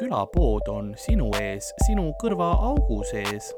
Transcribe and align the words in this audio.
külapood 0.00 0.68
on 0.72 0.94
sinu 0.96 1.28
ees, 1.40 1.74
sinu 1.84 2.10
kõrvaaugu 2.22 3.02
sees. 3.10 3.52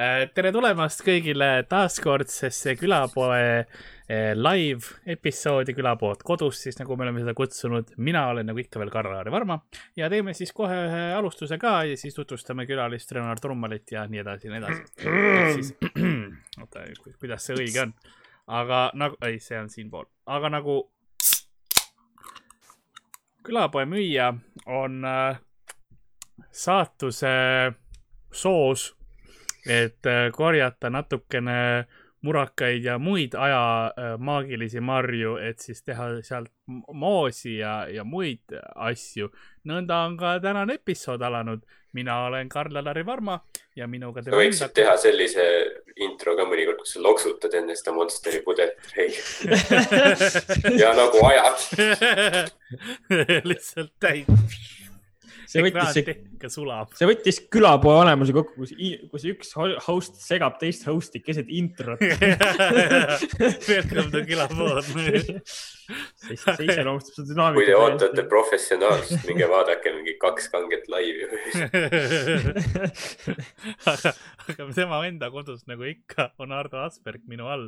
Äh, 0.00 0.28
tere 0.32 0.52
tulemast 0.54 1.02
kõigile 1.04 1.64
taaskordsesse 1.68 2.76
külapoe 2.78 3.40
äh, 3.58 4.30
live 4.38 4.94
episoodi 5.12 5.74
Külapood 5.76 6.22
kodus, 6.24 6.60
siis 6.62 6.78
nagu 6.78 6.94
me 6.96 7.04
oleme 7.04 7.20
seda 7.20 7.34
kutsunud. 7.36 7.90
mina 7.98 8.22
olen 8.30 8.46
nagu 8.48 8.62
ikka 8.62 8.80
veel 8.80 8.92
Karl-Laari 8.94 9.34
Varma 9.34 9.58
ja 9.98 10.08
teeme 10.08 10.32
siis 10.38 10.54
kohe 10.56 10.78
ühe 10.86 11.02
alustuse 11.18 11.58
ka 11.60 11.82
ja 11.90 11.98
siis 12.00 12.16
tutvustame 12.16 12.64
külalist 12.70 13.12
Renar 13.12 13.42
Trummalit 13.42 13.92
ja 13.92 14.06
nii 14.06 14.22
edasi 14.22 14.48
ja 14.48 14.54
nii 14.54 14.62
edasi. 14.62 15.76
oota, 16.62 16.86
kuidas 17.20 17.50
see 17.50 17.58
õige 17.58 17.84
on, 17.84 17.94
aga 18.50 18.90
nagu, 18.98 19.16
ei, 19.26 19.38
see 19.38 19.58
on 19.58 19.70
siinpool, 19.70 20.08
aga 20.26 20.50
nagu 20.50 20.80
külapoe 23.46 23.86
müüja 23.88 24.32
on 24.66 25.04
äh, 25.06 25.38
saatuse 26.50 27.30
soos 28.30 28.90
et 29.66 30.06
äh, 30.06 30.30
korjata 30.32 30.90
natukene 30.90 31.86
murakaid 32.22 32.84
ja 32.84 32.98
muid 32.98 33.34
aja 33.34 33.92
äh, 33.96 34.18
maagilisi 34.18 34.80
marju, 34.80 35.36
et 35.36 35.58
siis 35.58 35.82
teha 35.82 36.08
sealt 36.22 36.50
moosi 36.92 37.56
ja, 37.58 37.86
ja 37.88 38.04
muid 38.04 38.56
asju. 38.74 39.30
nõnda 39.64 40.04
on 40.06 40.16
ka 40.16 40.38
tänane 40.40 40.74
episood 40.80 41.22
alanud. 41.22 41.62
mina 41.92 42.24
olen 42.24 42.48
Karl-Alari 42.48 43.06
Varma 43.06 43.40
ja 43.76 43.86
minuga. 43.86 44.22
sa 44.22 44.30
võiksid 44.30 44.72
teha 44.74 44.96
sellise 44.96 45.44
intro 46.20 46.36
ka 46.36 46.44
mõnikord, 46.44 46.82
kus 46.82 46.92
sa 46.96 47.00
loksutad 47.00 47.54
enne 47.56 47.72
seda 47.78 47.94
Monsteri 47.96 48.42
pudelit 48.44 48.76
ja 50.82 50.92
nagu 50.92 51.22
ajad 51.30 51.64
lihtsalt 53.50 53.94
täis 54.04 54.28
see 55.50 55.62
võttis, 55.64 55.90
see, 55.96 56.04
sulab. 56.52 56.92
see 56.98 57.08
võttis 57.08 57.40
külapoe 57.52 57.96
olemuse 58.02 58.32
kokku, 58.36 58.64
kus, 58.64 58.72
kus 59.12 59.22
üks 59.32 59.48
host 59.86 60.14
segab 60.22 60.54
teist 60.60 60.82
host'i 60.88 61.18
keset 61.24 61.48
introt 61.52 62.00
Welcome 63.70 64.08
to 64.14 64.20
külapood 64.28 64.84
see, 64.86 66.36
see 66.36 66.68
iseloomustab 66.68 67.12
seda 67.16 67.26
dünaamikat. 67.32 67.58
kui 67.58 67.66
te 67.68 67.74
ootate 67.78 68.22
professionaalsust, 68.30 69.22
minge 69.28 69.46
vaadake 69.50 69.88
mingi 69.98 70.14
kaks 70.22 70.44
kanget 70.54 70.84
laivi 70.92 71.24
aga, 73.92 74.10
aga 74.46 74.62
tema 74.76 74.96
enda 75.08 75.26
kodus 75.34 75.60
nagu 75.70 75.82
ikka 75.88 76.22
on 76.42 76.50
Ardo 76.56 76.78
Asperg 76.84 77.22
minu 77.30 77.44
all 77.50 77.66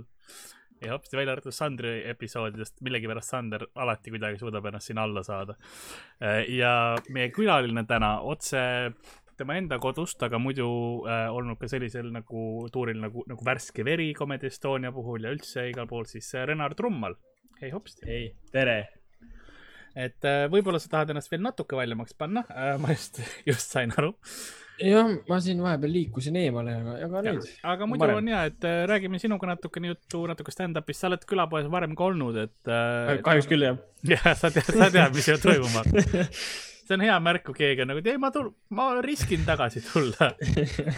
ja 0.82 0.92
hopsti 0.96 1.16
välja 1.16 1.32
arvatud 1.36 1.54
Sandri 1.54 1.94
episoodidest, 2.10 2.80
millegipärast 2.84 3.34
Sander 3.34 3.66
alati 3.74 4.12
kuidagi 4.12 4.40
suudab 4.40 4.66
ennast 4.66 4.90
sinna 4.90 5.06
alla 5.06 5.22
saada. 5.26 5.56
Äh, 6.22 6.42
ja 6.50 6.72
meie 7.14 7.30
külaline 7.34 7.84
täna 7.88 8.16
otse 8.20 8.62
tema 9.38 9.56
enda 9.58 9.78
kodust, 9.82 10.22
aga 10.22 10.38
muidu 10.42 10.68
äh, 11.08 11.26
olnud 11.32 11.60
ka 11.60 11.70
sellisel 11.70 12.10
nagu 12.14 12.46
tuuril 12.72 13.00
nagu, 13.02 13.24
nagu 13.28 13.46
Värske 13.46 13.84
veri 13.86 14.12
Comedy 14.18 14.50
Estonia 14.50 14.92
puhul 14.94 15.26
ja 15.26 15.32
üldse 15.34 15.68
igal 15.70 15.88
pool 15.90 16.08
siis 16.10 16.32
äh, 16.36 16.46
Renar 16.48 16.76
Trummal. 16.78 17.16
hei 17.62 17.70
hopsti. 17.70 18.06
hei, 18.08 18.24
tere. 18.52 18.80
et 19.94 20.24
äh, 20.28 20.48
võib-olla 20.52 20.80
sa 20.82 20.90
tahad 20.96 21.14
ennast 21.14 21.30
veel 21.32 21.44
natuke 21.44 21.78
valjemaks 21.78 22.16
panna 22.18 22.44
äh,, 22.50 22.76
ma 22.80 22.94
just, 22.94 23.20
just 23.46 23.72
sain 23.74 23.92
aru 23.96 24.14
äh, 24.14 24.61
jah, 24.80 25.12
ma 25.28 25.38
siin 25.44 25.62
vahepeal 25.62 25.92
liikusin 25.96 26.36
eemale, 26.40 26.74
aga, 26.80 26.96
aga 27.06 27.22
nüüd. 27.28 27.46
aga 27.74 27.88
muidu 27.90 28.06
Varem. 28.06 28.20
on 28.22 28.32
hea, 28.32 28.42
et 28.50 28.66
äh, 28.68 28.82
räägime 28.90 29.20
sinuga 29.22 29.50
natukene 29.52 29.92
juttu, 29.92 30.24
natuke 30.30 30.54
stand-up'ist, 30.54 31.04
sa 31.04 31.10
oled 31.10 31.24
külapoes 31.28 31.68
varem 31.72 31.96
ka 31.98 32.08
olnud, 32.08 32.40
et 32.46 32.72
äh,. 32.72 33.16
kahjuks 33.26 33.50
küll, 33.50 33.66
jah. 33.68 33.80
jah, 34.14 34.28
sa 34.38 34.52
tead, 34.54 34.68
sa 34.70 34.90
tead, 34.92 35.16
mis 35.16 35.28
seal 35.28 35.40
toimuma 35.42 35.84
see 36.92 36.96
on 36.96 37.04
hea 37.06 37.16
märk, 37.22 37.46
kui 37.46 37.58
keegi 37.60 37.84
on 37.84 37.92
nagu, 37.92 38.02
et 38.02 38.10
ei, 38.12 38.20
ma 38.20 38.32
tul-, 38.34 38.52
ma 38.76 38.90
riskin 39.04 39.46
tagasi 39.48 39.84
tulla 39.86 40.32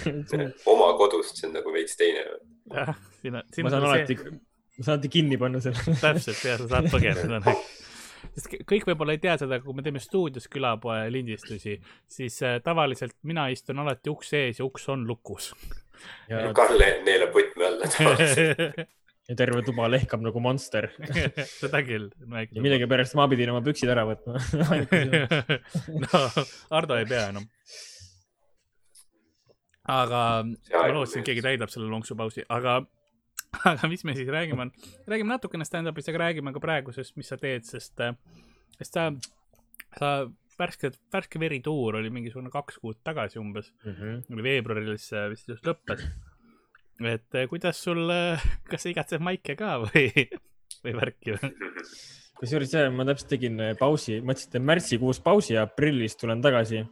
oma 0.72 0.90
kodust, 1.00 1.38
see 1.38 1.48
on 1.50 1.56
nagu 1.58 1.74
veits 1.74 1.98
teine. 2.00 2.24
jah, 2.72 2.92
siin 3.20 3.40
on. 3.40 3.48
ma 3.66 3.74
saan 3.74 3.88
alati, 3.90 4.18
ma 4.24 4.86
saan 4.86 4.94
alati 4.96 5.12
kinni 5.18 5.40
panna 5.40 5.62
selle 5.64 5.96
täpselt, 6.02 6.44
jah, 6.46 6.60
sa 6.62 6.70
saad 6.76 6.90
põgeneda 6.92 7.42
sest 8.32 8.56
kõik 8.64 8.88
võib-olla 8.90 9.16
ei 9.16 9.22
tea 9.22 9.36
seda, 9.40 9.60
kui 9.62 9.76
me 9.76 9.84
teeme 9.86 10.02
stuudios 10.02 10.48
külapoe 10.52 11.06
lindistusi, 11.12 11.78
siis 12.08 12.40
äh, 12.42 12.58
tavaliselt 12.64 13.16
mina 13.22 13.48
istun 13.52 13.84
alati 13.84 14.12
ukse 14.12 14.46
ees 14.48 14.60
ja 14.62 14.68
uks 14.68 14.88
on 14.94 15.06
lukus. 15.08 15.52
ja 16.28 16.50
Karl 16.56 16.82
neelab 17.06 17.34
võtme 17.36 17.70
alla 17.70 17.90
tavaliselt 17.92 18.84
ja 19.28 19.36
terve 19.38 19.62
tuba 19.64 19.86
lehkab 19.88 20.22
nagu 20.24 20.40
monster 20.42 20.90
seda 21.60 21.80
küll. 21.86 22.10
ja 22.28 22.64
millegipärast 22.64 23.16
ma 23.16 23.26
pidin 23.30 23.54
oma 23.54 23.62
püksid 23.64 23.92
ära 23.92 24.04
võtma 24.08 24.36
no, 26.04 26.24
Ardo 26.76 26.98
ei 27.00 27.08
pea 27.08 27.30
enam. 27.32 27.46
aga 29.94 30.20
ma 30.44 30.90
lootsin, 30.92 31.22
et 31.22 31.30
keegi 31.30 31.44
täidab 31.44 31.72
selle 31.72 31.88
lonksupausi, 31.92 32.44
aga 32.52 32.82
aga 33.70 33.88
mis 33.91 34.04
me 34.06 34.14
siis 34.16 34.30
räägime, 34.30 34.66
on, 34.66 34.72
räägime 35.10 35.34
natukene 35.34 35.66
stand-up'ist, 35.69 36.10
aga 36.12 36.26
räägime 36.26 36.52
ka 36.54 36.62
praegusest, 36.62 37.16
mis 37.20 37.30
sa 37.30 37.38
teed, 37.41 37.66
sest, 37.69 37.94
äh, 38.04 38.16
sest 38.78 38.98
sa, 38.98 39.06
sa 39.98 40.10
värske, 40.58 40.92
värske 41.14 41.41
verituur 41.42 41.98
oli 42.00 42.12
mingisugune 42.14 42.52
kaks 42.52 42.80
kuud 42.82 43.00
tagasi 43.06 43.41
umbes 43.42 43.72
mm. 43.84 43.94
-hmm. 43.94 44.34
oli 44.34 44.47
veebruaris 44.48 45.10
vist 45.32 45.48
just 45.48 45.66
lõppes. 45.66 46.04
et 47.14 47.34
äh, 47.34 47.48
kuidas 47.50 47.82
sul, 47.82 48.04
äh, 48.10 48.42
kas 48.70 48.84
sa 48.84 48.92
igatsed 48.92 49.25
maike 49.25 49.56
ka 49.58 49.78
või, 49.86 50.28
või 50.84 50.98
värki 51.00 51.38
või? 51.38 51.54
kusjuures 52.34 52.75
jah, 52.75 52.92
ma 52.92 53.06
täpselt 53.08 53.31
tegin 53.31 53.58
pausi, 53.78 54.20
mõtlesin, 54.20 54.48
et 54.48 54.52
teen 54.52 54.69
märtsikuus 54.69 55.20
pausi 55.22 55.54
ja 55.54 55.64
aprillis 55.69 56.16
tulen 56.19 56.42
tagasi 56.42 56.82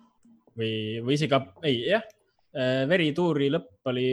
või, 0.57 1.03
või 1.03 1.17
isegi, 1.19 1.41
ei 1.67 1.81
jah, 1.91 2.05
Äh, 2.05 2.22
verituuri 2.53 3.49
lõpp 3.49 3.89
oli 3.89 4.07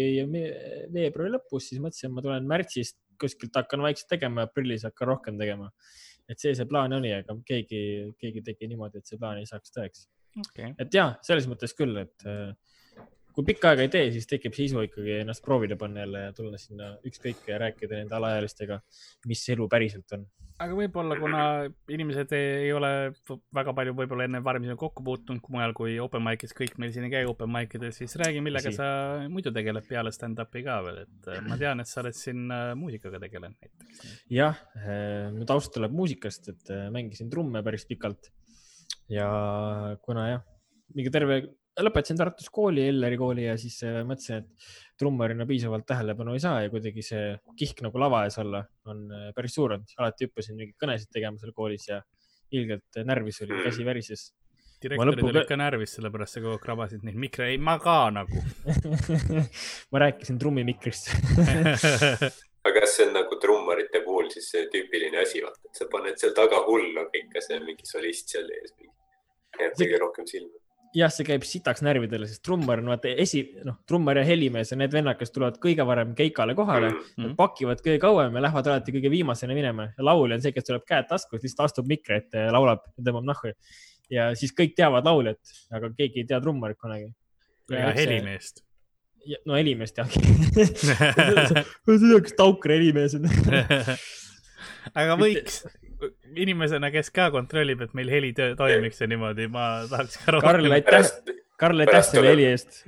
veebruari 0.94 1.34
lõpus, 1.34 1.70
siis 1.70 1.82
mõtlesin, 1.84 2.14
ma 2.16 2.24
tulen 2.24 2.46
märtsist 2.48 2.96
kuskilt 3.20 3.56
hakkan 3.60 3.84
vaikselt 3.84 4.10
tegema, 4.14 4.46
aprillis 4.48 4.86
hakkan 4.88 5.12
rohkem 5.14 5.40
tegema. 5.40 5.70
et 6.30 6.38
see, 6.38 6.54
see 6.54 6.68
plaan 6.70 6.94
oli, 6.94 7.10
aga 7.10 7.34
keegi, 7.46 7.82
keegi 8.22 8.44
tegi 8.46 8.68
niimoodi, 8.70 9.02
et 9.02 9.10
see 9.10 9.18
plaan 9.18 9.40
ei 9.42 9.48
saaks 9.50 9.74
tõeks. 9.74 10.04
Okay.. 10.40 10.76
et 10.78 10.94
ja 10.94 11.08
selles 11.26 11.48
mõttes 11.50 11.74
küll, 11.74 11.98
et 11.98 12.28
äh, 12.30 12.52
kui 13.34 13.48
pikka 13.48 13.72
aega 13.72 13.88
ei 13.88 13.92
tee, 13.94 14.12
siis 14.14 14.30
tekib 14.30 14.54
see 14.54 14.68
isu 14.70 14.84
ikkagi 14.86 15.18
ennast 15.24 15.42
proovile 15.46 15.78
panna 15.80 16.04
jälle 16.04 16.22
ja 16.28 16.36
tulla 16.38 16.60
sinna 16.62 16.92
ükskõik 17.08 17.50
ja 17.50 17.58
rääkida 17.62 17.98
nende 17.98 18.16
alaealistega, 18.16 18.78
mis 19.32 19.42
elu 19.56 19.68
päriselt 19.72 20.18
on 20.18 20.28
aga 20.60 20.76
võib-olla, 20.76 21.16
kuna 21.20 21.42
inimesed 21.92 22.34
ei 22.36 22.72
ole 22.76 22.90
väga 23.56 23.74
palju 23.78 23.94
võib-olla 23.98 24.26
enne 24.28 24.42
varem 24.44 24.66
sinuga 24.66 24.82
kokku 24.82 25.06
puutunud 25.06 25.46
mujal 25.54 25.74
kui 25.78 25.96
open 26.04 26.24
mic'is, 26.26 26.54
kõik 26.58 26.76
meil 26.82 26.92
siin 26.96 27.08
ei 27.08 27.14
käi 27.14 27.30
open 27.30 27.52
mic 27.54 27.76
idel, 27.78 27.94
siis 27.96 28.16
räägi, 28.20 28.42
millega 28.44 28.72
Asi. 28.72 28.80
sa 28.80 29.30
muidu 29.32 29.54
tegeled 29.56 29.88
peale 29.88 30.12
stand-up'i 30.16 30.64
ka 30.66 30.80
veel, 30.86 31.04
et 31.06 31.32
äh, 31.32 31.40
ma 31.48 31.58
tean, 31.60 31.84
et 31.84 31.90
sa 31.90 32.02
oled 32.04 32.18
siin 32.18 32.52
äh, 32.52 32.74
muusikaga 32.80 33.22
tegelenud 33.24 33.56
näiteks. 33.56 34.04
jah, 34.36 34.60
äh, 34.82 35.30
mu 35.36 35.48
taust 35.50 35.72
tuleb 35.76 35.96
muusikast, 35.96 36.52
et 36.52 36.74
mängisin 36.96 37.32
trumme 37.32 37.64
päris 37.66 37.88
pikalt. 37.90 38.32
ja 39.10 39.30
kuna 40.04 40.28
jah, 40.34 40.46
mingi 40.96 41.14
terve 41.14 41.42
lõpetasin 41.86 42.20
Tartus 42.20 42.50
kooli, 42.54 42.88
Elleri 42.92 43.18
kooli 43.20 43.46
ja 43.46 43.56
siis 43.60 43.80
äh, 43.88 44.02
mõtlesin, 44.08 44.44
et 44.44 45.00
trummarina 45.00 45.48
piisavalt 45.50 45.88
tähelepanu 45.90 46.36
ei 46.36 46.44
saa 46.44 46.64
ja 46.66 46.72
kuidagi 46.74 47.04
see 47.06 47.32
kihk 47.60 47.84
nagu 47.86 48.02
lava 48.02 48.26
ees 48.28 48.38
olla 48.42 48.64
on 48.90 49.06
äh, 49.16 49.30
päris 49.36 49.56
suur 49.58 49.76
olnud. 49.76 49.96
alati 49.98 50.28
hüppasin 50.28 50.60
mingeid 50.60 50.78
kõnesid 50.82 51.12
tegema 51.16 51.40
seal 51.42 51.56
koolis 51.56 51.88
ja 51.90 52.02
ilgelt 52.56 53.02
närvis 53.06 53.44
oli, 53.46 53.62
käsi 53.64 53.86
värises. 53.86 54.30
direktorid 54.82 55.20
lõpuga... 55.20 55.34
olid 55.36 55.50
ka 55.50 55.60
närvis, 55.60 55.96
sellepärast 55.98 56.38
sa 56.38 56.44
kogu 56.44 56.56
aeg 56.58 56.64
krabasid 56.66 57.08
neid 57.08 57.20
mikre, 57.20 57.50
ei 57.54 57.60
ma 57.62 57.78
ka 57.84 57.98
nagu 58.16 58.44
ma 59.92 60.06
rääkisin 60.06 60.40
trummimikrist 60.42 61.12
aga 62.68 62.80
kas 62.82 62.96
see 62.98 63.08
on 63.08 63.14
nagu 63.16 63.40
trummarite 63.42 64.04
puhul 64.06 64.32
siis 64.34 64.50
see 64.52 64.66
tüüpiline 64.74 65.22
asi, 65.22 65.44
vaata, 65.46 65.62
et 65.68 65.84
sa 65.84 65.88
paned 65.92 66.20
seal 66.22 66.36
taga 66.38 66.64
hullu 66.68 67.06
ikka 67.22 67.44
see 67.46 67.60
mingi 67.64 67.88
solist 67.88 68.36
seal 68.36 68.50
ees, 68.58 68.74
jääb 69.60 69.78
kõige 69.80 70.02
rohkem 70.02 70.28
silma 70.30 70.59
jah, 70.96 71.12
see 71.14 71.26
käib 71.28 71.44
sitaks 71.46 71.84
närvidele, 71.86 72.28
sest 72.30 72.42
trummar 72.46 72.82
on 72.82 72.92
vaata 72.94 73.12
esi, 73.22 73.44
noh, 73.66 73.80
trummar 73.90 74.20
ja 74.20 74.26
helimees 74.28 74.74
on 74.74 74.82
need 74.82 74.94
vennad, 74.94 75.18
kes 75.20 75.34
tulevad 75.34 75.60
kõige 75.62 75.86
varem 75.88 76.16
keikale 76.18 76.56
kohale 76.58 76.90
mm, 76.92 77.02
-hmm. 77.18 77.36
pakivad 77.40 77.84
kõige 77.86 78.00
kauem 78.02 78.36
ja 78.36 78.44
lähevad 78.48 78.70
alati 78.72 78.96
kõige 78.96 79.12
viimasena 79.14 79.58
minema 79.58 79.90
ja 79.90 80.06
laulja 80.06 80.40
on 80.40 80.46
see, 80.46 80.56
kes 80.56 80.70
tuleb 80.70 80.86
käed 80.90 81.10
taskus, 81.10 81.44
lihtsalt 81.44 81.68
astub 81.68 81.90
mikri 81.90 82.18
ette 82.18 82.48
ja 82.48 82.54
laulab 82.56 82.86
ja 82.98 83.06
tõmbab 83.06 83.28
nahku. 83.28 83.54
ja 84.10 84.32
siis 84.36 84.54
kõik 84.58 84.74
teavad 84.78 85.06
lauljat, 85.06 85.54
aga 85.72 85.92
keegi 85.98 86.24
ei 86.24 86.30
tea 86.32 86.42
trummarit 86.42 86.80
kunagi. 86.82 87.14
ja, 87.70 87.80
ja 87.80 87.92
helimeest. 87.94 88.64
no 89.46 89.60
helimeest 89.60 89.98
jah 89.98 90.10
ma 90.10 91.94
ei 91.94 92.00
tea, 92.00 92.24
kas 92.24 92.34
Taukre 92.38 92.80
helimees 92.80 93.20
on 93.20 93.30
aga 95.00 95.20
võiks 95.20 95.64
inimesena, 96.36 96.92
kes 96.94 97.12
ka 97.16 97.30
kontrollib, 97.34 97.82
et 97.86 97.94
meil 97.98 98.10
helitöö 98.12 98.56
toimiks 98.60 99.02
ja 99.02 99.08
niimoodi, 99.10 99.48
ma 99.52 99.70
tahaks 99.90 100.20
ka 100.24 100.36
rohkem. 100.36 100.50
Karl, 100.50 100.78
aitäh, 100.78 101.12
Karl, 101.60 101.84
aitäh 101.84 102.06
selle 102.08 102.32
heli 102.32 102.46
eest. 102.48 102.86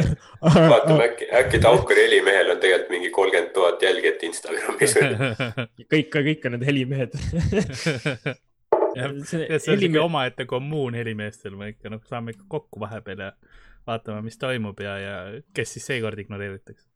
vaatame 0.72 1.10
äkki, 1.10 1.28
äkki 1.40 1.60
Taukari 1.64 2.06
helimehel 2.06 2.54
on 2.54 2.62
tegelikult 2.62 2.94
mingi 2.94 3.10
kolmkümmend 3.12 3.52
tuhat 3.56 3.82
jälgijat 3.82 4.24
Instagramis. 4.30 4.96
kõik, 5.92 6.08
kõik 6.14 6.48
on 6.48 6.56
need 6.56 6.66
helimehed. 6.70 7.18
ja 8.98 9.10
see 9.28 9.44
on 9.50 9.60
siuke 9.82 10.00
omaette 10.00 10.48
kommuun 10.48 10.96
helimeestel, 10.96 11.56
me 11.58 11.74
ikka 11.74 11.92
noh, 11.92 12.02
saame 12.08 12.34
ikka 12.34 12.48
kokku 12.56 12.80
vahepeal 12.80 13.26
ja 13.26 13.30
vaatame, 13.84 14.24
mis 14.24 14.40
toimub 14.40 14.80
ja, 14.80 14.98
ja 14.98 15.16
kes 15.56 15.76
siis 15.76 15.88
seekord 15.92 16.18
ignoreeritakse. 16.24 16.86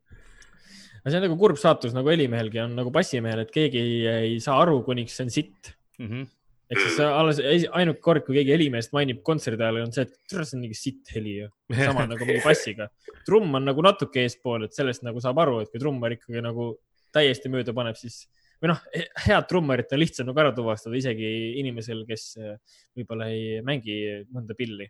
aga 1.02 1.10
see 1.10 1.20
on 1.20 1.26
nagu 1.28 1.36
kurb 1.40 1.58
saatus 1.60 1.92
nagu 1.96 2.08
helimehelgi 2.08 2.62
on 2.64 2.76
nagu 2.78 2.92
bassimehel, 2.94 3.44
et 3.44 3.52
keegi 3.52 3.82
ei, 3.82 3.98
ei 4.14 4.38
saa 4.44 4.62
aru, 4.62 4.80
kuniks 4.86 5.18
see 5.18 5.28
on 5.28 5.34
sitt. 5.34 5.74
Mhm. 5.98 6.26
ehk 6.68 6.80
siis 6.84 6.98
alles 7.00 7.38
ainuke 7.72 8.00
kord, 8.04 8.24
kui 8.26 8.36
keegi 8.36 8.52
helimeest 8.52 8.92
mainib 8.92 9.22
kontserdi 9.24 9.64
ajal, 9.64 9.82
on 9.86 9.92
see, 9.94 10.04
et 10.04 10.34
see 10.34 10.56
on 10.56 10.64
mingi 10.64 10.76
sitt 10.76 11.14
heli 11.14 11.38
ju. 11.38 11.48
sama 11.74 12.04
nagu 12.06 12.28
mingi 12.28 12.44
bassiga. 12.44 12.90
trumm 13.26 13.54
on 13.54 13.64
nagu 13.64 13.82
natuke 13.82 14.24
eespool, 14.24 14.64
et 14.64 14.76
sellest 14.76 15.02
nagu 15.06 15.20
saab 15.24 15.40
aru, 15.44 15.62
et 15.62 15.72
kui 15.72 15.80
trummar 15.80 16.12
ikkagi 16.16 16.44
nagu 16.44 16.74
täiesti 17.14 17.48
mööda 17.48 17.72
paneb, 17.76 17.96
siis 17.96 18.26
või 18.58 18.72
noh, 18.72 18.80
head 19.24 19.46
trummarit 19.50 19.92
on 19.94 20.00
lihtsam 20.02 20.28
nagu 20.28 20.42
ära 20.42 20.52
tuvastada 20.54 20.98
isegi 20.98 21.28
inimesel, 21.60 22.02
kes 22.08 22.24
eh, 22.42 22.78
võib-olla 22.98 23.28
ei 23.30 23.60
mängi 23.66 23.98
mõnda 24.34 24.56
pilli, 24.58 24.88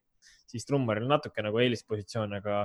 siis 0.49 0.65
trummaril 0.69 1.07
on 1.07 1.15
natuke 1.17 1.45
nagu 1.45 1.61
eelispositsioon, 1.61 2.39
aga, 2.41 2.63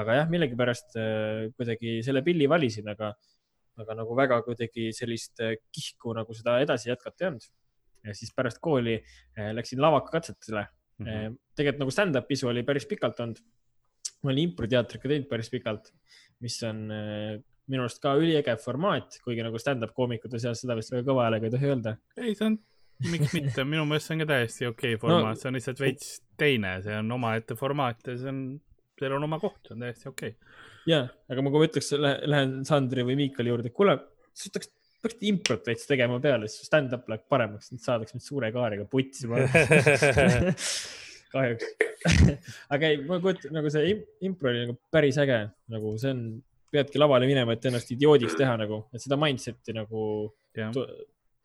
aga 0.00 0.18
jah, 0.20 0.32
millegipärast 0.32 0.98
eh, 1.00 1.46
kuidagi 1.56 2.00
selle 2.04 2.24
pilli 2.26 2.48
valisin, 2.50 2.90
aga, 2.92 3.14
aga 3.80 3.96
nagu 4.02 4.16
väga 4.18 4.42
kuidagi 4.44 4.90
sellist 4.96 5.40
eh, 5.44 5.56
kihku 5.72 6.12
nagu 6.18 6.36
seda 6.36 6.60
edasi 6.64 6.92
jätkata 6.92 7.24
ei 7.24 7.32
olnud. 7.32 7.48
Ja 8.04 8.14
siis 8.14 8.32
pärast 8.36 8.58
kooli 8.62 8.94
eh, 8.98 9.50
läksin 9.56 9.80
lavakakatsetele 9.82 10.66
Mhm. 11.02 11.08
mm. 11.08 11.38
tegelikult 11.56 11.84
nagu 11.84 11.94
stand-up'isu 11.94 12.50
oli 12.50 12.64
päris 12.66 12.86
pikalt 12.90 13.20
olnud. 13.24 13.40
ma 14.22 14.30
olen 14.30 14.44
improteatrit 14.44 15.02
ka 15.02 15.10
teinud 15.10 15.28
päris 15.30 15.48
pikalt, 15.50 15.88
mis 16.42 16.56
on 16.66 16.82
eh, 16.94 17.38
minu 17.70 17.84
arust 17.84 18.02
ka 18.02 18.14
üliäge 18.18 18.54
formaat, 18.62 19.16
kuigi 19.24 19.42
nagu 19.42 19.58
stand-up 19.58 19.94
koomikute 19.96 20.38
seas 20.42 20.62
seda 20.62 20.76
vist 20.78 20.92
väga 20.94 21.06
kõva 21.08 21.26
häälega 21.26 21.48
ei 21.48 21.54
tohi 21.54 21.70
öelda. 21.70 21.94
ei, 22.18 22.34
see 22.38 22.46
on, 22.50 22.58
miks 23.10 23.34
mitte, 23.34 23.64
minu 23.66 23.86
meelest 23.88 24.10
see 24.10 24.16
on 24.16 24.22
ka 24.24 24.28
täiesti 24.32 24.68
okei 24.68 24.94
okay 24.94 25.02
formaat 25.02 25.34
no,, 25.34 25.40
see 25.40 25.50
on 25.50 25.58
lihtsalt 25.58 25.82
veits 25.82 26.12
teine, 26.38 26.76
see 26.86 26.98
on 26.98 27.16
omaette 27.18 27.58
formaat 27.58 28.12
ja 28.12 28.18
see 28.20 28.30
on, 28.30 28.44
seal 29.00 29.16
on 29.18 29.26
oma 29.26 29.40
koht, 29.42 29.58
see 29.66 29.76
on 29.78 29.86
täiesti 29.86 30.10
okei 30.12 30.36
okay.. 30.36 30.62
ja, 30.92 31.02
aga 31.32 31.46
ma 31.46 31.54
kui 31.54 31.64
ma 31.64 31.70
ütleks, 31.70 31.92
lähen 32.34 32.56
Sandri 32.68 33.06
või 33.08 33.18
Miikali 33.24 33.50
juurde, 33.50 33.74
kuule, 33.74 33.98
sa 34.38 34.54
peaks, 34.54 34.70
peaks 35.02 35.18
improt 35.28 35.66
veits 35.66 35.88
tegema 35.88 36.18
peale, 36.22 36.48
siis 36.50 36.68
stand-up 36.70 37.08
läheb 37.10 37.24
paremaks, 37.30 37.72
nüüd 37.72 37.82
saadaks 37.84 38.14
mind 38.14 38.24
suure 38.26 38.52
kaariga 38.54 38.86
putsi. 38.90 39.26
kahjuks. 41.32 41.64
aga 42.74 42.90
ei, 42.90 43.00
ma 43.08 43.18
kujutan 43.22 43.54
nagu 43.56 43.70
see 43.72 43.92
im- 43.94 44.04
impro 44.28 44.50
oli 44.50 44.64
nagu 44.66 44.76
päris 44.92 45.18
äge, 45.22 45.38
nagu 45.72 45.94
see 46.00 46.12
on, 46.14 46.22
peadki 46.72 47.00
lavale 47.00 47.28
minema, 47.28 47.54
et 47.56 47.66
ennast 47.68 47.90
idioodiks 47.94 48.36
teha 48.38 48.54
nagu, 48.60 48.82
et 48.94 49.02
seda 49.04 49.18
mindset'i 49.20 49.74
nagu 49.76 50.04
tu- 50.56 50.86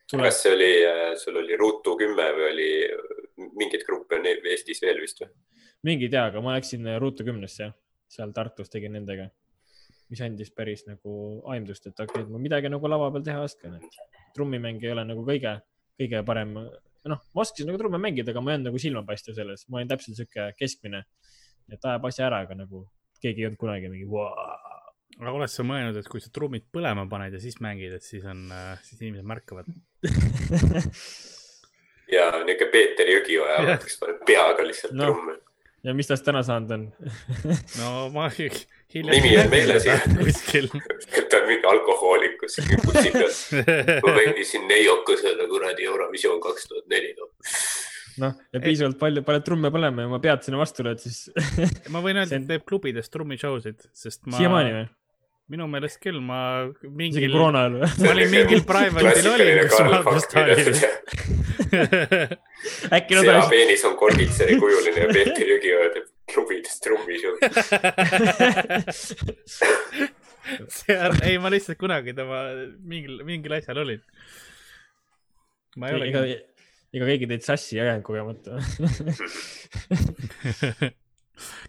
tuleb 0.08 0.30
kas 0.30 0.42
see 0.44 0.54
oli, 0.56 0.72
sul 1.20 1.40
oli 1.42 1.58
Ruutu 1.60 1.98
kümme 2.00 2.30
või 2.38 2.48
oli 2.54 2.70
mingeid 3.60 3.84
gruppe 3.88 4.18
on 4.20 4.30
Eestis 4.32 4.80
veel 4.84 5.02
vist 5.04 5.20
või? 5.24 5.30
mingi 5.88 6.08
ei 6.08 6.14
tea, 6.14 6.24
aga 6.32 6.42
ma 6.44 6.56
läksin 6.56 6.88
Ruutu 7.00 7.28
kümnesse, 7.28 7.70
seal 8.12 8.32
Tartus 8.36 8.72
tegin 8.72 8.96
nendega, 8.98 9.28
mis 10.12 10.22
andis 10.24 10.52
päris 10.56 10.86
nagu 10.88 11.14
aimdust, 11.54 11.90
et 11.90 12.00
okei 12.00 12.22
okay,, 12.22 12.26
et 12.26 12.34
ma 12.34 12.42
midagi 12.42 12.72
nagu 12.72 12.92
lava 12.92 13.10
peal 13.14 13.26
teha 13.28 13.44
oskan, 13.44 13.78
et 13.80 14.34
trummimäng 14.36 14.84
ei 14.84 14.94
ole 14.94 15.04
nagu 15.08 15.24
kõige, 15.28 15.58
kõige 16.00 16.24
parem. 16.28 16.54
noh, 17.08 17.22
ma 17.34 17.44
oskasin 17.44 17.70
nagu 17.70 17.80
trumme 17.80 18.00
mängida, 18.04 18.34
aga 18.34 18.44
ma 18.44 18.52
ei 18.52 18.58
olnud 18.58 18.72
nagu 18.72 18.82
silmapaistev 18.84 19.38
selles, 19.38 19.68
ma 19.72 19.80
olin 19.80 19.92
täpselt 19.92 20.20
sihuke 20.20 20.50
keskmine, 20.60 21.04
et 21.72 21.92
ajab 21.92 22.08
asja 22.10 22.28
ära, 22.28 22.42
aga 22.44 22.58
nagu 22.64 22.84
keegi 23.24 23.44
ei 23.44 23.50
olnud 23.50 23.62
kunagi 23.62 23.92
mingi 23.92 24.08
vau. 24.12 24.28
aga 25.18 25.34
oled 25.34 25.52
sa 25.52 25.66
mõelnud, 25.68 26.00
et 26.00 26.12
kui 26.12 26.24
sa 26.24 26.32
trummid 26.34 26.68
põlema 26.74 27.08
paned 27.10 27.36
ja 27.36 27.42
siis 27.42 27.60
mängid, 27.64 27.96
et 27.98 28.06
siis 28.06 28.26
on, 28.28 28.46
siis 28.86 29.02
inimesed 29.02 29.28
märkavad? 29.28 29.72
ja 32.16 32.30
niisugune 32.44 32.72
Peeter 32.72 33.12
Jõgioja 33.12 33.78
paneb 34.02 34.24
peaga 34.28 34.68
lihtsalt 34.68 34.96
no. 34.96 35.12
trumme. 35.12 35.38
Ja 35.88 35.94
mis 35.96 36.10
tast 36.10 36.26
täna 36.28 36.44
saanud 36.44 36.74
on? 36.76 36.84
no 37.82 37.92
ma 38.16 38.28
hiljem. 38.38 39.14
Nimi 39.14 39.34
on 39.40 39.50
meeles, 39.52 39.88
jah. 39.88 40.04
kuskil. 40.20 40.70
ta 41.32 41.42
on 41.42 41.48
mingi 41.50 41.70
alkohoolik 41.72 42.38
kuskil 42.42 42.84
bussi 42.86 43.14
peal. 43.16 43.34
ma 44.06 44.16
mängisin 44.20 44.68
neiokesele 44.70 45.48
kuradi 45.52 45.88
Eurovisioon 45.88 46.42
kaks 46.44 46.70
tuhat 46.72 46.92
neli. 46.92 47.16
noh, 48.22 48.38
ja 48.54 48.62
piisavalt 48.64 49.00
palju 49.00 49.24
paned 49.28 49.46
trumme 49.48 49.72
põlema 49.74 50.04
ja 50.04 50.12
oma 50.12 50.22
pead 50.24 50.46
sinna 50.46 50.62
vastu 50.62 50.86
lööd, 50.88 51.04
siis 51.04 51.28
ma 51.94 52.04
võin 52.04 52.24
öelda, 52.24 52.40
et 52.40 52.48
teeb 52.50 52.66
klubides 52.68 53.12
trummishowsid, 53.14 53.90
sest 53.96 54.26
ma. 54.26 54.40
siiamaani 54.40 54.74
või? 54.80 54.88
Minu 55.52 55.68
meelest 55.72 56.00
küll, 56.04 56.20
ma 56.24 56.40
isegi 56.68 56.90
mingil, 56.92 57.32
koroona 57.32 57.60
ajal 57.64 57.74
või? 57.78 57.88
ma 58.04 58.10
olin 58.14 58.30
mingil 58.34 58.62
private'il 58.68 59.28
olin, 59.32 59.58
kus 59.72 59.80
ma 59.80 59.88
vaatasin 60.08 60.38
äkki 62.98 63.14
nad 63.16 63.24
sea 63.24 63.32
oleksid, 63.32 63.52
peenis 63.54 63.82
on 63.88 63.94
Korgitseri 64.00 64.54
kujuline 64.60 65.00
ja 65.06 65.10
Peeter 65.14 65.48
Jõgioja 65.54 65.90
teeb 65.96 66.08
klubides 66.28 66.76
trummishow. 66.84 67.34
seal, 70.80 71.12
ei, 71.24 71.36
ma 71.40 71.48
lihtsalt 71.54 71.80
kunagi 71.80 72.12
tema 72.18 72.38
mingil, 72.84 73.24
mingil 73.28 73.54
asjal 73.58 73.78
olin. 73.84 74.02
ma 75.80 75.86
ei 75.92 75.96
ole, 75.98 76.06
ega 76.92 77.06
keegi 77.14 77.26
teid 77.32 77.44
sassi 77.48 77.74
ei 77.80 77.84
ajanud 77.88 78.06
kogemata. 78.08 78.52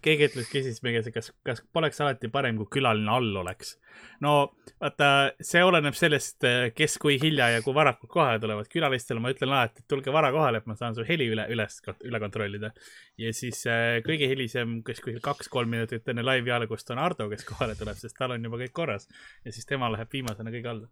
keegi 0.03 0.27
ütles, 0.29 0.47
küsis 0.49 0.81
meie 0.85 0.97
käest, 0.97 1.11
kas, 1.13 1.29
kas 1.45 1.61
poleks 1.73 1.99
alati 2.03 2.29
parem, 2.31 2.57
kui 2.59 2.69
külaline 2.77 3.11
all 3.13 3.35
oleks. 3.41 3.75
no 4.23 4.33
vaata, 4.79 5.09
see 5.43 5.61
oleneb 5.65 5.97
sellest, 5.97 6.45
kes 6.75 6.97
kui 7.01 7.19
hilja 7.21 7.49
ja 7.55 7.63
kui 7.65 7.75
varakult 7.75 8.11
kohale 8.11 8.39
tulevad. 8.41 8.69
külalistele 8.71 9.21
ma 9.23 9.33
ütlen 9.33 9.53
alati, 9.53 9.83
et 9.83 9.89
tulge 9.91 10.13
vara 10.13 10.31
kohale, 10.35 10.61
et 10.61 10.69
ma 10.69 10.77
saan 10.79 10.97
su 10.97 11.05
heli 11.07 11.29
üle, 11.33 11.45
üles, 11.53 11.79
üle 12.07 12.21
kontrollida. 12.23 12.71
ja 13.19 13.33
siis 13.35 13.65
äh, 13.69 13.99
kõige 14.05 14.29
hilisem, 14.31 14.79
kes 14.85 15.03
kuskil 15.03 15.21
kaks-kolm 15.23 15.71
minutit 15.75 16.07
enne 16.09 16.25
laivi 16.25 16.53
algust 16.55 16.89
on 16.93 17.01
Ardo, 17.03 17.29
kes 17.31 17.45
kohale 17.47 17.77
tuleb, 17.79 17.99
sest 17.99 18.17
tal 18.17 18.35
on 18.35 18.49
juba 18.49 18.61
kõik 18.63 18.75
korras. 18.81 19.09
ja 19.45 19.55
siis 19.55 19.69
tema 19.69 19.91
läheb 19.93 20.11
viimasena 20.13 20.53
kõige 20.53 20.73
alla. 20.73 20.89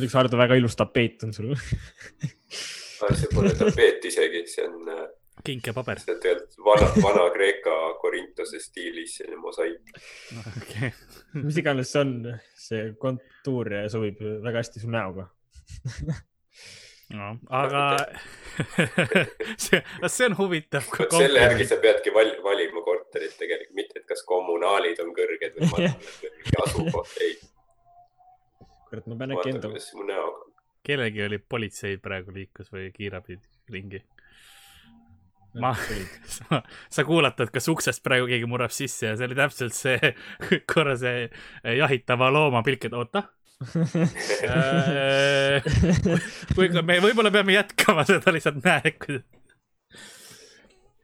üks 0.00 0.14
Hardo 0.16 0.38
väga 0.40 0.60
ilus 0.60 0.78
tapeet 0.78 1.26
on 1.26 1.34
sul. 1.36 1.54
see 3.00 3.32
pole 3.34 3.52
tapeet 3.56 4.04
isegi, 4.04 4.44
see 4.50 4.68
on, 4.68 4.86
kink 5.44 5.66
ja 5.66 5.74
paber. 5.76 6.00
see 6.00 6.14
on 6.14 6.20
tegelikult 6.22 6.64
vana, 6.64 6.88
Vana-Kreeka 7.02 7.76
Korintose 8.00 8.60
stiilis 8.62 9.16
selline 9.20 9.40
mosaik. 9.40 9.92
okei. 10.40 10.92
mis 11.46 11.60
iganes 11.62 11.92
see 11.92 12.02
on, 12.04 12.16
see 12.66 12.90
kontuur 13.02 13.72
sobib 13.92 14.20
väga 14.44 14.64
hästi 14.64 14.82
su 14.82 14.90
näoga. 14.90 15.28
no 17.16 17.30
aga 17.62 17.84
see, 19.64 19.82
see 20.06 20.26
on 20.26 20.36
huvitav. 20.38 20.90
selle 21.16 21.46
järgi 21.46 21.66
sa 21.72 21.80
peadki 21.82 22.14
val 22.14 22.32
valima 22.44 22.84
korterit 22.86 23.36
tegelikult, 23.38 23.76
mitte 23.78 24.02
et 24.02 24.06
kas 24.10 24.22
kommunaalid 24.28 25.00
on 25.04 25.14
kõrged 25.16 25.58
või 25.58 25.72
madalad 25.72 26.12
või 26.22 26.36
mingi 26.36 26.62
asukoht, 26.66 27.16
ei. 27.26 27.34
kurat, 28.90 29.10
ma 29.10 29.20
pean 29.22 29.36
äkki 29.36 29.54
enda, 29.56 29.74
kellelgi 30.86 31.26
oli 31.26 31.38
politsei 31.38 31.98
praegu 32.02 32.34
liiklus 32.34 32.72
või 32.72 32.88
kiirabi 32.94 33.38
ringi. 33.70 34.02
ma, 35.58 35.72
sa, 36.36 36.62
sa 36.92 37.04
kuulatad, 37.06 37.50
kas 37.54 37.68
uksest 37.72 38.02
praegu 38.06 38.28
keegi 38.30 38.46
murrab 38.50 38.72
sisse 38.74 39.10
ja 39.10 39.16
see 39.18 39.26
oli 39.28 39.38
täpselt 39.38 39.74
see 39.76 39.98
korra 40.72 40.94
see 41.00 41.28
jahitava 41.80 42.30
looma 42.34 42.62
pilk, 42.66 42.84
et 42.88 42.96
oota. 42.96 43.20
kuigi 46.56 46.80
me 46.80 46.96
võib-olla 47.04 47.30
peame 47.34 47.52
jätkama 47.58 48.06
seda 48.08 48.32
lihtsalt 48.32 48.62
näed, 48.64 48.94
kuidas. 49.02 49.26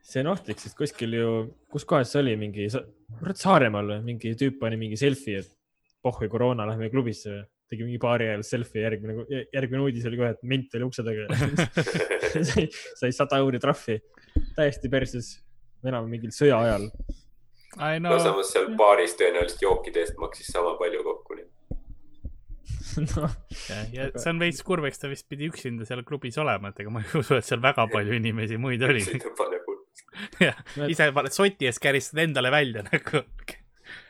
see 0.07 0.23
on 0.23 0.31
ohtlik, 0.33 0.59
sest 0.63 0.75
kuskil 0.79 1.11
ju, 1.13 1.29
kus 1.69 1.85
kohas 1.85 2.09
see 2.13 2.21
oli, 2.23 2.33
mingi, 2.39 2.65
kurat 3.19 3.37
Saaremaal 3.37 3.87
või 3.91 4.01
mingi 4.13 4.33
tüüp 4.39 4.55
pani 4.63 4.75
mingi 4.79 4.97
selfie, 4.97 5.37
et 5.43 5.49
pohhui 6.01 6.27
koroona, 6.31 6.65
lähme 6.69 6.89
klubisse. 6.93 7.43
Tegi 7.69 7.83
mingi 7.83 7.99
baari 8.01 8.29
ajal 8.31 8.43
selfie, 8.47 8.83
järgmine, 8.85 9.25
järgmine 9.53 9.83
uudis 9.83 10.05
oli 10.07 10.19
kohe, 10.19 10.31
et 10.35 10.43
ment 10.47 10.75
oli 10.77 10.87
ukse 10.87 11.03
taga. 11.03 11.27
sai, 12.51 12.67
sai 13.01 13.11
sada 13.15 13.39
euri 13.43 13.59
trahvi, 13.63 13.99
täiesti 14.57 14.91
perses, 14.93 15.33
enam 15.87 16.07
mingil 16.11 16.31
sõja 16.35 16.61
ajal. 16.63 16.87
no 18.01 18.09
no, 18.13 18.17
samas 18.23 18.53
seal 18.55 18.71
baaris 18.79 19.13
tõenäoliselt 19.19 19.61
jookide 19.67 20.01
eest 20.05 20.17
maksis 20.21 20.49
sama 20.53 20.75
palju 20.79 21.03
kokku, 21.05 21.37
nii 21.41 21.45
noh, 23.13 23.29
ja, 23.69 23.77
ja 23.93 24.05
see 24.15 24.31
on 24.31 24.39
veits 24.41 24.63
kurb, 24.65 24.85
eks 24.87 25.01
ta 25.01 25.09
vist 25.11 25.27
pidi 25.29 25.47
üksinda 25.51 25.85
seal 25.87 26.01
klubis 26.07 26.37
olema, 26.41 26.71
et 26.71 26.81
ega 26.81 26.93
ma 26.93 27.03
ei 27.03 27.11
usu, 27.19 27.35
et 27.37 27.45
seal 27.45 27.61
väga 27.63 27.85
palju 27.91 28.15
inimesi 28.21 28.57
muid 28.61 28.81
oli. 28.87 29.03
jah, 30.41 30.57
ise 30.87 31.09
paned 31.15 31.35
soti 31.35 31.69
eest 31.69 31.81
käristad 31.83 32.23
endale 32.25 32.51
välja 32.53 32.83
nagu. 32.87 33.23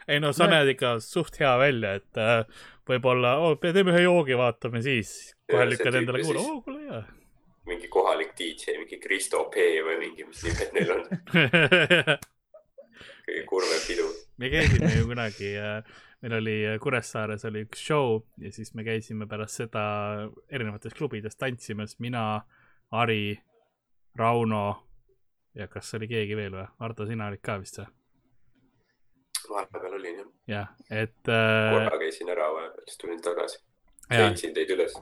ei 0.08 0.22
no 0.24 0.32
sa 0.36 0.46
No- 0.48 0.56
näed 0.56 0.74
ikka 0.76 0.98
suht 1.04 1.40
hea 1.42 1.52
välja, 1.60 1.98
et 2.00 2.22
äh, 2.22 2.64
võib-olla 2.88 3.36
oh,, 3.44 3.58
teeme 3.62 3.94
ühe 3.94 4.04
joogi, 4.06 4.38
vaatame 4.40 4.82
siis. 4.86 5.14
kohe 5.52 5.68
lükkad 5.70 6.00
endale 6.02 6.24
siis- 6.24 6.42
oo 6.42 6.62
kuule 6.66 6.82
hea. 6.86 7.04
mingi 7.68 7.88
kohalik 7.92 8.34
DJ, 8.40 8.78
mingi 8.82 9.00
Kristo 9.04 9.44
P 9.54 9.70
või 9.86 10.00
mingi, 10.06 10.28
mis 10.28 10.44
nimed 10.48 10.76
neil 10.78 10.96
on. 10.96 11.08
kõige 13.28 13.44
kurvem 13.50 13.82
pidu. 13.88 14.08
me 14.38 14.50
käisime 14.50 14.92
ju 14.96 15.08
kunagi, 15.10 15.52
meil 16.24 16.38
oli 16.40 16.56
äh, 16.66 16.80
Kuressaares 16.82 17.46
oli 17.50 17.66
üks 17.68 17.84
show 17.90 18.22
ja 18.42 18.52
siis 18.56 18.74
me 18.74 18.86
käisime 18.88 19.28
pärast 19.28 19.62
seda 19.62 19.84
erinevates 20.50 20.96
klubides 20.98 21.36
tantsimas, 21.36 21.98
mina, 22.00 22.42
Ari, 22.92 23.38
Rauno 24.18 24.66
ja 25.58 25.68
kas 25.68 25.94
oli 25.98 26.08
keegi 26.08 26.38
veel 26.40 26.56
või? 26.56 26.68
Ardo, 26.80 27.06
sina 27.10 27.28
olid 27.28 27.44
ka 27.44 27.60
vist 27.62 27.82
või? 27.82 27.92
Vahepeal 29.52 29.96
olin 30.00 30.20
jah, 30.22 30.28
jah, 30.52 30.68
et 30.90 31.32
äh,, 31.32 31.72
korra 31.74 32.00
käisin 32.02 32.30
ära 32.34 32.50
vahepeal, 32.54 32.86
siis 32.88 33.02
tulin 33.02 33.22
tagasi. 33.24 33.60
leidsin 34.12 34.54
teid 34.56 34.74
üles. 34.76 34.96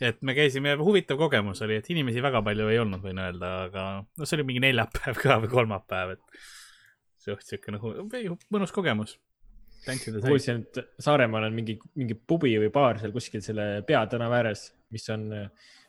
et 0.00 0.20
me 0.22 0.34
käisime, 0.36 0.76
huvitav 0.80 1.18
kogemus 1.20 1.62
oli, 1.66 1.78
et 1.80 1.90
inimesi 1.90 2.22
väga 2.24 2.42
palju 2.46 2.68
ei 2.72 2.78
olnud, 2.82 3.02
võin 3.04 3.20
öelda, 3.22 3.54
aga 3.68 3.86
no 4.04 4.28
see 4.28 4.38
oli 4.38 4.46
mingi 4.52 4.62
neljapäev 4.68 5.18
ka 5.22 5.40
või 5.44 5.52
kolmapäev, 5.56 6.16
et 6.18 6.44
suht 7.24 7.48
siukene 7.48 7.80
hu- 7.82 8.38
mõnus 8.54 8.72
kogemus. 8.74 9.18
kuulsin, 10.22 10.64
et 10.66 10.78
Saaremaal 11.00 11.48
on 11.48 11.54
mingi, 11.54 11.78
mingi 11.96 12.14
pubi 12.14 12.54
või 12.60 12.70
baar 12.74 12.98
seal 13.00 13.12
kuskil 13.14 13.42
selle 13.44 13.82
peatänava 13.86 14.40
ääres, 14.42 14.68
mis 14.94 15.06
on, 15.14 15.28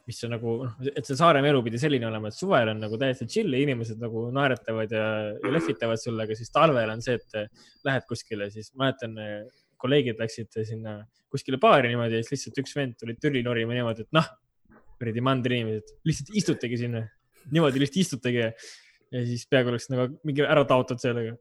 mis 0.09 0.23
on 0.25 0.33
nagu, 0.33 0.55
et 0.89 1.05
see 1.05 1.17
Saaremaa 1.19 1.51
elu 1.51 1.61
pidi 1.67 1.79
selline 1.81 2.07
olema, 2.09 2.31
et 2.31 2.37
suvel 2.37 2.71
on 2.71 2.81
nagu 2.81 2.97
täiesti 2.97 3.27
chill 3.29 3.53
ja 3.53 3.61
inimesed 3.61 4.01
nagu 4.01 4.25
naeratavad 4.33 4.93
ja, 4.95 5.05
ja 5.37 5.53
lehvitavad 5.53 6.01
sulle, 6.01 6.25
aga 6.25 6.37
siis 6.37 6.49
talvel 6.55 6.89
on 6.95 7.03
see, 7.05 7.19
et 7.19 7.85
lähed 7.85 8.07
kuskile, 8.09 8.49
siis 8.53 8.71
mäletan, 8.79 9.13
kolleegid 9.79 10.19
läksid 10.19 10.59
sinna 10.67 10.99
kuskile 11.29 11.59
baari 11.61 11.91
niimoodi 11.91 12.19
ja 12.19 12.25
siis 12.25 12.39
lihtsalt 12.39 12.63
üks 12.63 12.75
vend 12.77 12.97
tuli 12.99 13.15
türi 13.21 13.43
norima 13.45 13.77
niimoodi, 13.77 14.07
et 14.07 14.17
noh, 14.17 14.27
kuradi 14.99 15.23
mandriinimesed, 15.23 15.93
lihtsalt 16.09 16.33
istutegi 16.41 16.81
sinna, 16.81 17.03
niimoodi 17.53 17.83
lihtsalt 17.83 18.01
istutegi. 18.05 18.49
Ja 19.09 19.21
siis 19.25 19.45
peaaegu 19.49 19.71
oleks 19.71 19.87
nagu 19.89 20.09
mingi 20.27 20.43
ära 20.45 20.65
taotud 20.69 21.01
sellega. 21.01 21.37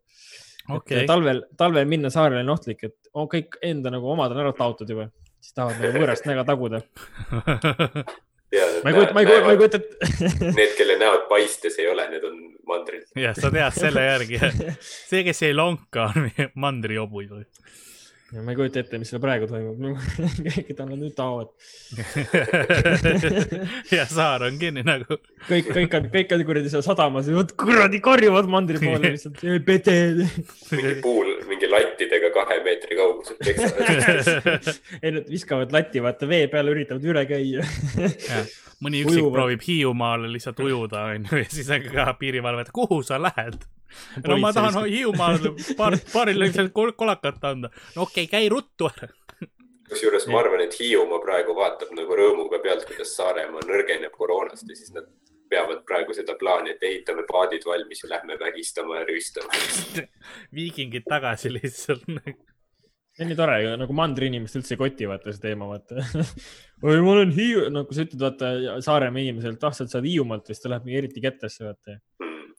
Et, 0.69 1.03
talvel, 1.09 1.43
talvel 1.57 1.89
minna 1.89 2.13
saarele 2.13 2.45
on 2.45 2.53
ohtlik, 2.55 2.85
et 2.85 3.11
on 3.17 3.29
kõik 3.33 3.57
enda 3.65 3.93
nagu 3.93 4.09
omad 4.13 4.33
on 4.33 4.41
ära 4.45 4.53
taotud 4.57 4.89
juba, 4.93 5.09
siis 5.41 5.57
tahavad 5.57 5.81
nagu 5.81 6.01
võõrast 6.01 6.29
näga 6.29 6.45
taguda. 6.49 6.81
ma 8.85 8.91
ei 8.91 8.95
kujuta, 8.97 9.13
ma 9.15 9.21
ei 9.21 9.27
kujuta, 9.27 9.45
ma 9.45 9.53
ei 9.53 9.61
kujuta, 9.61 9.77
et 9.77 10.57
Need, 10.57 10.75
kelle 10.79 10.97
näod 11.01 11.27
paistes 11.29 11.79
ei 11.83 11.89
ole, 11.91 12.09
need 12.13 12.25
on 12.25 12.39
mandril. 12.69 13.05
jah, 13.19 13.37
sa 13.37 13.53
tead 13.53 13.77
selle 13.77 14.05
järgi. 14.07 14.41
see, 14.81 15.25
kes 15.27 15.43
ei 15.49 15.57
lonka, 15.57 16.11
on 16.13 16.25
meie 16.29 16.51
mandriobuid 16.57 17.35
või? 17.35 17.47
ma 18.29 18.53
ei 18.53 18.59
kujuta 18.59 18.83
ette, 18.83 18.99
mis 19.01 19.09
seal 19.09 19.23
praegu 19.25 19.47
toimub. 19.49 19.79
keda 20.69 20.85
nad 20.85 20.99
nüüd 21.01 21.15
tahavad. 21.17 21.49
ja 23.97 24.05
saar 24.09 24.45
on 24.51 24.59
kinni 24.61 24.85
nagu. 24.85 25.17
kõik, 25.49 25.71
kõik 25.73 25.97
on, 25.97 26.11
kõik 26.13 26.35
on 26.37 26.45
kuradi 26.51 26.73
seal 26.73 26.85
sadamas 26.85 27.31
ja 27.31 27.39
vot 27.39 27.55
kuradi 27.57 28.03
karjuvad 28.05 28.51
mandri 28.53 28.83
poole 28.83 29.15
lihtsalt. 29.15 29.41
pede. 29.65 29.97
mingi 30.77 30.95
puul, 31.05 31.33
mingi 31.49 31.58
lattidega 31.71 32.31
kahe 32.35 32.59
meetri 32.65 32.97
kaugusel 32.99 33.39
peksavad. 33.45 34.69
ei, 35.03 35.13
nad 35.15 35.29
viskavad 35.31 35.75
latti, 35.75 36.03
vaata 36.05 36.29
vee 36.31 36.47
peale, 36.53 36.75
üritavad 36.75 37.05
üle 37.09 37.25
käia. 37.29 37.65
mõni 38.85 39.03
üksik 39.05 39.23
Ujuvad. 39.23 39.35
proovib 39.37 39.67
Hiiumaale 39.67 40.31
lihtsalt 40.33 40.63
ujuda, 40.65 41.05
onju, 41.15 41.43
ja 41.43 41.51
siis 41.53 41.71
on 41.75 41.87
ka 41.93 42.13
piirivalve, 42.21 42.67
et 42.67 42.73
kuhu 42.75 43.01
sa 43.07 43.21
lähed? 43.23 43.61
no 44.27 44.37
ma 44.43 44.53
tahan 44.53 44.85
Hiiumaale 44.85 45.55
paar, 45.79 45.97
paarile 46.13 46.47
lihtsalt 46.47 46.75
kol- 46.77 46.95
kolakat 46.97 47.45
anda. 47.51 47.73
no 47.97 48.05
okei 48.09 48.29
okay,, 48.29 48.35
käi 48.35 48.53
ruttu 48.53 48.91
ära. 48.91 49.09
kusjuures 49.89 50.29
ma 50.29 50.43
arvan, 50.43 50.67
et 50.67 50.77
Hiiumaa 50.79 51.23
praegu 51.25 51.57
vaatab 51.57 51.95
nagu 51.97 52.21
rõõmuga 52.23 52.61
pealt, 52.65 52.85
kuidas 52.91 53.17
Saaremaa 53.17 53.65
nõrgeneb 53.67 54.15
koroonast 54.15 54.69
ja 54.69 54.77
siis 54.77 54.93
nad 54.95 55.09
peavad 55.51 55.83
praegu 55.89 56.15
seda 56.17 56.37
plaani, 56.41 56.75
et 56.75 56.85
ehitame 56.85 57.25
paadid 57.29 57.65
valmis 57.67 58.05
ja 58.05 58.13
lähme 58.15 58.39
vägistama 58.41 59.01
ja 59.01 59.07
rüüstama. 59.09 59.63
viikingid 60.59 61.09
tagasi 61.09 61.53
lihtsalt. 61.55 62.05
see 62.09 63.25
on 63.25 63.33
nii 63.33 63.39
tore, 63.39 63.57
nagu 63.81 63.97
mandri 63.97 64.29
inimest 64.31 64.61
üldse 64.61 64.77
ei 64.77 64.83
koti, 64.83 65.09
vaata 65.11 65.35
see 65.35 65.43
teema, 65.49 65.71
vaata. 65.73 66.05
oi, 66.87 67.01
ma 67.01 67.15
olen 67.17 67.35
Hiiu, 67.35 67.67
no 67.75 67.85
kui 67.89 67.99
sa 67.99 68.07
ütled, 68.07 68.23
vaata 68.23 68.53
Saaremaa 68.85 69.25
inimeselt, 69.25 69.65
ah, 69.67 69.75
sa 69.75 69.89
oled 69.89 70.07
Hiiumaalt 70.11 70.47
või 70.47 70.57
siis 70.57 70.65
ta 70.65 70.73
läheb 70.75 70.87
mingi 70.87 71.03
eriti 71.03 71.25
kettesse, 71.25 71.67
vaata. 71.67 71.99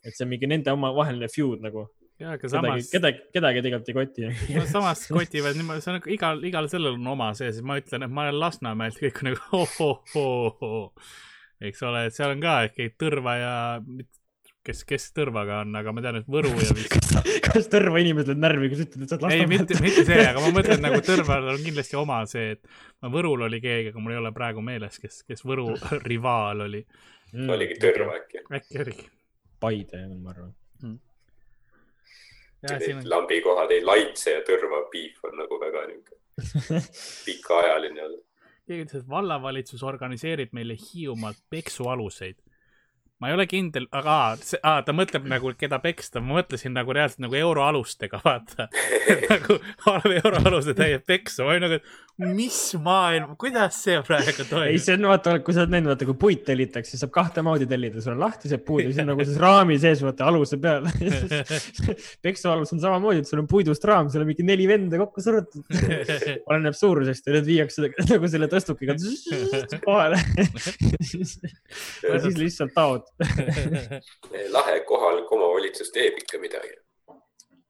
et 0.03 0.13
see 0.15 0.25
on 0.25 0.33
mingi 0.33 0.49
nende 0.49 0.75
omavaheline 0.75 1.31
feud 1.31 1.63
nagu. 1.63 1.87
ja, 2.19 2.35
aga 2.35 2.51
samas, 2.51 2.91
kedagi, 2.91 3.23
kedagi 3.35 3.63
tegelikult 3.63 3.93
ei 3.93 3.97
koti. 4.01 4.29
no 4.57 4.67
samas 4.67 5.05
kotivad 5.07 5.55
niimoodi, 5.59 5.85
see 5.85 5.93
on 5.93 5.99
nagu 6.01 6.13
igal, 6.17 6.45
igal 6.51 6.69
sellel 6.71 6.99
on 6.99 7.09
oma 7.15 7.31
see, 7.39 7.53
siis 7.55 7.63
ma 7.65 7.79
ütlen, 7.79 8.03
et 8.05 8.13
ma 8.13 8.27
olen 8.27 8.39
Lasnamäelt, 8.43 8.99
kõik 8.99 9.23
on 9.23 9.31
nagu 9.31 9.63
oh-oh-oh. 9.63 11.19
Eks 11.61 11.83
ole, 11.83 12.05
et 12.07 12.15
seal 12.15 12.35
on 12.35 12.41
ka 12.43 12.55
ikkagi 12.69 12.95
Tõrva 12.99 13.35
ja 13.39 13.53
kes, 14.65 14.83
kes 14.87 15.07
Tõrvaga 15.15 15.61
on, 15.63 15.73
aga 15.79 15.93
ma 15.95 16.03
tean, 16.03 16.19
et 16.21 16.29
Võru 16.29 16.51
ja 16.59 16.73
vist 16.77 16.95
kas 17.45 17.69
Tõrva 17.71 18.01
inimesed 18.03 18.29
löövad 18.29 18.43
närvi, 18.43 18.69
kui 18.71 18.79
sa 18.79 18.85
ütled, 18.85 19.05
et 19.05 19.11
sa 19.11 19.17
oled 19.17 19.35
ei, 19.35 19.47
mitte, 19.49 19.75
Lasnamäelt? 19.75 19.97
mitte 19.97 20.05
see, 20.07 20.27
aga 20.29 20.43
ma 20.43 20.51
mõtlen 20.55 20.83
nagu 20.85 21.01
Tõrval 21.09 21.49
on 21.55 21.65
kindlasti 21.65 21.99
oma 21.99 22.21
see, 22.29 22.55
et 22.55 22.61
no 23.03 23.11
Võrul 23.13 23.47
oli 23.49 23.61
keegi, 23.63 23.93
aga 23.93 24.03
mul 24.03 24.15
ei 24.15 24.21
ole 24.21 24.33
praegu 24.35 24.63
meeles, 24.65 24.99
kes, 25.01 25.21
kes 25.27 25.45
Võru 25.47 25.71
rivaal 26.11 26.65
oli. 26.67 26.83
oligi 27.57 27.79
Tõrva. 27.81 28.19
äkki. 28.21 28.45
äkki 28.59 28.81
oligi. 28.85 29.09
Paide, 29.59 30.05
ma 30.15 30.31
arvan. 30.31 30.53
ja 32.63 32.77
siin 32.79 32.99
Need 32.99 33.05
on, 33.05 33.11
lambikohad, 33.17 33.75
ei 33.75 33.83
Laitse 33.83 34.37
ja 34.37 34.47
Tõrva 34.47 34.85
piif 34.93 35.19
on 35.27 35.37
nagu 35.41 35.59
väga 35.61 35.85
niisugune 35.91 36.17
pikaajaline 37.25 38.03
olnud. 38.05 38.25
Keegi 38.69 38.85
ütles, 38.85 39.03
et 39.03 39.09
vallavalitsus 39.09 39.83
organiseerib 39.85 40.53
meile 40.55 40.77
Hiiumaalt 40.79 41.41
peksualuseid. 41.49 42.37
ma 43.19 43.27
ei 43.27 43.33
ole 43.35 43.43
kindel, 43.51 43.83
aga 43.91 44.13
see, 44.39 44.61
aa, 44.63 44.79
ta 44.87 44.93
mõtleb 44.95 45.25
nagu, 45.27 45.51
keda 45.59 45.81
peksta, 45.83 46.21
ma 46.23 46.37
mõtlesin 46.37 46.71
nagu 46.71 46.93
reaalselt 46.95 47.25
nagu 47.25 47.35
euroalustega, 47.35 48.21
vaata. 48.23 48.69
nagu 49.33 49.57
euroaluse 50.21 50.75
täie 50.77 51.01
peksu, 51.03 51.43
ma 51.43 51.57
olin 51.57 51.65
nagu, 51.67 51.81
et 51.81 52.08
mis 52.19 52.57
maailm, 52.83 53.35
kuidas 53.39 53.77
see 53.85 53.99
praegu 54.05 54.33
ei, 54.43 54.47
toimub? 54.49 54.81
see 54.83 54.95
on 54.97 55.07
vaata, 55.07 55.35
kui 55.45 55.55
sa 55.55 55.63
oled 55.63 55.71
näinud, 55.71 55.91
vaata 55.93 56.07
kui 56.09 56.17
puit 56.19 56.41
tellitakse, 56.47 56.91
siis 56.91 57.03
saab 57.05 57.13
kahte 57.15 57.43
moodi 57.45 57.67
tellida, 57.69 58.01
sul 58.03 58.15
on 58.15 58.23
lahtised 58.25 58.63
puud 58.67 58.83
ja 58.83 58.89
siis 58.89 58.99
on 59.03 59.09
nagu 59.13 59.25
siis 59.27 59.39
raami 59.39 59.77
sees, 59.79 60.03
vaata 60.03 60.27
aluse 60.27 60.59
peal. 60.61 60.87
peksualus 62.25 62.73
on 62.75 62.83
samamoodi, 62.83 63.23
et 63.23 63.29
sul 63.29 63.39
on 63.43 63.47
puidust 63.49 63.87
raam, 63.87 64.09
seal 64.11 64.25
on 64.25 64.29
mingi 64.31 64.45
neli 64.47 64.67
venda 64.69 64.99
kokku 64.99 65.23
surutud. 65.23 65.63
oleneb 66.51 66.75
suurusest 66.75 67.29
ja 67.29 67.37
need 67.37 67.47
viiakse 67.47 67.89
nagu 68.11 68.31
selle 68.31 68.51
tõstukiga 68.51 68.97
kohale. 69.85 70.19
ja 72.03 72.19
siis 72.25 72.37
lihtsalt 72.41 72.75
taod. 72.75 73.07
lahe 74.51 74.77
kohalik 74.89 75.31
omavalitsus 75.31 75.95
teeb 75.95 76.19
ikka 76.19 76.43
midagi. 76.43 76.75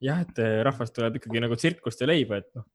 jah, 0.02 0.26
et 0.26 0.42
eh, 0.42 0.60
rahvast 0.66 0.96
tuleb 0.96 1.20
ikkagi 1.20 1.42
nagu 1.44 1.58
tsirkust 1.60 2.02
ja 2.02 2.10
leiba, 2.10 2.42
et 2.42 2.50
noh. 2.56 2.66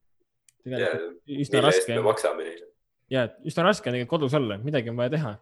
Tegelikult 0.65 1.35
üsna 1.45 1.59
mille 1.59 1.71
eest 1.71 1.81
raske 1.85 1.97
me, 1.97 2.05
maksame 2.05 2.47
neile. 2.47 2.69
ja 3.13 3.25
et 3.29 3.51
üsna 3.51 3.67
raske 3.67 3.89
on 3.89 3.95
tegelikult 3.95 4.15
kodus 4.15 4.37
olla, 4.39 4.57
midagi 4.61 4.91
on 4.91 4.99
vaja 4.99 5.13
teha. 5.15 5.33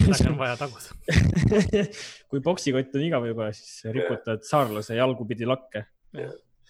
midagi 0.00 0.28
on 0.32 0.38
vaja 0.40 0.56
taguda. 0.58 1.22
kui 2.32 2.42
poksikott 2.44 2.98
on 2.98 3.06
igav 3.06 3.28
juba, 3.28 3.50
siis 3.56 3.86
riputad 3.94 4.44
saarlase 4.48 4.98
jalgupidi 4.98 5.48
lakke. 5.48 5.84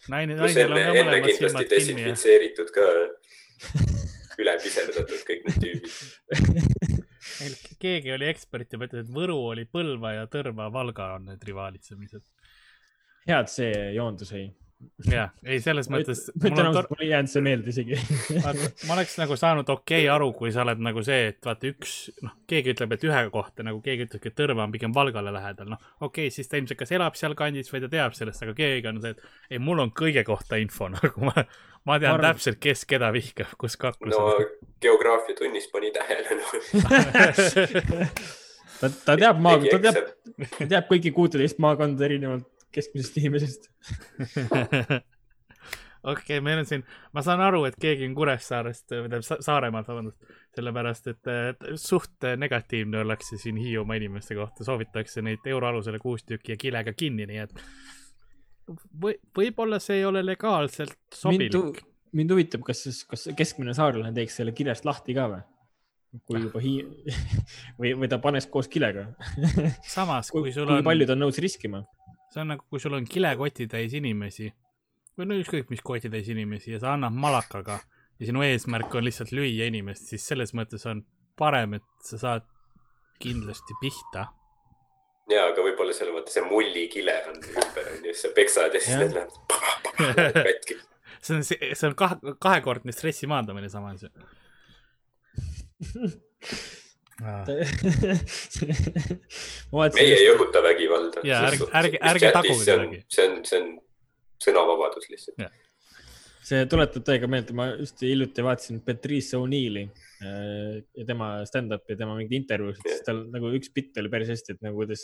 naine, 0.08 0.36
pluss 0.38 0.58
naisel 0.58 0.74
on 0.74 0.84
ka 0.84 0.94
mõlemad 0.98 1.30
silmad 1.32 1.64
kinni 1.64 1.64
ja 1.64 1.72
desinfitseeritud 1.74 2.72
ka. 2.74 2.88
üle 4.38 4.54
piserdatud 4.62 5.26
kõik 5.26 5.48
need 5.48 5.62
tüübid. 5.64 6.98
meil 7.40 7.56
keegi 7.82 8.12
oli 8.14 8.28
ekspert 8.30 8.72
ja 8.72 8.80
ütles, 8.80 9.04
et 9.06 9.12
Võru 9.14 9.38
oli 9.50 9.64
Põlva 9.70 10.14
ja 10.16 10.28
Tõrva, 10.30 10.68
Valga 10.74 11.12
on 11.16 11.28
need 11.32 11.44
rivaalitsemised. 11.46 12.24
head 13.28 13.50
see 13.52 13.92
joondus 13.96 14.32
ei. 14.36 14.48
jah, 15.10 15.30
ei 15.46 15.58
selles 15.62 15.88
mõttes. 15.90 16.24
ma 16.36 16.50
ütlen 16.50 16.68
ausalt, 16.70 16.90
mul 16.92 17.02
ei 17.02 17.10
jäänud 17.10 17.30
see 17.32 17.42
meelde 17.42 17.72
isegi. 17.72 17.98
ma 18.88 18.94
oleks 18.94 19.16
nagu 19.18 19.36
saanud 19.38 19.70
okei 19.74 20.04
okay 20.04 20.10
aru, 20.14 20.28
kui 20.36 20.52
sa 20.54 20.62
oled 20.64 20.82
nagu 20.84 21.02
see, 21.06 21.32
et 21.32 21.46
vaata 21.46 21.70
üks, 21.70 21.94
noh, 22.22 22.34
keegi 22.50 22.74
ütleb, 22.74 22.94
et 22.94 23.06
ühe 23.08 23.22
kohta 23.34 23.66
nagu 23.66 23.80
keegi 23.84 24.06
ütlebki, 24.06 24.30
et 24.30 24.36
Tõrva 24.38 24.66
on 24.66 24.74
pigem 24.74 24.94
Valgale 24.94 25.32
lähedal, 25.34 25.70
noh, 25.74 25.80
okei 26.00 26.28
okay,, 26.28 26.34
siis 26.34 26.50
ta 26.50 26.60
ilmselt 26.60 26.78
kas 26.82 26.94
elab 26.94 27.18
sealkandis 27.18 27.72
või 27.72 27.82
ta 27.84 27.90
teab 27.94 28.14
sellest, 28.18 28.44
aga 28.46 28.54
keegi 28.58 28.90
on 28.90 29.00
see, 29.02 29.16
et 29.16 29.54
ei, 29.54 29.62
mul 29.62 29.82
on 29.82 29.94
kõige 30.02 30.22
kohta 30.28 30.60
info 30.62 30.90
nagu 30.94 31.26
ma, 31.26 31.34
ma 31.88 31.98
tean 31.98 32.14
arvan- 32.14 32.36
täpselt, 32.36 32.60
kes 32.62 32.86
keda 32.90 33.10
vihkab, 33.14 33.56
kus 33.58 33.78
kaklus 33.80 34.14
no 34.14 34.28
on. 34.36 34.44
geograafiatunnis 34.84 35.66
pani 35.74 35.90
tähele 35.96 36.38
no.. 36.38 36.46
ta, 38.78 38.92
ta 38.92 39.18
teab 39.18 39.42
maa, 39.42 39.58
ta 39.66 39.82
teab, 39.88 40.04
teab 40.60 40.86
kõiki 40.92 41.14
kuuteist 41.16 41.58
maakonda 41.62 42.06
erinevalt 42.06 42.46
keskmisest 42.74 43.16
inimesest. 43.20 43.70
okei, 46.12 46.40
meil 46.44 46.62
on 46.62 46.66
siin, 46.68 46.84
ma 47.16 47.22
saan 47.26 47.40
aru, 47.44 47.64
et 47.68 47.76
keegi 47.80 48.06
on 48.08 48.14
Kuressaarest, 48.18 48.86
või 48.92 49.00
tähendab 49.08 49.26
Sa- 49.26 49.40
Saaremaalt, 49.44 49.88
vabandust, 49.90 50.32
sellepärast 50.56 51.10
et 51.12 51.30
et 51.34 51.68
suht 51.80 52.28
negatiivne 52.38 53.02
ollakse 53.02 53.38
siin 53.40 53.58
Hiiumaa 53.60 53.98
inimeste 54.00 54.36
kohta, 54.38 54.66
soovitakse 54.66 55.22
neid 55.26 55.46
euroalusele 55.46 55.98
kuus 56.02 56.24
tükki 56.28 56.54
ja 56.54 56.60
kilega 56.60 56.94
kinni, 56.96 57.26
nii 57.30 57.44
et 57.46 57.54
või 59.02 59.14
võib-olla 59.36 59.78
see 59.80 60.00
ei 60.02 60.08
ole 60.08 60.22
legaalselt 60.26 60.96
sobilik., 61.14 61.80
mind 62.16 62.32
huvitab, 62.32 62.62
kas 62.64 62.82
siis, 62.86 63.02
kas 63.08 63.26
keskmine 63.36 63.74
saarlane 63.76 64.12
teeks 64.16 64.38
selle 64.40 64.52
kilest 64.56 64.86
lahti 64.88 65.16
ka 65.16 65.28
või? 65.32 65.44
kui 66.24 66.40
juba 66.40 66.60
hi- 66.64 66.86
või, 67.80 67.92
või 68.00 68.08
ta 68.08 68.16
paneks 68.22 68.46
koos 68.48 68.68
kilega. 68.72 69.10
samas, 69.84 70.30
kui, 70.32 70.46
kui 70.46 70.52
sul 70.56 70.64
kui 70.68 70.78
on, 70.80 70.84
palju 70.86 71.08
ta 71.08 71.16
on 71.16 71.26
nõus 71.26 71.40
riskima? 71.44 71.82
See 72.38 72.44
on 72.44 72.52
nagu, 72.54 72.64
kui 72.70 72.80
sul 72.82 72.94
on 72.94 73.06
kilekoti 73.08 73.66
täis 73.70 73.94
inimesi 73.98 74.52
või 75.18 75.26
no 75.26 75.38
ükskõik 75.42 75.72
mis 75.72 75.82
koti 75.82 76.10
täis 76.12 76.28
inimesi 76.30 76.76
ja 76.76 76.78
sa 76.82 76.92
annad 76.94 77.16
malakaga 77.18 77.80
ja 78.20 78.28
sinu 78.28 78.44
eesmärk 78.46 78.94
on 78.94 79.06
lihtsalt 79.06 79.32
lüüa 79.34 79.66
inimest, 79.66 80.06
siis 80.12 80.26
selles 80.30 80.54
mõttes 80.54 80.86
on 80.90 81.02
parem, 81.38 81.78
et 81.78 81.86
sa 82.06 82.18
saad 82.18 82.46
kindlasti 83.22 83.74
pihta. 83.82 84.28
ja, 85.30 85.48
aga 85.50 85.64
võib-olla 85.66 85.94
seal 85.94 86.12
vaata 86.14 86.30
see 86.34 86.44
mullikile 86.46 87.16
on 87.32 87.40
ümber 87.42 87.92
onju, 87.96 88.14
sa 88.14 88.30
peksad 88.36 88.74
ja 88.74 88.84
siis 88.84 89.02
need 89.02 89.18
lähevad 89.18 89.34
katki. 90.48 90.78
see 91.18 91.40
on, 91.40 91.46
see 91.48 91.86
on 91.90 91.98
kahe, 91.98 92.36
kahekordne 92.38 92.94
stressi 92.94 93.26
maandamine 93.30 93.70
samas 93.72 94.06
ju. 94.06 94.10
meie 99.98 100.06
ei 100.06 100.12
just, 100.14 100.28
õhuta 100.36 100.60
vägivalda. 100.62 101.18
Jaa, 101.26 101.48
ärge- 101.50 101.70
ärge- 101.80 102.02
ärge 102.12 102.28
taguge 102.34 102.62
kedagi. 102.62 102.98
see 103.10 103.24
on, 103.26 103.32
see 103.48 103.58
on 103.62 103.66
sõnavabadus 104.44 105.06
lihtsalt. 105.10 105.36
see 106.48 106.60
tuletab 106.70 107.02
täiega 107.04 107.26
meelde, 107.28 107.52
ma 107.58 107.64
just 107.74 108.00
hiljuti 108.06 108.40
vaatasin 108.46 108.78
Patrice 108.86 109.36
O'Neill'i 109.36 109.82
äh, 109.84 109.90
ja 110.96 111.02
tema 111.10 111.26
stand-up'i, 111.48 111.92
tema 111.98 112.12
mingeid 112.16 112.36
intervjuusid, 112.38 112.84
siis 112.86 113.02
tal 113.04 113.18
nagu 113.34 113.46
üks 113.58 113.68
bitt 113.74 113.98
oli 114.00 114.08
päris 114.12 114.30
hästi, 114.32 114.50
et 114.56 114.62
nagu 114.64 114.74
kuidas 114.78 115.02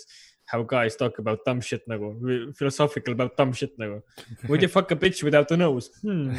how 0.53 0.61
guys 0.71 0.95
talk 1.01 1.15
about 1.21 1.41
dumb 1.45 1.61
shit 1.67 1.85
nagu, 1.91 2.07
philosophical 2.57 3.13
about 3.19 3.33
dumb 3.37 3.53
shit 3.59 3.75
nagu. 3.83 3.97
Would 4.47 4.63
you 4.63 4.71
fuck 4.71 4.89
a 4.95 4.97
bitch 4.97 5.21
without 5.27 5.51
a 5.51 5.57
nose 5.61 5.91
hmm. 6.07 6.31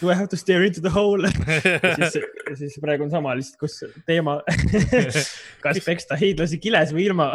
Do 0.00 0.10
I 0.10 0.14
have 0.14 0.28
to 0.28 0.36
stare 0.36 0.64
into 0.66 0.80
the 0.80 0.90
hole? 0.94 1.26
siis, 2.12 2.18
siis 2.60 2.76
praegu 2.82 3.06
on 3.06 3.10
sama 3.10 3.34
lihtsalt, 3.34 3.58
kus 3.58 3.80
teema, 4.06 4.36
kas 5.64 5.80
peksta 5.84 6.18
hiidlasi 6.20 6.60
kiles 6.62 6.92
või 6.94 7.08
ilma. 7.08 7.32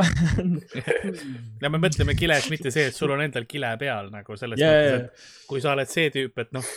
ja 1.64 1.72
me 1.74 1.82
mõtleme 1.82 2.16
kiles 2.20 2.48
mitte 2.54 2.72
see, 2.72 2.88
et 2.92 2.96
sul 2.96 3.12
on 3.16 3.24
endal 3.26 3.48
kile 3.50 3.74
peal 3.82 4.08
nagu 4.14 4.40
selles 4.40 4.62
ja, 4.62 4.72
mõttes, 4.72 4.94
ja, 4.94 5.02
et 5.04 5.48
kui 5.50 5.64
sa 5.64 5.74
oled 5.76 5.92
see 5.92 6.14
tüüp, 6.14 6.40
et 6.46 6.56
noh, 6.56 6.72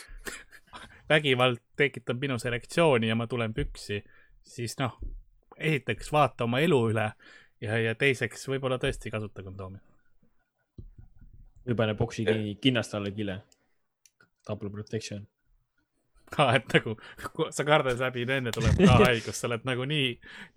vägivald 1.08 1.62
tekitab 1.78 2.20
minus 2.20 2.46
erektsiooni 2.50 3.12
ja 3.12 3.18
ma 3.18 3.28
tulen 3.30 3.54
püksi, 3.54 4.02
siis 4.46 4.74
noh, 4.82 4.98
esiteks 5.56 6.10
vaata 6.12 6.44
oma 6.44 6.60
elu 6.64 6.80
üle 6.90 7.06
ja, 7.62 7.78
ja 7.78 7.94
teiseks 7.98 8.48
võib-olla 8.50 8.80
tõesti 8.82 9.12
kasuta 9.12 9.44
kondoomi. 9.46 9.78
või 11.66 11.78
pane 11.78 11.94
boksi 11.98 12.26
kinnast 12.60 12.94
alla 12.94 13.10
kile. 13.10 13.40
Double 14.46 14.70
protection. 14.70 15.24
ka, 16.32 16.48
et 16.58 16.66
nagu 16.74 16.96
sa 17.54 17.66
kardad 17.66 18.00
läbi 18.02 18.26
nende 18.28 18.52
tuleb 18.54 18.76
ka 18.80 18.98
haigus, 19.04 19.38
sa 19.38 19.48
oled 19.50 19.64
nagu 19.68 19.86
nii, 19.88 20.08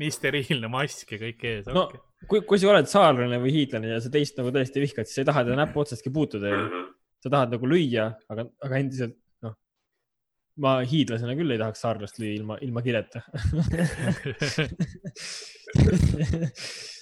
nii 0.01 0.11
steriilne 0.13 0.69
mask 0.71 1.15
ja 1.15 1.19
kõik 1.21 1.45
ees 1.51 1.69
no 1.69 1.85
okay.. 1.87 2.01
kui, 2.27 2.43
kui 2.49 2.61
sa 2.61 2.71
oled 2.73 2.89
saarlane 2.91 3.37
või 3.43 3.51
hiidlane 3.59 3.93
ja 3.93 3.99
sa 4.03 4.09
teist 4.13 4.39
nagu 4.39 4.53
tõesti 4.55 4.83
vihkad, 4.83 5.05
siis 5.07 5.15
sa 5.19 5.23
ei 5.23 5.29
taha 5.31 5.45
teda 5.47 5.57
näpu 5.61 5.75
otsastki 5.83 6.13
puutuda 6.13 6.53
ju. 6.53 6.61
Mhm. 6.67 6.85
sa 7.19 7.27
tahad 7.33 7.49
nagu 7.55 7.65
lüüa, 7.67 8.05
aga, 8.31 8.41
aga 8.63 8.79
endiselt 8.79 9.17
noh, 9.43 9.55
ma 10.63 10.71
hiidlasena 10.87 11.35
küll 11.39 11.51
ei 11.51 11.59
tahaks 11.61 11.83
saarlast 11.83 12.21
lüüa 12.21 12.33
ilma, 12.39 12.55
ilma 12.63 12.85
kileta. 12.85 13.19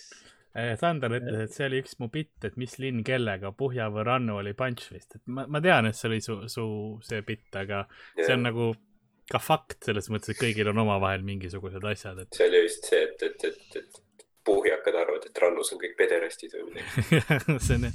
Eh, 0.58 0.74
Sander 0.80 1.14
ütles, 1.14 1.44
et 1.44 1.54
see 1.54 1.68
oli 1.70 1.84
üks 1.84 2.00
mu 2.02 2.10
bitt, 2.10 2.40
et 2.48 2.56
mis 2.58 2.72
linn 2.82 3.04
kellega, 3.06 3.52
Puhja 3.54 3.92
või 3.94 4.08
Rannu 4.08 4.40
oli 4.40 4.56
punch 4.58 4.90
vist, 4.94 5.20
et 5.20 5.22
ma, 5.30 5.46
ma 5.46 5.62
tean, 5.62 5.86
et 5.90 5.98
see 5.98 6.10
oli 6.10 6.18
su, 6.24 6.40
su 6.50 6.66
see 7.06 7.22
bitt, 7.28 7.52
aga 7.60 7.84
see 8.16 8.34
on 8.34 8.48
nagu 8.48 8.72
ka 9.30 9.42
fakt 9.44 9.86
selles 9.90 10.10
mõttes, 10.10 10.34
et 10.34 10.40
kõigil 10.40 10.72
on 10.72 10.82
omavahel 10.82 11.26
mingisugused 11.28 11.84
asjad, 11.92 12.24
et 12.24 12.40
see 12.40 12.48
oli 12.50 12.64
vist 12.66 12.90
see, 12.90 13.04
et, 13.06 13.28
et, 13.28 13.46
et, 13.52 13.78
et 13.84 14.26
puhjakad 14.48 14.96
arvavad, 14.96 15.28
et 15.30 15.44
rannus 15.44 15.70
on 15.76 15.82
kõik 15.84 15.94
pederastid 16.00 16.56
või 16.56 16.72
midagi. 16.72 17.22
see 17.68 17.78
on, 17.78 17.92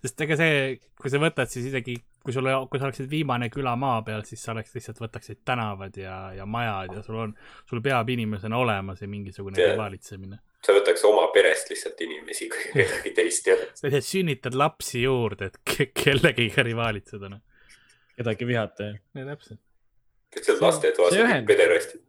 sest 0.00 0.26
ega 0.26 0.40
see, 0.40 0.58
kui 0.98 1.12
sa 1.12 1.20
võtad, 1.22 1.52
siis 1.52 1.68
isegi 1.70 1.98
kui 2.24 2.32
sul, 2.32 2.48
kui 2.72 2.80
sa 2.80 2.88
oleksid 2.88 3.10
viimane 3.10 3.50
küla 3.52 3.74
maa 3.76 4.00
peal, 4.02 4.24
siis 4.24 4.42
sa 4.42 4.54
oleks 4.54 4.72
lihtsalt 4.74 5.02
võtaksid 5.02 5.42
tänavad 5.44 5.96
ja, 6.00 6.16
ja 6.32 6.46
majad 6.48 6.96
ja 6.96 7.04
sul 7.04 7.20
on, 7.20 7.34
sul 7.68 7.84
peab 7.84 8.08
inimesena 8.14 8.56
olema 8.58 8.96
see 8.96 9.10
mingisugune 9.12 9.60
Jah. 9.60 9.74
rivaalitsemine. 9.74 10.40
Sa 10.64 10.72
võtaks 10.76 11.02
oma 11.08 11.26
perest 11.34 11.68
lihtsalt 11.72 11.98
inimesi, 12.06 12.48
kedagi 12.52 13.12
teist 13.16 13.48
ei 13.50 13.54
ole. 13.56 13.66
sa 13.76 13.86
lihtsalt 13.88 14.08
sünnitad 14.08 14.56
lapsi 14.58 15.02
juurde, 15.04 15.50
et 15.52 15.58
ke- 15.68 15.90
kellegiga 15.96 16.64
rivaalitseda, 16.66 17.28
noh. 17.34 17.42
kedagi 18.16 18.48
vihata 18.48 18.90
ju. 18.90 18.98
ja 19.20 19.26
täpselt. 19.32 19.60
See- 20.34 20.56
lastetoas 20.60 21.14
pederastid. 21.46 22.00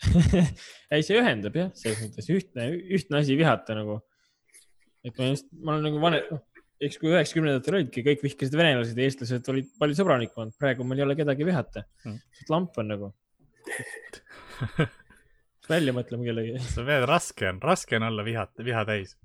ei, 0.94 1.02
see 1.04 1.18
ühendab 1.20 1.56
jah, 1.58 1.72
selles 1.76 1.98
mõttes 2.06 2.30
ühtne, 2.32 2.70
ühtne 2.96 3.18
asi 3.20 3.34
vihata 3.36 3.74
nagu. 3.76 3.98
et 5.04 5.18
ma 5.18 5.26
just, 5.32 5.50
ma 5.60 5.74
olen 5.74 5.84
nagu 5.90 6.00
vanem, 6.00 6.24
noh, 6.30 6.40
eks 6.80 6.96
kui 7.00 7.10
üheksakümnendatel 7.12 7.76
olidki, 7.76 8.00
kõik 8.06 8.22
vihkasid 8.24 8.56
venelased 8.56 8.96
ja 8.96 9.04
eestlased 9.10 9.50
olid 9.52 9.68
palju 9.80 9.98
sõbralikumad, 9.98 10.54
praegu 10.60 10.86
meil 10.88 11.02
ei 11.02 11.08
ole 11.10 11.18
kedagi 11.18 11.44
vihata 11.48 11.84
Mm. 12.06 12.14
mm.. 12.14 12.46
lamp 12.54 12.78
on 12.80 12.88
nagu. 12.94 13.10
välja 15.68 15.94
mõtlema 15.96 16.26
kellegi. 16.28 16.60
sa 16.74 16.84
pead, 16.86 17.06
raske 17.08 17.48
on, 17.50 17.60
raske 17.64 17.98
on 17.98 18.06
olla 18.10 18.26
vihata, 18.26 18.64
viha 18.66 18.84
täis. 18.88 19.16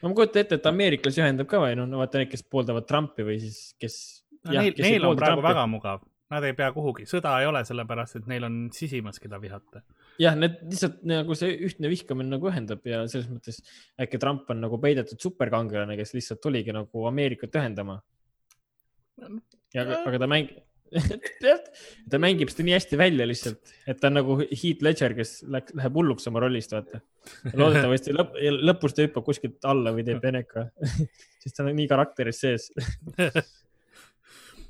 no 0.00 0.10
ma 0.10 0.16
kujutan 0.18 0.44
ette, 0.44 0.58
et 0.60 0.70
ameeriklasi 0.70 1.22
ühendab 1.24 1.50
ka 1.50 1.60
või 1.62 1.76
noh, 1.78 1.88
no 1.90 2.02
vaata 2.02 2.22
need, 2.22 2.30
kes 2.32 2.46
pooldavad 2.50 2.88
Trumpi 2.88 3.26
või 3.26 3.38
siis, 3.42 3.60
kes. 3.80 3.98
Neil, 4.50 4.74
neil 4.74 5.04
on 5.06 5.14
praegu 5.14 5.42
väga 5.44 5.68
mugav, 5.70 6.00
nad 6.34 6.42
ei 6.48 6.54
pea 6.58 6.72
kuhugi, 6.74 7.04
sõda 7.06 7.36
ei 7.38 7.46
ole, 7.46 7.60
sellepärast 7.68 8.18
et 8.18 8.24
neil 8.30 8.42
on 8.48 8.56
sisimas, 8.74 9.20
keda 9.22 9.38
vihata. 9.42 9.84
jah, 10.18 10.34
need 10.38 10.56
lihtsalt 10.66 11.04
nagu 11.06 11.36
see 11.38 11.52
ühtne 11.68 11.90
vihkamine 11.92 12.34
nagu 12.34 12.50
ühendab 12.50 12.82
ja 12.88 13.04
selles 13.10 13.28
mõttes 13.30 13.60
äkki 14.02 14.18
Trump 14.22 14.50
on 14.50 14.58
nagu 14.64 14.80
peidetud 14.82 15.22
superkangelane, 15.22 15.94
kes 16.00 16.16
lihtsalt 16.16 16.42
tuligi 16.42 16.74
nagu 16.74 17.06
Ameerikat 17.06 17.54
ühendama. 17.60 18.00
ja 19.22 19.86
aga, 19.86 20.02
aga 20.10 20.22
ta 20.24 20.30
mängib, 20.30 20.58
ta 22.10 22.20
mängib 22.22 22.50
seda 22.52 22.66
nii 22.66 22.76
hästi 22.76 22.98
välja 23.00 23.26
lihtsalt, 23.28 23.72
et 23.88 24.00
ta 24.00 24.10
on 24.10 24.18
nagu 24.18 24.36
Heath 24.42 24.84
Ledger, 24.84 25.14
kes 25.16 25.34
läks, 25.52 25.74
läheb 25.78 25.98
hulluks 25.98 26.28
oma 26.30 26.42
rollist, 26.44 26.74
vaata. 26.74 27.02
loodetavasti 27.54 28.14
lõpp, 28.16 28.38
lõpus 28.68 28.96
ta 28.96 29.06
hüppab 29.06 29.26
kuskilt 29.26 29.68
alla 29.68 29.94
või 29.94 30.04
teeb 30.06 30.22
veneka, 30.22 30.66
siis 31.42 31.56
ta 31.56 31.64
on 31.64 31.72
nii 31.76 31.88
karakteris 31.90 32.42
sees. 32.44 32.68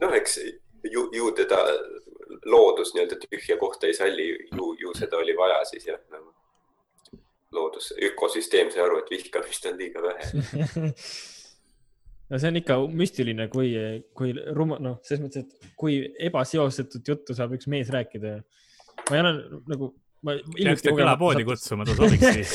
noh, 0.03 0.15
eks 0.19 0.39
ju, 0.91 1.09
ju 1.15 1.33
teda 1.39 1.63
loodus 2.45 2.95
nii-öelda 2.95 3.19
tühja 3.25 3.59
kohta 3.61 3.87
ei 3.87 3.95
salli, 3.95 4.31
ju, 4.53 4.73
ju 4.81 4.95
seda 4.99 5.19
oli 5.21 5.37
vaja 5.39 5.63
siis 5.69 5.87
jah 5.87 6.01
nagu.. 6.11 6.33
loodus, 7.53 7.93
ökosüsteem 8.01 8.71
sai 8.73 8.87
aru, 8.87 9.03
et 9.03 9.11
vihkamist 9.13 9.67
on 9.69 9.79
liiga 9.79 10.03
vähe. 10.03 10.93
no 12.33 12.39
see 12.41 12.49
on 12.49 12.57
ikka 12.63 12.79
müstiline, 12.97 13.49
kui, 13.53 13.73
kui 14.17 14.33
ruma, 14.57 14.79
noh, 14.83 14.97
selles 15.05 15.21
mõttes, 15.27 15.45
et 15.45 15.75
kui 15.79 15.99
ebaseosetut 16.29 17.11
juttu 17.13 17.37
saab 17.37 17.53
üks 17.59 17.69
mees 17.69 17.93
rääkida. 17.93 18.39
ma 19.11 19.19
ei 19.19 19.21
ole 19.21 19.33
nagu, 19.69 19.91
ma. 20.25 20.39
peaks 20.57 20.87
ta 20.87 20.95
külapoodi 20.97 21.45
kutsuma, 21.45 21.85
ta 21.85 21.97
sobiks 21.99 22.25
siis. 22.39 22.53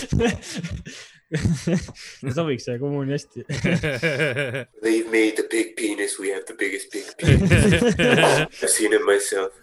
ta 2.24 2.34
sobiks 2.34 2.68
ja 2.72 2.80
kommuuni 2.82 3.13
hästi. 3.13 3.46
They've 4.84 5.12
made 5.13 5.38
the 5.38 5.46
big 5.52 5.76
penis, 5.78 6.18
we 6.20 6.34
have 6.34 6.46
the 6.50 6.58
biggest 6.58 6.92
big 6.92 7.06
penis. 7.22 7.52
I've 8.63 8.74
seen 8.74 8.98
it 8.98 9.06
myself. 9.06 9.54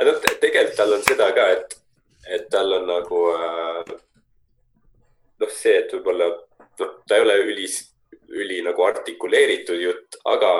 aga 0.00 0.10
noh, 0.10 0.22
tegelikult 0.26 0.76
tal 0.80 0.98
on 0.98 1.02
seda 1.06 1.30
ka, 1.36 1.48
et, 1.54 1.80
et 2.34 2.50
tal 2.50 2.80
on 2.80 2.86
nagu 2.88 3.24
äh, 3.36 3.98
noh, 5.44 5.50
see, 5.54 5.76
et 5.84 5.92
võib-olla 5.94 6.32
noh, 6.82 6.96
ta 7.08 7.18
ei 7.18 7.24
ole 7.24 7.36
ülis, 7.48 7.80
üli 8.30 8.60
nagu 8.64 8.84
artikuleeritud 8.86 9.82
jutt, 9.82 10.20
aga, 10.30 10.54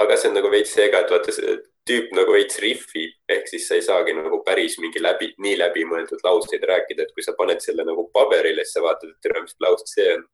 aga 0.00 0.16
see 0.16 0.30
on 0.30 0.38
nagu 0.40 0.50
veits 0.52 0.74
see 0.76 0.88
ka, 0.92 1.02
et 1.02 1.14
vaata 1.14 1.34
see 1.34 1.58
tüüp 1.88 2.12
nagu 2.14 2.34
veits 2.36 2.60
rihvib, 2.62 3.16
ehk 3.32 3.48
siis 3.50 3.64
sa 3.66 3.78
ei 3.78 3.82
saagi 3.82 4.14
nagu 4.14 4.38
päris 4.46 4.76
mingi 4.82 5.02
läbi, 5.02 5.32
nii 5.42 5.56
läbimõeldud 5.58 6.22
lauseid 6.26 6.62
rääkida, 6.70 7.06
et 7.06 7.14
kui 7.16 7.24
sa 7.26 7.34
paned 7.38 7.62
selle 7.64 7.86
nagu 7.86 8.06
paberile, 8.14 8.62
siis 8.66 8.78
sa 8.78 8.84
vaatad, 8.84 9.10
et 9.10 9.24
tere, 9.24 9.42
mis 9.42 9.56
lause 9.64 9.88
see 9.90 10.12
on. 10.14 10.26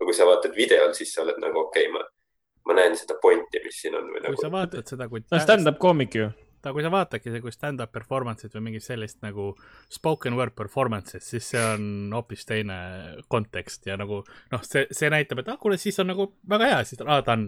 aga 0.00 0.08
kui 0.08 0.16
sa 0.16 0.26
vaatad 0.26 0.56
videol, 0.56 0.94
siis 0.96 1.12
sa 1.14 1.22
oled 1.22 1.38
nagu 1.42 1.60
okei 1.60 1.86
okay,, 1.86 1.92
ma, 1.94 2.02
ma 2.66 2.78
näen 2.80 2.96
seda 2.98 3.18
pointi, 3.22 3.62
mis 3.64 3.82
siin 3.84 3.98
on 3.98 4.08
või 4.10 4.24
kui 4.24 4.40
sa 4.40 4.48
nagu. 4.48 4.54
vaatad 4.56 4.94
seda, 4.94 5.08
kui 5.12 5.22
on 5.22 5.44
stand-up 5.44 5.78
koomik 5.82 6.16
ju. 6.16 6.30
ta, 6.62 6.72
kui 6.76 6.84
sa 6.84 6.90
vaatadki 6.92 7.32
see, 7.32 7.40
kui 7.42 7.52
stand-up 7.54 7.92
performance'id 7.94 8.52
või 8.56 8.66
mingit 8.68 8.84
sellist 8.84 9.20
nagu 9.24 9.50
spoken 9.92 10.36
word 10.38 10.54
performance'id, 10.58 11.24
siis 11.24 11.48
see 11.54 11.62
on 11.62 12.12
hoopis 12.14 12.44
teine 12.48 12.76
kontekst 13.32 13.88
ja 13.88 13.96
nagu 14.00 14.20
noh, 14.26 14.64
see, 14.66 14.84
see 14.96 15.10
näitab, 15.12 15.42
et 15.42 15.50
ah, 15.52 15.58
kuule, 15.60 15.78
siis 15.80 15.98
on 16.02 16.10
nagu 16.12 16.30
väga 16.50 16.70
hea, 16.72 16.80
siis 16.88 17.02
ah, 17.06 17.22
ta 17.26 17.36
on 17.38 17.46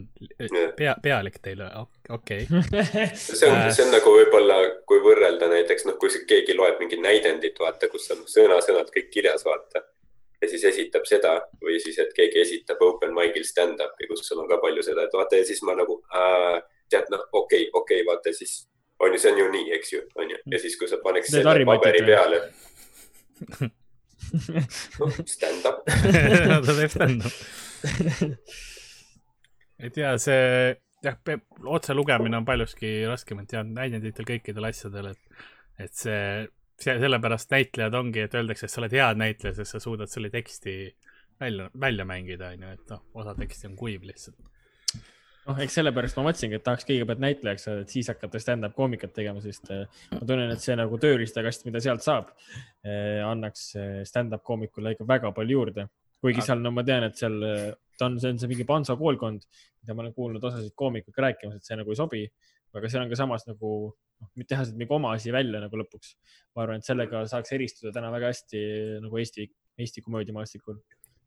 pea, 0.79 0.97
pealik 1.05 1.41
teile, 1.45 1.69
okei 2.09 2.49
okay. 2.49 3.09
see 3.15 3.51
on, 3.51 3.69
see 3.75 3.87
on 3.87 3.95
nagu 3.95 4.17
võib-olla, 4.17 4.59
kui 4.89 5.03
võrrelda 5.05 5.51
näiteks 5.53 5.89
noh, 5.91 6.01
kui 6.01 6.13
keegi 6.29 6.57
loeb 6.57 6.81
mingit 6.83 7.03
näidendit, 7.05 7.59
vaata, 7.61 7.93
kus 7.93 8.09
on 8.17 8.25
sõna-sõnalt 8.31 8.93
kõik 8.95 9.13
kirjas, 9.13 9.45
vaata. 9.49 9.85
ja 10.43 10.49
siis 10.49 10.65
esitab 10.73 11.05
seda 11.07 11.37
või 11.61 11.79
siis, 11.85 12.01
et 12.03 12.17
keegi 12.17 12.41
esitab 12.47 12.81
open 12.83 13.13
mic'il 13.17 13.45
stand-up'i, 13.47 14.09
kus 14.09 14.25
sul 14.27 14.41
on 14.41 14.49
ka 14.49 14.63
palju 14.63 14.85
seda, 14.89 15.05
et 15.05 15.21
vaata 15.21 15.39
ja 15.41 15.47
siis 15.47 15.61
ma 15.69 15.77
nagu 15.77 16.01
äh, 16.17 16.63
tead, 16.91 17.13
noh, 17.13 17.29
okei 17.33 17.69
okay,, 17.69 17.73
okei 17.73 18.01
okay,, 18.01 18.09
vaata 18.09 18.33
siis 18.37 18.63
on 19.03 19.15
ju, 19.15 19.21
see 19.23 19.33
on 19.33 19.41
ju 19.43 19.49
nii, 19.53 19.69
eks 19.79 19.93
ju, 19.95 20.03
on 20.19 20.31
ju, 20.31 20.41
ja 20.55 20.61
siis, 20.63 20.77
kui 20.81 20.91
sa 20.91 20.99
paneks 21.03 21.33
Need 21.33 21.47
selle 21.47 21.67
paberi 21.69 22.05
või? 22.05 22.13
peale. 22.13 22.39
noh, 25.01 25.19
stand-up. 25.35 25.83
ta 25.87 26.77
teeb 26.79 26.95
stand-up. 26.95 27.35
ei 29.83 29.91
tea, 29.91 30.15
see 30.23 30.43
jah, 31.03 31.19
otse 31.67 31.95
lugemine 31.95 32.39
on 32.39 32.47
paljuski 32.47 32.95
raskem, 33.11 33.43
et 33.43 33.51
tead 33.53 33.71
näidenditel 33.75 34.29
kõikidel 34.29 34.69
asjadel, 34.71 35.13
et, 35.13 35.47
et 35.83 35.95
see, 35.99 36.23
see, 36.81 36.97
sellepärast 37.03 37.53
näitlejad 37.53 37.99
ongi, 37.99 38.27
et 38.27 38.39
öeldakse, 38.39 38.69
et 38.69 38.75
sa 38.75 38.83
oled 38.83 38.97
hea 38.97 39.11
näitleja, 39.19 39.57
sest 39.59 39.77
sa 39.77 39.83
suudad 39.83 40.13
selle 40.13 40.31
teksti 40.33 40.77
välja, 41.43 41.69
välja 41.81 42.07
mängida, 42.09 42.53
onju, 42.55 42.75
et 42.79 42.95
noh, 42.95 43.05
osa 43.19 43.35
teksti 43.39 43.73
on 43.73 43.77
kuiv 43.79 44.07
lihtsalt. 44.07 44.39
noh, 45.49 45.59
eks 45.63 45.79
sellepärast 45.79 46.19
ma 46.19 46.27
mõtlesingi, 46.29 46.59
et 46.59 46.65
tahaks 46.67 46.87
kõigepealt 46.89 47.23
näitlejaks 47.23 47.67
saada, 47.67 47.85
et 47.85 47.95
siis 47.95 48.11
hakata 48.13 48.41
stand-up 48.43 48.77
koomikat 48.77 49.15
tegema, 49.17 49.43
sest 49.45 49.71
eh, 49.75 49.85
ma 50.15 50.23
tunnen, 50.23 50.53
et 50.55 50.63
see 50.63 50.77
nagu 50.79 50.99
tööriistakast, 51.03 51.67
mida 51.69 51.83
sealt 51.83 52.05
saab, 52.05 52.31
annaks 53.27 53.67
eh, 53.81 53.99
stand-up 54.09 54.45
koomikule 54.47 54.95
ikka 54.97 55.09
väga 55.09 55.33
palju 55.37 55.59
juurde. 55.59 55.89
kuigi 56.23 56.43
seal, 56.47 56.61
no 56.63 56.71
ma 56.71 56.85
tean, 56.87 57.09
et 57.09 57.19
seal 57.19 57.41
eh, 57.43 57.73
ta 57.99 58.07
on, 58.07 58.21
see 58.23 58.31
on 58.31 58.39
see 58.39 58.51
mingi 58.51 58.67
Panso 58.69 58.97
koolkond, 58.99 59.45
mida 59.83 59.97
ma 59.97 60.05
olen 60.05 60.15
kuulnud 60.17 60.45
osasid 60.51 60.75
koomikuid 60.79 61.19
rääkimas, 61.27 61.59
et 61.59 61.67
see 61.67 61.79
nagu 61.79 61.91
ei 61.91 61.99
sobi. 61.99 62.25
aga 62.73 62.89
seal 62.89 63.03
on 63.03 63.11
ka 63.11 63.17
samas 63.19 63.43
nagu, 63.45 63.71
noh, 63.93 64.45
teha 64.49 64.63
sealt 64.65 64.79
mingi 64.81 64.95
oma 64.97 65.11
asi 65.13 65.33
välja 65.35 65.61
nagu 65.61 65.77
lõpuks. 65.77 66.15
ma 66.55 66.65
arvan, 66.65 66.81
et 66.81 66.89
sellega 66.89 67.27
saaks 67.29 67.53
eristuda 67.59 67.93
täna 67.93 68.11
väga 68.15 68.31
hästi 68.33 68.63
nagu 69.05 69.19
Eesti, 69.21 69.51
Eesti 69.79 70.05
komöödiamaastikul. 70.07 70.79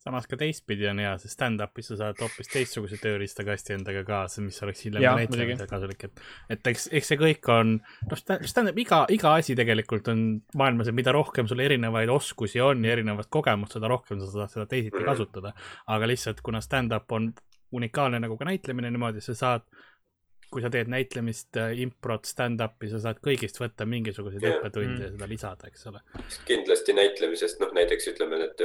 Samas 0.06 0.28
ka 0.30 0.38
teistpidi 0.38 0.86
on 0.92 1.00
hea, 1.02 1.12
sest 1.22 1.34
stand-up'is 1.40 1.88
sa 1.90 1.96
saad 1.98 2.20
hoopis 2.22 2.52
teistsuguse 2.54 3.00
tööriistakasti 3.02 3.74
endaga 3.74 4.04
kaasa, 4.06 4.44
mis 4.46 4.60
oleks 4.62 4.84
hiljem 4.86 5.02
Jah, 5.02 5.16
ka 5.16 5.24
näitlejatel 5.24 5.56
muidugi. 5.56 5.70
kasulik, 5.72 6.04
et, 6.10 6.22
et 6.56 6.70
eks, 6.74 6.86
eks 7.00 7.10
see 7.14 7.18
kõik 7.24 7.50
on, 7.56 7.74
noh, 8.12 8.22
stand-up, 8.22 8.78
iga, 8.86 9.02
iga 9.16 9.34
asi 9.40 9.58
tegelikult 9.58 10.12
on 10.14 10.22
maailmas, 10.62 10.92
et 10.94 10.98
mida 11.02 11.14
rohkem 11.16 11.50
sul 11.50 11.64
erinevaid 11.66 12.14
oskusi 12.14 12.62
on 12.62 12.86
ja 12.86 12.94
erinevat 12.94 13.32
kogemust, 13.34 13.74
seda 13.80 13.90
rohkem 13.92 14.22
sa 14.22 14.30
saad 14.30 14.54
seda 14.54 14.68
teisiti 14.70 15.04
kasutada. 15.04 15.56
aga 15.88 16.08
lihtsalt, 16.14 16.42
kuna 16.46 16.62
stand-up 16.62 17.12
on 17.18 17.32
unikaalne 17.76 18.20
nagu 18.22 18.38
ka 18.38 18.46
näitlemine 18.46 18.92
niimoodi, 18.94 19.22
sa 19.26 19.34
saad, 19.36 19.66
kui 20.54 20.62
sa 20.62 20.70
teed 20.72 20.88
näitlemist, 20.94 21.58
improt, 21.82 22.30
stand-up'i, 22.30 22.88
sa 22.94 23.00
saad 23.04 23.18
kõigist 23.26 23.58
võtta 23.60 23.88
mingisuguseid 23.90 24.46
õppetunde 24.52 25.02
ja 25.02 25.10
Mm. 25.10 25.18
seda 25.18 25.28
lisada, 25.28 25.68
eks 25.68 25.88
ole. 25.90 26.00
kindlasti 26.46 26.94
näitlemisest, 26.94 27.60
noh 27.60 27.74
näiteks 27.76 28.14
ütleme 28.14 28.38
need 28.46 28.62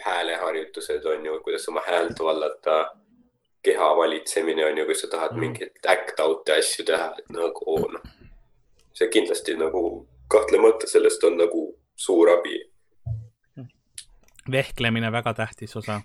hääleharjutused 0.00 1.04
on 1.04 1.26
ju, 1.26 1.40
kuidas 1.44 1.68
oma 1.68 1.82
häält 1.86 2.18
vallata, 2.20 2.90
keha 3.62 3.96
valitsemine 3.96 4.66
on 4.66 4.78
ju, 4.78 4.84
kui 4.84 4.94
sa 4.94 5.06
tahad 5.08 5.32
Mhm. 5.32 5.40
mingeid 5.40 5.70
act 5.86 6.20
out'e 6.20 6.58
asju 6.58 6.84
teha, 6.84 7.14
et 7.18 7.28
nagu 7.30 7.78
noh, 7.92 8.02
see 8.94 9.08
kindlasti 9.08 9.54
nagu 9.56 10.08
kahtlemata 10.28 10.86
sellest 10.86 11.24
on 11.24 11.36
nagu 11.38 11.78
suur 11.96 12.28
abi. 12.30 12.62
vehklemine 14.50 15.12
väga 15.12 15.34
tähtis 15.34 15.76
osa. 15.76 16.00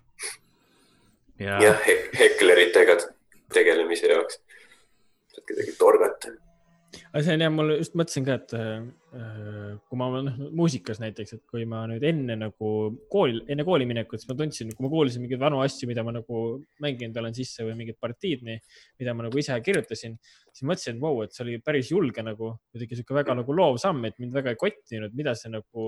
ja, 1.39 1.62
jah, 1.63 1.80
hekleritega 2.19 2.97
tegelemise 3.54 4.08
jaoks. 4.08 4.39
saad 5.34 5.43
kedagi 5.47 5.71
torgata. 5.80 6.32
aga 7.13 7.23
see 7.23 7.34
on 7.34 7.41
jah, 7.41 7.52
mul 7.52 7.76
just 7.78 7.95
mõtlesin 7.95 8.26
ka, 8.26 8.34
et 8.34 8.54
kui 9.18 9.98
ma 10.00 10.08
noh, 10.22 10.36
muusikas 10.60 11.00
näiteks, 11.02 11.34
et 11.38 11.44
kui 11.50 11.66
ma 11.70 11.84
nüüd 11.90 12.04
enne 12.06 12.36
nagu 12.40 12.72
kooli, 13.12 13.42
enne 13.52 13.66
kooli 13.68 13.88
minekut, 13.90 14.22
siis 14.22 14.30
ma 14.30 14.36
tundsin, 14.40 14.72
kui 14.76 14.86
ma 14.86 14.92
kuulsin 14.92 15.24
mingeid 15.24 15.42
vanu 15.42 15.62
asju, 15.64 15.90
mida 15.90 16.04
ma 16.06 16.14
nagu 16.16 16.42
mänginud 16.84 17.18
olen 17.22 17.36
sisse 17.38 17.66
või 17.66 17.78
mingid 17.80 18.00
partiid, 18.02 18.46
mida 18.46 19.16
ma 19.18 19.28
nagu 19.28 19.42
ise 19.42 19.58
kirjutasin, 19.64 20.18
siis 20.52 20.68
mõtlesin, 20.68 20.98
et 20.98 21.04
vau, 21.04 21.22
et 21.26 21.34
see 21.36 21.46
oli 21.46 21.58
päris 21.64 21.92
julge 21.94 22.26
nagu 22.26 22.54
kuidagi 22.72 23.00
sihuke 23.00 23.18
väga 23.18 23.38
nagu 23.42 23.58
loov 23.58 23.82
samm, 23.82 24.06
et 24.10 24.18
mind 24.22 24.38
väga 24.38 24.54
ei 24.54 24.62
kottinud, 24.62 25.16
mida 25.18 25.34
see 25.38 25.54
nagu, 25.54 25.88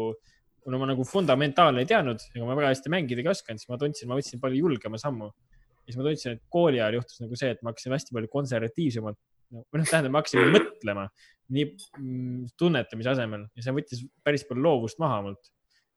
kuna 0.64 0.82
ma 0.82 0.92
nagu 0.92 1.06
fundamentaalne 1.08 1.86
ei 1.86 1.90
teadnud 1.90 2.30
ega 2.34 2.46
ma 2.48 2.58
väga 2.58 2.74
hästi 2.74 2.94
mängida 2.94 3.24
ei 3.24 3.32
osanud, 3.32 3.62
siis 3.62 3.72
ma 3.72 3.80
tundsin, 3.82 4.10
ma 4.10 4.18
võtsin 4.20 4.42
palju 4.42 4.66
julgema 4.66 5.02
sammu. 5.02 5.30
ja 5.30 5.92
siis 5.92 6.00
ma 6.00 6.06
tundsin, 6.06 6.38
et 6.38 6.48
kooli 6.54 6.82
ajal 6.82 7.00
juhtus 7.00 7.22
nagu 7.24 7.38
see, 7.40 7.54
et 7.56 7.62
ma 7.66 7.74
hakkasin 7.74 7.96
hästi 7.96 8.16
palju 8.18 8.32
konservatiivsemalt 8.34 9.20
no,, 9.54 9.66
või 9.70 9.82
noh, 9.82 9.90
tähendab, 9.90 10.14
ma 10.14 10.24
hakkasin 10.24 10.54
mõtlema 10.56 11.08
nii 11.50 11.66
mm, 11.70 12.52
tunnetamise 12.60 13.14
asemel 13.16 13.48
ja 13.58 13.66
see 13.66 13.76
võttis 13.76 14.04
päris 14.26 14.46
palju 14.48 14.66
loovust 14.66 15.02
maha 15.02 15.24
mult. 15.26 15.52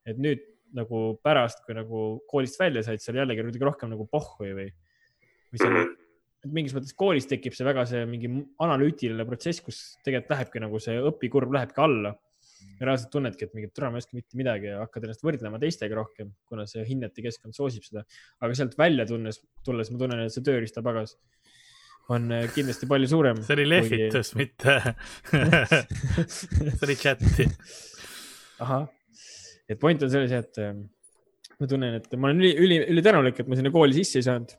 et 0.08 0.18
nüüd 0.18 0.40
nagu 0.72 1.02
pärast, 1.24 1.60
kui 1.66 1.76
nagu 1.76 2.22
koolist 2.30 2.56
välja 2.60 2.82
said, 2.86 3.02
seal 3.04 3.18
jällegi 3.20 3.44
kuidagi 3.44 3.68
rohkem 3.68 3.92
nagu 3.92 4.06
pohhu 4.10 4.48
või, 4.48 4.70
või 5.52 5.60
see 5.60 5.68
Mhm. 6.42 6.54
mingis 6.56 6.74
mõttes 6.74 6.94
koolis 6.98 7.28
tekib 7.30 7.54
see 7.54 7.66
väga 7.66 7.84
see 7.86 8.02
mingi 8.08 8.28
analüütiline 8.64 9.24
protsess, 9.28 9.62
kus 9.62 9.96
tegelikult 10.02 10.32
lähebki 10.34 10.62
nagu 10.64 10.80
see 10.82 10.98
õpikurv 11.10 11.54
lähebki 11.54 11.82
alla. 11.84 12.16
ja 12.78 12.86
reaalselt 12.86 13.10
tunnedki, 13.10 13.46
et 13.46 13.54
mingit 13.54 13.72
türa 13.74 13.88
ma 13.90 13.98
ei 13.98 14.02
oska 14.02 14.14
mitte 14.14 14.36
midagi 14.38 14.68
ja 14.70 14.80
hakkad 14.80 15.04
ennast 15.06 15.22
võrdlema 15.26 15.58
teistega 15.58 15.96
rohkem, 15.98 16.28
kuna 16.46 16.62
see 16.66 16.84
hinnete 16.86 17.22
keskkond 17.22 17.54
soosib 17.54 17.82
seda. 17.86 18.04
aga 18.40 18.54
sealt 18.54 18.76
välja 18.78 19.06
tunnes, 19.06 19.40
tulles 19.66 19.90
ma 19.90 19.98
tunnen, 19.98 20.22
et 20.22 20.34
see 20.34 20.44
tööriistapagas 20.46 21.16
on 22.10 22.32
äh, 22.34 22.48
kindlasti 22.54 22.88
palju 22.90 23.10
suurem. 23.10 23.42
see 23.46 23.56
oli 23.56 23.68
lehvitus, 23.68 24.32
mitte 24.38 24.78
see 26.34 26.82
oli 26.86 26.96
chati. 26.98 27.46
ahah, 28.62 28.88
et 29.68 29.78
point 29.80 30.02
on 30.02 30.10
selles, 30.10 30.34
et 30.34 30.60
ähm, 30.62 30.84
ma 31.60 31.70
tunnen, 31.70 32.00
et 32.00 32.18
ma 32.18 32.30
olen 32.30 32.42
üli, 32.42 32.52
üli, 32.58 32.82
ülitänulik, 32.96 33.40
et 33.42 33.50
ma 33.50 33.58
sinna 33.58 33.72
kooli 33.74 33.96
sisse 34.00 34.20
ei 34.20 34.28
saanud. 34.28 34.58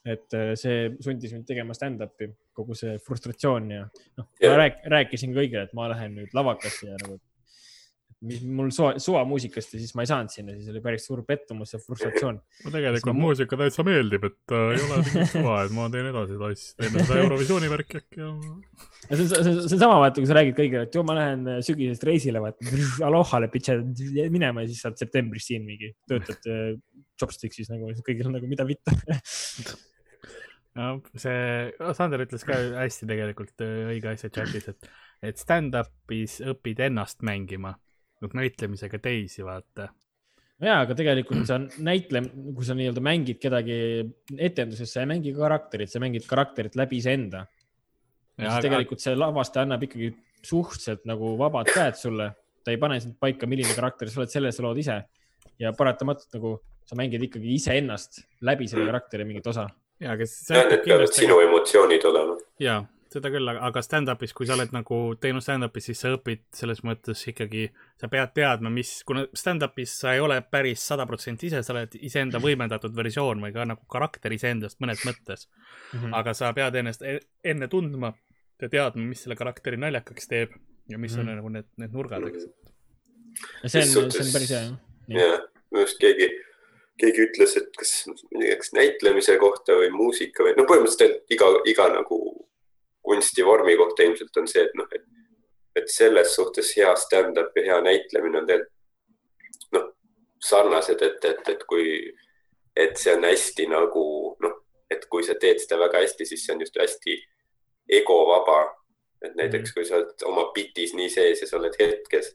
et 0.00 0.32
äh, 0.32 0.52
see 0.56 0.86
sundis 1.04 1.34
mind 1.36 1.44
tegema 1.48 1.76
stand-up'i, 1.76 2.30
kogu 2.56 2.76
see 2.78 2.94
frustratsioon 3.04 3.66
ja 3.74 3.82
noh, 3.84 4.30
ma 4.40 4.54
rääk, 4.62 4.78
rääkisin 4.88 5.34
kõigile, 5.36 5.66
et 5.68 5.74
ma 5.76 5.90
lähen 5.92 6.16
nüüd 6.16 6.32
lavakasse 6.36 6.88
ja 6.88 6.96
nagu, 7.02 7.20
mis 8.26 8.42
mul 8.44 8.68
suva, 8.74 8.92
suvamuusikast 9.00 9.74
ja 9.74 9.80
siis 9.80 9.94
ma 9.96 10.04
ei 10.04 10.10
saanud 10.10 10.32
sinna, 10.32 10.52
siis 10.56 10.68
oli 10.72 10.82
päris 10.84 11.06
suur 11.08 11.22
pettumus 11.24 11.72
ja 11.72 11.80
frustratsioon. 11.80 12.36
mulle 12.64 12.74
tegelikult 12.74 13.14
ma- 13.14 13.22
muusika 13.24 13.58
täitsa 13.62 13.84
meeldib, 13.86 14.26
et 14.28 14.54
äh, 14.56 14.64
ei 14.74 14.82
ole 14.84 14.98
mingit 15.06 15.32
suva, 15.34 15.54
et 15.64 15.74
ma 15.76 15.86
teen 15.94 16.10
edasi 16.10 16.36
seda 16.36 16.50
asja, 16.52 16.74
teeme 16.82 17.06
seda 17.06 17.22
Eurovisiooni 17.24 17.70
värki 17.72 18.00
äkki 18.02 18.20
ja. 18.20 18.28
ja 19.08 19.20
see 19.20 19.24
on, 19.24 19.30
see 19.30 19.40
on, 19.40 19.62
see 19.64 19.78
on 19.78 19.82
sama, 19.86 19.98
vaata, 20.04 20.20
kui 20.20 20.28
sa 20.28 20.36
räägid 20.36 20.58
kõigile, 20.60 20.84
et 20.84 21.00
joo, 21.00 21.06
ma 21.08 21.16
lähen 21.16 21.48
äh, 21.48 21.60
sügisest 21.64 22.06
reisile, 22.10 22.44
vaata, 22.44 22.76
alohale, 23.08 23.48
pitšad 23.56 24.04
minema 24.36 24.66
ja 24.66 24.72
siis 24.72 24.84
saad 24.84 25.00
septembris 25.00 25.48
siin 25.48 25.64
mingi, 25.64 25.94
töötad 26.10 26.52
äh, 26.52 26.74
chopsticks'is 27.20 27.72
nagu, 27.72 27.88
kõigil 28.04 28.28
on 28.28 28.36
nagu 28.36 28.48
mida 28.52 28.68
vitta. 28.68 28.92
no 30.78 30.94
see, 31.16 31.36
Sander 31.96 32.28
ütles 32.28 32.44
ka 32.44 32.56
hästi 32.82 33.08
tegelikult 33.08 33.64
äh, 33.64 33.94
õige 33.94 34.12
asja 34.12 34.28
chatis, 34.28 34.68
et, 34.74 34.90
et 35.32 35.40
stand-up'is 35.40 36.42
õpid 36.52 36.84
ennast 36.90 37.24
mängima, 37.26 37.78
noh 38.20 38.36
näitlemisega 38.36 39.00
teisi, 39.02 39.44
vaata. 39.46 39.88
ja, 40.60 40.80
aga 40.80 40.96
tegelikult 40.96 41.46
sa 41.48 41.58
näitle, 41.60 42.22
kui 42.56 42.66
sa 42.66 42.76
nii-öelda 42.78 43.04
mängid 43.04 43.40
kedagi 43.42 43.78
etenduses, 44.36 44.92
sa 44.92 45.04
ei 45.04 45.10
mängi 45.10 45.34
karakterit, 45.36 45.92
sa 45.92 46.02
mängid 46.02 46.26
karakterit 46.28 46.78
läbi 46.80 47.00
iseenda. 47.00 47.46
ja 48.38 48.50
siis 48.50 48.68
tegelikult 48.68 49.04
see 49.04 49.16
lavastaja 49.16 49.68
annab 49.68 49.84
ikkagi 49.88 50.12
suhteliselt 50.46 51.04
nagu 51.08 51.34
vabad 51.40 51.68
käed 51.68 51.98
sulle, 52.00 52.30
ta 52.64 52.72
ei 52.72 52.80
pane 52.80 53.00
sind 53.00 53.18
paika, 53.20 53.48
milline 53.48 53.76
karakter 53.76 54.08
sa 54.08 54.22
oled, 54.22 54.32
selle 54.32 54.52
sa 54.52 54.64
lood 54.64 54.80
ise 54.80 55.02
ja 55.60 55.72
paratamatult 55.76 56.36
nagu 56.36 56.56
sa 56.88 56.96
mängid 56.98 57.22
ikkagi 57.28 57.54
iseennast 57.56 58.22
läbi 58.48 58.68
selle 58.68 58.88
karakteri 58.88 59.26
mingit 59.28 59.46
osa 59.52 59.68
jaa, 60.00 60.14
aga 60.16 60.26
see 60.28 60.56
jah, 60.56 60.68
need 60.70 60.82
peavad 60.86 61.12
sinu 61.14 61.38
emotsioonid 61.44 62.06
olema. 62.10 62.36
jaa, 62.62 62.80
seda 63.10 63.30
küll, 63.32 63.48
aga 63.50 63.82
stand-up'is, 63.82 64.32
kui 64.36 64.46
sa 64.46 64.54
oled 64.54 64.70
nagu 64.74 64.98
teinud 65.20 65.42
stand-up'i, 65.42 65.82
siis 65.82 65.98
sa 65.98 66.12
õpid 66.14 66.44
selles 66.54 66.82
mõttes 66.86 67.24
ikkagi, 67.32 67.64
sa 67.98 68.06
pead 68.12 68.32
teadma, 68.36 68.70
mis, 68.70 68.92
kuna 69.08 69.24
stand-up'is 69.34 69.96
sa 70.04 70.12
ei 70.14 70.20
ole 70.22 70.36
päris 70.46 70.84
sada 70.92 71.06
protsenti 71.10 71.48
ise, 71.50 71.62
sa 71.66 71.74
oled 71.74 71.96
iseenda 71.98 72.38
võimendatud 72.42 72.94
versioon 72.96 73.42
või 73.42 73.52
ka 73.56 73.64
nagu 73.66 73.82
karakter 73.90 74.32
iseendast 74.36 74.78
mõnes 74.80 75.02
mõttes. 75.08 75.48
mm. 75.92 76.14
aga 76.14 76.34
sa 76.34 76.52
pead 76.54 76.74
ennast 76.82 77.02
e- 77.02 77.20
enne 77.44 77.66
tundma 77.68 78.12
ja 78.62 78.68
teadma, 78.68 79.02
mis 79.08 79.22
selle 79.24 79.34
karakteri 79.36 79.76
naljakaks 79.80 80.28
teeb 80.30 80.54
ja 80.90 80.98
mis 80.98 81.14
on 81.16 81.26
Mhm. 81.26 81.36
nagu 81.36 81.48
need, 81.48 81.66
need 81.78 81.92
nurgad, 81.92 82.22
eks. 82.28 82.46
ja 83.62 83.68
see 83.68 83.82
on, 83.98 84.10
see 84.10 84.22
on 84.26 84.32
päris 84.34 84.50
hea 84.50 84.60
jah. 84.60 84.78
Jah, 85.08 85.40
minu 85.72 85.82
arust 85.82 85.98
keegi, 86.02 86.28
keegi 87.00 87.24
ütles, 87.26 87.56
et 87.56 87.70
kas, 87.78 87.92
kas 88.58 88.72
näitlemise 88.76 89.36
kohta 89.42 89.72
või 89.78 89.90
muusika 89.94 90.44
või 90.46 90.54
noh, 90.58 90.66
põhimõtteliselt 90.70 91.24
iga, 91.34 91.48
iga 91.66 91.88
nagu 91.94 92.18
kunstivormi 93.10 93.76
kohta 93.76 94.06
ilmselt 94.06 94.36
on 94.38 94.48
see, 94.50 94.62
et 94.68 94.76
noh, 94.78 94.88
et, 94.94 95.06
et 95.80 95.90
selles 95.90 96.34
suhtes 96.36 96.72
hea 96.78 96.90
stand-up 97.04 97.56
ja 97.58 97.66
hea 97.68 97.78
näitlemine 97.86 98.42
on 98.42 98.48
tegelikult 98.48 99.76
noh, 99.76 99.86
sarnased, 100.50 101.02
et, 101.02 101.24
et, 101.32 101.54
et 101.54 101.64
kui, 101.70 101.86
et 102.76 102.98
see 102.98 103.14
on 103.16 103.26
hästi 103.26 103.66
nagu 103.70 104.04
noh, 104.44 104.58
et 104.90 105.06
kui 105.10 105.26
sa 105.26 105.36
teed 105.42 105.62
seda 105.62 105.78
väga 105.84 106.04
hästi, 106.04 106.26
siis 106.26 106.44
see 106.46 106.54
on 106.54 106.62
just 106.64 106.78
hästi 106.80 107.16
egovaba. 108.00 108.60
et 109.20 109.34
näiteks 109.36 109.74
kui 109.76 109.84
sa 109.84 109.98
oled 109.98 110.22
oma 110.24 110.46
bitis 110.54 110.94
nii 110.96 111.10
sees 111.12 111.42
ja 111.42 111.46
sa 111.48 111.58
oled 111.58 111.74
hetkes, 111.76 112.30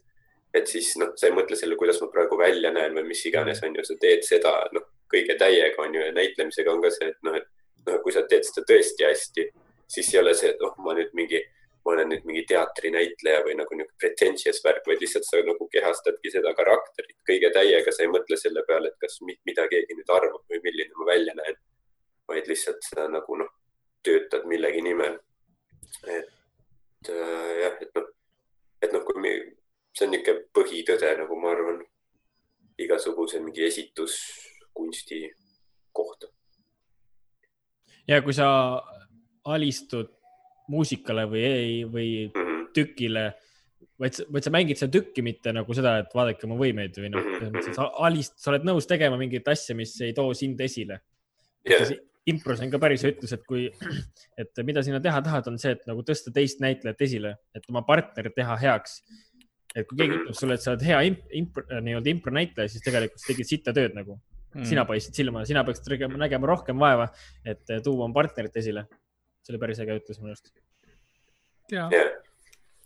et 0.54 0.68
siis 0.70 0.92
noh, 1.00 1.08
sa 1.18 1.26
ei 1.26 1.34
mõtle 1.34 1.56
selle, 1.58 1.74
kuidas 1.76 1.98
ma 1.98 2.06
praegu 2.12 2.38
välja 2.38 2.70
näen 2.70 2.94
või 2.94 3.08
mis 3.08 3.24
iganes 3.26 3.58
on 3.66 3.74
ju, 3.74 3.82
sa 3.84 3.96
teed 4.00 4.22
seda 4.22 4.52
noh, 4.76 4.84
kõige 5.10 5.34
täiega 5.40 5.82
on 5.82 5.96
ju 5.96 6.04
ja 6.04 6.12
näitlemisega 6.14 6.70
on 6.72 6.84
ka 6.84 6.92
see, 6.94 7.08
et 7.10 7.26
noh, 7.26 7.34
et 7.40 7.90
noh, 7.90 7.98
kui 8.04 8.14
sa 8.14 8.22
teed 8.30 8.46
seda 8.46 8.62
tõesti 8.70 9.08
hästi, 9.08 9.48
siis 9.88 10.14
ei 10.14 10.20
ole 10.20 10.34
see, 10.34 10.50
et 10.54 10.62
noh, 10.62 10.74
ma 10.84 10.94
nüüd 10.98 11.12
mingi, 11.18 11.40
ma 11.84 11.92
olen 11.94 12.10
nüüd 12.10 12.24
mingi 12.28 12.42
teatrinäitleja 12.50 13.42
või 13.46 13.54
nagu 13.60 13.78
niisugune 13.78 14.00
pretentious 14.02 14.62
värk, 14.64 14.82
vaid 14.88 15.02
lihtsalt 15.02 15.28
sa 15.28 15.42
nagu 15.46 15.68
kehastadki 15.72 16.32
seda 16.34 16.54
karakterit 16.58 17.18
kõige 17.28 17.52
täiega, 17.54 17.94
sa 17.94 18.04
ei 18.04 18.12
mõtle 18.12 18.38
selle 18.40 18.64
peale, 18.68 18.90
et 18.90 18.98
kas, 19.02 19.20
mida 19.22 19.68
keegi 19.70 19.98
nüüd 19.98 20.10
arvab 20.18 20.42
või 20.50 20.62
milline 20.64 20.98
ma 20.98 21.12
välja 21.12 21.36
näen. 21.38 21.60
vaid 22.26 22.48
lihtsalt 22.50 22.82
sa 22.82 23.06
nagu 23.06 23.36
noh, 23.38 23.52
töötad 24.02 24.46
millegi 24.50 24.82
nimel. 24.82 25.18
et 26.06 27.10
äh, 27.10 27.52
jah, 27.62 27.76
et 27.80 27.94
noh, 27.94 28.08
et 28.82 28.92
noh, 28.92 29.04
kui 29.06 29.20
me, 29.22 29.34
see 29.94 30.06
on 30.06 30.14
niisugune 30.14 30.48
põhitõde, 30.58 31.12
nagu 31.22 31.38
ma 31.40 31.52
arvan, 31.54 31.84
igasuguse 32.78 33.40
mingi 33.40 33.64
esituskunsti 33.64 35.20
kohta. 35.92 36.28
ja 38.08 38.20
kui 38.22 38.34
sa 38.34 38.48
alistud 39.54 40.08
muusikale 40.72 41.26
või, 41.30 41.84
või 41.90 42.08
Mhm. 42.34 42.64
tükile, 42.74 43.26
vaid, 44.00 44.18
vaid 44.32 44.44
sa 44.44 44.50
mängid 44.50 44.76
seda 44.80 44.90
tükki, 44.98 45.22
mitte 45.22 45.52
nagu 45.54 45.74
seda, 45.74 45.98
et 46.02 46.10
vaadake 46.14 46.46
mu 46.50 46.56
võimeid 46.58 46.96
või 46.98 47.10
noh, 47.10 47.22
Mhm, 47.22 47.38
selles 47.38 47.52
mõttes, 47.52 47.68
et 47.70 47.76
mhm. 47.76 47.78
sa 47.78 47.90
alist-, 48.08 48.38
sa 48.42 48.50
oled 48.50 48.66
nõus 48.66 48.86
tegema 48.86 49.16
mingit 49.16 49.46
asja, 49.48 49.76
mis 49.76 49.94
ei 50.00 50.12
too 50.12 50.34
sind 50.34 50.60
esile. 50.60 51.00
jah, 51.66 51.88
impros 52.26 52.60
on 52.62 52.70
ka 52.70 52.78
päris 52.78 53.02
ütlus, 53.06 53.32
et 53.32 53.44
kui, 53.46 53.70
et 54.38 54.64
mida 54.64 54.82
sina 54.82 55.00
teha 55.00 55.20
tahad, 55.22 55.46
on 55.48 55.58
see, 55.58 55.72
et 55.72 55.86
nagu 55.86 56.02
tõsta 56.02 56.32
teist 56.34 56.60
näitlejat 56.60 57.00
esile, 57.00 57.36
et 57.54 57.64
oma 57.70 57.82
partnerit 57.82 58.34
teha 58.34 58.56
heaks. 58.56 59.02
et 59.76 59.86
kui 59.86 59.98
keegi 59.98 60.14
Mhm. 60.14 60.20
ütleb 60.24 60.34
sulle, 60.38 60.54
et 60.54 60.60
sa 60.62 60.70
oled 60.72 60.80
hea 60.82 61.00
imp, 61.04 61.18
impro, 61.36 61.62
nii-öelda 61.68 62.08
impro 62.08 62.32
näitleja, 62.32 62.70
siis 62.70 62.80
tegelikult 62.82 63.20
sa 63.20 63.26
tegid 63.32 63.46
sitta 63.46 63.72
tööd 63.72 63.94
nagu. 63.94 64.18
Mm. 64.54 64.64
sina 64.64 64.84
paistsid 64.86 65.12
silma, 65.12 65.44
sina 65.44 65.62
peaksid 65.64 66.00
nägema 66.16 66.46
rohkem 66.46 66.78
vaeva, 66.78 67.10
et 67.44 67.60
tuua 67.84 68.04
oma 68.06 68.14
partnerit 68.14 68.56
esile. 68.56 68.86
See 69.46 69.54
oli 69.54 69.62
päris 69.62 69.82
äge 69.82 69.94
ütlus 70.00 70.18
minu 70.18 70.34
arust. 70.34 70.50
jaa, 71.70 71.86
jah, 71.94 72.08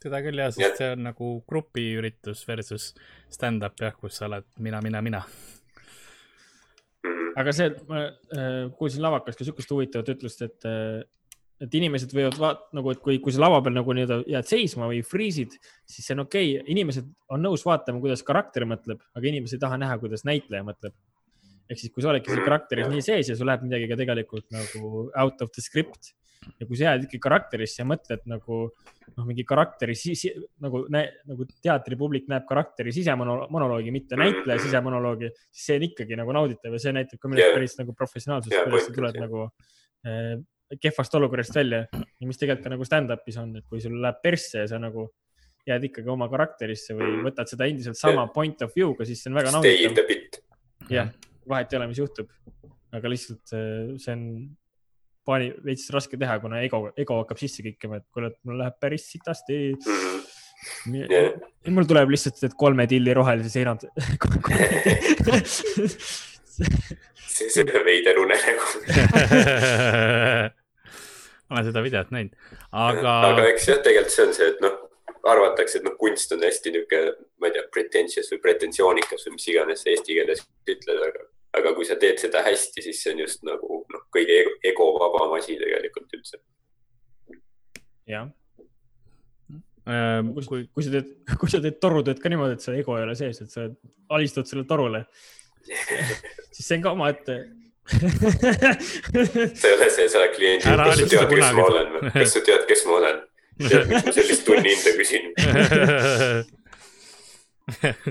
seda 0.00 0.20
küll 0.24 0.40
jah, 0.40 0.50
sest 0.54 0.80
see 0.80 0.90
on 0.94 1.06
nagu 1.08 1.30
grupiüritus 1.48 2.42
versus 2.48 2.90
stand-up 3.32 3.80
jah, 3.80 3.96
kus 3.96 4.20
sa 4.20 4.28
oled 4.28 4.46
mina, 4.58 4.80
mina, 4.84 5.02
mina. 5.04 5.22
Mhm. 7.04 7.32
aga 7.40 7.54
see, 7.56 7.70
ma 7.88 8.04
äh, 8.08 8.66
kuulsin 8.76 9.04
lavakas 9.04 9.38
ka 9.38 9.46
sihukest 9.46 9.72
huvitavat 9.72 10.12
ütlust, 10.12 10.42
et, 10.44 10.68
et 11.64 11.76
inimesed 11.80 12.12
võivad 12.16 12.36
vaat- 12.40 12.66
nagu, 12.76 12.92
et 12.92 13.00
kui, 13.04 13.18
kui 13.24 13.32
sa 13.32 13.44
lava 13.44 13.60
peal 13.64 13.76
nagu 13.76 13.94
nii-öelda 13.96 14.22
jääd 14.28 14.48
seisma 14.48 14.88
või 14.90 15.00
friisid, 15.06 15.56
siis 15.88 16.04
see 16.04 16.16
on 16.16 16.26
okei 16.26 16.58
okay., 16.58 16.66
inimesed 16.74 17.08
on 17.32 17.44
nõus 17.44 17.64
vaatama, 17.68 18.02
kuidas 18.04 18.24
karakter 18.26 18.66
mõtleb, 18.68 19.00
aga 19.16 19.32
inimesed 19.32 19.56
ei 19.56 19.64
taha 19.64 19.80
näha, 19.80 19.96
kuidas 20.02 20.26
näitleja 20.28 20.66
mõtleb. 20.66 20.96
ehk 21.70 21.78
siis, 21.78 21.92
kui 21.94 22.02
sa 22.02 22.10
oledki 22.10 22.32
seal 22.32 22.42
karakteris 22.42 22.88
nii 22.90 23.02
sees 23.06 23.28
ja 23.30 23.36
sul 23.38 23.46
läheb 23.46 23.62
midagi 23.62 23.86
ka 23.86 23.96
tegelikult 24.00 24.48
nagu 24.50 25.04
out 25.14 25.44
of 25.44 25.52
the 25.54 25.62
script 25.62 26.10
ja 26.60 26.66
kui 26.66 26.76
sa 26.78 26.84
jääd 26.90 27.04
ikkagi 27.06 27.20
karakterisse 27.20 27.82
ja 27.82 27.86
mõtled 27.88 28.22
nagu 28.30 28.60
noh, 29.16 29.24
mingi 29.26 29.44
karakteri 29.44 29.94
sisi, 29.98 30.30
nagu, 30.62 30.84
nagu 30.90 31.46
teatripublik 31.62 32.28
näeb 32.30 32.46
karakteri 32.48 32.92
sisemonoloogi, 32.94 33.90
mitte 33.92 34.16
näitleja 34.16 34.60
sisemonoloogi, 34.62 35.28
siis 35.50 35.66
see 35.66 35.76
on 35.80 35.86
ikkagi 35.90 36.16
nagu 36.20 36.32
nauditav 36.36 36.72
ja 36.76 36.80
see 36.80 36.94
näitab 36.96 37.20
ka 37.20 37.28
minu 37.28 37.42
arust 37.42 37.58
päris 37.58 37.76
nagu 37.82 37.94
professionaalsust 37.98 38.54
Jah, 38.56 38.64
kuidas 38.68 38.86
sa 38.88 38.94
tuled 38.96 39.18
jah. 39.18 39.26
nagu 39.26 39.42
äh, 40.06 40.36
kehvast 40.80 41.14
olukorrast 41.18 41.56
välja 41.58 41.82
ja 41.90 42.28
mis 42.30 42.38
tegelikult 42.38 42.64
ka 42.68 42.72
nagu 42.76 42.86
stand-up'is 42.86 43.40
on, 43.42 43.56
et 43.58 43.66
kui 43.68 43.82
sul 43.82 43.98
läheb 44.00 44.20
persse 44.22 44.62
ja 44.62 44.68
sa 44.70 44.78
nagu 44.80 45.08
jääd 45.68 45.84
ikkagi 45.90 46.08
oma 46.08 46.28
karakterisse 46.32 46.94
või 46.96 47.10
Mhm. 47.10 47.26
võtad 47.26 47.50
seda 47.50 47.66
endiselt 47.68 47.98
sama 47.98 48.28
point 48.32 48.62
of 48.62 48.72
view'ga, 48.76 49.04
siis 49.04 49.20
see 49.22 49.28
on 49.32 49.36
väga 49.36 49.50
nauditav. 49.52 50.06
jah, 50.88 51.10
vahet 51.48 51.72
ei 51.74 51.78
ole, 51.78 51.90
mis 51.90 51.98
juhtub, 52.00 52.30
aga 52.96 53.08
lihtsalt 53.12 53.52
äh, 53.52 53.98
see 53.98 54.12
on 54.14 54.24
paani 55.26 55.50
veits 55.64 55.88
raske 55.94 56.18
teha, 56.20 56.38
kuna 56.42 56.62
ego, 56.64 56.78
ego 56.98 57.20
hakkab 57.22 57.38
sisse 57.40 57.64
kikkima, 57.66 58.00
et 58.00 58.06
kuule, 58.14 58.26
et 58.32 58.38
mul 58.48 58.56
läheb 58.60 58.76
päris 58.82 59.04
sitasti. 59.12 59.56
Jah. 60.92 61.32
mul 61.72 61.86
tuleb 61.88 62.10
lihtsalt 62.12 62.36
need 62.44 62.54
kolme 62.60 62.84
tilli 62.90 63.12
rohelise 63.16 63.50
seinad. 63.52 63.80
see, 67.30 67.48
see 67.48 67.64
veider 67.86 68.20
unenägu. 68.20 68.66
ma 71.50 71.56
olen 71.58 71.66
seda 71.66 71.82
videot 71.82 72.12
näinud, 72.14 72.36
aga 72.76 73.14
aga 73.32 73.48
eks 73.50 73.64
jah, 73.72 73.80
tegelikult 73.82 74.14
see 74.14 74.26
on 74.28 74.34
see, 74.36 74.48
et 74.52 74.60
noh, 74.62 74.76
arvatakse, 75.32 75.80
et 75.80 75.86
noh, 75.86 75.96
kunst 76.00 76.32
on 76.36 76.44
hästi 76.46 76.74
niisugune, 76.74 77.14
ma 77.42 77.50
ei 77.50 77.56
tea, 77.56 77.66
pretentious 77.74 78.30
või 78.34 78.40
pretensioonikas 78.44 79.26
või 79.26 79.36
mis 79.36 79.48
iganes 79.52 79.82
eesti 79.86 80.16
keeles 80.18 80.44
ütled, 80.68 81.02
aga, 81.08 81.26
aga 81.60 81.74
kui 81.76 81.88
sa 81.88 81.98
teed 82.00 82.22
seda 82.22 82.44
hästi, 82.46 82.84
siis 82.86 83.02
see 83.02 83.14
on 83.16 83.24
just 83.24 83.42
nagu 83.46 83.82
kõige 84.14 84.36
ego- 84.42 84.58
egovabam 84.72 85.36
asi 85.38 85.56
tegelikult 85.60 86.18
üldse. 86.18 86.40
jah, 88.10 88.26
ähm, 89.86 90.32
kui, 90.34 90.64
kui, 90.66 90.82
sa 90.84 90.90
teed, 90.96 91.08
kui 91.38 91.52
sa 91.52 91.62
teed 91.62 91.78
torutööd 91.84 92.20
ka 92.22 92.32
niimoodi, 92.32 92.58
et 92.58 92.64
see 92.66 92.80
ego 92.82 92.98
ei 92.98 93.06
ole 93.06 93.14
sees, 93.18 93.40
et 93.44 93.50
sa 93.54 93.68
alistud 94.16 94.46
sellele 94.50 94.68
torule, 94.70 95.00
siis 96.54 96.64
see 96.66 96.76
on 96.80 96.86
ka 96.86 96.94
omaette. 96.98 97.34
sa 97.90 99.66
ei 99.66 99.74
ole 99.74 99.88
see, 99.90 100.06
sa 100.06 100.20
oled 100.20 100.34
klient, 100.36 100.62
kas 100.62 100.96
sa 101.00 101.06
tead, 101.10 101.28
kes 101.34 101.52
ma 101.56 101.66
olen 101.66 101.88
kas 102.14 102.34
sa 102.34 102.40
tead, 102.46 102.62
kes 102.70 102.82
ma 102.86 102.92
olen? 103.00 103.18
tead, 103.60 103.84
miks 103.90 104.04
ma 104.06 104.12
sellist 104.16 104.44
tunnihinda 104.46 104.90
küsin? 104.98 105.24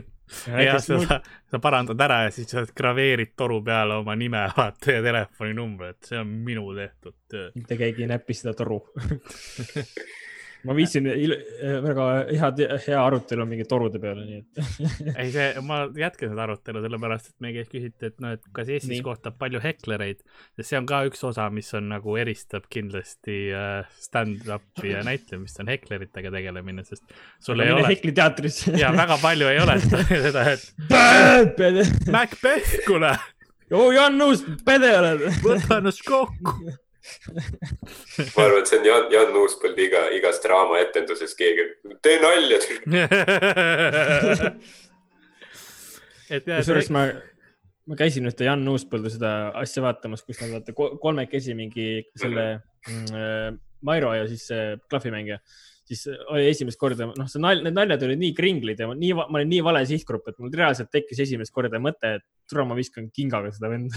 ja 0.64 0.78
seda, 0.84 1.20
sa 1.52 1.60
parandad 1.64 2.02
ära 2.02 2.24
ja 2.26 2.32
siis 2.34 2.50
sa 2.52 2.64
graveerid 2.76 3.34
toru 3.38 3.62
peale 3.66 4.00
oma 4.02 4.16
nime, 4.20 4.46
vaata 4.58 4.98
ja 4.98 5.04
telefoninumbri, 5.06 5.94
et 5.96 6.12
see 6.12 6.22
on 6.22 6.34
minu 6.46 6.70
tehtud 6.78 7.18
töö. 7.32 7.52
mitte 7.56 7.80
keegi 7.80 8.06
ei 8.06 8.12
näpi 8.14 8.38
seda 8.38 8.56
toru. 8.58 8.82
ma 10.68 10.76
viitsin, 10.76 11.06
väga 11.84 12.06
hea, 12.28 12.50
hea 12.84 13.00
arutelu 13.00 13.46
mingi 13.48 13.66
torude 13.70 14.00
peale, 14.02 14.26
nii 14.28 14.40
et 14.42 15.14
ei, 15.14 15.30
see, 15.32 15.48
ma 15.66 15.82
jätkan 15.96 16.34
seda 16.34 16.44
arutelu 16.48 16.82
sellepärast, 16.84 17.32
et 17.32 17.46
meie 17.46 17.56
käest 17.56 17.72
küsiti, 17.72 18.10
et 18.10 18.18
noh, 18.24 18.34
et 18.36 18.44
kas 18.56 18.72
Eestis 18.72 18.98
Nii. 18.98 19.06
kohtab 19.06 19.38
palju 19.40 19.62
heklereid, 19.64 20.20
sest 20.60 20.74
see 20.74 20.82
on 20.82 20.90
ka 20.90 21.02
üks 21.08 21.24
osa, 21.30 21.48
mis 21.54 21.72
on 21.80 21.88
nagu 21.94 22.18
eristab 22.20 22.68
kindlasti 22.74 23.38
äh, 23.56 23.88
stand-up'i 24.04 24.92
ja 24.92 25.06
näitlemist, 25.08 25.62
on 25.64 25.72
hekleritega 25.72 26.34
tegelemine, 26.36 26.84
sest 26.88 27.08
sul 27.40 27.60
ei 27.60 27.72
mine 27.72 27.80
ole 27.80 27.94
Hekli 27.94 28.14
teatrisse. 28.20 28.76
ja 28.80 28.92
väga 28.96 29.20
palju 29.24 29.48
ei 29.54 29.64
ole 29.64 29.80
seda, 30.28 30.46
et 30.58 32.12
Macbeth, 32.12 32.76
kuule, 32.88 33.16
oo 33.72 33.90
Jan 33.96 34.22
Uus, 34.28 34.44
pede 34.68 34.92
oled. 35.00 35.26
võta 35.46 35.80
ennast 35.80 36.04
kokku. 36.08 36.60
ma 38.36 38.44
arvan, 38.46 38.60
et 38.62 38.70
see 38.70 38.80
on 38.80 38.86
Jan, 38.88 39.08
Jan 39.14 39.36
Uuspõld 39.42 39.78
iga, 39.82 40.02
igas 40.16 40.42
draamaetenduses 40.44 41.34
keegi, 41.40 41.66
tee 42.06 42.18
nalja. 42.22 42.60
kusjuures 46.30 46.92
ma, 46.94 47.02
ma 47.90 47.98
käisin 48.00 48.30
ühte 48.30 48.46
Jan 48.48 48.68
Uuspõldu 48.70 49.10
seda 49.14 49.32
asja 49.62 49.84
vaatamas, 49.86 50.22
kus 50.28 50.42
nad 50.44 50.52
vaata 50.58 50.76
ko- 50.78 50.96
kolmekesi 51.02 51.56
mingi 51.58 51.90
selle 52.20 52.46
mm, 52.88 53.08
äh, 53.16 53.50
Mairo 53.86 54.12
ja 54.14 54.28
siis 54.28 54.44
see 54.50 54.64
klahvimängija, 54.92 55.40
siis 55.90 56.06
oli 56.30 56.46
esimest 56.50 56.80
korda, 56.80 57.08
noh, 57.10 57.30
see 57.30 57.42
nalj, 57.42 57.64
need 57.66 57.76
naljad 57.76 58.04
olid 58.06 58.22
nii 58.22 58.36
kringlid 58.38 58.82
ja 58.82 58.88
ma 58.90 58.96
nii, 58.98 59.12
ma 59.18 59.26
olin 59.40 59.50
nii 59.50 59.64
vale 59.66 59.82
sihtgrupp, 59.90 60.30
et 60.30 60.38
mul 60.42 60.54
reaalselt 60.54 60.92
tekkis 60.94 61.24
esimest 61.26 61.54
korda 61.56 61.82
mõte, 61.82 62.16
et 62.20 62.26
tule 62.50 62.66
ma 62.70 62.78
viskan 62.78 63.10
kingaga 63.16 63.52
seda 63.56 63.72
venda. 63.72 63.96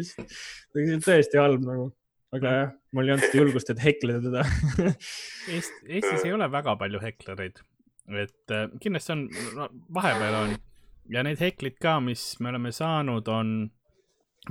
see 0.00 0.26
oli 0.74 0.98
tõesti 1.06 1.40
halb 1.40 1.66
nagu, 1.66 1.90
aga 2.36 2.54
jah, 2.56 2.72
mul 2.96 3.10
ei 3.10 3.16
olnud 3.16 3.36
julgust, 3.40 3.70
et 3.70 3.84
heklida 3.84 4.22
teda. 4.26 4.46
Eest, 5.54 5.78
Eestis 5.86 6.26
ei 6.26 6.34
ole 6.34 6.50
väga 6.50 6.74
palju 6.80 7.02
heklereid, 7.02 7.62
et 8.24 8.56
äh, 8.56 8.66
kindlasti 8.82 9.14
on 9.14 9.28
no,, 9.58 9.70
vahepeal 9.94 10.40
on 10.44 10.58
ja 11.10 11.22
need 11.26 11.42
heklid 11.42 11.78
ka, 11.82 11.98
mis 12.02 12.32
me 12.42 12.50
oleme 12.52 12.72
saanud, 12.74 13.28
on 13.30 13.54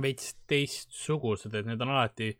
veits 0.00 0.34
teistsugused, 0.48 1.54
et 1.54 1.68
need 1.68 1.80
on 1.82 1.92
alati, 1.92 2.32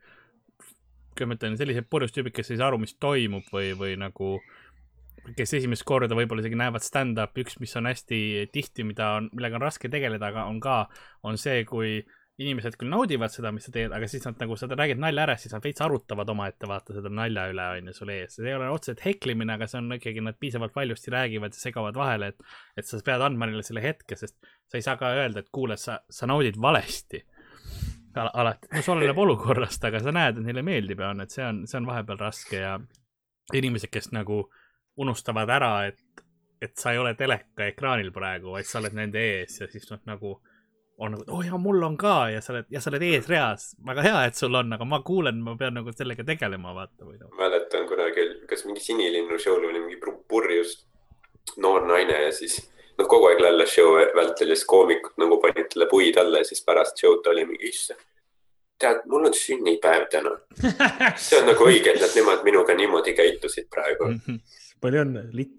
kuidas 1.15 1.31
ma 1.31 1.37
ütlen, 1.39 1.59
sellised 1.61 1.89
purjus 1.91 2.15
tüübid, 2.17 2.35
kes 2.37 2.53
ei 2.53 2.61
saa 2.61 2.71
aru, 2.71 2.81
mis 2.83 2.97
toimub 3.01 3.49
või, 3.55 3.73
või 3.79 3.97
nagu 4.01 4.39
kes 5.37 5.53
esimest 5.59 5.85
korda 5.89 6.17
võib-olla 6.17 6.45
isegi 6.45 6.59
näevad 6.59 6.85
stand-up'i, 6.85 7.45
üks, 7.45 7.59
mis 7.61 7.77
on 7.77 7.89
hästi 7.91 8.21
tihti, 8.55 8.87
mida 8.89 9.17
on, 9.19 9.29
millega 9.35 9.59
on 9.59 9.67
raske 9.67 9.91
tegeleda, 9.93 10.31
aga 10.33 10.47
on 10.49 10.61
ka, 10.65 10.81
on 11.27 11.39
see, 11.41 11.65
kui 11.69 12.01
inimesed 12.41 12.77
küll 12.81 12.89
naudivad 12.89 13.33
seda, 13.33 13.51
mis 13.53 13.67
sa 13.69 13.73
teed, 13.75 13.93
aga 13.93 14.07
siis 14.09 14.25
nad 14.25 14.39
nagu 14.41 14.57
sa 14.57 14.69
räägid 14.71 15.01
nalja 15.03 15.27
ära, 15.27 15.35
siis 15.41 15.53
nad 15.53 15.65
veits 15.65 15.83
arutavad 15.85 16.31
omaette 16.33 16.69
vaata 16.71 16.95
seda 16.97 17.13
nalja 17.13 17.45
üle 17.53 17.67
on 17.77 17.91
ju 17.91 17.97
sul 17.99 18.13
ees, 18.15 18.39
see 18.39 18.49
ei 18.49 18.57
ole 18.57 18.71
otseselt 18.73 19.03
heklimine, 19.05 19.59
aga 19.59 19.69
see 19.69 19.81
on 19.83 19.99
ikkagi, 19.99 20.25
nad 20.25 20.39
piisavalt 20.41 20.77
valjusti 20.77 21.13
räägivad 21.13 21.57
ja 21.57 21.61
segavad 21.61 22.01
vahele, 22.01 22.31
et, 22.33 22.49
et 22.81 22.89
sa 22.89 23.01
pead 23.05 23.27
andma 23.27 23.51
neile 23.51 23.67
selle 23.67 23.85
hetke, 23.85 24.17
sest 24.17 24.39
sa 24.41 24.81
ei 24.81 24.87
saa 24.87 24.97
ka 25.01 25.13
öelda, 25.19 25.45
et 25.45 25.53
kuule, 25.53 25.77
sa, 25.81 25.99
sa 26.09 26.31
naudid 26.31 26.57
valesti 26.61 27.21
Al. 27.21 27.30
alati, 28.17 28.71
no 28.73 28.83
see 28.83 28.93
oleneb 28.97 29.19
olukorrast, 29.19 29.85
aga 29.89 30.01
sa 30.03 30.15
näed, 30.15 30.41
et 30.41 30.49
neile 30.49 30.65
meeldib 30.67 31.03
ja 31.03 31.13
on, 31.15 31.25
et 31.25 31.35
see 31.35 31.45
on, 31.47 31.63
see 31.71 31.79
on 31.81 31.89
vahepeal 31.91 32.21
raske 32.21 32.63
ja 32.63 32.77
inimesed, 33.55 33.91
kes 33.93 34.11
nagu 34.17 34.43
unustavad 35.01 35.51
ära, 35.51 35.73
et, 35.91 36.25
et 36.63 36.77
sa 36.79 36.95
ei 36.95 37.01
ole 37.01 37.15
teleka 37.19 37.71
ekraanil 37.71 38.13
praegu, 38.15 38.55
vaid 38.57 38.69
sa 38.69 38.81
oled 38.83 38.97
nende 38.97 39.23
ees 39.23 39.61
ja 39.63 39.69
siis 39.71 39.89
noh, 39.91 40.03
nagu 40.11 40.37
on 41.01 41.15
nagu, 41.15 41.25
oo 41.29 41.39
oh, 41.39 41.45
jaa, 41.47 41.59
mul 41.59 41.83
on 41.83 41.97
ka. 41.97 42.29
Ja 42.35 42.43
sa 42.45 42.53
oled, 42.53 42.67
ja 42.73 42.81
sa 42.83 42.91
oled 42.93 43.05
eesreas, 43.09 43.71
väga 43.87 44.05
hea, 44.05 44.19
et 44.29 44.37
sul 44.37 44.57
on, 44.59 44.75
aga 44.77 44.85
ma 44.85 45.01
kuulen, 45.07 45.41
ma 45.45 45.57
pean 45.61 45.79
nagu 45.79 45.95
sellega 45.97 46.27
tegelema, 46.29 46.75
vaata 46.77 47.07
või 47.09 47.17
noh. 47.17 47.33
mäletan 47.39 47.87
kunagi, 47.89 48.27
kas 48.51 48.67
mingi 48.69 48.85
Sinilinnu 48.85 49.39
show'l 49.41 49.65
oli 49.71 49.81
mingi 49.81 49.97
pur- 50.03 50.21
purjus 50.29 50.77
noor 51.57 51.89
naine 51.89 52.19
ja 52.27 52.35
siis 52.37 52.61
noh, 53.01 53.09
kogu 53.11 53.31
aeg 53.31 53.43
lällas 53.43 53.75
show 53.75 53.97
vältel 54.17 54.53
ja 54.53 54.59
siis 54.59 54.69
koomikud 54.69 55.19
nagu 55.21 55.41
panid 55.43 55.69
talle 55.73 55.89
puid 55.91 56.19
alla 56.21 56.43
ja 56.43 56.49
siis 56.49 56.63
pärast 56.67 57.01
show'd 57.01 57.27
oli 57.33 57.47
mingi 57.49 57.73
issand. 57.73 58.01
tead, 58.81 59.03
mul 59.13 59.27
on 59.29 59.35
sünnipäev 59.37 60.07
täna. 60.13 60.37
see 61.21 61.41
on 61.41 61.51
nagu 61.51 61.67
õige, 61.69 61.93
et 61.95 62.01
nad 62.01 62.17
nemad 62.17 62.45
minuga 62.47 62.77
niimoodi 62.77 63.13
käitusid 63.17 63.69
praegu. 63.73 64.15
palju 64.81 65.03
õnne, 65.05 65.27
litt. 65.37 65.59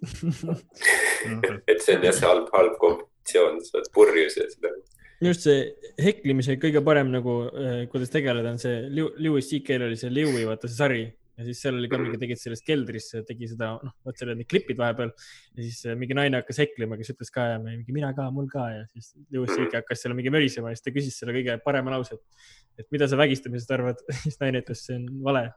et 1.69 1.83
see 1.83 1.97
on 1.97 2.07
jah, 2.07 2.15
see 2.17 2.25
halb, 2.25 2.49
halb 2.55 2.79
kombinatsioon, 2.81 3.61
sa 3.65 3.77
oled 3.77 3.91
purjus 3.93 4.39
ja 4.39 4.47
seda. 4.49 4.73
just 5.21 5.45
see 5.45 5.67
heklimise 6.01 6.57
kõige 6.61 6.81
parem 6.85 7.13
nagu, 7.13 7.35
kuidas 7.93 8.09
tegeleda, 8.13 8.55
on 8.55 8.61
see 8.61 8.87
Lew- 8.89 9.13
Lewis 9.21 9.51
CK-l 9.51 9.89
oli 9.89 9.99
see 10.01 10.09
Lewi, 10.13 10.47
vaata 10.49 10.69
see 10.69 10.79
sari 10.79 11.03
ja 11.37 11.47
siis 11.47 11.61
seal 11.63 11.77
oli 11.79 11.89
ka 11.91 11.99
mingi, 12.01 12.19
tegid 12.21 12.41
selles 12.41 12.63
keldris, 12.65 13.11
tegi 13.27 13.49
seda, 13.51 13.73
noh, 13.81 13.95
vot 14.05 14.17
seal 14.17 14.31
olid 14.31 14.43
need 14.43 14.51
klipid 14.51 14.79
vahepeal 14.81 15.11
ja 15.11 15.59
siis 15.63 15.81
äh, 15.87 15.97
mingi 15.99 16.17
naine 16.17 16.41
hakkas 16.41 16.61
heklima, 16.63 16.99
kes 16.99 17.13
ütles 17.15 17.33
ka 17.33 17.47
ja 17.53 17.59
me 17.61 17.77
mingi 17.77 17.95
mina 17.95 18.11
ka, 18.17 18.27
mul 18.33 18.49
ka 18.51 18.67
ja 18.75 18.87
siis 18.91 19.13
Lewis 19.33 19.53
CK 19.55 19.81
hakkas 19.81 20.03
seal 20.03 20.15
mingi 20.17 20.33
mölisema 20.33 20.71
ja 20.71 20.79
siis 20.79 20.87
ta 20.87 20.95
küsis 20.95 21.19
selle 21.21 21.35
kõige 21.37 21.57
parema 21.65 21.95
lause, 21.95 22.19
et, 22.19 22.49
et 22.83 22.89
mida 22.93 23.07
sa 23.09 23.19
vägistamisest 23.19 23.77
arvad, 23.77 24.03
siis 24.23 24.39
naine 24.43 24.63
ütles, 24.65 24.85
see 24.87 24.99
on 24.99 25.07
vale, 25.25 25.49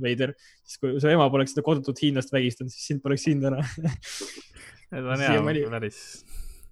veider, 0.00 0.32
siis 0.64 0.80
kui 0.80 0.96
su 1.02 1.10
ema 1.10 1.28
poleks 1.32 1.54
seda 1.54 1.64
kodutut 1.66 2.00
hiinlast 2.02 2.32
vägistanud, 2.34 2.72
siis 2.72 2.88
sind 2.90 3.02
poleks 3.04 3.26
siin 3.26 3.42
täna. 3.44 3.62
see 4.90 5.02
on 5.02 5.22
hea 5.22 5.68
päris, 5.72 6.00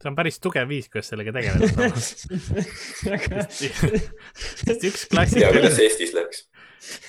see 0.01 0.11
on 0.11 0.17
päris 0.19 0.41
tugev 0.43 0.69
viis, 0.71 0.89
kuidas 0.93 1.11
sellega 1.13 1.35
tegeleda. 1.37 1.91
sest 4.65 4.89
üks 4.91 5.07
klassikaline 5.13 5.61
kuidas, 5.61 5.81
Eestis 5.85 6.15
läks. 6.17 6.45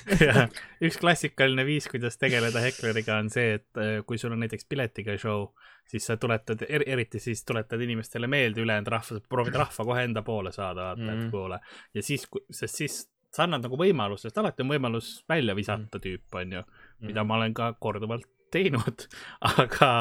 üks 0.86 0.98
klassikaline 1.02 1.66
viis, 1.68 1.88
kuidas 1.92 2.18
tegeleda 2.22 2.62
hekleriga 2.64 3.18
on 3.22 3.30
see, 3.34 3.56
et 3.60 3.80
äh, 3.82 3.96
kui 4.08 4.18
sul 4.22 4.36
on 4.36 4.40
näiteks 4.46 4.68
piletiga 4.70 5.16
show, 5.22 5.48
siis 5.90 6.06
sa 6.10 6.18
tuletad 6.22 6.62
er,, 6.70 6.84
eriti 6.88 7.20
siis 7.24 7.44
tuletad 7.46 7.82
inimestele 7.82 8.28
meelde 8.32 8.62
ülejäänud 8.66 8.92
rahva, 8.94 9.20
proovid 9.30 9.58
rahva 9.62 9.86
kohe 9.92 10.04
enda 10.08 10.22
poole 10.26 10.52
saada, 10.56 10.92
vaata, 10.92 11.04
et 11.12 11.20
Mhm. 11.26 11.30
kuule. 11.32 11.60
ja 11.94 12.04
siis, 12.04 12.28
sest 12.52 12.76
siis 12.84 13.02
sa 13.36 13.44
annad 13.44 13.66
nagu 13.68 13.76
võimaluse, 13.78 14.30
sest 14.30 14.38
alati 14.38 14.64
on 14.64 14.70
võimalus 14.72 15.24
välja 15.30 15.56
visata 15.56 16.00
tüüp, 16.00 16.24
onju, 16.40 16.62
mida 17.02 17.24
ma 17.28 17.36
olen 17.36 17.54
ka 17.54 17.74
korduvalt 17.80 18.30
teinud, 18.54 19.06
aga, 19.64 19.92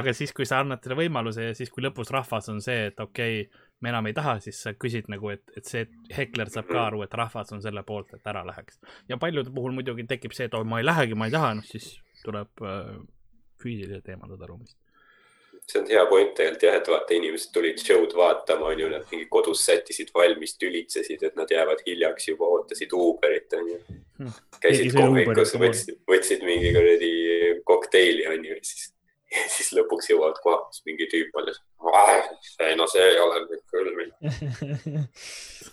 aga 0.00 0.14
siis, 0.16 0.32
kui 0.36 0.46
sa 0.48 0.62
annad 0.62 0.82
selle 0.84 0.98
võimaluse 0.98 1.50
ja 1.50 1.56
siis, 1.56 1.70
kui 1.74 1.84
lõpus 1.84 2.12
rahvas 2.14 2.50
on 2.52 2.62
see, 2.64 2.88
et 2.90 3.00
okei 3.00 3.42
okay,, 3.44 3.66
me 3.80 3.92
enam 3.92 4.08
ei 4.10 4.16
taha, 4.16 4.38
siis 4.42 4.58
sa 4.64 4.72
küsid 4.74 5.06
nagu, 5.12 5.30
et, 5.30 5.44
et 5.56 5.68
see 5.68 5.84
hekler 6.14 6.50
saab 6.50 6.66
ka 6.70 6.80
aru, 6.88 7.04
et 7.04 7.14
rahvas 7.14 7.52
on 7.54 7.62
selle 7.62 7.84
poolt, 7.86 8.10
et 8.16 8.26
ära 8.26 8.42
läheks. 8.46 8.80
ja 9.08 9.20
paljude 9.20 9.54
puhul 9.54 9.76
muidugi 9.76 10.06
tekib 10.08 10.34
see, 10.34 10.48
et 10.50 10.58
oi, 10.58 10.66
ma 10.66 10.82
ei 10.82 10.88
lähegi, 10.88 11.18
ma 11.18 11.28
ei 11.28 11.34
taha, 11.34 11.54
noh 11.60 11.68
siis 11.68 11.92
tuleb 12.24 12.66
äh, 12.66 12.92
füüsiliselt 13.62 14.08
eemaldada 14.10 14.50
ruumist. 14.50 14.76
see 15.68 15.82
on 15.82 15.86
hea 15.90 16.02
point 16.10 16.34
tegelikult 16.34 16.66
jah, 16.66 16.80
et 16.80 16.90
vaata, 16.90 17.14
inimesed 17.14 17.54
tulid 17.54 17.78
show'd 17.82 18.18
vaatama, 18.18 18.72
onju, 18.72 18.90
nad 18.96 19.06
mingi 19.12 19.28
kodus 19.30 19.62
sättisid 19.68 20.10
valmis, 20.16 20.56
tülitsesid, 20.58 21.22
et 21.28 21.38
nad 21.38 21.50
jäävad 21.54 21.86
hiljaks 21.86 22.30
juba, 22.32 22.50
ootasid 22.56 22.94
Uberit, 22.98 23.54
onju 23.60 23.78
Hmm.. 24.18 24.34
käisid 24.58 24.96
kohvikus, 24.96 25.52
võtsid, 25.54 25.92
võtsid 26.10 26.40
mingi 26.42 26.72
kuradi 26.74 27.10
kokteili, 27.66 28.26
onju, 28.30 28.54
ja 28.54 28.62
siis, 28.66 28.92
ja 29.34 29.48
siis 29.54 29.72
lõpuks 29.78 30.12
jõuavad 30.12 30.38
kohale, 30.44 30.68
siis 30.74 30.86
mingi 30.88 31.08
tüüp 31.12 31.40
alles. 31.40 31.60
no 32.78 32.86
see 32.90 33.10
ei 33.10 33.20
ole 33.24 33.42
nüüd 33.46 33.64
küll. 33.72 33.88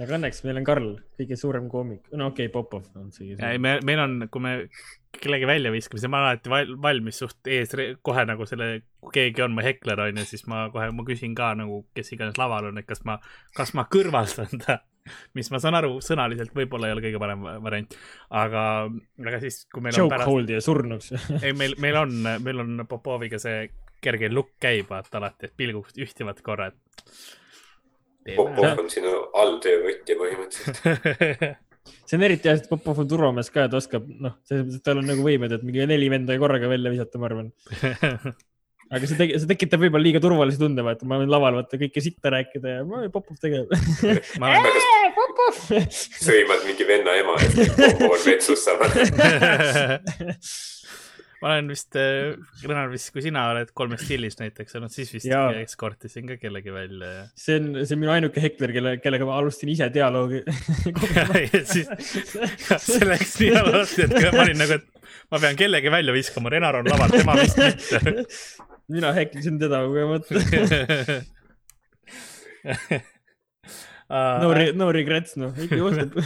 aga 0.00 0.16
õnneks 0.16 0.40
meil 0.46 0.60
on 0.60 0.66
Karl, 0.66 0.90
kõige 1.18 1.36
suurem 1.36 1.66
koomik, 1.72 2.06
no 2.16 2.30
okei 2.30 2.48
okay,, 2.48 2.54
Popov 2.54 2.86
on 2.96 3.10
see. 3.14 3.36
ei, 3.36 3.60
me, 3.62 3.76
meil 3.86 4.00
on, 4.00 4.16
kui 4.32 4.42
me 4.44 4.54
kellegi 5.20 5.48
välja 5.48 5.72
viskame, 5.74 6.00
siis 6.00 6.10
ma 6.10 6.20
olen 6.20 6.30
alati 6.30 6.52
val, 6.52 6.74
valmis 6.82 7.20
suht 7.20 7.50
ees 7.50 7.74
kohe 8.06 8.24
nagu 8.28 8.46
selle, 8.48 8.70
kui 9.02 9.14
keegi 9.18 9.44
on 9.44 9.56
mu 9.56 9.64
hekler 9.64 10.06
onju, 10.06 10.24
siis 10.28 10.46
ma 10.50 10.68
kohe, 10.72 10.88
ma 10.96 11.04
küsin 11.08 11.34
ka 11.38 11.52
nagu, 11.58 11.82
kes 11.96 12.14
iganes 12.16 12.40
laval 12.40 12.70
on, 12.70 12.80
et 12.80 12.88
kas 12.88 13.04
ma, 13.08 13.18
kas 13.56 13.74
ma 13.76 13.86
kõrvaldan 13.92 14.64
ta. 14.64 14.80
Mis 15.38 15.50
ma 15.52 15.60
saan 15.62 15.76
aru, 15.78 15.92
sõnaliselt 16.04 16.54
võib-olla 16.56 16.88
ei 16.88 16.96
ole 16.96 17.04
kõige 17.04 17.20
parem 17.22 17.44
va- 17.46 17.56
variant, 17.62 17.96
aga, 18.42 18.64
aga 19.26 19.40
siis, 19.42 19.62
kui 19.72 19.84
meil 19.84 19.96
on 19.96 20.10
pärast, 20.10 20.26
Chokehold'i 20.26 20.56
ja 20.58 20.64
surnuks. 20.64 21.12
ei 21.46 21.54
meil, 21.56 21.76
meil 21.82 22.00
on, 22.02 22.16
meil 22.44 22.64
on 22.64 22.84
Popoviga 22.90 23.40
see 23.42 23.64
kerge 24.00 24.30
lukk 24.32 24.56
käib 24.62 24.92
vaata 24.92 25.20
alati, 25.20 25.50
et 25.50 25.56
pilgud 25.56 26.00
ühtivad 26.00 26.40
korra, 26.44 26.70
et. 26.70 27.16
Popov 28.36 28.84
on 28.84 28.88
sinu 28.92 29.10
alltöövõtja 29.40 30.16
põhimõtteliselt. 30.20 31.44
see 32.06 32.18
on 32.18 32.26
eriti 32.26 32.50
hea, 32.50 32.58
sest 32.58 32.70
Popov 32.70 33.00
on 33.02 33.08
turvamees 33.10 33.50
ka, 33.52 33.66
et 33.66 33.76
oskab, 33.76 34.06
noh, 34.06 34.36
selles 34.48 34.66
mõttes, 34.66 34.80
et 34.80 34.86
tal 34.86 35.00
on 35.00 35.08
nagu 35.08 35.24
võimed, 35.24 35.56
et 35.56 35.64
mingi 35.66 35.88
neli 35.88 36.10
venda 36.12 36.36
korraga 36.40 36.70
välja 36.70 36.92
visata, 36.92 37.20
ma 37.20 37.30
arvan. 37.30 37.52
aga 38.90 39.06
see 39.06 39.14
tegi, 39.18 39.36
see 39.38 39.46
tekitab 39.52 39.82
võib-olla 39.84 40.02
liiga 40.02 40.20
turvalise 40.22 40.58
tunde, 40.58 40.82
vaata, 40.86 41.06
ma 41.08 41.18
võin 41.20 41.30
laval 41.30 41.54
vaata 41.60 41.78
kõike 41.78 42.02
sitta 42.02 42.32
rääkida 42.34 42.68
ja 42.78 42.82
ma- 42.86 43.06
Popov 43.14 43.36
tegeleb. 43.42 43.70
ma 44.42 44.46
olen, 44.56 44.80
Popov. 45.18 45.54
sõimad 46.26 46.60
mingi 46.66 46.84
venna 46.88 47.14
ema 47.20 47.34
ja 47.38 47.50
siis 47.54 47.70
Popov 47.78 48.16
on 48.16 48.22
vetsus 48.26 48.60
samas. 48.66 48.98
ma 51.40 51.46
olen 51.54 51.70
vist, 51.70 51.94
Renar 52.66 52.90
vist, 52.92 53.12
kui 53.14 53.22
sina 53.24 53.46
oled 53.52 53.70
kolmes 53.78 54.02
stillis 54.04 54.36
näiteks 54.40 54.74
olnud, 54.76 54.92
siis 54.92 55.08
vist 55.14 55.28
Jaa. 55.30 55.52
eskortisin 55.62 56.26
ka 56.28 56.34
kellegi 56.42 56.74
välja 56.74 57.08
ja 57.14 57.22
see 57.38 57.56
on, 57.60 57.68
see 57.84 57.94
on 57.96 58.02
minu 58.02 58.12
ainuke 58.12 58.42
hekler, 58.42 58.70
kelle, 58.74 58.96
kellega 59.04 59.24
ma 59.28 59.38
alustasin 59.38 59.70
ise 59.72 59.86
dialoogi. 59.94 60.42
see 62.82 63.06
läks 63.06 63.38
nii 63.40 63.54
halvasti, 63.54 64.08
et 64.08 64.18
ma 64.34 64.42
olin 64.44 64.58
nagu, 64.60 64.72
et 64.82 64.86
ma 65.30 65.36
pean 65.46 65.56
kellegi 65.62 65.88
välja 65.94 66.12
viskama, 66.16 66.50
Renar 66.52 66.74
on 66.82 66.90
laval, 66.90 67.14
tema 67.14 67.38
vist 67.38 67.62
mitte. 67.62 68.18
Mina 68.90 69.12
heklisin 69.16 69.58
teda 69.60 69.84
kogemata. 69.86 70.34
no, 74.42 74.54
no 74.74 74.92
regrets, 74.94 75.36
noh, 75.40 75.54
ikka 75.56 75.80
juhtub. 75.80 76.12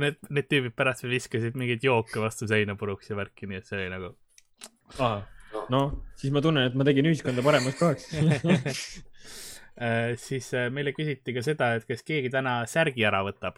Need, 0.00 0.16
need 0.32 0.46
tüübid 0.48 0.72
pärast 0.78 1.04
viskasid 1.04 1.54
mingeid 1.60 1.82
jooke 1.84 2.16
vastu 2.22 2.46
seina 2.48 2.72
puruks 2.80 3.10
ja 3.10 3.14
värki, 3.18 3.44
nii 3.50 3.58
et 3.60 3.66
see 3.68 3.76
oli 3.76 3.88
nagu. 3.92 4.08
noh, 5.74 5.86
siis 6.20 6.32
ma 6.32 6.40
tunnen, 6.44 6.64
et 6.70 6.76
ma 6.78 6.82
tegin 6.88 7.08
ühiskonda 7.10 7.40
paremaks 7.44 7.78
kohaks. 7.80 8.04
siis 10.24 10.46
äh, 10.54 10.70
meile 10.72 10.92
küsiti 10.96 11.30
ka 11.36 11.40
seda, 11.44 11.64
et 11.76 11.84
kas 11.88 12.02
keegi 12.06 12.28
täna 12.32 12.52
särgi 12.70 13.02
ära 13.04 13.20
võtab. 13.26 13.54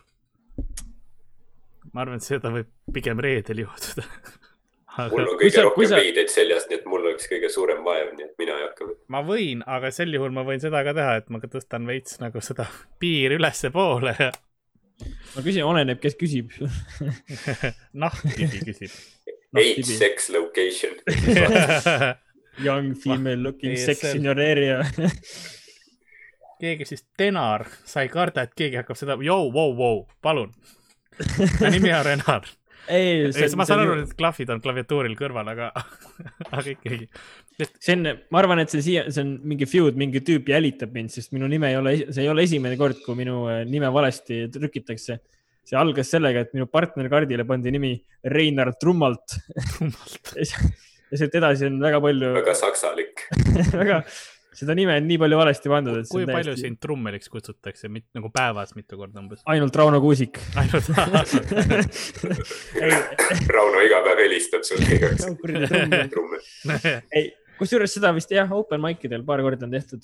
ma 1.93 1.99
arvan, 2.03 2.19
et 2.19 2.27
seda 2.27 2.51
võib 2.53 2.69
pigem 2.93 3.19
reedel 3.23 3.59
juhtuda. 3.67 4.05
Mul 5.11 5.21
on 5.29 5.37
Kui 5.37 5.47
kõige 5.47 5.53
sa- 5.53 5.63
kui 5.63 5.85
rohkem 5.85 5.89
sa- 5.91 6.01
riideid 6.01 6.31
seljas, 6.33 6.67
nii 6.71 6.79
et 6.79 6.87
mul 6.89 7.05
oleks 7.07 7.29
kõige 7.31 7.51
suurem 7.53 7.83
vaev, 7.85 8.13
nii 8.17 8.25
et 8.25 8.35
mina 8.39 8.57
ei 8.59 8.67
hakka. 8.69 8.89
ma 9.09 9.23
võin, 9.23 9.63
aga 9.67 9.91
sel 9.91 10.13
juhul 10.15 10.31
ma 10.33 10.43
võin 10.49 10.61
seda 10.63 10.83
ka 10.85 10.95
teha, 10.97 11.17
et 11.23 11.31
ma 11.31 11.39
tõstan 11.43 11.87
veits 11.87 12.19
nagu 12.21 12.41
seda 12.41 12.67
piiri 13.01 13.37
ülespoole 13.41 14.15
ja 14.19 14.31
ma 15.37 15.43
küsin, 15.45 15.63
oleneb, 15.69 16.01
kes 16.01 16.15
küsib. 16.17 16.55
nahktibi 18.03 18.63
küsib. 18.65 18.91
Age, 19.57 19.75
tibi. 19.83 19.97
sex, 19.97 20.31
location. 20.31 20.95
Young 22.67 22.95
female 22.97 23.37
looking 23.45 23.77
sex 23.77 24.03
in 24.15 24.25
your 24.25 24.39
area. 24.41 24.79
keegi 26.61 26.87
siis 26.89 27.03
Tenar, 27.17 27.67
sa 27.85 28.01
ei 28.05 28.09
karda, 28.09 28.47
et 28.47 28.55
keegi 28.57 28.79
hakkab 28.81 28.97
seda, 28.97 29.17
jõu, 29.21 29.51
vau, 29.53 29.75
vau, 29.77 29.99
palun. 30.25 30.53
ta 31.59 31.69
nimi 31.73 31.93
on 31.93 32.05
Renar. 32.07 32.49
ei, 32.93 33.31
ma 33.59 33.67
saan 33.69 33.83
aru, 33.83 33.97
et 34.05 34.15
klahvid 34.19 34.51
on 34.55 34.63
klaviatuuril 34.65 35.17
kõrval, 35.19 35.51
aga, 35.53 35.71
aga 36.57 36.65
ikkagi. 36.73 37.09
see 37.59 37.97
on, 37.97 38.11
ma 38.33 38.43
arvan, 38.43 38.63
et 38.63 38.73
see 38.73 38.85
siia, 38.85 39.07
see 39.13 39.25
on 39.25 39.37
mingi 39.53 39.69
feud, 39.71 39.99
mingi 39.99 40.23
tüüp 40.27 40.51
jälitab 40.53 40.95
mind, 40.97 41.15
sest 41.15 41.35
minu 41.37 41.51
nime 41.51 41.73
ei 41.73 41.81
ole, 41.81 41.97
see 42.11 42.25
ei 42.25 42.33
ole 42.33 42.47
esimene 42.47 42.79
kord, 42.81 43.01
kui 43.05 43.19
minu 43.19 43.45
äh, 43.53 43.65
nime 43.69 43.91
valesti 43.95 44.47
trükitakse. 44.55 45.21
see 45.67 45.75
algas 45.79 46.13
sellega, 46.15 46.45
et 46.45 46.53
minu 46.55 46.69
partnerkaardile 46.71 47.43
pandi 47.43 47.73
nimi 47.75 47.97
Reinar 48.31 48.77
Trummalt 48.79 49.35
ja 51.11 51.19
sealt 51.19 51.35
edasi 51.39 51.67
on 51.67 51.81
väga 51.83 52.01
palju, 52.03 52.33
väga 52.41 52.55
saksalik. 52.59 53.27
väga, 53.81 54.01
seda 54.57 54.75
nime 54.77 54.95
on 54.97 55.07
nii 55.09 55.19
palju 55.21 55.39
valesti 55.39 55.71
pandud, 55.71 55.99
et 56.01 56.09
kui 56.11 56.25
palju 56.29 56.53
täiesti 56.53 56.65
sind 56.65 56.79
trummeliks 56.83 57.29
kutsutakse, 57.33 57.91
nagu 57.91 58.31
päevas 58.35 58.75
mitu 58.77 58.99
korda 59.01 59.21
umbes? 59.23 59.43
ainult 59.53 59.77
Rauno 59.77 60.01
Kuusik. 60.01 60.41
ainult 60.57 60.89
Rauno 63.57 63.79
iga 63.85 63.99
päev 64.07 64.23
helistab 64.25 64.63
sulle 64.69 64.89
igaks 64.97 65.23
trumme. 66.15 66.39
ei, 67.13 67.25
kusjuures 67.61 67.93
seda 67.99 68.15
vist 68.17 68.33
jah, 68.33 68.53
open 68.57 68.81
mic 68.83 69.05
idel 69.09 69.23
paar 69.29 69.45
korda 69.45 69.69
on 69.69 69.77
tehtud. 69.77 70.03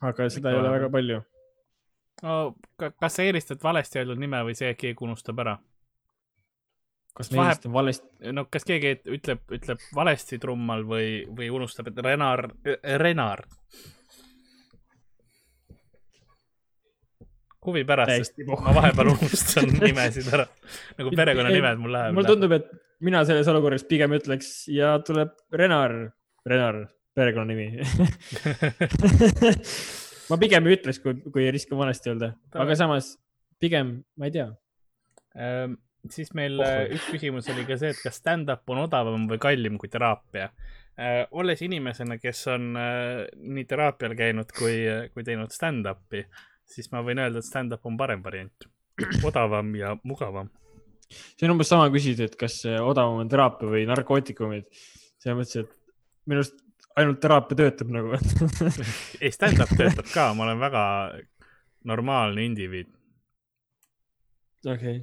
aga 0.00 0.30
seda 0.32 0.54
ei 0.54 0.62
ole 0.62 0.74
väga 0.78 0.88
palju. 0.94 1.20
no,. 2.22 2.40
kas 2.78 3.18
sa 3.18 3.26
eelistad 3.26 3.62
valesti 3.62 4.02
öeldud 4.02 4.22
nime 4.22 4.38
või 4.46 4.58
see, 4.58 4.70
et 4.74 4.80
keegi 4.80 5.08
unustab 5.08 5.46
ära? 5.46 5.58
Kas 7.14 7.30
Vahe- 7.30 7.46
meist 7.46 7.66
on 7.68 7.74
valesti, 7.74 8.32
no 8.34 8.46
kas 8.50 8.66
keegi 8.66 8.96
ütleb, 9.16 9.42
ütleb 9.54 9.82
valesti 9.94 10.38
trummal 10.42 10.82
või, 10.88 11.08
või 11.30 11.50
unustab, 11.54 11.90
et 11.90 12.00
Renar, 12.02 12.48
Renar. 13.02 13.44
huvi 17.64 17.80
pärast, 17.88 18.10
sest 18.20 18.42
ma 18.44 18.74
vahepeal 18.76 19.14
unustan 19.14 19.70
nimesid 19.86 20.26
ära. 20.36 20.44
nagu 20.98 21.12
perekonnanimed 21.16 21.80
mul 21.80 21.94
läheb. 21.96 22.16
mulle 22.18 22.28
tundub, 22.28 22.52
et 22.58 22.66
mina 23.04 23.22
selles 23.24 23.48
olukorras 23.48 23.86
pigem 23.88 24.12
ütleks 24.18 24.50
ja 24.72 24.98
tuleb 25.06 25.32
Renar, 25.54 25.94
Renar, 26.44 26.82
perekonnanimi 27.16 27.86
ma 30.30 30.40
pigem 30.40 30.68
ei 30.68 30.76
ütleks, 30.76 31.00
kui, 31.00 31.16
kui 31.32 31.48
riskan 31.54 31.80
valesti 31.80 32.12
öelda, 32.12 32.34
aga 32.52 32.76
samas 32.78 33.14
pigem 33.62 33.96
ma 34.18 34.28
ei 34.28 34.34
tea. 34.34 34.48
Ehm, 35.40 35.78
siis 36.12 36.32
meil 36.36 36.58
Oh. 36.60 36.66
äh, 36.66 36.94
üks 36.94 37.10
küsimus 37.12 37.48
oli 37.52 37.66
ka 37.68 37.78
see, 37.80 37.92
et 37.94 38.00
kas 38.02 38.18
stand-up 38.20 38.68
on 38.72 38.84
odavam 38.84 39.28
või 39.30 39.40
kallim 39.42 39.78
kui 39.78 39.88
teraapia. 39.92 40.50
olles 41.34 41.58
inimesena, 41.66 42.20
kes 42.22 42.46
on 42.52 42.76
äh, 42.78 43.24
nii 43.34 43.64
teraapial 43.66 44.12
käinud 44.14 44.52
kui, 44.54 44.76
kui 45.10 45.24
teinud 45.26 45.50
stand-up'i, 45.50 46.22
siis 46.70 46.90
ma 46.92 47.02
võin 47.02 47.18
öelda, 47.18 47.40
et 47.42 47.48
stand-up 47.48 47.86
on 47.86 47.96
parem 47.98 48.22
variant. 48.22 48.68
odavam 49.26 49.74
ja 49.74 49.96
mugavam. 50.04 50.50
see 51.10 51.46
on 51.48 51.56
umbes 51.56 51.68
sama 51.68 51.88
küsida, 51.90 52.28
et 52.28 52.36
kas 52.38 52.60
äh, 52.66 52.78
odavam 52.80 53.24
on 53.24 53.28
teraapia 53.28 53.68
või 53.68 53.86
narkootikumid. 53.90 54.68
selles 55.18 55.38
mõttes, 55.38 55.64
et 55.64 56.28
minu 56.30 56.44
arust 56.44 56.60
ainult 56.96 57.20
teraapia 57.20 57.58
töötab 57.58 57.90
nagu. 57.90 58.14
ei, 59.22 59.32
stand-up 59.34 59.72
töötab 59.74 60.06
ka, 60.12 60.28
ma 60.34 60.46
olen 60.46 60.62
väga 60.62 60.84
normaalne 61.90 62.44
indiviid. 62.46 62.92
okei, 64.66 65.02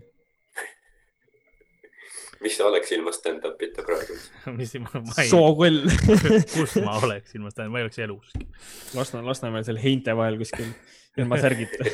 mis 2.41 2.55
sa 2.57 2.65
oleks 2.69 2.89
ilma 2.95 3.11
stand-up'ita 3.15 3.83
praegu? 3.85 4.13
mis 4.59 4.71
ma, 4.81 4.89
ma 5.05 5.13
ei, 5.21 5.29
sookõll. 5.29 5.79
kus 6.53 6.73
ma 6.85 6.93
oleks 7.01 7.29
ilma 7.37 7.49
stand-up, 7.53 7.73
ma 7.73 7.77
ei 7.81 7.85
oleks 7.87 7.99
eluski. 8.01 8.43
Lasna, 8.97 9.17
Lasnamäel 9.25 9.65
seal 9.67 9.79
heinte 9.81 10.11
vahel 10.17 10.35
kuskil 10.41 10.69
ilma 11.21 11.35
särgita. 11.41 11.81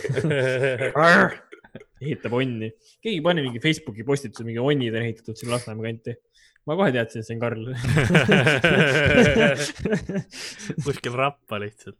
ehitab 2.02 2.34
onni. 2.38 2.70
keegi 3.04 3.22
pani 3.26 3.40
mingi 3.46 3.60
Facebooki 3.62 4.04
postituse, 4.08 4.44
mingi 4.48 4.62
onnid 4.64 4.94
on 4.96 5.04
ehitatud 5.04 5.36
sinna 5.40 5.54
Lasnamäe 5.58 5.86
kanti. 5.92 6.12
ma 6.68 6.72
kohe 6.80 6.92
teadsin, 6.96 7.20
et 7.24 7.28
see 7.28 7.36
on 7.36 7.42
Karl. 7.44 7.64
kuskil 10.86 11.14
rappa 11.16 11.56
lihtsalt 11.64 12.00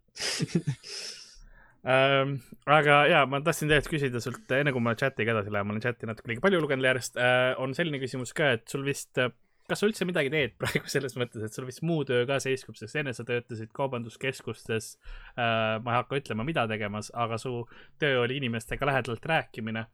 ähm,. 1.86 2.38
aga 2.66 3.00
ja, 3.10 3.24
ma 3.30 3.40
tahtsin 3.44 3.70
tegelikult 3.70 3.94
küsida 3.96 4.22
sult, 4.22 4.54
enne 4.56 4.72
kui 4.74 4.84
ma 4.84 4.96
chatiga 4.98 5.34
edasi 5.34 5.52
lähen, 5.54 5.68
ma 5.68 5.76
olen 5.76 5.84
chati 5.84 6.08
natuke 6.08 6.32
liiga 6.32 6.44
palju 6.44 6.62
lugenud 6.64 6.88
järjest 6.88 7.20
äh,, 7.20 7.52
on 7.62 7.76
selline 7.76 8.00
küsimus 8.02 8.34
ka, 8.36 8.54
et 8.58 8.66
sul 8.70 8.86
vist, 8.86 9.20
kas 9.68 9.82
sa 9.82 9.88
üldse 9.88 10.08
midagi 10.08 10.32
teed 10.32 10.56
praegu 10.60 10.90
selles 10.90 11.14
mõttes, 11.20 11.44
et 11.44 11.54
sul 11.54 11.68
vist 11.68 11.84
muu 11.86 12.06
töö 12.08 12.24
ka 12.28 12.40
seiskub, 12.42 12.78
sest 12.80 12.98
enne 12.98 13.14
sa 13.16 13.26
töötasid 13.28 13.72
kaubanduskeskustes 13.76 14.94
äh,. 15.36 15.78
ma 15.84 15.94
ei 15.94 16.00
hakka 16.00 16.22
ütlema, 16.22 16.46
mida 16.48 16.66
tegemas, 16.70 17.12
aga 17.14 17.38
su 17.40 17.62
töö 18.02 18.24
oli 18.24 18.40
inimestega 18.42 18.88
lähedalt 18.90 19.30
rääkimine. 19.34 19.86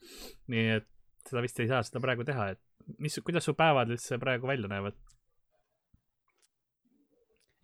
nii 0.55 0.69
et 0.79 0.89
seda 1.29 1.43
vist 1.45 1.61
ei 1.61 1.69
saa 1.71 1.83
seda 1.85 2.03
praegu 2.05 2.25
teha, 2.27 2.53
et 2.55 2.99
mis, 3.01 3.17
kuidas 3.25 3.47
su 3.47 3.55
päevad 3.57 3.93
üldse 3.93 4.19
praegu 4.23 4.49
välja 4.49 4.71
näevad? 4.71 4.97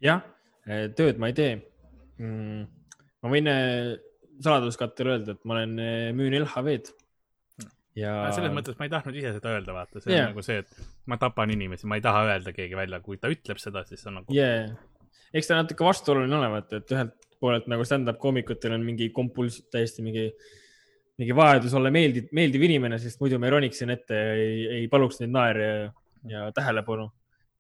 jah, 0.01 0.23
tööd 0.97 1.19
ma 1.21 1.29
ei 1.31 1.37
tee 1.37 1.57
mm,. 2.19 2.63
ma 3.21 3.33
võin 3.33 3.51
äh, 3.53 3.97
saladuskattel 4.41 5.15
öelda, 5.15 5.37
et 5.37 5.47
ma 5.49 5.59
olen, 5.59 5.79
müün 6.17 6.37
LHV-d. 6.41 6.93
ja 8.01 8.15
selles 8.35 8.55
mõttes 8.57 8.79
ma 8.79 8.87
ei 8.87 8.93
tahtnud 8.93 9.17
ise 9.21 9.35
seda 9.37 9.55
öelda, 9.57 9.75
vaata, 9.77 10.01
see 10.01 10.15
Jaa. 10.15 10.29
on 10.29 10.35
nagu 10.35 10.45
see, 10.47 10.61
et 10.63 11.11
ma 11.11 11.19
tapan 11.21 11.53
inimesi, 11.53 11.89
ma 11.91 11.99
ei 11.99 12.05
taha 12.05 12.23
öelda 12.29 12.55
keegi 12.57 12.79
välja, 12.79 13.03
kui 13.05 13.19
ta 13.21 13.33
ütleb 13.33 13.61
seda, 13.61 13.85
siis 13.89 14.07
on 14.09 14.21
nagu 14.21 14.37
yeah., 14.37 14.71
eks 15.35 15.51
ta 15.51 15.59
natuke 15.59 15.87
vastuoluline 15.87 16.37
ole, 16.39 16.49
vaata, 16.55 16.81
et 16.81 16.95
ühelt 16.95 17.31
poolelt 17.41 17.69
nagu 17.73 17.85
stand-up 17.89 18.19
koomikutel 18.21 18.75
on 18.77 18.85
mingi 18.85 19.09
kompuls, 19.17 19.61
täiesti 19.73 20.05
mingi, 20.05 20.27
mingi 21.21 21.37
vajadus 21.37 21.75
olla 21.79 21.93
meeldiv, 21.95 22.29
meeldiv 22.37 22.67
inimene, 22.69 22.99
sest 23.01 23.23
muidu 23.23 23.39
ma 23.41 23.49
ei 23.49 23.55
roniks 23.57 23.81
sinna 23.81 23.97
ette, 23.97 24.19
ei, 24.37 24.61
ei 24.81 24.89
paluks 24.93 25.23
neid 25.23 25.33
naere 25.33 25.69
ja, 25.71 25.91
ja 26.29 26.47
tähelepanu. 26.57 27.09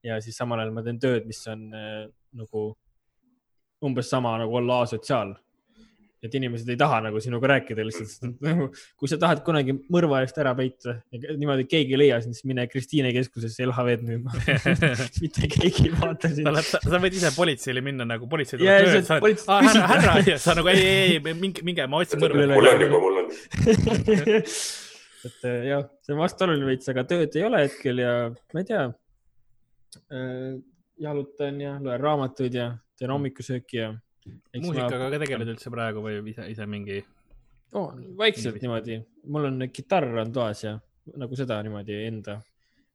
ja 0.04 0.20
siis 0.24 0.36
samal 0.36 0.60
ajal 0.60 0.74
ma 0.76 0.84
teen 0.84 1.00
tööd, 1.00 1.26
mis 1.28 1.40
on 1.52 1.66
äh, 1.76 2.04
nagu 2.36 2.64
umbes 3.84 4.10
sama 4.12 4.36
nagu 4.40 4.56
olla 4.60 4.82
asotsiaal. 4.84 5.34
Et 6.20 6.34
inimesed 6.36 6.68
ei 6.68 6.76
taha 6.80 6.98
nagu 7.06 7.20
sinuga 7.22 7.48
rääkida 7.54 7.84
lihtsalt, 7.86 8.26
nagu 8.44 8.66
kui 9.00 9.08
sa 9.08 9.16
tahad 9.20 9.40
kunagi 9.46 9.72
mõrva 9.92 10.20
eest 10.24 10.36
ära 10.42 10.52
peita 10.58 10.98
ja 11.14 11.36
niimoodi 11.40 11.64
keegi 11.70 11.96
ei 11.96 12.00
leia 12.02 12.18
sind, 12.20 12.36
siis 12.36 12.44
mine 12.50 12.66
Kristiine 12.68 13.12
keskusesse 13.16 13.64
LHV-d 13.64 14.04
müüma. 14.04 14.34
mitte 15.24 15.48
keegi 15.54 15.86
ei 15.88 15.94
vaata 15.96 16.28
sind 16.34 16.60
sa. 16.68 16.82
sa 16.84 17.00
võid 17.00 17.16
ise 17.16 17.32
politseile 17.36 17.80
minna 17.84 18.04
nagu 18.08 18.28
politsei 18.30 18.60
tuleb 18.60 18.68
ja 18.68 18.82
tööle, 18.84 19.02
sa- 19.08 19.20
oled, 19.24 19.44
härra, 19.48 19.86
härra 19.94 20.16
ja 20.28 20.36
sa 20.42 20.56
nagu 20.58 20.72
ei, 20.72 20.84
ei, 20.84 21.16
ei, 21.16 21.34
minge, 21.40 21.64
minge, 21.66 21.88
ma 21.88 22.02
otsin 22.04 22.20
mõrva. 22.20 22.44
Mul 22.52 22.70
on 22.74 22.84
juba, 22.84 23.00
mul 23.06 23.18
on. 23.22 23.32
et 25.30 25.48
äh, 25.48 25.56
jah, 25.70 25.86
see 26.04 26.14
on 26.16 26.20
vastuoluline 26.20 26.68
veits, 26.68 26.88
aga 26.92 27.06
tööd 27.08 27.40
ei 27.40 27.46
ole 27.48 27.64
hetkel 27.64 28.04
ja 28.04 28.12
ma 28.52 28.62
ei 28.62 28.68
tea. 28.68 28.84
jalutan 31.00 31.60
ja 31.64 31.74
loen 31.80 32.00
raamatuid 32.00 32.54
ja 32.60 32.70
teen 32.98 33.12
hommikusööki 33.14 33.80
ja. 33.80 33.90
Muusikaga 34.60 35.10
ka 35.10 35.18
tegeled 35.24 35.54
üldse 35.54 35.72
praegu 35.72 36.02
või 36.04 36.20
ise, 36.32 36.46
ise 36.52 36.66
mingi? 36.70 37.00
oh,. 37.72 37.92
vaikselt 38.18 38.60
niimoodi, 38.62 39.00
mul 39.30 39.50
on 39.50 39.66
kitarr 39.72 40.22
on 40.24 40.32
toas 40.34 40.64
ja 40.64 40.76
nagu 41.20 41.36
seda 41.38 41.60
niimoodi 41.66 41.96
enda, 42.06 42.38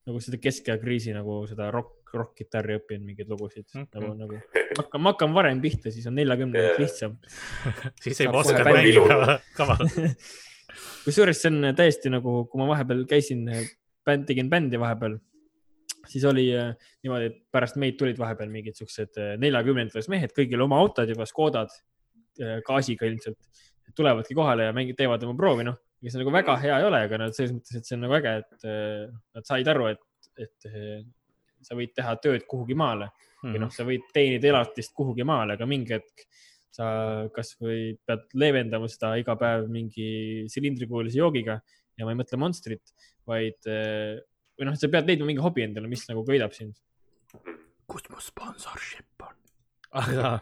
nagu 0.07 0.21
seda 0.23 0.39
keskeakriisi 0.41 1.13
nagu 1.15 1.41
seda 1.49 1.69
rock, 1.73 2.11
rokkkitarri 2.15 2.77
õpin 2.79 3.03
mingeid 3.03 3.31
lugusid 3.31 3.65
Mhm. 3.73 3.87
okay. 3.87 4.01
nagu, 4.01 4.13
nagu 4.19 4.41
ma 4.75 4.83
hakkan, 4.83 5.01
ma 5.01 5.13
hakkan 5.13 5.33
varem 5.35 5.61
pihta, 5.63 5.91
siis 5.91 6.05
on 6.07 6.15
neljakümne 6.19 6.61
Jaa. 6.61 6.75
lihtsam. 6.79 7.15
siis 8.03 8.21
ei 8.21 8.27
oska 8.27 8.63
mängida 8.67 9.39
kava. 9.55 9.77
kusjuures 11.05 11.39
see 11.41 11.51
on 11.51 11.71
täiesti 11.77 12.11
nagu, 12.11 12.43
kui 12.51 12.61
ma 12.61 12.67
vahepeal 12.73 13.05
käisin, 13.09 13.45
bänd, 14.05 14.27
tegin 14.29 14.49
bändi 14.51 14.79
vahepeal, 14.81 15.17
siis 16.09 16.25
oli 16.29 16.47
äh, 16.55 16.73
niimoodi, 17.05 17.31
et 17.31 17.41
pärast 17.53 17.79
meid 17.81 17.97
tulid 17.99 18.19
vahepeal 18.21 18.51
mingid 18.53 18.77
siuksed 18.79 19.19
äh, 19.21 19.33
neljakümnendates 19.41 20.09
mehed, 20.11 20.33
kõigil 20.35 20.63
oma 20.65 20.79
autod 20.83 21.09
juba, 21.11 21.27
Škodad, 21.29 21.73
gaasiga 22.67 23.07
ilmselt, 23.07 23.37
tulevadki 23.95 24.35
kohale 24.35 24.65
ja 24.67 24.73
mängid, 24.75 24.97
teevad 24.99 25.23
oma 25.23 25.37
proovi, 25.39 25.63
noh, 25.67 25.77
ega 26.01 26.11
see 26.11 26.21
nagu 26.21 26.33
väga 26.35 26.55
hea 26.61 26.79
ei 26.81 26.87
ole, 26.87 26.99
aga 27.07 27.19
nad 27.21 27.35
selles 27.35 27.53
mõttes, 27.55 27.77
et 27.79 27.87
see 27.87 27.95
on 27.95 28.03
nagu 28.05 28.17
äge, 28.17 28.33
et 28.41 28.65
äh, 28.67 29.05
nad 29.37 29.47
said 29.47 29.69
aru, 29.71 29.87
et, 29.93 30.01
et 30.41 30.67
äh, 30.69 31.05
sa 31.65 31.77
võid 31.79 31.95
teha 31.95 32.17
tööd 32.23 32.43
kuhugi 32.49 32.77
maale. 32.77 33.09
Või 33.43 33.55
Mhm. 33.55 33.61
noh, 33.61 33.71
sa 33.73 33.85
võid 33.85 34.05
teenida 34.13 34.49
elatist 34.49 34.93
kuhugi 34.97 35.25
maale, 35.27 35.53
aga 35.53 35.67
mingi 35.69 35.93
hetk 35.93 36.23
sa 36.73 36.85
kasvõi 37.35 37.95
pead 38.07 38.23
leevendama 38.33 38.87
seda 38.91 39.13
iga 39.21 39.35
päev 39.39 39.67
mingi 39.71 40.47
silindrikuulise 40.51 41.19
joogiga 41.21 41.59
ja 41.95 42.07
ma 42.07 42.11
ei 42.11 42.17
mõtle 42.19 42.39
Monsterit, 42.41 42.91
vaid 43.29 43.69
või 44.55 44.69
noh, 44.69 44.77
sa 44.79 44.91
pead 44.91 45.09
leidma 45.09 45.29
mingi 45.29 45.43
hobi 45.43 45.65
endale, 45.65 45.89
mis 45.91 46.05
nagu 46.09 46.23
köidab 46.27 46.55
sind. 46.55 46.77
kus 47.85 48.07
mu 48.09 48.21
sponsorship 48.23 49.25
on? 49.25 49.33
aga 49.95 50.29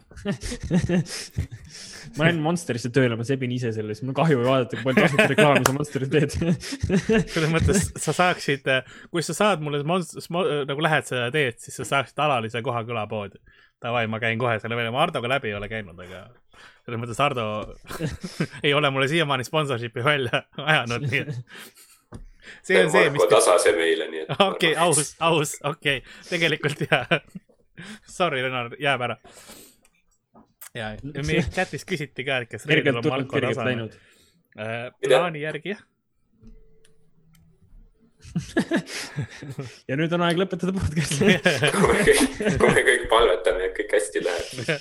ma 2.17 2.25
lähen 2.25 2.39
Monsterisse 2.41 2.89
tööle, 2.93 3.17
ma 3.19 3.25
sebin 3.27 3.51
ise 3.53 3.69
selle, 3.75 3.93
siis 3.93 4.05
mul 4.05 4.15
on 4.15 4.19
kahju 4.21 4.39
vaadata, 4.41 4.79
kui 4.79 4.85
palju 4.87 5.03
tasuta 5.03 5.27
reklaami 5.29 5.65
sa 5.67 5.75
Monsteris 5.75 6.13
teed. 6.13 6.31
selles 7.33 7.51
mõttes 7.53 7.79
sa 8.01 8.15
saaksid, 8.17 8.69
kui 9.13 9.21
sa 9.25 9.33
saad 9.37 9.65
mulle 9.65 9.83
monst-, 9.87 10.17
nagu 10.69 10.85
lähed 10.85 11.09
seda 11.09 11.27
teed, 11.35 11.59
siis 11.61 11.75
sa 11.81 11.85
saaksid 11.89 12.23
alalise 12.25 12.63
koha 12.65 12.81
kõlapoodi. 12.87 13.37
Davai, 13.83 14.05
ma 14.07 14.17
käin 14.23 14.39
kohe 14.39 14.55
selle 14.63 14.77
välja, 14.79 14.93
ma 14.95 15.03
Hardoga 15.03 15.27
läbi 15.35 15.51
ei 15.51 15.57
ole 15.57 15.67
käinud, 15.69 15.97
aga 15.99 16.19
selles 16.85 17.01
mõttes 17.01 17.19
Hardo 17.19 17.45
ei 18.65 18.73
ole 18.73 18.89
mulle 18.93 19.09
siiamaani 19.11 19.45
sponsorship'i 19.47 20.05
välja 20.05 20.45
ajanud, 20.57 21.09
nii 21.11 21.21
et 21.25 21.33
see 22.63 22.79
on 22.83 22.91
see, 22.93 23.09
mis 23.15 23.27
tasase 23.31 23.73
meile, 23.77 24.07
nii 24.11 24.23
et. 24.25 24.33
okei, 24.47 24.73
aus, 24.75 25.13
aus, 25.19 25.55
okei 25.63 25.97
okay., 26.01 26.23
tegelikult 26.29 26.85
jaa. 26.87 27.19
Sorry, 28.09 28.41
Renar, 28.45 28.75
jääb 28.81 29.01
ära. 29.07 29.17
ja, 30.73 30.91
ja 30.97 31.23
meie 31.25 31.41
chat'is 31.55 31.85
küsiti 31.89 32.25
ka, 32.27 32.43
et 32.43 32.51
kas 32.53 32.67
reedel 32.69 32.99
on 33.01 33.09
Marko 33.09 33.41
tasane. 33.41 33.71
läinud. 33.71 33.97
plaani 35.07 35.41
järgi 35.47 35.73
jah. 35.73 35.81
ja 39.89 39.97
nüüd 39.99 40.13
on 40.15 40.23
aeg 40.25 40.39
lõpetada 40.41 40.73
podcast. 40.75 41.19
kui 41.75 41.89
me 41.91 42.05
kõik- 42.07 42.57
kui 42.61 42.71
me 42.77 42.83
kõik 42.87 43.03
palvetame 43.11 43.67
ja 43.67 43.73
kõik 43.77 43.93
hästi 43.97 44.23
läheb. 44.25 44.73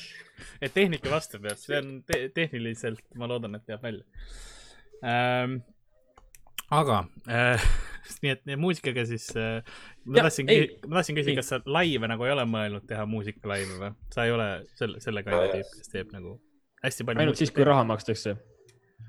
et 0.62 0.72
tehnika 0.76 1.10
vastab 1.12 1.48
jah, 1.50 1.58
see 1.60 1.76
on 1.80 1.90
te 2.08 2.22
tehniliselt, 2.34 3.02
ma 3.18 3.28
loodan, 3.30 3.58
et 3.58 3.68
jääb 3.68 3.82
välja 3.84 4.04
ähm,. 5.02 5.60
Aga 6.72 7.02
äh, 7.28 7.66
nii 8.22 8.32
et 8.34 8.46
nii 8.48 8.58
muusikaga 8.60 9.04
siis 9.08 9.28
äh,, 9.38 9.60
ma 10.04 10.24
tahtsin 10.26 10.48
ma 10.86 10.98
tahtsin 10.98 11.18
küsida, 11.18 11.36
kas 11.40 11.52
sa 11.54 11.60
laive 11.66 12.08
nagu 12.10 12.26
ei 12.26 12.34
ole 12.34 12.46
mõelnud 12.48 12.86
teha 12.88 13.04
muusikalaive 13.08 13.78
või? 13.80 13.92
sa 14.14 14.26
ei 14.26 14.34
ole 14.34 14.48
selle, 14.78 15.02
selle 15.04 15.24
kandi 15.26 15.60
tüüp, 15.60 15.76
kes 15.78 15.92
teeb 15.92 16.16
nagu 16.16 16.38
hästi 16.82 17.06
palju. 17.06 17.22
ainult 17.24 17.40
siis, 17.40 17.52
kui 17.54 17.66
raha 17.66 17.84
makstakse. 17.88 18.34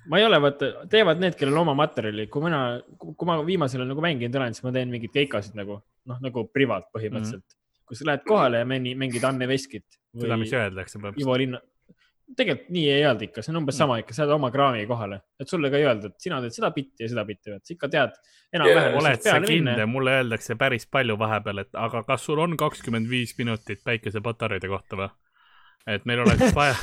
ma 0.09 0.19
ei 0.19 0.27
ole, 0.27 0.39
vaata, 0.43 0.71
teevad 0.91 1.21
need, 1.21 1.37
kellel 1.39 1.59
oma 1.63 1.75
materjali, 1.77 2.27
kui 2.31 2.45
mina, 2.45 2.61
kui 2.99 3.29
ma 3.29 3.39
viimasel 3.45 3.83
ajal 3.83 3.93
nagu 3.93 4.05
mänginud 4.05 4.39
olen, 4.39 4.55
siis 4.55 4.65
ma 4.65 4.73
teen 4.75 4.93
mingeid 4.93 5.13
keikasid 5.15 5.57
nagu 5.59 5.79
noh, 6.09 6.23
nagu 6.23 6.47
privaat 6.53 6.89
põhimõtteliselt 6.95 7.43
mm. 7.43 7.59
-hmm. 7.59 7.85
kui 7.87 7.99
sa 7.99 8.09
lähed 8.09 8.25
kohale 8.27 8.63
ja 8.63 8.69
mängi, 8.69 8.95
mängid 8.99 9.23
Anne 9.27 9.47
Veskit 9.47 9.87
seda, 10.13 10.37
mis 10.37 10.53
öeldakse 10.53 10.99
põhimõtteliselt. 10.99 11.27
Ivo 11.27 11.37
Linna. 11.41 11.61
Tegelikult 12.37 12.69
nii 12.73 12.85
ei 12.89 13.03
öelda 13.05 13.25
ikka, 13.27 13.43
see 13.43 13.53
on 13.53 13.59
umbes 13.61 13.77
sama 13.77 13.97
ikka, 14.01 14.15
sa 14.15 14.23
oled 14.25 14.35
oma 14.37 14.49
kraami 14.53 14.85
kohale, 14.89 15.19
et 15.39 15.51
sulle 15.51 15.69
ka 15.71 15.79
ei 15.79 15.85
öelda, 15.87 16.09
et 16.09 16.25
sina 16.25 16.39
teed 16.43 16.55
seda 16.55 16.71
bitti 16.75 17.05
ja 17.05 17.11
seda 17.11 17.25
bitti, 17.27 17.53
sa 17.53 17.75
ikka 17.75 17.89
tead 17.93 18.17
enam-vähem. 18.55 18.97
oled 19.01 19.25
sa 19.25 19.37
kindel, 19.43 19.85
mulle 19.91 20.17
öeldakse 20.19 20.57
päris 20.59 20.87
palju 20.91 21.17
vahepeal, 21.19 21.63
et 21.65 21.79
aga 21.85 22.03
kas 22.07 22.25
sul 22.25 22.41
on 22.43 22.55
kakskümmend 22.59 23.09
viis 23.11 23.35
minutit 23.37 23.83
päikesepatareide 23.85 24.71
kohta 24.71 24.99
või? 24.99 25.09
et 25.93 26.05
meil 26.09 26.23
oleks 26.23 26.53
vaja, 26.59 26.77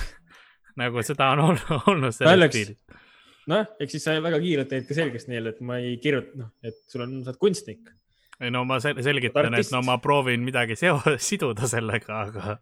nagu 0.80 1.04
seda 1.06 1.32
on 1.34 1.46
olnud, 1.48 1.72
olnud 1.90 2.16
selles 2.16 2.52
stiilis. 2.52 3.06
noh, 3.50 3.64
eks 3.80 3.96
siis 3.96 4.06
sa 4.06 4.18
väga 4.22 4.42
kiirelt 4.42 4.70
teed 4.72 4.86
ka 4.88 4.98
selgeks 4.98 5.30
neile, 5.30 5.54
et 5.54 5.64
ma 5.64 5.80
ei 5.82 5.96
kirjuta, 6.02 6.36
noh, 6.44 6.52
et 6.62 6.84
sul 6.90 7.06
on, 7.06 7.22
sa 7.24 7.32
oled 7.32 7.40
kunstnik. 7.42 7.94
ei 8.40 8.52
no 8.52 8.66
ma 8.68 8.78
sel- 8.82 9.00
selgitan, 9.04 9.56
et 9.56 9.72
no 9.72 9.82
ma 9.88 9.98
proovin 10.04 10.44
midagi 10.44 10.76
seo-, 10.78 11.16
siduda 11.30 11.68
sellega, 11.70 12.26
aga 12.28 12.60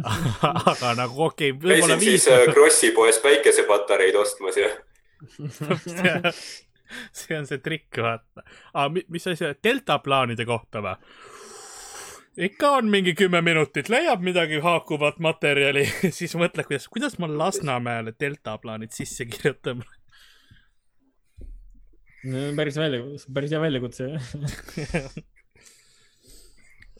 aga 0.00 0.94
nagu 0.96 1.24
okei 1.28 1.52
okay,, 1.52 1.60
võib-olla 1.60 1.98
käisin 1.98 2.00
viis 2.00 2.24
siis 2.24 2.34
äh, 2.34 2.54
Krossi 2.54 2.90
poes 2.96 3.18
päikesepatareid 3.24 4.16
ostmas 4.16 4.56
ja 4.56 4.70
see 7.16 7.36
on 7.38 7.46
see 7.48 7.60
trikk, 7.62 8.00
vaata. 8.02 8.44
aga 8.72 9.04
mis 9.08 9.28
asi, 9.28 9.52
deltaplaanide 9.64 10.46
kohta 10.48 10.82
või? 10.84 10.96
ikka 12.48 12.70
on 12.78 12.88
mingi 12.92 13.14
kümme 13.14 13.42
minutit, 13.44 13.88
leiab 13.92 14.22
midagi 14.24 14.60
haakuvat 14.64 15.18
materjali, 15.20 15.84
siis 16.18 16.34
mõtled, 16.40 16.66
kuidas, 16.68 16.88
kuidas 16.92 17.18
ma 17.20 17.28
Lasnamäele 17.30 18.14
deltaplaanid 18.20 18.94
sisse 18.96 19.26
kirjutan. 19.28 19.84
päris 22.56 22.76
välja, 22.80 23.04
päris 23.34 23.52
hea 23.52 23.60
väljakutse. 23.60 24.08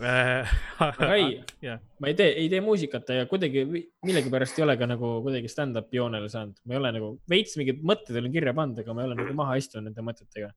aga 0.02 1.08
ei, 1.14 1.36
jah, 1.62 1.78
ma 2.02 2.10
ei 2.10 2.16
tee, 2.18 2.32
ei 2.42 2.48
tee 2.52 2.62
muusikat 2.64 3.12
ja 3.16 3.28
kuidagi 3.30 3.64
millegipärast 3.68 4.58
ei 4.58 4.66
ole 4.66 4.76
ka 4.80 4.88
nagu 4.90 5.14
kuidagi 5.24 5.50
stand-up'i 5.52 6.00
joonele 6.00 6.30
saanud. 6.32 6.58
ma 6.64 6.76
ei 6.76 6.80
ole 6.80 6.92
nagu 6.96 7.12
veits 7.30 7.56
mingid 7.60 7.82
mõtted 7.86 8.18
olen 8.18 8.34
kirja 8.34 8.54
pannud, 8.56 8.82
aga 8.82 8.96
ma 8.96 9.04
ei 9.04 9.10
ole 9.10 9.20
nagu 9.20 9.38
maha 9.38 9.56
istunud 9.60 9.90
nende 9.90 10.06
mõtetega. 10.06 10.50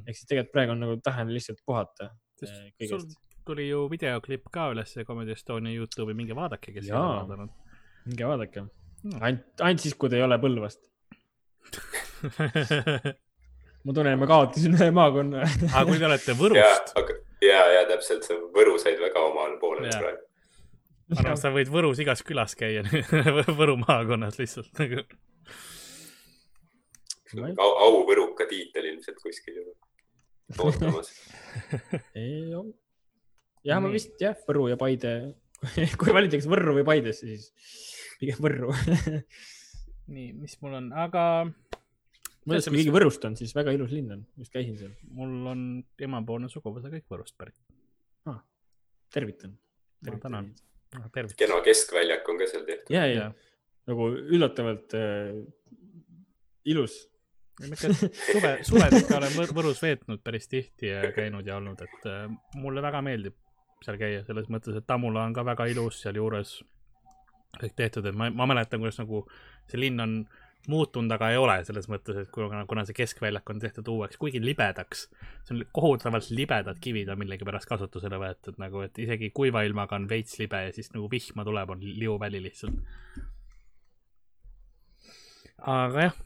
ehk 0.00 0.14
siis 0.14 0.30
tegelikult 0.30 0.54
praegu 0.54 0.76
on 0.76 0.84
nagu 0.86 0.96
tahan 1.02 1.32
lihtsalt 1.34 1.62
puhata 1.66 2.12
eh, 2.44 2.88
sul 2.88 3.04
tuli 3.44 3.68
ju 3.68 3.84
videoklipp 3.90 4.48
ka 4.52 4.70
üles 4.72 4.94
Comedy 5.06 5.34
Estonia 5.34 5.74
Youtube'i, 5.74 6.16
minge 6.16 6.36
vaadake, 6.36 6.72
kes 6.72 6.88
ei 6.88 6.96
ole 6.96 7.18
vaadanud. 7.20 7.52
minge 8.08 8.30
vaadake. 8.30 8.64
Hmm. 9.04 9.20
ainult, 9.20 9.60
ainult 9.60 9.84
siis, 9.84 9.96
kui 10.00 10.12
te 10.12 10.16
ei 10.16 10.24
ole 10.24 10.38
Põlvast. 10.40 10.86
ma 13.84 13.96
tunnen, 13.96 14.16
ma 14.20 14.28
kaotasin 14.30 14.78
ühe 14.78 14.88
maakonna. 14.96 15.44
aga 15.44 15.84
kui 15.90 16.00
te 16.00 16.08
olete 16.08 16.36
Võrust,, 16.38 16.94
aga 17.00 17.18
ja, 17.44 17.62
ja 17.78 17.84
täpselt, 17.88 18.26
sa 18.26 18.36
Võru 18.54 18.76
said 18.82 19.00
väga 19.02 19.22
omale 19.28 19.58
poole 19.60 19.88
Jaa. 19.88 20.00
praegu. 20.00 20.22
arvan, 21.18 21.40
sa 21.40 21.52
võid 21.54 21.70
Võrus 21.72 22.02
igas 22.02 22.24
külas 22.26 22.56
käia, 22.58 22.84
Võru 23.60 23.76
maakonnas 23.84 24.38
lihtsalt 24.40 24.82
nagu. 24.82 25.04
au, 27.56 27.70
auvõruka 27.88 28.46
tiitel 28.50 28.92
ilmselt 28.92 29.20
kuskil 29.22 29.62
juba 29.62 29.74
ootamas. 30.64 31.10
jah, 33.68 33.80
ma 33.80 33.90
vist 33.92 34.20
jah, 34.20 34.36
Võru 34.48 34.68
ja 34.72 34.78
Paide. 34.80 35.34
kui 36.00 36.12
valitakse 36.12 36.50
Võrru 36.50 36.76
või 36.76 36.86
Paidesse, 36.86 37.28
siis 37.30 38.16
pigem 38.20 38.40
Võrru. 38.44 38.74
nii, 40.12 40.32
mis 40.36 40.58
mul 40.60 40.76
on, 40.80 40.90
aga 40.92 41.24
mõttes, 42.48 42.68
kui 42.68 42.80
keegi 42.80 42.92
Võrust 42.94 43.24
on, 43.28 43.36
siis 43.38 43.54
väga 43.56 43.74
ilus 43.76 43.94
linn 43.94 44.12
on, 44.16 44.26
just 44.40 44.52
käisin 44.54 44.76
seal. 44.80 44.92
mul 45.16 45.48
on 45.52 45.64
emapoolne 46.08 46.50
suguvõsa 46.52 46.92
kõik 46.92 47.06
Võrust 47.10 47.36
pärit. 47.38 47.56
tervitan. 49.14 49.58
Ma 50.04 50.18
tänan. 50.20 50.54
tervist. 51.12 51.38
kena 51.38 51.60
keskväljak 51.64 52.28
on 52.28 52.38
ka 52.38 52.46
seal 52.50 52.64
tehtud. 52.68 52.94
ja, 52.94 53.06
ja 53.06 53.32
nagu 53.88 54.08
üllatavalt 54.12 54.94
äh, 54.98 55.42
ilus. 56.64 57.04
suve, 57.62 58.56
suved 58.66 58.96
ikka 58.98 59.18
olen 59.20 59.34
Võr- 59.36 59.54
Võrus 59.54 59.82
veetnud 59.82 60.22
päris 60.24 60.48
tihti 60.50 60.90
ja 60.90 61.12
käinud 61.14 61.46
ja 61.46 61.60
olnud, 61.60 61.80
et 61.86 62.06
äh, 62.10 62.26
mulle 62.58 62.82
väga 62.82 63.02
meeldib 63.06 63.36
seal 63.84 63.98
käia, 64.00 64.22
selles 64.26 64.48
mõttes, 64.50 64.76
et 64.78 64.86
Tammula 64.88 65.26
on 65.28 65.34
ka 65.36 65.44
väga 65.46 65.68
ilus 65.70 66.00
sealjuures 66.02 66.56
kõik 67.60 67.76
tehtud, 67.78 68.06
et 68.08 68.16
ma, 68.18 68.30
ma 68.34 68.48
mäletan, 68.50 68.80
kuidas 68.82 68.98
nagu 68.98 69.22
see 69.70 69.78
linn 69.78 70.02
on 70.02 70.16
muutunud, 70.70 71.12
aga 71.16 71.30
ei 71.32 71.38
ole 71.40 71.56
selles 71.66 71.88
mõttes, 71.90 72.18
et 72.24 72.30
kuna, 72.34 72.64
kuna 72.70 72.84
see 72.88 72.96
keskväljak 72.96 73.50
on 73.52 73.62
tehtud 73.62 73.88
uueks, 73.92 74.18
kuigi 74.20 74.42
libedaks, 74.42 75.06
see 75.46 75.56
on 75.56 75.62
kohutavalt 75.76 76.30
libedad 76.34 76.80
kivid 76.82 77.12
on 77.12 77.20
millegipärast 77.22 77.68
kasutusele 77.70 78.20
võetud 78.20 78.60
nagu, 78.62 78.84
et 78.86 78.98
isegi 79.04 79.30
kuiva 79.34 79.64
ilmaga 79.66 79.98
on 79.98 80.08
veits 80.10 80.38
libe 80.40 80.64
ja 80.66 80.74
siis 80.74 80.92
nagu 80.94 81.08
vihma 81.12 81.46
tuleb, 81.46 81.74
on 81.76 81.84
liuväli 81.84 82.42
lihtsalt. 82.48 82.78
aga 85.64 86.08
jah, 86.08 86.16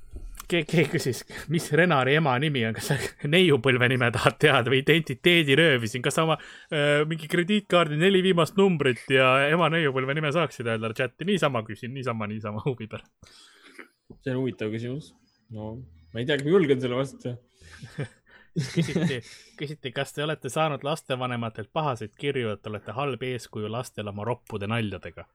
keegi 0.48 0.84
küsis, 0.88 1.20
mis 1.52 1.66
Renari 1.76 2.16
ema 2.18 2.32
nimi 2.40 2.64
on, 2.68 2.76
kas 2.76 2.90
sa 2.92 2.96
neiupõlve 3.34 3.90
nime 3.92 4.08
tahad 4.14 4.38
teada 4.40 4.72
või 4.72 4.80
identiteedi 4.82 5.56
röövisin, 5.58 6.02
kas 6.04 6.18
sa 6.18 6.24
oma 6.24 6.38
äh, 6.38 7.04
mingi 7.08 7.28
krediitkaardi 7.30 7.98
neli 8.00 8.22
viimast 8.24 8.56
numbrit 8.60 9.04
ja 9.12 9.50
ema 9.52 9.68
neiupõlve 9.72 10.16
nime 10.16 10.32
saaksid 10.34 10.68
öelda 10.68 10.92
chati, 10.96 11.28
niisama 11.28 11.62
küsin, 11.66 11.92
niisama, 11.94 12.30
niisama 12.30 12.64
huvi 12.64 12.88
pärast. 12.90 13.12
See 14.22 14.34
on 14.34 14.42
huvitav 14.42 14.72
küsimus. 14.74 15.12
no 15.54 15.74
ma 16.12 16.22
ei 16.22 16.28
tea, 16.28 16.38
kas 16.38 16.46
ma 16.46 16.54
julgen 16.54 16.80
selle 16.82 16.98
vastata. 16.98 17.36
küsiti, 18.74 19.18
küsiti, 19.58 19.92
kas 19.94 20.14
te 20.16 20.24
olete 20.24 20.50
saanud 20.52 20.84
lastevanematelt 20.86 21.70
pahaseid 21.72 22.14
kirju, 22.18 22.54
et 22.56 22.70
olete 22.70 22.94
halb 22.96 23.22
eeskuju 23.22 23.70
lastele 23.70 24.14
oma 24.14 24.26
roppude 24.28 24.70
naljadega 24.70 25.28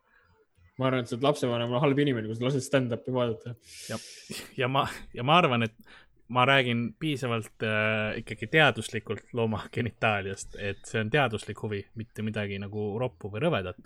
ma 0.81 0.87
arvan, 0.89 1.03
et 1.03 1.09
sa 1.09 1.15
oled 1.15 1.25
lapsevanem, 1.27 1.73
halb 1.83 1.99
inimene, 2.01 2.29
kui 2.29 2.37
sa 2.37 2.47
lased 2.47 2.65
stand-up'i 2.65 3.13
vaadata. 3.13 3.53
ja, 3.91 3.99
ja 4.57 4.69
ma, 4.71 4.87
ja 5.13 5.25
ma 5.25 5.37
arvan, 5.37 5.67
et 5.67 5.75
ma 6.33 6.45
räägin 6.45 6.95
piisavalt 6.99 7.63
äh, 7.63 8.17
ikkagi 8.17 8.47
teaduslikult 8.47 9.33
looma 9.37 9.59
genitaaliast, 9.73 10.55
et 10.57 10.81
see 10.89 11.01
on 11.03 11.11
teaduslik 11.13 11.61
huvi, 11.61 11.83
mitte 11.99 12.25
midagi 12.25 12.57
nagu 12.61 12.85
roppu 12.99 13.29
või 13.33 13.43
rõvedat. 13.43 13.77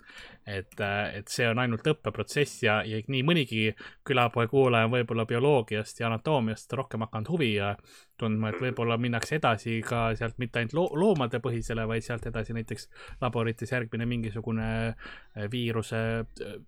et 0.46 0.80
äh,, 0.80 1.18
et 1.18 1.28
see 1.28 1.48
on 1.48 1.58
ainult 1.58 1.86
õppeprotsess 1.92 2.62
ja, 2.64 2.78
ja 2.88 3.00
nii 3.06 3.22
mõnigi 3.26 3.64
külapoe 4.06 4.48
kuulaja 4.48 4.88
on 4.88 4.94
võib-olla 4.96 5.26
bioloogiast 5.28 6.00
ja 6.00 6.08
anatoomiast 6.08 6.72
rohkem 6.72 7.04
hakanud 7.04 7.28
huvi 7.34 7.52
ja 7.54 7.74
tundma, 8.18 8.52
et 8.52 8.62
võib-olla 8.62 8.96
minnakse 8.96 9.36
edasi 9.36 9.80
ka 9.86 10.08
sealt 10.18 10.38
mitte 10.38 10.62
ainult 10.62 10.76
lo 10.78 10.86
loomade 11.04 11.42
põhisele, 11.44 11.84
vaid 11.88 12.06
sealt 12.06 12.26
edasi 12.26 12.56
näiteks 12.56 12.88
laborites 13.20 13.76
järgmine 13.76 14.08
mingisugune 14.08 14.70
äh, 14.88 15.50
viiruse 15.52 16.02
äh, 16.24 16.58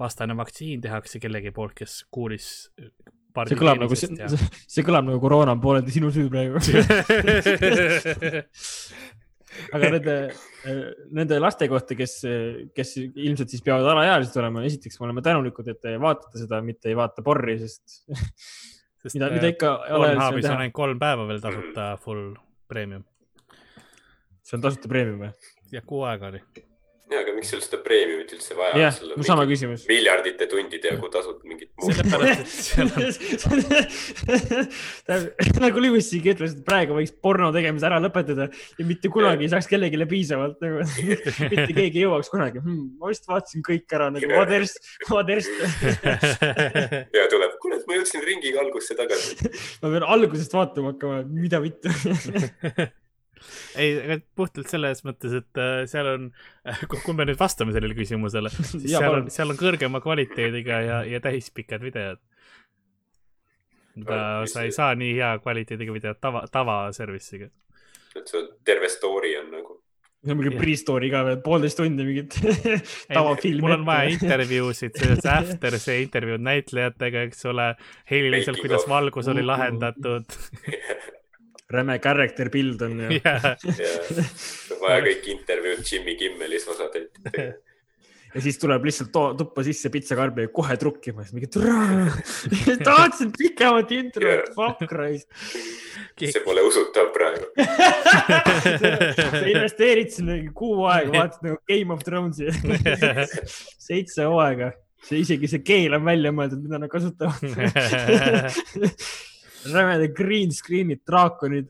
vastane 0.00 0.36
vaktsiin 0.36 0.80
tehakse 0.80 1.20
kellegi 1.20 1.50
poolt, 1.50 1.76
kes 1.76 2.04
kuulis. 2.10 2.70
See 3.48 3.58
kõlab 3.60 3.80
nagu, 3.82 3.96
see, 3.98 4.08
see 4.74 4.84
kõlab 4.86 5.06
nagu 5.08 5.20
koroona 5.22 5.54
on 5.56 5.62
pooleldi 5.62 5.94
sinu 5.94 6.10
süü 6.14 6.28
praegu. 6.32 6.60
aga 9.74 9.90
nende, 9.96 10.16
nende 11.16 11.38
laste 11.42 11.68
kohta, 11.70 11.96
kes, 11.98 12.20
kes 12.76 12.96
ilmselt 13.00 13.50
siis 13.52 13.64
peavad 13.66 13.88
alaealised 13.92 14.36
olema, 14.40 14.64
esiteks 14.68 15.00
me 15.00 15.08
oleme 15.08 15.24
tänulikud, 15.26 15.68
et 15.72 15.80
te 15.82 15.96
vaatate 16.00 16.44
seda, 16.44 16.60
mitte 16.64 16.92
ei 16.92 16.96
vaata 16.98 17.24
porri, 17.26 17.58
sest 17.62 19.16
mida, 19.16 19.30
mida 19.32 19.54
ikka 19.54 19.76
Pornhubis 19.88 20.50
on 20.50 20.58
ainult 20.58 20.76
kolm 20.76 20.98
päeva 21.00 21.24
veel 21.28 21.40
tasuta 21.42 21.94
full 22.04 22.34
premium 22.70 23.02
see 24.50 24.58
on 24.58 24.64
tasuta 24.64 24.90
preemium 24.90 25.22
või? 25.22 25.30
ja 25.70 25.82
kuu 25.86 26.02
aega 26.08 26.30
oli. 26.32 26.42
ja, 27.10 27.22
aga 27.22 27.34
miks 27.36 27.50
sul 27.52 27.62
seda 27.64 27.80
preemiumit 27.84 28.34
üldse 28.36 28.56
vaja 28.58 28.84
jah, 28.86 29.00
mul 29.14 29.26
sama 29.26 29.46
küsimus. 29.50 29.86
miljardite 29.90 30.48
tundide 30.50 30.92
jagu 30.94 31.10
tasud 31.12 31.40
mingit 31.48 31.70
muud. 31.80 31.96
on, 35.10 35.26
nagu 35.64 35.84
Lewis 35.86 36.10
C.K 36.10 36.34
ütles, 36.36 36.54
et 36.56 36.64
praegu 36.66 36.96
võiks 36.98 37.14
porno 37.22 37.50
tegemise 37.54 37.88
ära 37.88 38.00
lõpetada 38.02 38.48
ja 38.50 38.86
mitte 38.86 39.10
kunagi 39.12 39.46
ei 39.46 39.52
saaks 39.52 39.68
kellelegi 39.70 40.08
piisavalt 40.10 40.60
nagu, 40.64 40.84
mitte 41.52 41.70
keegi 41.72 42.00
ei 42.00 42.06
jõuaks 42.06 42.30
kunagi 42.32 42.62
hmm,. 42.62 42.96
ma 43.00 43.10
vist 43.12 43.28
vaatasin 43.30 43.64
kõik 43.66 43.96
ära 43.96 44.10
nagu 44.14 44.30
what 44.34 44.52
else, 44.54 44.78
what 45.10 45.30
else. 45.30 45.50
ja 47.16 47.26
tuleb, 47.32 47.56
kuule, 47.62 47.80
ma 47.88 47.98
jõudsin 47.98 48.24
ringiga 48.26 48.62
algusse 48.64 48.96
tagasi. 48.98 49.50
ma 49.82 49.92
pean 49.92 50.08
algusest 50.16 50.56
vaatama 50.56 50.94
hakkama, 50.94 51.22
mida 51.30 51.62
vittu. 51.62 51.92
ei, 53.80 53.94
aga 54.04 54.18
puhtalt 54.36 54.68
selles 54.72 55.04
mõttes, 55.06 55.34
et 55.40 55.60
äh, 55.60 55.82
seal 55.90 56.08
on, 56.14 56.26
kui 56.90 57.14
me 57.16 57.26
nüüd 57.28 57.38
vastame 57.40 57.74
sellele 57.76 57.96
küsimusele, 57.98 58.52
siis 58.72 58.88
Jaa, 58.92 59.00
seal 59.04 59.18
on, 59.20 59.30
seal 59.32 59.54
on 59.54 59.60
kõrgema 59.60 60.02
kvaliteediga 60.04 60.80
ja, 60.86 60.98
ja 61.08 61.20
täispikad 61.24 61.82
videod. 61.84 62.20
mida 64.00 64.46
sa 64.46 64.62
ei 64.64 64.70
see- 64.70 64.76
saa 64.78 64.94
nii 64.94 65.14
hea 65.18 65.34
kvaliteediga 65.42 65.92
videot 65.92 66.20
tava, 66.22 66.44
tavaservice'iga. 66.52 67.50
et 68.16 68.26
see 68.28 68.38
on 68.40 68.48
terve 68.64 68.88
story 68.88 69.34
on 69.40 69.50
nagu. 69.54 69.76
see 70.24 70.32
on 70.34 70.38
mingi 70.38 70.52
pre-story 70.60 71.08
ka 71.10 71.22
veel, 71.26 71.38
poolteist 71.44 71.78
tundi 71.80 72.04
mingit 72.06 72.36
tavafilmi. 73.14 73.60
mul 73.64 73.76
on 73.78 73.86
vaja. 73.88 74.10
intervjuusid, 74.16 74.94
sellest 75.00 75.26
after 75.38 75.78
see 75.80 76.02
intervjuud 76.06 76.44
näitlejatega, 76.44 77.26
eks 77.30 77.44
ole, 77.50 77.70
heliliselt, 78.10 78.60
kuidas 78.62 78.86
valgus 78.88 79.28
oli 79.32 79.42
lahendatud. 79.46 80.28
Räme 81.70 81.98
character 82.02 82.50
build 82.50 82.82
on 82.82 83.00
ju. 83.00 83.20
ja, 83.24 83.36
ja 83.54 84.28
vaja 84.80 85.02
kõik 85.06 85.26
intervjuud 85.34 85.82
Jimmy 85.86 86.16
Kimmelis 86.20 86.68
osatäitjatega. 86.70 87.50
ja 88.34 88.42
siis 88.44 88.58
tuleb 88.62 88.84
lihtsalt 88.86 89.10
tuppa 89.38 89.64
sisse 89.66 89.90
pitsakarbi 89.92 90.46
ja 90.46 90.50
kohe 90.54 90.76
trukkima, 90.80 91.24
siis 91.24 91.34
mingi 91.34 91.48
tahtsin 92.88 93.32
pikemat 93.36 93.94
introt, 93.96 94.52
fuck 94.56 94.92
raisk. 94.94 95.26
see 96.20 96.44
pole 96.44 96.62
usutav 96.66 97.10
praegu. 97.14 97.48
sa 99.32 99.42
investeerid 99.46 100.14
sinna 100.14 100.38
kuu 100.54 100.84
aega, 100.90 101.16
vaatad 101.16 101.48
nagu 101.48 101.58
Game 101.70 101.94
of 101.94 102.04
Thronesi 102.06 102.52
seitse 103.88 104.28
hooaega, 104.28 104.70
see 105.08 105.24
isegi 105.24 105.50
see 105.50 105.66
keel 105.66 105.98
on 105.98 106.06
välja 106.06 106.34
mõeldud, 106.34 106.62
mida 106.62 106.78
nad 106.82 106.92
kasutavad. 106.92 107.42
Rämedad 109.72 110.14
green 110.16 110.52
screen'id, 110.52 111.02
draakonid. 111.06 111.66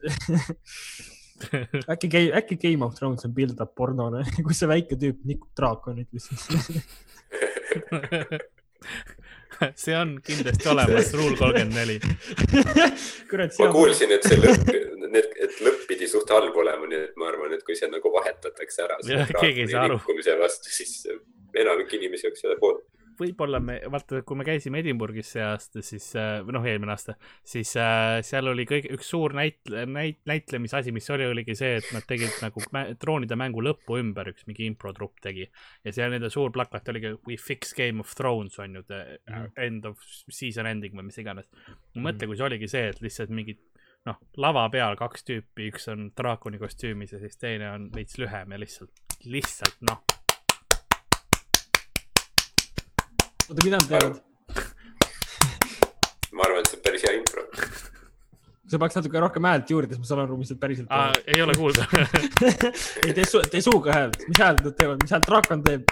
äkki, 1.89 2.31
äkki 2.37 2.55
Game 2.61 2.85
of 2.85 2.95
Thrones 2.95 3.25
on 3.25 3.33
build-up 3.33 3.75
pornone, 3.75 4.23
kus 4.45 4.61
see 4.61 4.69
väike 4.69 4.97
tüüp 5.01 5.23
nikub 5.27 5.49
draakonit 5.57 6.09
lihtsalt. 6.13 6.39
see 9.75 9.95
on 9.97 10.15
kindlasti 10.25 10.69
olemas, 10.69 11.13
rule 11.17 11.37
kolmkümmend 11.37 11.75
neli. 11.75 11.97
ma 13.59 13.71
kuulsin, 13.73 14.15
et 14.15 14.25
see 14.29 14.39
lõpp, 14.41 14.71
et 14.71 15.59
lõpp 15.65 15.85
pidi 15.89 16.09
suht 16.09 16.29
halb 16.33 16.55
olema, 16.63 16.87
nii 16.89 17.03
et 17.09 17.19
ma 17.19 17.29
arvan, 17.31 17.53
et 17.57 17.65
kui 17.67 17.77
see 17.77 17.89
nagu 17.91 18.13
vahetatakse 18.13 18.87
ära. 18.87 18.97
Keegi 19.37 19.67
ei 19.67 19.73
saa 19.73 19.85
aru. 19.89 19.99
vastu, 20.41 20.73
siis 20.73 20.93
enamik 21.57 21.93
inimesi 21.99 22.29
oleks 22.29 22.41
selle 22.45 22.57
poolt. 22.61 22.85
Võib-olla 23.21 23.59
me, 23.63 23.77
vaata, 23.93 24.19
kui 24.27 24.37
me 24.39 24.45
käisime 24.47 24.81
Edinburghis 24.81 25.29
see 25.35 25.43
aasta, 25.45 25.83
siis 25.85 26.07
äh, 26.19 26.39
või 26.45 26.55
noh, 26.57 26.65
eelmine 26.67 26.91
aasta, 26.95 27.15
siis 27.47 27.71
äh, 27.79 28.17
seal 28.25 28.49
oli 28.51 28.65
kõige, 28.69 28.91
üks 28.97 29.11
suur 29.13 29.35
näit-, 29.37 29.69
näit-, 29.69 30.19
näitlemise 30.29 30.79
asi, 30.81 30.91
mis 30.95 31.09
oli, 31.13 31.27
oligi 31.29 31.55
see, 31.59 31.77
et 31.79 31.89
nad 31.95 32.05
tegid 32.09 32.35
nagu 32.43 32.63
mä- 32.75 32.87
troonide 33.01 33.37
mängu 33.39 33.63
lõppu 33.65 33.99
ümber, 34.01 34.31
üks 34.33 34.47
mingi 34.49 34.65
improtrupp 34.71 35.21
tegi. 35.23 35.47
ja 35.85 35.93
seal 35.95 36.11
nende 36.11 36.29
suur 36.33 36.51
plakat 36.55 36.89
oligi 36.93 37.13
We 37.27 37.37
fix 37.37 37.73
Game 37.77 38.01
of 38.03 38.13
Thrones 38.17 38.57
on 38.59 38.75
ju, 38.75 38.81
the 38.87 39.01
Mhm. 39.29 39.51
end 39.57 39.85
of 39.85 39.97
season 40.29 40.65
ending 40.65 40.93
või 40.97 41.05
mis 41.09 41.17
iganes. 41.21 41.47
mõtle, 41.95 42.27
kui 42.27 42.35
see 42.37 42.45
oligi 42.49 42.67
see, 42.67 42.87
et 42.89 42.99
lihtsalt 43.01 43.29
mingid 43.29 43.59
noh, 44.05 44.17
lava 44.41 44.63
peal 44.73 44.95
kaks 44.97 45.23
tüüpi, 45.27 45.67
üks 45.69 45.87
on 45.91 46.07
draakoni 46.17 46.57
kostüümis 46.57 47.11
ja 47.13 47.19
siis 47.21 47.37
teine 47.37 47.67
on 47.71 47.89
veits 47.93 48.17
lühem 48.17 48.49
ja 48.51 48.57
lihtsalt, 48.57 48.89
lihtsalt 49.29 49.77
noh, 49.85 49.99
oota, 53.51 53.65
mida 53.65 53.77
nad 53.77 53.87
teevad? 53.91 54.15
ma 56.35 56.43
arvan, 56.47 56.59
et 56.63 56.67
see 56.71 56.77
on 56.79 56.83
päris 56.85 57.03
hea 57.07 57.13
impro. 57.19 57.41
sa 58.71 58.79
peaks 58.79 58.95
natuke 58.95 59.19
rohkem 59.19 59.47
häält 59.49 59.71
juurde, 59.73 59.91
siis 59.95 60.03
ma 60.03 60.07
saan 60.07 60.21
aru, 60.23 60.35
mis 60.39 60.51
nad 60.53 60.59
päriselt 60.61 60.89
teevad. 60.91 61.15
ei 61.27 61.39
ole 61.43 61.53
kuulda 61.59 61.83
ei, 63.05 63.13
tee 63.17 63.25
su-, 63.27 63.47
tee 63.51 63.63
suuga 63.65 63.89
häält, 63.97 64.15
mis 64.29 64.39
häält 64.39 64.61
nad 64.67 64.75
teevad, 64.77 64.97
mis 65.03 65.11
häält 65.15 65.27
draakon 65.27 65.59
teeb? 65.67 65.83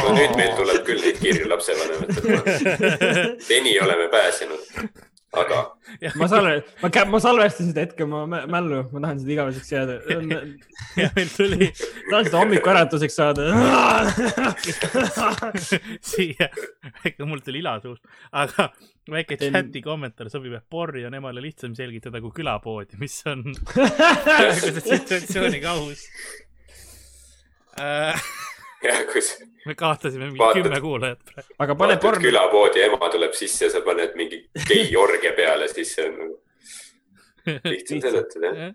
no 0.00 0.14
nüüd 0.16 0.32
meil 0.34 0.52
tuleb 0.58 0.82
küll 0.88 1.00
neid 1.04 1.18
kirju 1.22 1.44
lapsevanematelt. 1.52 3.46
seni 3.46 3.76
oleme 3.84 4.06
pääsenud, 4.10 4.62
aga 5.38 5.58
ma 6.18 6.26
salve, 6.26 6.56
ma, 6.82 6.88
ma 7.06 7.18
salvestasin 7.22 7.68
seda 7.70 7.84
hetke 7.84 8.02
oma 8.06 8.24
mä- 8.26 8.46
mällu, 8.50 8.80
ma 8.90 8.98
tahan 9.04 9.20
seda 9.22 9.32
igaveseks 9.36 9.70
jääda. 9.72 9.94
meil 11.16 11.30
tuli 11.36 11.68
tahan 12.10 12.24
seda 12.26 12.38
hommikuäratuseks 12.40 13.16
saada. 13.20 13.42
siia, 16.10 16.48
mul 17.30 17.42
tuli 17.46 17.58
ila 17.62 17.76
suust, 17.84 18.02
aga 18.32 18.66
väike 19.10 19.38
chati 19.40 19.82
kommentaar 19.86 20.30
sobib, 20.32 20.54
et 20.58 20.66
Borri 20.70 21.04
on 21.06 21.14
emale 21.18 21.40
lihtsam 21.44 21.72
selgitada 21.78 22.20
kui 22.24 22.32
külapoodi, 22.40 22.98
mis 23.02 23.20
on 23.30 23.40
praeguse 23.70 24.80
situatsiooniga 24.82 25.68
aus. 25.78 26.02
jah, 28.84 29.00
kus 29.12 29.32
me 29.66 29.74
kaotasime 29.78 30.26
mingi 30.30 30.40
Vaatad- 30.40 30.62
kümme 30.62 30.80
kuulajat 30.84 31.24
praegu. 31.32 31.54
aga 31.58 31.74
pane 31.74 31.94
vaatad 31.96 32.04
porn, 32.06 32.22
külapoodi, 32.24 32.84
ema 32.86 33.10
tuleb 33.12 33.34
sisse 33.36 33.70
sa 33.72 33.82
paned 33.86 34.14
mingi 34.18 34.42
geiorgia 34.68 35.32
peale, 35.40 35.68
siis 35.72 35.94
see 35.96 36.06
on 36.08 36.16
nagu 36.22 36.38
lihtsam 37.72 38.00
seletada, 38.04 38.54
jah. 38.62 38.72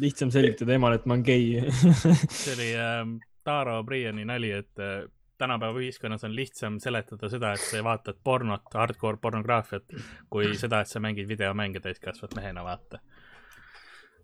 lihtsam 0.00 0.30
selgitada 0.34 0.74
emale, 0.78 0.98
et 1.00 1.04
ma 1.06 1.14
olen 1.18 1.26
gei. 1.26 1.60
see 2.42 2.54
oli 2.56 2.70
ähm, 2.78 3.18
Taro 3.44 3.82
Briani 3.86 4.24
nali, 4.26 4.50
et 4.56 4.80
äh, 4.82 5.04
tänapäeva 5.38 5.78
ühiskonnas 5.82 6.24
on 6.26 6.34
lihtsam 6.36 6.78
seletada 6.82 7.28
seda, 7.30 7.52
et 7.54 7.62
sa 7.62 7.82
vaatad 7.84 8.18
pornot, 8.24 8.66
hardcore 8.74 9.18
pornograafiat, 9.22 9.94
kui 10.30 10.52
seda, 10.58 10.80
et 10.84 10.90
sa 10.90 11.02
mängid 11.02 11.28
videomänge 11.30 11.82
täiskasvanud 11.84 12.36
mehena, 12.38 12.62
vaata. 12.66 13.02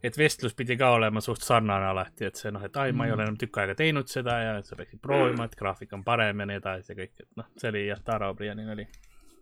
Et 0.02 0.18
vestlus 0.18 0.54
pidi 0.56 0.76
ka 0.80 0.90
olema 0.96 1.20
suht 1.24 1.44
sarnane 1.44 1.90
alati, 1.90 2.28
et 2.30 2.40
see 2.40 2.52
noh, 2.54 2.62
et 2.64 2.76
ai, 2.80 2.92
ma 2.96 3.06
ei 3.06 3.14
ole 3.14 3.26
enam 3.26 3.38
tükk 3.40 3.60
aega 3.62 3.76
teinud 3.78 4.08
seda 4.10 4.36
ja 4.42 4.52
sa 4.64 4.78
peaksid 4.78 5.00
proovima, 5.02 5.46
et 5.46 5.56
graafik 5.58 5.92
on 5.96 6.04
parem 6.06 6.40
ja 6.40 6.48
nii 6.48 6.60
edasi 6.60 6.92
ja 6.92 6.98
kõik, 7.02 7.14
et 7.20 7.40
noh, 7.40 7.50
see 7.60 7.72
oli 7.72 7.86
jah, 7.88 8.00
Taro 8.04 8.30
Briani 8.38 8.64
nali. 8.68 8.86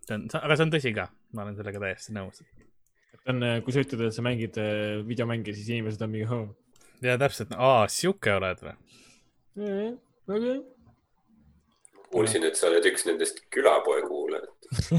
see 0.07 0.17
on, 0.17 0.25
aga 0.41 0.57
see 0.57 0.67
on 0.67 0.73
tõsi 0.75 0.95
ka, 0.95 1.07
ma 1.35 1.45
olen 1.45 1.59
sellega 1.59 1.83
täiesti 1.85 2.15
nõus. 2.17 2.43
on, 3.29 3.45
kui 3.63 3.75
sa 3.75 3.85
ütled, 3.85 4.03
et 4.07 4.17
sa 4.17 4.25
mängid 4.25 4.59
äh, 4.59 4.99
videomänge, 5.07 5.55
siis 5.55 5.71
inimesed 5.71 6.03
on 6.03 6.13
mingi, 6.15 6.43
ja 7.05 7.15
täpselt, 7.21 7.55
aa, 7.55 7.87
sihuke 7.91 8.35
oled 8.35 8.65
või? 8.65 8.75
okei. 10.27 10.59
kuulsin, 12.11 12.45
et 12.49 12.59
sa 12.59 12.67
oled 12.67 12.85
üks 12.91 13.07
nendest 13.07 13.45
külapoe 13.53 14.03
kuulajatest. 14.07 14.91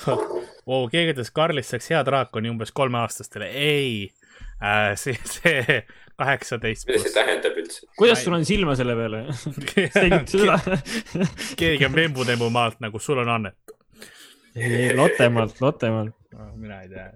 wow,. 0.68 0.86
keegi 0.92 1.16
ütles, 1.16 1.34
Karlist 1.34 1.74
saaks 1.74 1.90
hea 1.90 2.00
draakoni 2.06 2.52
umbes 2.52 2.72
kolmeaastastele. 2.76 3.50
ei 3.50 4.08
äh,, 4.60 4.94
see, 5.00 5.16
see 5.24 5.82
kaheksateist 6.20 6.88
mida 6.88 7.02
see 7.04 7.16
tähendab 7.16 7.58
üldse? 7.60 7.86
kuidas 7.98 8.24
sul 8.24 8.36
on 8.36 8.46
silma 8.48 8.76
selle 8.78 8.96
peale? 8.98 9.26
keegi 11.60 11.88
on 11.88 11.96
Vembu-Tembu 11.96 12.50
maalt 12.52 12.80
nagu 12.84 13.02
sul 13.02 13.22
on 13.24 13.32
annet 13.40 13.76
ei, 14.54 14.96
Lottemaalt, 14.96 15.60
Lottemaalt. 15.60 16.14
no,. 16.32 16.52
mina 16.56 16.80
ei 16.82 16.88
tea. 16.88 17.10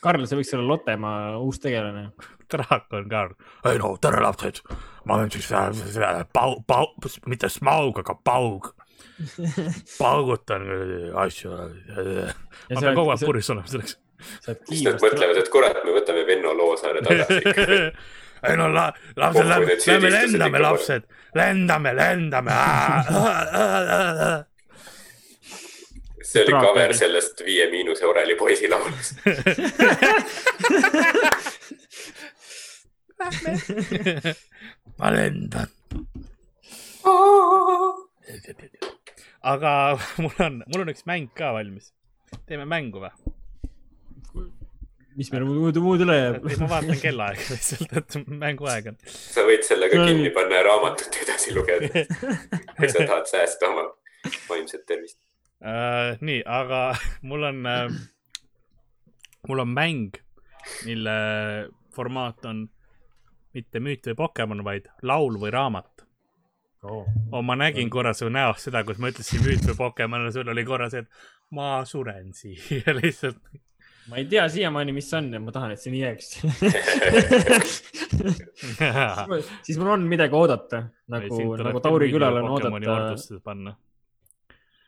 Karl, 0.00 0.24
sa 0.24 0.36
võiks 0.38 0.52
olla 0.56 0.68
Lottemaa 0.68 1.38
uus 1.44 1.60
tegelane. 1.60 2.10
draakon 2.50 3.08
ka. 3.10 3.26
ei 3.70 3.78
no 3.78 3.92
tere 4.02 4.22
lapsed, 4.24 4.62
ma 5.04 5.18
olen 5.18 5.32
siis 5.34 5.50
äh, 5.52 6.22
pau-, 6.32 6.60
pau-, 6.66 6.94
mitte 7.26 7.50
smaug, 7.52 8.00
aga 8.02 8.16
paug. 8.24 8.72
paugutan 10.00 10.64
asju. 11.20 11.50
ma 11.52 12.80
pean 12.80 12.96
kogu 12.96 13.12
aeg 13.12 13.26
purjus 13.26 13.52
olema 13.52 13.68
selleks. 13.68 13.98
Siis 14.68 14.84
nad 14.86 15.00
mõtlevad, 15.02 15.36
et 15.42 15.52
kurat, 15.52 15.84
me 15.84 15.94
võtame 15.98 16.24
Venno 16.28 16.54
Loosaare 16.56 17.02
tagasi. 17.06 17.42
ei 18.48 18.56
no 18.56 18.68
la, 18.72 18.92
lapsed, 19.16 19.48
lähme 19.48 19.76
süüdistused 19.76 20.12
lendame, 20.32 20.58
lapsed, 20.64 21.02
lendame, 21.36 21.92
lendame. 21.96 22.52
see 26.30 26.44
oli 26.44 26.52
cover 26.54 26.94
sellest 26.96 27.42
Viie 27.44 27.66
Miinuse 27.70 28.06
Oreli 28.06 28.36
poisi 28.38 28.68
laulust. 28.70 29.14
ma 34.98 35.10
lendan. 35.12 35.68
aga 39.42 39.98
mul 40.22 40.36
on, 40.46 40.62
mul 40.66 40.86
on 40.86 40.92
üks 40.94 41.04
mäng 41.08 41.28
ka 41.36 41.52
valmis. 41.56 41.92
teeme 42.48 42.64
mängu 42.64 43.04
või? 43.04 43.29
Mis 45.18 45.30
meil 45.32 45.44
muud, 45.48 45.78
muud 45.82 46.04
üle 46.04 46.16
jääb? 46.16 46.44
ma 46.62 46.68
vaatan 46.74 47.00
kellaaega 47.00 47.46
lihtsalt, 47.50 47.96
et 47.98 48.16
mänguaeg 48.28 48.92
on. 48.92 48.98
sa 49.10 49.44
võid 49.48 49.66
sellega 49.66 49.98
Mm. 49.98 50.06
kinni 50.10 50.30
panna 50.36 50.60
ja 50.60 50.66
raamatut 50.68 51.18
edasi 51.24 51.54
lugeda, 51.56 52.04
kui 52.76 52.90
sa 52.92 53.04
tahad 53.08 53.26
säästa 53.30 53.68
oma 53.70 53.88
vaimset 54.48 54.86
tervist. 54.86 55.18
Uh, 55.60 56.16
nii, 56.24 56.40
aga 56.46 56.82
mul 57.22 57.42
on 57.50 57.64
uh,, 57.68 57.96
mul 59.48 59.64
on 59.64 59.72
mäng, 59.76 60.20
mille 60.86 61.16
formaat 61.94 62.44
on 62.48 62.68
mitte 63.56 63.82
müüt 63.82 64.06
või 64.06 64.16
Pokemon, 64.22 64.62
vaid 64.64 64.86
laul 65.02 65.36
või 65.42 65.50
raamat. 65.52 66.06
Oh. 66.82 67.04
oh,. 67.32 67.42
ma 67.44 67.58
nägin 67.60 67.90
korra 67.92 68.14
su 68.16 68.30
näost 68.32 68.68
seda, 68.70 68.80
kus 68.88 68.96
ma 69.02 69.10
ütlesin 69.12 69.42
müüt 69.44 69.66
või 69.68 69.76
Pokemon 69.82 70.24
ja 70.28 70.32
sul 70.32 70.48
oli 70.48 70.64
korra 70.64 70.88
see, 70.92 71.02
et 71.04 71.52
ma 71.52 71.82
suren 71.84 72.30
siia 72.36 72.94
lihtsalt. 73.00 73.42
Ma 74.10 74.18
ei 74.18 74.26
tea 74.30 74.48
siiamaani, 74.50 74.92
mis 74.94 75.12
on 75.14 75.28
ja 75.34 75.40
ma 75.42 75.52
tahan, 75.54 75.70
et 75.74 75.80
see 75.82 75.92
nii 75.94 76.02
jääks. 76.02 76.28
siis 79.66 79.76
mul 79.78 79.90
on 79.94 80.02
midagi 80.10 80.34
oodata, 80.36 80.78
nagu, 81.14 81.36
nagu 81.62 81.78
Tauri 81.84 82.06
külal 82.12 82.34
on 82.42 82.46
oodata. 82.56 83.40
panna. 83.44 83.72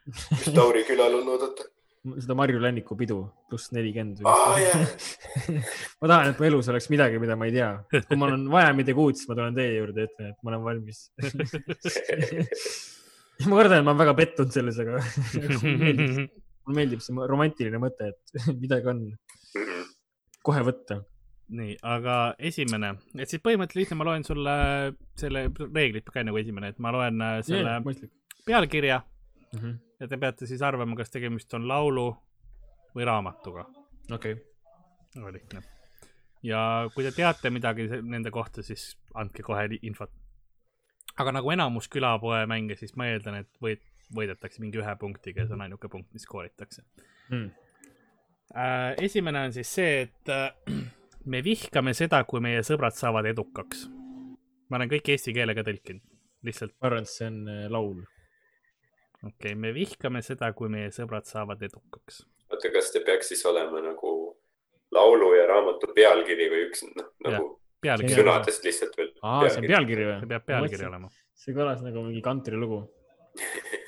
mis 0.06 0.50
Tauri 0.50 0.82
külal 0.88 1.12
on 1.20 1.26
oodata? 1.36 1.62
seda 2.02 2.34
Marju 2.34 2.58
Länniku 2.58 2.96
pidu 2.98 3.30
pluss 3.46 3.70
nelikümmend 3.74 4.24
aa 4.26 4.58
jaa, 4.58 4.78
ma 6.02 6.08
tahan, 6.10 6.32
et 6.32 6.38
mu 6.40 6.44
elus 6.48 6.66
oleks 6.72 6.88
midagi, 6.90 7.16
mida 7.22 7.34
ma 7.38 7.44
ei 7.46 7.54
tea. 7.54 7.70
kui 8.08 8.16
mul 8.18 8.34
on 8.34 8.42
vaja 8.50 8.70
midagi 8.74 8.98
uut, 8.98 9.14
siis 9.20 9.28
ma 9.30 9.34
tulen 9.38 9.54
teie 9.54 9.76
juurde 9.76 9.98
ja 10.02 10.06
ütlen, 10.10 10.26
et 10.32 10.38
ma 10.42 10.50
olen 10.50 10.62
valmis. 10.66 10.98
ma 13.46 13.54
kardan, 13.60 13.78
et 13.78 13.86
ma 13.86 13.90
olen 13.92 14.02
väga 14.02 14.14
pettunud 14.18 14.50
selles, 14.56 14.76
aga 14.82 14.98
mulle 16.66 16.78
meeldib, 16.78 17.02
see 17.04 17.28
romantiline 17.30 17.80
mõte, 17.82 18.12
et 18.12 18.44
midagi 18.62 18.92
on 18.92 19.06
kohe 20.42 20.64
võtta. 20.66 21.02
nii, 21.52 21.76
aga 21.84 22.18
esimene, 22.38 22.94
et 23.18 23.28
siis 23.28 23.42
põhimõtteliselt 23.44 23.82
lihtne, 23.82 24.00
ma 24.00 24.08
loen 24.08 24.26
sulle 24.26 24.56
selle 25.20 25.46
reeglid 25.62 26.08
ka 26.08 26.24
nagu 26.24 26.38
esimene, 26.40 26.72
et 26.72 26.82
ma 26.82 26.94
loen 26.94 27.20
äh, 27.22 27.38
selle 27.46 27.78
mõistlik. 27.84 28.14
pealkirja 28.46 29.02
okei 29.52 29.74
ja 30.02 30.08
te 30.08 30.18
peate 30.18 30.48
siis 30.50 30.62
arvama, 30.66 30.96
kas 30.98 31.12
tegemist 31.14 31.54
on 31.54 31.68
laulu 31.68 32.08
või 32.96 33.06
raamatuga. 33.06 33.66
okay., 34.10 34.34
väga 35.14 35.32
lihtne. 35.36 35.62
ja 36.42 36.88
kui 36.94 37.04
te 37.06 37.12
teate 37.14 37.50
midagi 37.50 37.86
nende 38.02 38.30
kohta, 38.34 38.64
siis 38.66 38.96
andke 39.14 39.44
kohe 39.46 39.68
infot. 39.82 40.10
aga 41.18 41.36
nagu 41.38 41.50
enamus 41.54 41.88
külapoe 41.88 42.46
mänge, 42.50 42.76
siis 42.76 42.96
ma 42.96 43.06
eeldan, 43.12 43.42
et 43.44 43.50
võit-, 43.62 43.86
võidetakse 44.14 44.62
mingi 44.62 44.80
ühe 44.80 44.94
punktiga 45.00 45.42
ja 45.42 45.48
see 45.48 45.56
on 45.56 45.66
ainuke 45.66 45.90
punkt, 45.92 46.10
mis 46.14 46.26
skooritakse 46.26 46.84
mm.. 47.30 47.50
esimene 49.02 49.46
on 49.48 49.54
siis 49.56 49.74
see, 49.78 50.06
et 50.06 50.32
äh, 50.32 50.50
me 51.24 51.42
vihkame 51.44 51.94
seda, 51.96 52.22
kui 52.28 52.42
meie 52.44 52.62
sõbrad 52.66 52.96
saavad 52.98 53.28
edukaks. 53.30 53.86
ma 54.70 54.80
olen 54.80 54.90
kõik 54.92 55.12
eesti 55.14 55.34
keelega 55.36 55.64
tõlkinud, 55.66 56.04
lihtsalt 56.46 56.74
ma 56.78 56.90
arvan, 56.90 57.06
et 57.06 57.14
see 57.14 57.30
on 57.30 57.40
äh, 57.48 57.64
laul. 57.72 58.02
okei 59.22 59.32
okay,, 59.52 59.58
me 59.66 59.72
vihkame 59.76 60.22
seda, 60.26 60.52
kui 60.56 60.72
meie 60.72 60.92
sõbrad 60.94 61.28
saavad 61.30 61.62
edukaks. 61.62 62.24
oota, 62.50 62.72
kas 62.74 62.92
te 62.94 63.04
peaks 63.06 63.34
siis 63.34 63.44
olema 63.48 63.82
nagu 63.84 64.14
laulu 64.92 65.34
ja 65.38 65.46
raamatu 65.48 65.92
pealkiri 65.96 66.48
või 66.52 66.64
üks 66.68 66.84
noh, 66.90 67.12
nagu 67.26 67.52
pealkiri, 67.82 68.18
sõnadest 68.20 68.66
lihtsalt 68.66 68.98
veel 68.98 69.12
aa, 69.22 69.46
see 69.48 69.62
on 69.62 69.68
pealkiri 69.70 70.04
see 70.04 70.10
või? 70.10 70.32
peab 70.34 70.48
pealkiri 70.50 70.88
olema. 70.88 71.12
see 71.44 71.56
kõlas 71.56 71.80
nagu 71.84 72.04
mingi 72.06 72.22
kantrilugu. 72.24 72.82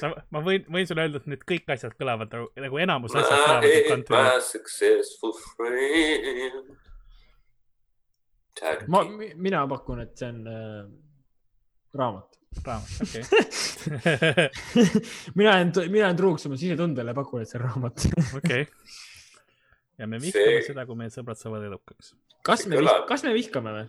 sa, 0.00 0.10
ma 0.34 0.42
võin, 0.44 0.64
võin 0.70 0.86
sulle 0.88 1.04
öelda, 1.06 1.20
et 1.20 1.28
need 1.32 1.44
kõik 1.48 1.70
asjad 1.74 1.94
kõlavad 1.98 2.32
nagu, 2.34 2.48
nagu 2.64 2.80
enamus 2.84 3.14
asjad 3.18 3.38
kõlavad 3.44 4.10
My, 4.12 4.40
successful 4.44 5.34
friend. 5.52 6.74
ma, 8.92 9.04
mina 9.36 9.64
pakun, 9.70 10.02
et 10.04 10.16
see 10.20 10.28
on 10.32 10.40
äh, 10.50 10.82
raamat. 12.00 12.40
raamat, 12.66 12.90
okei. 13.06 13.22
mina 15.38 15.56
jään, 15.58 15.72
mina 15.86 16.04
jään 16.06 16.18
truuks 16.18 16.46
oma 16.50 16.58
sisetundele 16.60 17.14
ja 17.14 17.20
pakun, 17.20 17.44
et 17.44 17.52
see 17.52 17.60
on 17.60 17.66
raamat. 17.68 17.96
okei. 18.40 18.66
ja 19.98 20.06
me 20.10 20.20
vihkame 20.20 20.58
See- 20.58 20.66
seda, 20.72 20.86
kui 20.88 20.96
meie 21.00 21.12
sõbrad 21.14 21.40
saavad 21.40 21.64
edukaks. 21.70 22.14
kas 22.46 22.66
me 22.68 22.82
kas 23.08 23.24
me 23.26 23.34
vihkame 23.36 23.74
või? 23.78 23.88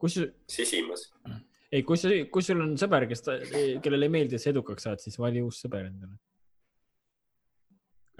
kus, 0.00 0.16
sisimas. 0.48 1.10
ei, 1.70 1.84
kui 1.86 1.98
sa, 2.00 2.10
kui 2.32 2.44
sul 2.44 2.62
on 2.64 2.74
sõber, 2.80 3.06
kes, 3.10 3.24
kellele 3.84 4.08
ei 4.08 4.12
meeldi, 4.12 4.36
et 4.36 4.42
sa 4.42 4.50
edukaks 4.52 4.88
saad, 4.88 5.02
siis 5.02 5.18
vali 5.22 5.42
uus 5.44 5.60
sõber 5.64 5.86
endale. 5.86 6.18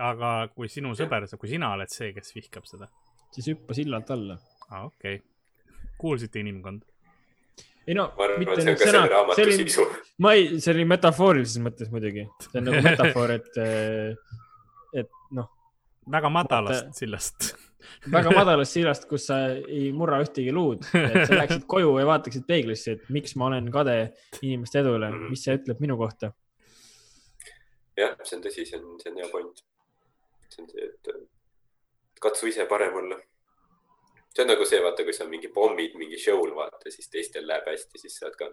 aga 0.00 0.30
kui 0.54 0.70
sinu 0.72 0.94
sõber, 0.96 1.26
kui 1.36 1.50
sina 1.50 1.74
oled 1.76 1.90
see, 1.92 2.14
kes 2.16 2.32
vihkab 2.36 2.68
seda, 2.68 2.88
siis 3.34 3.50
hüppa 3.52 3.76
sillalt 3.76 4.10
alla. 4.14 4.38
aa 4.70 4.86
okei 4.86 5.18
okay.. 5.18 5.26
kuulsite 5.98 6.40
inimkond? 6.40 6.86
ei 7.88 7.96
no 7.96 8.06
mitte 8.38 8.62
nüüd 8.64 8.80
sõna 8.80 9.02
see 9.34 9.46
oli, 9.46 9.86
ma 10.22 10.34
ei, 10.36 10.60
see 10.60 10.74
oli 10.74 10.86
metafoorilises 10.88 11.62
mõttes 11.64 11.90
muidugi, 11.92 12.26
see 12.46 12.60
on 12.60 12.70
nagu 12.70 12.84
metafoor, 12.90 13.34
et, 13.38 13.58
et 15.02 15.10
noh, 15.36 15.50
väga 16.10 16.30
madalast 16.32 16.86
Vaata- 16.86 17.02
sillast. 17.02 17.50
Väga 18.12 18.34
madalast 18.34 18.76
sillast, 18.76 19.06
kus 19.10 19.26
sa 19.30 19.38
ei 19.54 19.90
murra 19.96 20.20
ühtegi 20.24 20.52
luud, 20.54 20.84
et 20.98 21.24
sa 21.24 21.38
läheksid 21.38 21.66
koju 21.70 21.96
ja 22.00 22.06
vaataksid 22.08 22.46
peeglisse, 22.48 22.96
et 22.96 23.10
miks 23.14 23.36
ma 23.40 23.50
olen 23.50 23.70
kade 23.74 23.96
inimeste 24.42 24.82
edule, 24.82 25.10
mis 25.28 25.44
see 25.46 25.58
ütleb 25.60 25.82
minu 25.82 25.98
kohta. 26.00 26.32
jah, 28.00 28.16
see 28.24 28.38
on 28.38 28.46
tõsi, 28.46 28.66
see 28.68 28.80
on, 28.80 28.94
see 29.02 29.12
on 29.12 29.20
hea 29.22 29.28
point. 29.32 29.64
see 30.48 30.64
on 30.64 30.70
see, 30.72 30.88
et 30.88 31.12
katsu 32.20 32.50
ise 32.50 32.66
parem 32.70 32.96
olla. 33.02 33.20
see 34.34 34.44
on 34.44 34.52
nagu 34.52 34.66
see, 34.68 34.82
vaata, 34.84 35.06
kui 35.06 35.16
sa 35.16 35.28
mingi 35.28 35.50
pommid 35.54 35.96
mingi 35.98 36.20
show'l 36.20 36.54
vaata, 36.56 36.92
siis 36.92 37.08
teistel 37.12 37.48
läheb 37.48 37.66
hästi, 37.72 38.04
siis 38.04 38.18
sa 38.18 38.28
oled 38.28 38.38
ka 38.38 38.50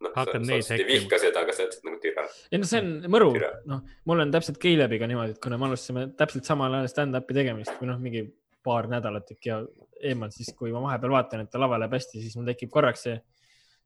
Hmm. 0.00 0.10
sa, 0.10 0.20
Hakkad 0.20 0.44
sa 0.44 0.52
neid 0.52 0.64
hekkima. 0.70 0.88
vihka 0.90 1.18
seda, 1.22 1.42
aga 1.44 1.52
sa 1.56 1.62
oled 1.64 1.84
nagu 1.86 1.98
türa. 2.02 2.24
ei 2.52 2.58
no 2.60 2.66
see 2.68 2.80
on 2.82 2.88
mõru 3.14 3.28
noh, 3.70 3.82
mul 4.04 4.24
on 4.24 4.32
täpselt 4.34 4.58
Keilebiga 4.62 5.06
niimoodi, 5.10 5.36
et 5.36 5.42
kuna 5.42 5.58
me 5.58 5.68
alustasime 5.70 6.08
täpselt 6.18 6.44
samal 6.48 6.74
ajal 6.74 6.90
stand-up'i 6.92 7.36
tegemist 7.36 7.76
või 7.80 7.92
noh, 7.92 8.00
mingi 8.02 8.24
paar 8.64 8.88
nädalat 8.90 9.30
äkki 9.34 9.52
ja- 9.52 9.62
eemal, 10.04 10.30
siis 10.34 10.50
kui 10.58 10.72
ma 10.72 10.82
vahepeal 10.84 11.12
vaatan, 11.14 11.44
et 11.44 11.50
ta 11.52 11.60
lavale 11.62 11.84
läheb 11.86 11.94
hästi, 11.96 12.20
siis 12.20 12.34
mul 12.36 12.46
tekib 12.50 12.70
korraks 12.74 13.06
see 13.06 13.16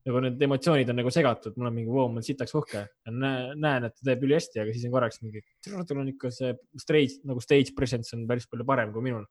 nagu 0.08 0.20
need 0.24 0.40
emotsioonid 0.42 0.88
on 0.88 0.96
nagu 0.96 1.10
segatud, 1.12 1.56
mul 1.58 1.68
on 1.68 1.74
mingi 1.74 1.90
vau, 1.92 2.06
ma 2.08 2.16
olen 2.18 2.24
sitaks 2.24 2.54
uhke. 2.56 2.84
näen, 3.12 3.84
et 3.84 3.94
ta 3.98 4.06
teeb 4.08 4.22
ülihästi, 4.24 4.62
aga 4.62 4.72
siis 4.72 4.86
on 4.88 4.94
korraks 4.94 5.20
mingi, 5.22 5.42
tul 5.66 6.00
on 6.00 6.08
ikka 6.08 6.30
see 6.32 6.54
stage 6.80 7.18
nagu 7.28 7.42
stage 7.44 7.74
presence 7.76 8.14
on 8.16 8.26
päris 8.30 8.46
palju 8.48 8.64
parem 8.64 8.92
kui 8.94 9.02
minul. 9.04 9.26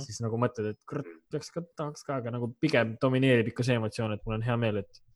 siis 0.00 0.22
nagu 0.24 0.38
mõtled, 0.40 0.70
et 0.72 0.80
kurat, 0.88 1.06
peaks 1.30 1.50
ka, 1.52 1.60
tahaks 1.76 2.06
ka, 2.06 2.22
aga 2.22 2.30
nagu 2.38 2.48
pigem 2.62 2.96
domineerib 3.02 3.52
ikka 3.52 3.66
see 3.66 3.76
emotsioon, 3.76 4.14
et 4.16 4.24
mul 4.24 4.38
on 4.38 4.46
hea 4.46 4.56
meel, 4.56 4.80
et 4.86 5.02
Mm, 5.04 5.13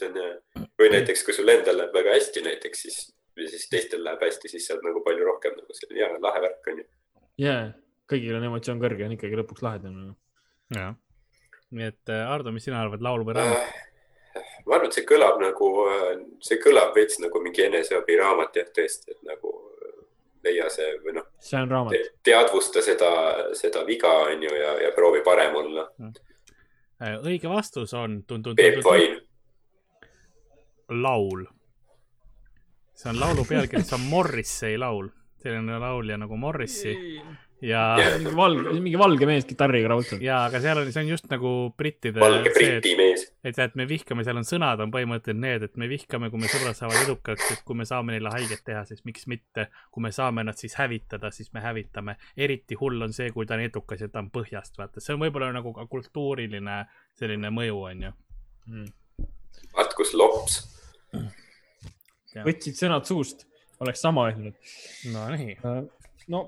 see 0.00 0.10
on 0.10 0.18
hea. 0.20 0.64
või 0.80 0.90
näiteks, 0.94 1.24
kui 1.26 1.36
sul 1.36 1.52
endal 1.52 1.78
läheb 1.80 1.94
väga 1.96 2.16
hästi 2.16 2.44
näiteks, 2.46 2.86
siis, 2.86 2.98
siis 3.42 3.68
teistel 3.72 4.02
läheb 4.06 4.24
hästi, 4.24 4.50
siis 4.52 4.66
sa 4.66 4.76
oled 4.76 4.88
nagu 4.90 5.04
palju 5.06 5.28
rohkem 5.28 5.54
nagu 5.58 5.76
selline 5.76 6.02
hea 6.04 6.24
lahe 6.24 6.42
värk 6.46 6.72
onju. 6.72 6.88
jaa, 7.44 7.68
kõigil 8.10 8.38
on 8.38 8.48
emotsioon 8.50 8.82
kõrge, 8.82 9.06
on 9.06 9.14
ikkagi 9.18 9.40
lõpuks 9.42 9.64
lahedam 9.66 9.94
nagu.. 9.98 10.16
jah. 10.76 10.96
nii 11.70 11.88
et 11.92 12.12
äh, 12.16 12.34
Ardo, 12.34 12.54
mis 12.54 12.66
sina 12.68 12.82
arvad, 12.82 13.04
laul 13.04 13.26
või 13.28 13.38
raamat? 13.38 13.78
ma 14.66 14.76
arvan, 14.76 14.88
et 14.90 14.98
see 14.98 15.06
kõlab 15.08 15.40
nagu, 15.42 15.70
see 16.44 16.60
kõlab 16.62 16.94
veits 16.96 17.20
nagu 17.22 17.42
mingi 17.42 17.66
eneseabiraamat 17.66 18.60
jah, 18.60 18.72
tõesti, 18.76 19.14
et 19.14 19.22
nagu 19.28 19.52
äh, 19.52 20.00
leia 20.46 20.68
see 20.72 20.90
või 21.04 21.16
noh, 21.18 21.30
see 21.42 21.60
on 21.60 21.70
raamat. 21.72 22.10
teadvusta 22.26 22.84
seda, 22.84 23.12
seda 23.58 23.84
viga 23.88 24.12
onju 24.26 24.52
ja, 24.56 24.74
ja 24.86 24.92
proovi 24.96 25.24
parem 25.26 25.56
olla. 25.62 25.88
Äh, 27.00 27.16
õige 27.24 27.48
vastus 27.48 27.94
on 27.96 28.20
Peep 28.56 28.84
Vain. 28.84 29.19
laul. 30.90 31.46
see 32.94 33.10
on 33.10 33.20
laulu 33.20 33.44
pealkiri, 33.48 33.82
see 33.82 33.96
on 33.96 34.08
Morrissey 34.14 34.78
laul, 34.78 35.08
selline 35.40 35.78
laulja 35.80 36.18
nagu 36.20 36.36
Morrissey 36.36 37.20
ja 37.62 37.96
mingi 38.18 38.36
valge, 38.36 38.72
mingi 38.80 38.98
valge 38.98 39.26
mees 39.28 39.44
kitarriga 39.48 39.90
raudselt. 39.92 40.22
ja 40.24 40.40
aga 40.46 40.60
seal 40.62 40.80
on, 40.80 40.88
see 40.92 41.02
on 41.04 41.10
just 41.12 41.26
nagu 41.30 41.50
brittide 41.76 42.20
valge 42.20 42.52
see, 42.54 42.56
briti 42.56 42.94
mees. 42.96 43.26
et, 43.44 43.58
et 43.60 43.76
me 43.76 43.86
vihkame, 43.88 44.24
seal 44.24 44.40
on 44.40 44.48
sõnad 44.48 44.80
on 44.80 44.92
põhimõtteliselt 44.94 45.42
need, 45.42 45.66
et 45.68 45.76
me 45.80 45.88
vihkame, 45.90 46.30
kui 46.32 46.40
me 46.40 46.48
sõbrad 46.50 46.78
saavad 46.78 47.04
edukaks, 47.04 47.50
et 47.54 47.62
kui 47.68 47.76
me 47.76 47.86
saame 47.88 48.16
neile 48.16 48.32
haiget 48.32 48.64
teha, 48.66 48.84
siis 48.88 49.04
miks 49.08 49.28
mitte. 49.30 49.68
kui 49.92 50.04
me 50.06 50.12
saame 50.16 50.44
nad 50.46 50.56
siis 50.60 50.76
hävitada, 50.80 51.32
siis 51.36 51.52
me 51.56 51.64
hävitame. 51.64 52.16
eriti 52.36 52.78
hull 52.80 53.02
on 53.04 53.12
see, 53.16 53.30
kui 53.36 53.46
ta 53.46 53.58
on 53.58 53.66
edukas 53.66 54.00
ja 54.00 54.08
ta 54.08 54.24
on 54.24 54.32
põhjast, 54.32 54.80
vaata, 54.80 55.04
see 55.04 55.14
on 55.16 55.24
võib-olla 55.26 55.52
nagu 55.52 55.74
ka 55.76 55.86
kultuuriline 55.90 56.82
selline 57.20 57.52
mõju, 57.52 57.80
onju. 57.92 58.12
vaat 59.76 59.96
kus 59.98 60.16
lops. 60.16 60.62
Võtsid 62.46 62.78
sõnad 62.78 63.08
suust, 63.08 63.46
oleks 63.82 64.02
sama 64.04 64.28
öelnud. 64.30 64.56
Nonii, 65.12 65.58
no 66.30 66.46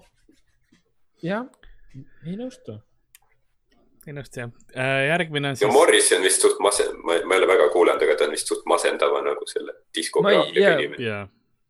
jah, 1.23 1.47
ei 2.27 2.37
nõustu. 2.39 2.79
ilusti 4.11 4.41
jah. 4.41 4.51
järgmine 5.07 5.53
on 5.53 5.55
ja 5.55 5.61
siis, 5.61 5.73
Morris 5.73 6.11
on 6.17 6.25
vist 6.27 6.43
suht 6.43 6.59
masen-, 6.65 6.97
ma, 7.07 7.19
ei 7.21 7.39
ole 7.39 7.49
väga 7.51 7.69
kuulanud, 7.75 8.03
aga 8.03 8.17
ta 8.19 8.27
on 8.27 8.35
vist 8.35 8.51
suht 8.51 8.65
masendava 8.67 9.23
nagu 9.23 9.47
selle 9.47 9.77
diskograafia 9.95 10.65
jaa. 10.65 10.79
inimene. 10.81 11.19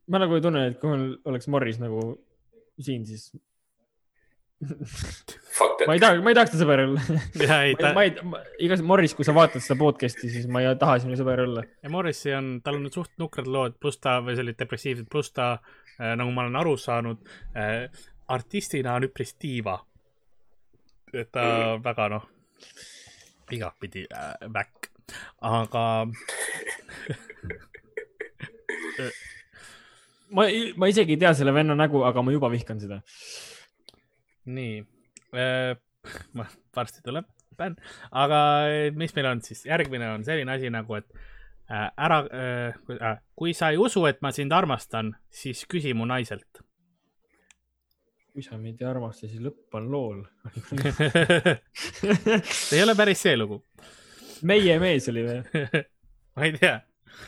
ma 0.08 0.22
nagu 0.22 0.38
ei 0.38 0.44
tunne, 0.44 0.66
et 0.70 0.78
kui 0.80 0.92
mul 0.92 1.08
oleks 1.28 1.50
Morris 1.52 1.80
nagu 1.82 2.06
siin, 2.80 3.04
siis 3.06 3.28
ma 4.62 5.94
ei 5.94 5.98
that. 5.98 6.00
taha, 6.00 6.22
ma 6.22 6.30
ei 6.30 6.36
tahaks 6.36 6.52
ta 6.54 6.58
sõber 6.60 6.82
olla. 6.84 7.00
ja 7.42 7.56
ei 7.66 7.74
ta 7.78 7.90
ma, 7.96 8.04
ei, 8.06 8.12
igas 8.66 8.82
Morris, 8.86 9.14
kui 9.18 9.26
sa 9.26 9.34
vaatad 9.36 9.62
seda 9.64 9.76
podcast'i, 9.80 10.30
siis 10.32 10.46
ma 10.50 10.62
ei 10.62 10.66
taha 10.80 10.94
sinu 11.02 11.18
sõber 11.18 11.38
olla. 11.46 11.62
ja 11.82 11.88
Morrissey 11.92 12.32
on, 12.36 12.46
tal 12.64 12.76
on 12.78 12.86
suht 12.94 13.12
nukrad 13.22 13.48
lood, 13.50 13.72
pluss 13.82 13.98
ta 14.02 14.10
või 14.24 14.34
sellised 14.38 14.60
depressiivsed, 14.62 15.06
pluss 15.12 15.34
ta 15.34 15.46
äh, 15.58 16.12
nagu 16.18 16.30
ma 16.34 16.40
olen 16.46 16.60
aru 16.62 16.74
saanud 16.80 17.18
äh,, 17.58 17.90
artistina 18.32 18.90
on 18.98 19.04
üpris 19.08 19.32
diiva. 19.42 19.76
et 21.12 21.30
ta 21.32 21.42
mm. 21.42 21.82
väga 21.84 22.04
noh, 22.14 22.24
igatpidi 23.52 24.02
äh, 24.08 24.34
back, 24.52 24.74
aga 25.44 25.84
ma, 30.36 30.42
ma 30.76 30.86
isegi 30.90 31.12
ei 31.16 31.20
tea 31.20 31.34
selle 31.36 31.52
venna 31.54 31.74
nägu, 31.78 31.98
aga 32.06 32.22
ma 32.24 32.30
juba 32.34 32.48
vihkan 32.52 32.78
seda. 32.82 33.02
Nii 34.46 34.80
äh, 35.36 35.76
varsti 36.76 37.04
tuleb 37.04 37.28
bänn, 37.58 37.76
aga 38.16 38.40
mis 38.96 39.12
meil 39.14 39.28
on 39.28 39.42
siis, 39.44 39.66
järgmine 39.68 40.08
on 40.14 40.24
selline 40.24 40.54
asi 40.54 40.70
nagu, 40.72 40.96
et 40.96 41.10
ära 41.72 42.18
äh,, 42.32 43.18
kui 43.38 43.52
sa 43.56 43.70
ei 43.72 43.78
usu, 43.80 44.06
et 44.08 44.22
ma 44.24 44.32
sind 44.32 44.52
armastan, 44.52 45.12
siis 45.32 45.62
küsi 45.68 45.92
mu 45.96 46.08
naiselt 46.08 46.62
kui 48.32 48.42
sa 48.44 48.56
mind 48.56 48.80
ei 48.80 48.88
armasta, 48.88 49.28
siis 49.28 49.42
lõpp 49.44 49.76
on 49.76 49.90
lool 49.92 50.20
see 52.48 52.78
ei 52.78 52.84
ole 52.84 52.94
päris 52.96 53.24
see 53.26 53.36
lugu. 53.36 53.60
meie 54.48 54.78
mees 54.80 55.08
oli 55.12 55.24
või? 55.26 55.64
ma 56.36 56.48
ei 56.48 56.54
tea. 56.56 56.78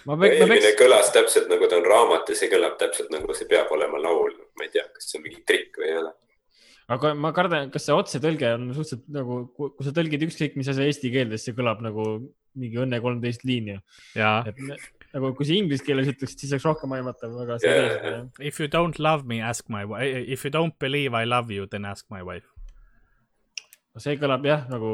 eelmine 0.08 0.60
peaks... 0.62 0.78
kõlas 0.80 1.12
täpselt 1.12 1.50
nagu 1.52 1.68
ta 1.68 1.76
on 1.76 1.88
raamat 1.92 2.32
ja 2.32 2.38
see 2.40 2.48
kõlab 2.52 2.78
täpselt 2.80 3.12
nagu 3.12 3.36
see 3.36 3.48
peab 3.50 3.72
olema 3.76 4.00
laul. 4.00 4.32
ma 4.56 4.64
ei 4.64 4.72
tea, 4.72 4.86
kas 4.96 5.10
see 5.10 5.20
on 5.20 5.26
mingi 5.28 5.44
trikk 5.44 5.76
või 5.82 5.90
ei 5.90 5.98
ole. 6.00 6.14
Aga 6.92 7.12
ma 7.16 7.30
kardan, 7.36 7.70
kas 7.72 7.86
see 7.88 7.96
otsetõlge 7.96 8.50
on 8.56 8.66
suhteliselt 8.76 9.06
nagu, 9.14 9.38
kui 9.56 9.86
sa 9.86 9.92
tõlgid 9.96 10.26
ükskõik 10.26 10.58
mis 10.60 10.68
asja 10.70 10.86
eesti 10.88 11.12
keelde, 11.14 11.38
siis 11.38 11.50
see 11.50 11.56
kõlab 11.56 11.80
nagu 11.84 12.06
mingi 12.54 12.78
Õnne 12.78 13.00
kolmteist 13.02 13.42
liin 13.48 13.72
ju. 13.72 13.78
et 14.20 14.60
nagu 15.14 15.32
kui 15.38 15.48
sa 15.48 15.56
inglise 15.56 15.86
keeles 15.86 16.10
ütleksid, 16.12 16.44
siis 16.44 16.54
oleks 16.54 16.66
rohkem 16.68 16.96
aimatav, 16.96 17.36
aga 17.44 17.58
yeah.. 17.64 18.26
If 18.38 18.60
you 18.60 18.68
don't 18.70 18.98
love 19.02 19.26
me, 19.30 19.40
ask 19.42 19.70
my 19.72 19.84
wife, 19.88 20.26
if 20.28 20.44
you 20.44 20.52
don't 20.54 20.76
believe 20.78 21.16
I 21.16 21.24
love 21.28 21.54
you, 21.54 21.66
then 21.70 21.88
ask 21.88 22.06
my 22.12 22.22
wife. 22.26 22.46
no 23.94 24.02
see 24.02 24.18
kõlab 24.20 24.44
jah 24.46 24.68
nagu 24.70 24.90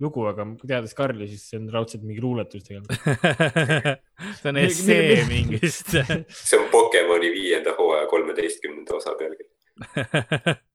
lugu, 0.00 0.24
aga 0.30 0.46
teades 0.62 0.94
Karli, 0.96 1.28
siis 1.28 1.44
see 1.50 1.60
on 1.60 1.68
raudselt 1.72 2.06
mingi 2.06 2.22
luuletus 2.24 2.64
tegelikult. 2.64 2.96
See 4.40 4.48
on 4.48 4.58
essee 4.60 5.20
mingist. 5.28 5.92
See 6.48 6.56
on 6.56 6.66
Pokemoni 6.72 7.28
viienda 7.34 7.74
hooaja 7.76 8.08
kolmeteistkümnenda 8.08 8.96
osa 8.96 9.16
pealkiri 9.20 9.48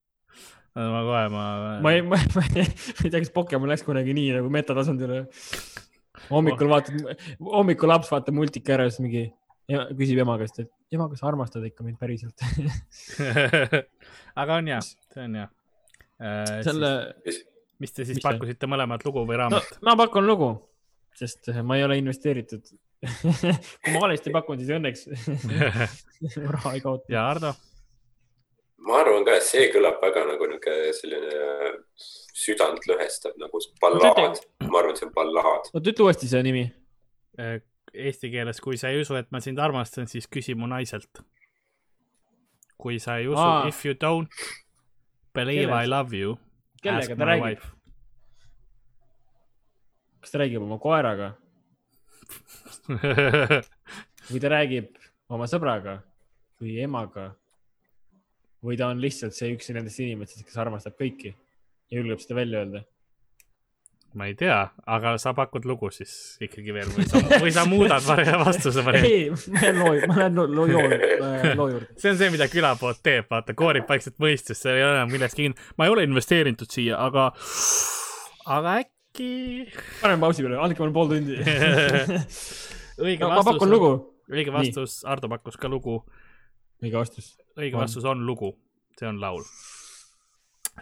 ma 0.75 1.01
kohe, 1.07 1.23
ma. 1.31 1.45
ma 1.83 1.95
ei, 1.95 2.03
ma, 2.03 2.19
ma 2.35 2.45
ei 2.51 2.67
tea, 3.09 3.19
kas 3.21 3.31
Pokemon 3.35 3.71
läks 3.71 3.85
kunagi 3.87 4.15
nii 4.17 4.35
nagu 4.37 4.51
metatasandile 4.51 5.23
hommikul 6.29 6.71
vaatad, 6.71 7.01
hommikul 7.39 7.91
laps 7.91 8.11
vaatab 8.11 8.35
multika 8.35 8.75
ära, 8.75 8.87
siis 8.89 9.03
mingi 9.05 9.25
ja 9.71 9.85
küsib 9.95 10.21
ema 10.21 10.37
käest, 10.41 10.61
et 10.61 10.95
ema, 10.95 11.07
kas 11.11 11.21
sa 11.23 11.29
armastad 11.31 11.65
ikka 11.67 11.85
mind 11.85 11.99
päriselt 12.01 12.43
aga 14.41 14.59
on 14.59 14.71
hea, 14.71 14.79
see 14.83 15.25
on 15.25 15.37
hea 15.39 15.47
äh,. 16.21 16.55
selle. 16.67 16.91
mis 17.81 17.95
te 17.95 18.05
siis 18.05 18.19
mis 18.19 18.25
pakkusite 18.25 18.69
mõlemad, 18.69 19.03
lugu 19.07 19.25
või 19.27 19.39
raamat 19.41 19.77
no,? 19.79 19.85
ma 19.89 19.95
pakun 20.05 20.27
lugu, 20.27 20.51
sest 21.17 21.51
ma 21.65 21.79
ei 21.79 21.87
ole 21.87 21.99
investeeritud 22.01 22.73
kui 23.05 23.93
ma 23.93 24.03
valesti 24.05 24.33
pakun, 24.33 24.61
siis 24.61 24.75
õnneks 24.75 25.07
raha 26.57 26.75
ei 26.77 26.83
kaota. 26.83 27.09
ja 27.11 27.25
Ardo? 27.33 27.55
Ma 28.77 28.99
arvan 29.01 29.25
ka, 29.27 29.37
et 29.39 29.45
see 29.47 29.69
kõlab 29.73 30.01
väga 30.03 30.25
nagu 30.29 30.49
niisugune 30.51 30.95
selline 30.97 31.37
südantlõhestav 32.35 33.37
nagu 33.41 33.61
ballaad. 33.81 34.41
ma 34.67 34.81
arvan, 34.81 34.91
et 34.91 35.01
see 35.01 35.07
on 35.07 35.13
ballaad. 35.15 35.71
oota, 35.71 35.85
ütle 35.93 36.07
uuesti 36.07 36.29
see 36.31 36.43
nimi. 36.45 36.65
Äh, 37.39 37.59
eesti 37.93 38.31
keeles, 38.33 38.59
kui 38.63 38.77
sa 38.79 38.91
ei 38.91 39.01
usu, 39.03 39.15
et 39.19 39.31
ma 39.31 39.41
sind 39.43 39.59
armastan, 39.61 40.09
siis 40.11 40.27
küsi 40.31 40.55
mu 40.55 40.67
naiselt. 40.71 41.23
kui 42.77 42.99
sa 42.99 43.17
ei 43.17 43.29
usu, 43.31 43.67
if 43.69 43.85
you 43.85 43.95
don't 43.95 44.43
believe 45.33 45.71
Kelles? 45.71 45.87
I 45.87 45.89
love 45.89 46.17
you. 46.17 46.35
kellega 46.83 47.15
ta 47.15 47.25
räägib? 47.25 47.63
kas 50.21 50.31
ta 50.33 50.41
räägib 50.41 50.61
oma 50.65 50.77
koeraga 50.81 51.31
või 54.29 54.41
ta 54.41 54.51
räägib 54.53 54.91
oma 55.29 55.47
sõbraga 55.49 55.99
või 56.61 56.77
emaga 56.83 57.31
või 58.65 58.79
ta 58.79 58.89
on 58.91 59.01
lihtsalt 59.03 59.35
see 59.37 59.53
üks 59.55 59.71
nendest 59.73 60.01
inimestest, 60.03 60.45
kes 60.47 60.59
armastab 60.61 60.97
kõiki 60.99 61.35
julgeb 61.93 62.21
seda 62.23 62.39
välja 62.41 62.63
öelda? 62.63 62.85
ma 64.15 64.29
ei 64.29 64.35
tea, 64.39 64.61
aga 64.87 65.17
sa 65.19 65.33
pakud 65.35 65.65
lugu 65.67 65.89
siis 65.91 66.11
ikkagi 66.43 66.71
veel 66.73 66.87
või 66.95 67.03
sa, 67.09 67.19
või 67.43 67.51
sa 67.51 67.65
muudad 67.67 68.05
vastuse 68.47 68.83
varianti? 68.85 69.11
ei, 69.11 69.25
ma 69.27 69.59
lähen 69.59 69.79
loo, 69.81 69.91
ma 70.07 70.17
lähen 70.21 70.39
loo, 70.39 70.45
loo, 70.55 71.67
juurde. 71.67 71.89
see 71.99 72.13
on 72.13 72.19
see, 72.21 72.31
mida 72.31 72.47
külapood 72.51 73.01
teeb, 73.03 73.27
vaata, 73.31 73.55
koorib 73.59 73.89
vaikselt 73.91 74.15
mõistes, 74.23 74.61
seal 74.63 74.79
ei 74.79 74.85
ole 74.87 74.95
enam 74.95 75.11
millestki 75.11 75.49
kinni. 75.49 75.67
ma 75.75 75.87
ei 75.87 75.95
ole 75.95 76.07
investeeritud 76.07 76.71
siia, 76.71 76.99
aga, 77.03 77.27
aga 78.55 78.77
äkki. 78.85 79.31
paneme 80.01 80.23
pausi 80.23 80.47
peale, 80.47 80.61
andke 80.63 80.85
mulle 80.85 80.95
pool 80.95 81.11
tundi 81.11 81.35
õige 83.05 83.19
no, 83.19 83.33
vastus. 83.33 83.41
ma 83.41 83.47
pakun 83.51 83.75
lugu. 83.75 83.91
õige 84.31 84.55
vastus, 84.55 85.01
Ardo 85.03 85.31
pakkus 85.31 85.59
ka 85.59 85.71
lugu. 85.71 85.99
õige 86.79 86.95
vastus. 86.95 87.33
Õige 87.57 87.79
vastus 87.79 88.05
on 88.07 88.25
lugu, 88.27 88.53
see 88.99 89.07
on 89.09 89.21
laul 89.21 89.43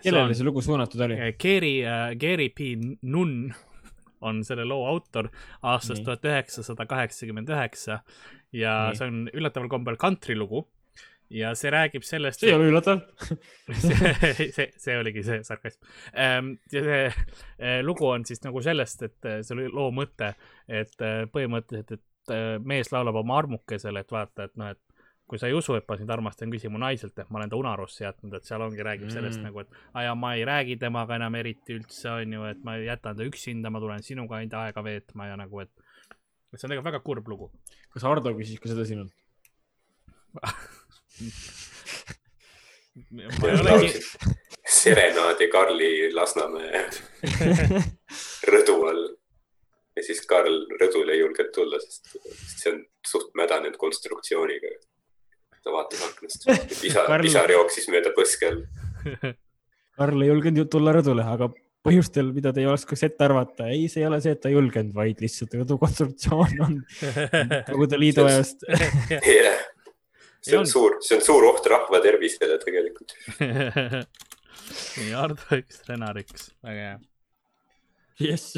kellele 0.02 0.34
see 0.34 0.48
lugu 0.48 0.64
suunatud 0.66 1.06
oli? 1.06 1.20
Gary 1.40 1.76
uh,, 1.86 2.12
Gary 2.20 2.50
P 2.50 2.74
Nunn 3.02 3.54
on 4.24 4.44
selle 4.48 4.66
loo 4.66 4.86
autor 4.88 5.28
aastast 5.68 6.06
tuhat 6.06 6.24
üheksasada 6.26 6.86
kaheksakümmend 6.88 7.50
üheksa 7.52 8.00
ja 8.56 8.78
Nii. 8.88 9.00
see 9.00 9.10
on 9.10 9.20
üllataval 9.34 9.70
kombel 9.72 10.00
kantrilugu 10.00 10.64
ja 11.34 11.52
see 11.58 11.72
räägib 11.74 12.06
sellest. 12.08 12.40
see 12.40 12.52
ei 12.52 12.56
ole 12.56 12.70
üllatav 12.72 13.04
see, 13.84 14.48
see, 14.56 14.70
see 14.80 14.98
oligi 15.00 15.26
see 15.28 15.42
sarkasm 15.44 15.84
ähm,. 16.16 16.56
ja 16.72 16.86
see 16.88 17.04
äh, 17.04 17.82
lugu 17.84 18.08
on 18.10 18.26
siis 18.26 18.44
nagu 18.46 18.64
sellest, 18.64 19.04
et 19.10 19.30
see 19.42 19.58
oli 19.58 19.68
loo 19.74 19.92
mõte, 19.96 20.34
et 20.68 20.96
põhimõtteliselt, 21.34 22.00
et 22.00 22.64
mees 22.64 22.88
laulab 22.94 23.20
oma 23.20 23.42
armukesele, 23.42 24.06
et 24.06 24.14
vaata, 24.16 24.48
et 24.48 24.54
noh, 24.60 24.72
et 24.72 24.93
kui 25.30 25.40
sa 25.40 25.48
ei 25.48 25.56
usu, 25.56 25.76
et 25.78 25.86
ma 25.88 25.96
sind 25.98 26.12
armastan, 26.14 26.52
küsi 26.54 26.70
mu 26.72 26.80
naiselt, 26.82 27.16
et 27.18 27.30
ma 27.32 27.40
olen 27.40 27.52
ta 27.52 27.58
unarusse 27.58 28.04
jätnud, 28.04 28.34
et 28.38 28.46
seal 28.48 28.62
ongi, 28.66 28.84
räägib 28.86 29.08
mm. 29.08 29.16
sellest 29.16 29.42
nagu, 29.44 29.64
et 29.64 29.70
aa 29.94 30.04
ja 30.08 30.16
ma 30.20 30.34
ei 30.38 30.44
räägi 30.48 30.78
temaga 30.82 31.18
enam 31.20 31.38
eriti 31.40 31.78
üldse, 31.78 32.10
on 32.12 32.36
ju, 32.38 32.46
et 32.52 32.62
ma 32.68 32.76
jätan 32.82 33.18
ta 33.18 33.28
üksinda, 33.28 33.72
ma 33.74 33.82
tulen 33.84 34.04
sinuga 34.06 34.40
ainult 34.40 34.58
aega 34.60 34.84
veetma 34.86 35.32
ja 35.32 35.40
nagu, 35.40 35.64
et, 35.64 35.72
et 36.52 36.58
see 36.60 36.68
on 36.68 36.74
tegelikult 36.74 36.92
väga 36.92 37.04
kurb 37.08 37.26
lugu. 37.34 37.52
kas 37.96 38.06
Hardo 38.10 38.36
küsis 38.36 38.60
ka 38.62 38.68
seda 38.72 38.84
sinult 38.90 39.14
serenaadi 44.70 45.48
Karli 45.54 45.92
Lasnamäe 46.14 46.84
rõdu 48.54 48.78
all 48.90 49.04
ja 49.98 50.04
siis 50.06 50.24
Karl 50.30 50.56
rõdule 50.82 51.14
ei 51.16 51.22
julgenud 51.22 51.54
tulla, 51.56 51.80
sest 51.82 52.16
see 52.58 52.74
on 52.74 52.82
suht 53.08 53.34
mädanenud 53.38 53.78
konstruktsiooniga 53.82 54.74
ta 55.64 55.74
vaatas 55.74 56.04
aknast. 56.08 56.48
pisar 56.82 57.08
Karl..., 57.10 57.28
pisar 57.28 57.52
jooksis 57.54 57.90
mööda 57.92 58.14
põske 58.16 58.50
all. 58.50 58.64
Karl 60.00 60.26
ei 60.26 60.32
julgenud 60.32 60.72
tulla 60.74 60.96
rõdule, 60.96 61.26
aga 61.36 61.50
põhjustel, 61.84 62.32
mida 62.36 62.54
te 62.56 62.64
ei 62.64 62.70
oskaks 62.72 63.04
ette 63.10 63.26
arvata. 63.26 63.68
ei, 63.72 63.88
see 63.92 64.02
ei 64.04 64.08
ole 64.10 64.20
see, 64.24 64.34
et 64.36 64.42
ta 64.44 64.50
ei 64.50 64.58
julgenud, 64.58 64.94
vaid 64.96 65.22
lihtsalt 65.24 65.56
rõdu 65.60 65.78
konstruktsioon 65.82 66.54
on 66.66 66.78
Nõukogude 67.70 68.00
Liidu 68.00 68.26
ajast. 68.28 68.66
jah, 69.28 69.64
see 70.44 70.60
on 70.60 70.70
suur, 70.70 71.00
see 71.06 71.20
on 71.20 71.26
suur 71.26 71.50
oht 71.52 71.68
rahva 71.72 72.02
tervisele 72.04 72.60
tegelikult. 72.64 73.16
nii, 73.44 75.12
Ardo 75.20 75.60
üks, 75.60 75.84
Renar 75.90 76.20
üks, 76.24 76.52
väga 76.64 76.88
hea. 76.88 76.98
jess. 78.32 78.56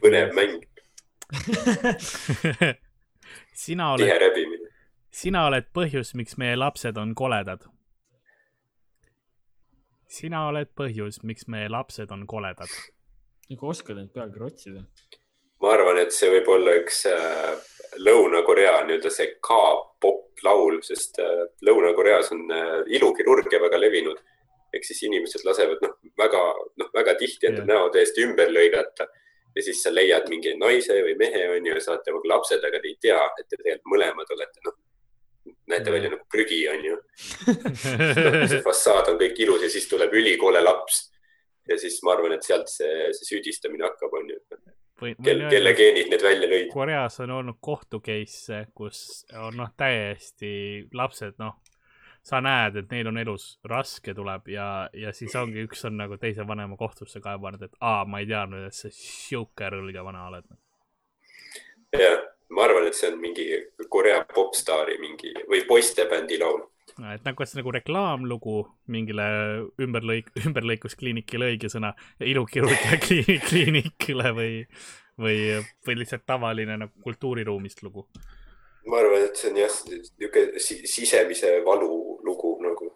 põnev 0.00 0.32
mäng 0.36 0.62
sina 3.54 3.92
oled. 3.92 4.06
Sina 5.24 5.46
oled 5.48 5.70
põhjus, 5.76 6.12
miks 6.18 6.36
meie 6.40 6.56
lapsed 6.58 6.98
on 7.00 7.14
koledad. 7.16 7.64
sina 10.14 10.44
oled 10.48 10.68
põhjus, 10.78 11.22
miks 11.26 11.48
meie 11.50 11.70
lapsed 11.72 12.12
on 12.14 12.26
koledad. 12.30 12.74
nagu 13.50 13.70
oskad 13.72 14.00
end 14.02 14.12
pealkirja 14.16 14.50
otsida? 14.50 14.84
ma 15.62 15.72
arvan, 15.76 16.02
et 16.02 16.12
see 16.12 16.28
võib 16.34 16.50
olla 16.56 16.76
üks 16.80 17.04
äh, 17.08 17.54
Lõuna-Korea 18.04 18.76
nii-öelda 18.84 19.10
see 19.16 19.32
K-pop 19.48 20.44
laul, 20.44 20.80
sest 20.84 21.20
äh, 21.24 21.42
Lõuna-Koreas 21.66 22.32
on 22.36 22.44
äh, 22.52 22.78
ilukirurgia 22.98 23.62
väga 23.64 23.80
levinud. 23.80 24.20
ehk 24.74 24.84
siis 24.84 25.04
inimesed 25.08 25.44
lasevad 25.46 25.84
noh, 25.86 25.98
väga, 26.18 26.40
noh, 26.82 26.88
väga 26.94 27.14
tihti 27.18 27.46
enda 27.46 27.62
näo 27.64 27.90
täiesti 27.94 28.24
ümber 28.26 28.50
lõigata 28.50 29.06
ja 29.54 29.62
siis 29.62 29.82
sa 29.86 29.92
leiad 29.94 30.26
mingi 30.28 30.56
naise 30.58 30.96
või 31.06 31.14
mehe 31.20 31.44
onju 31.56 31.76
ja 31.76 31.82
saate 31.84 32.10
nagu 32.10 32.26
lapsed, 32.32 32.64
aga 32.68 32.80
te 32.82 32.90
ei 32.90 32.96
tea, 33.06 33.20
et 33.38 33.46
te 33.48 33.56
tegelikult 33.56 33.92
mõlemad 33.94 34.34
olete 34.36 34.66
noh 34.66 34.74
näete 35.70 35.92
välja 35.92 36.10
nagu 36.12 36.24
prügi, 36.30 36.60
onju 36.68 36.96
see 38.50 38.62
fassaad 38.64 39.12
on 39.12 39.18
kõik 39.20 39.42
ilus 39.44 39.66
ja 39.66 39.72
siis 39.72 39.88
tuleb 39.90 40.14
ülikole 40.16 40.62
laps. 40.64 41.08
ja 41.68 41.78
siis 41.80 42.00
ma 42.04 42.14
arvan, 42.14 42.36
et 42.36 42.46
sealt 42.46 42.70
see, 42.72 43.10
see 43.16 43.30
süüdistamine 43.34 43.86
hakkab, 43.86 44.12
onju. 44.20 44.40
Kel, 45.24 45.40
kelle 45.50 45.72
geenid 45.76 46.10
need 46.12 46.22
välja 46.22 46.48
lõid? 46.48 46.68
Koreas 46.72 47.18
on 47.24 47.32
olnud 47.34 47.58
kohtu 47.64 47.98
case'e, 48.04 48.66
kus 48.76 49.24
on 49.36 49.56
noh, 49.58 49.72
täiesti 49.76 50.84
lapsed, 50.94 51.34
noh, 51.42 51.56
sa 52.24 52.40
näed, 52.44 52.78
et 52.80 52.92
neil 52.92 53.10
on 53.10 53.18
elus 53.20 53.48
raske 53.68 54.14
tuleb 54.16 54.48
ja, 54.52 54.68
ja 54.96 55.12
siis 55.16 55.34
ongi 55.36 55.64
üks 55.66 55.84
on 55.88 55.98
nagu 56.00 56.16
teise 56.20 56.46
vanema 56.48 56.78
kohtusse 56.80 57.20
kaevanud, 57.24 57.66
et 57.66 57.74
aa, 57.80 58.04
ma 58.08 58.22
ei 58.22 58.30
teadnud, 58.30 58.68
et 58.68 58.76
sa 58.76 58.92
sihuke 58.92 59.72
rõlge 59.74 60.06
vana 60.06 60.28
oled. 60.30 60.54
jah 61.98 62.22
ma 62.52 62.64
arvan, 62.66 62.86
et 62.88 62.96
see 62.96 63.10
on 63.10 63.18
mingi 63.20 63.46
Korea 63.90 64.22
popstaari 64.28 64.96
mingi 65.02 65.32
või 65.50 65.64
poistebändi 65.68 66.38
laul. 66.40 66.62
et 67.10 67.24
nagu, 67.24 67.36
kas 67.38 67.54
nagu 67.58 67.72
reklaamlugu 67.74 68.58
mingile 68.92 69.26
ümberlõik, 69.82 70.30
ümberlõikuskliinikile 70.44 71.54
õige 71.54 71.70
sõna, 71.72 71.94
ilukirurgia 72.20 73.00
kliinikule 73.48 74.34
või, 74.36 74.52
või, 75.20 75.38
või 75.86 76.00
lihtsalt 76.02 76.26
tavaline 76.26 76.78
nagu 76.84 77.06
kultuuriruumist 77.06 77.82
lugu? 77.86 78.08
ma 78.84 79.00
arvan, 79.00 79.24
et 79.24 79.40
see 79.40 79.48
on 79.48 79.62
jah, 79.62 79.78
niisugune 79.88 80.60
si 80.60 80.82
sisemise 80.84 81.54
valu 81.64 82.18
lugu 82.26 82.50
nagu. 82.62 82.90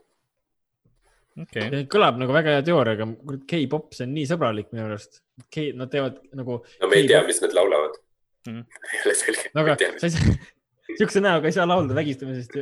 okei 1.40 1.70
okay., 1.70 1.86
kõlab 1.90 2.20
nagu 2.20 2.34
väga 2.36 2.58
hea 2.58 2.66
teooria, 2.66 2.98
aga 2.98 3.38
K-pop, 3.48 3.94
see 3.96 4.04
on 4.04 4.12
nii 4.12 4.28
sõbralik 4.28 4.68
minu 4.74 4.84
arust. 4.84 5.22
K, 5.48 5.70
nad 5.78 5.88
teevad 5.90 6.20
nagu, 6.36 6.60
no 6.82 6.90
me 6.90 7.00
ei 7.00 7.08
tea, 7.08 7.22
mis 7.24 7.40
nad 7.40 7.56
laulavad 7.56 7.96
Mhm. 8.48 8.64
ei 8.94 9.02
ole 9.04 9.18
selge. 9.22 9.50
no 9.54 9.64
aga 9.64 9.76
sa 10.00 10.08
ei 10.08 10.14
saa, 10.14 10.36
siukse 10.98 11.22
näoga 11.22 11.50
ei 11.50 11.56
saa 11.56 11.66
laulda 11.68 11.96
vägistamisest 11.98 12.54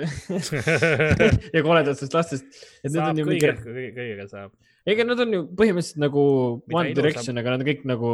ja 1.55 1.63
koledatest 1.63 2.17
lastest. 2.17 2.49
et 2.83 2.91
need 2.91 3.03
on 3.03 3.21
ju 3.21 3.27
kõige 3.29 3.53
mingi,, 3.53 3.69
kõige, 3.69 3.93
kõigega 3.99 4.27
saab. 4.33 4.55
ega 4.87 5.07
nad 5.07 5.23
on 5.25 5.37
ju 5.37 5.45
põhimõtteliselt 5.61 6.03
nagu 6.03 6.25
Mida 6.67 6.81
One 6.81 6.95
Direction, 6.99 7.39
aga 7.43 7.55
nad 7.55 7.63
on 7.63 7.71
kõik 7.71 7.87
nagu 7.93 8.11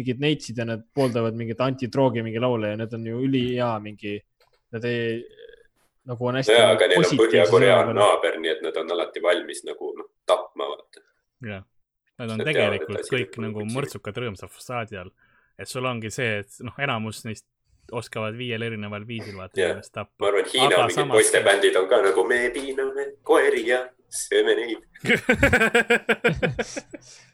mingid 0.00 0.24
neitsid 0.24 0.58
ja 0.60 0.66
nad 0.68 0.84
pooldavad 0.96 1.38
mingit 1.38 1.62
antidroogi 1.64 2.24
mingi 2.26 2.42
laule 2.42 2.74
ja 2.74 2.80
need 2.80 2.98
on 2.98 3.06
ju 3.10 3.22
ülihea 3.28 3.70
mingi, 3.84 4.16
nad 4.74 4.88
ei, 4.90 5.20
nagu 6.10 6.30
on 6.30 6.40
hästi. 6.40 6.56
nojaa, 6.56 6.72
aga 6.74 6.90
neil 6.90 7.06
on 7.06 7.22
Põhja-Korea 7.22 7.78
naaber, 7.96 8.40
nii 8.42 8.56
et 8.56 8.66
nad 8.66 8.82
on 8.82 8.96
alati 8.96 9.22
valmis 9.24 9.62
nagu 9.68 9.92
noh, 10.00 10.10
tapma, 10.28 10.72
vaata. 10.74 11.04
jah, 11.46 11.62
nad 12.18 12.34
on 12.34 12.42
Nad 12.42 12.50
teavad, 12.50 12.74
tegelikult 12.74 13.00
asi 13.04 13.14
kõik 13.16 13.38
nagu 13.46 13.68
mõrtsukad 13.70 14.20
rõõmsa 14.24 14.50
fassaadi 14.50 15.00
all. 15.00 15.14
Et 15.58 15.68
sul 15.70 15.84
ongi 15.86 16.10
see, 16.10 16.38
et 16.42 16.60
noh, 16.66 16.74
enamus 16.78 17.24
neist 17.24 17.46
oskavad 17.92 18.36
viiel 18.38 18.62
erineval 18.64 19.04
viisil 19.06 19.36
vaata 19.36 19.60
Jah. 19.60 19.70
inimest 19.74 19.92
tappa 19.92 20.24
ma. 20.24 20.28
arvan, 20.30 20.44
Hiina 20.52 20.66
Aga 20.66 20.86
mingid 20.88 21.08
poistebändid 21.12 21.76
on 21.76 21.88
ka 21.88 22.00
nagu 22.02 22.24
me 22.28 22.38
piiname 22.54 23.06
koeri 23.22 23.66
ja 23.68 23.82
sööme 24.08 24.54
neid. 24.60 24.78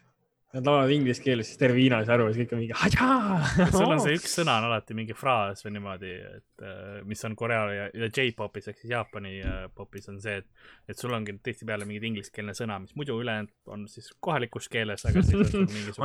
Nad 0.51 0.65
laulavad 0.67 0.91
inglise 0.91 1.23
keeles, 1.23 1.47
siis 1.47 1.59
terve 1.59 1.79
Hiina 1.79 2.01
ei 2.01 2.07
saa 2.07 2.17
aru 2.17 2.25
ja 2.27 2.33
siis 2.35 2.47
kõik 2.49 2.53
on 2.55 2.59
mingi. 2.59 3.69
sul 3.71 3.93
on 3.93 4.01
see 4.03 4.17
üks 4.17 4.33
sõna 4.35 4.57
on 4.59 4.67
alati 4.67 4.95
mingi 4.97 5.15
fraas 5.15 5.63
või 5.63 5.77
niimoodi, 5.77 6.11
et 6.27 6.65
äh, 6.67 6.97
mis 7.07 7.23
on 7.27 7.37
Korea 7.39 7.61
ja, 7.71 7.85
ja 7.95 8.09
J-popis 8.09 8.67
ehk 8.67 8.81
siis 8.81 8.91
Jaapani 8.91 9.37
äh, 9.47 9.61
popis 9.75 10.11
on 10.11 10.19
see, 10.23 10.41
et, 10.41 10.67
et 10.91 10.99
sul 10.99 11.15
ongi 11.15 11.37
tihtipeale 11.39 11.87
mingi 11.87 12.11
ingliskeelne 12.11 12.55
sõna, 12.57 12.81
mis 12.83 12.91
muidu 12.99 13.15
ülejäänud 13.23 13.71
on 13.71 13.87
siis 13.91 14.11
kohalikus 14.19 14.67
keeles, 14.71 15.07
aga 15.07 15.23
siis 15.23 15.55
on 15.55 15.67
mingisugune 15.71 16.03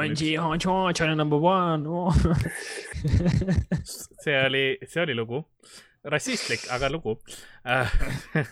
one. 1.90 2.34
see 4.24 4.38
oli, 4.44 4.66
see 4.86 5.02
oli 5.02 5.18
lugu, 5.18 5.42
rassistlik, 6.06 6.68
aga 6.76 6.92
lugu 6.94 7.18
äh. 7.66 7.98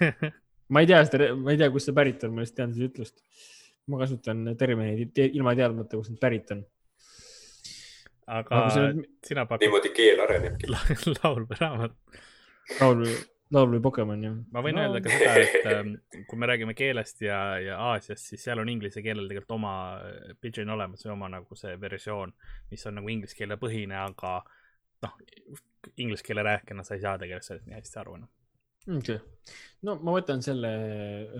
ma 0.74 0.82
ei 0.82 0.88
tea 0.90 1.03
seda, 1.07 1.34
ma 1.38 1.55
ei 1.55 1.61
tea, 1.61 1.70
kust 1.70 1.90
see 1.90 1.97
pärit 1.97 2.24
on, 2.26 2.34
ma 2.34 2.42
lihtsalt 2.42 2.59
tean 2.59 2.74
seda 2.74 2.90
ütlust. 2.90 3.20
Ma 3.91 4.01
kasutan 4.01 4.47
termineid 4.59 5.12
te- 5.16 5.30
ilma 5.32 5.55
teadmata, 5.59 5.99
kust 5.99 6.14
need 6.14 6.22
pärit 6.22 6.55
on. 6.55 6.64
aga 8.39 8.62
aga 8.62 8.89
nüüd 8.97 9.12
sina 9.26 9.45
pakud 9.49 9.66
niimoodi 9.66 9.93
keel 9.97 10.24
arenebki. 10.24 10.70
lauluraamat. 11.20 11.97
laul, 12.80 13.05
laul 13.53 13.72
või 13.74 13.82
Pokemon 13.85 14.24
jah? 14.24 14.37
ma 14.53 14.62
võin 14.64 14.78
no. 14.78 14.87
öelda 14.87 15.03
ka 15.05 15.12
seda, 15.12 15.35
et 15.43 15.68
ähm, 15.72 15.95
kui 16.30 16.41
me 16.41 16.49
räägime 16.49 16.76
keelest 16.78 17.20
ja, 17.26 17.41
ja 17.61 17.78
Aasiast, 17.91 18.30
siis 18.30 18.45
seal 18.47 18.62
on 18.62 18.70
inglise 18.72 19.05
keelel 19.05 19.28
tegelikult 19.28 19.59
oma 19.59 19.74
äh, 20.01 20.37
pidžin 20.41 20.72
olemas 20.72 21.05
või 21.05 21.14
oma 21.16 21.30
nagu 21.37 21.59
see 21.59 21.76
versioon, 21.80 22.32
mis 22.72 22.87
on 22.89 22.99
nagu 23.01 23.12
inglise 23.12 23.37
keele 23.37 23.61
põhine, 23.61 23.99
aga 24.01 24.39
noh, 25.05 25.18
inglise 26.01 26.24
keele 26.24 26.47
rääkijana 26.47 26.87
sa 26.87 26.97
ei 26.97 27.05
saa 27.05 27.18
tegelikult 27.20 27.51
sellest 27.51 27.68
nii 27.68 27.78
hästi 27.78 28.01
aru 28.01 28.16
noh. 28.22 28.32
okay., 28.89 29.18
no 29.85 29.97
ma 30.01 30.14
võtan 30.16 30.43
selle 30.45 30.70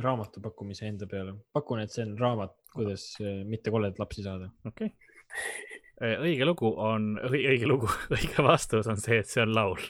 raamatu 0.05 0.43
pakkumise 0.45 0.89
enda 0.91 1.09
peale, 1.11 1.35
pakun, 1.57 1.83
et 1.85 1.93
see 1.95 2.05
on 2.07 2.15
raamat, 2.21 2.57
kuidas 2.75 3.07
eh, 3.25 3.43
mitte 3.49 3.73
koledat 3.75 4.01
lapsi 4.03 4.25
saada. 4.27 4.51
okei 4.69 4.91
okay.. 4.93 6.17
õige 6.29 6.49
lugu 6.49 6.73
on, 6.77 7.15
õige 7.31 7.69
lugu, 7.71 7.91
õige 8.17 8.45
vastus 8.45 8.89
on 8.91 9.01
see, 9.01 9.21
et 9.23 9.31
see 9.31 9.43
on 9.45 9.55
laul. 9.57 9.81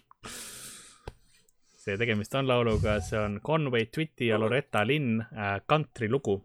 see 1.84 1.98
tegemist 2.00 2.34
on 2.38 2.48
lauluga, 2.48 2.98
see 3.04 3.20
on 3.20 3.38
Conway 3.44 3.90
Twitty 3.92 4.30
ja 4.30 4.38
Loretta 4.40 4.84
Lynn 4.86 5.20
äh, 5.20 5.58
kantrilugu, 5.66 6.38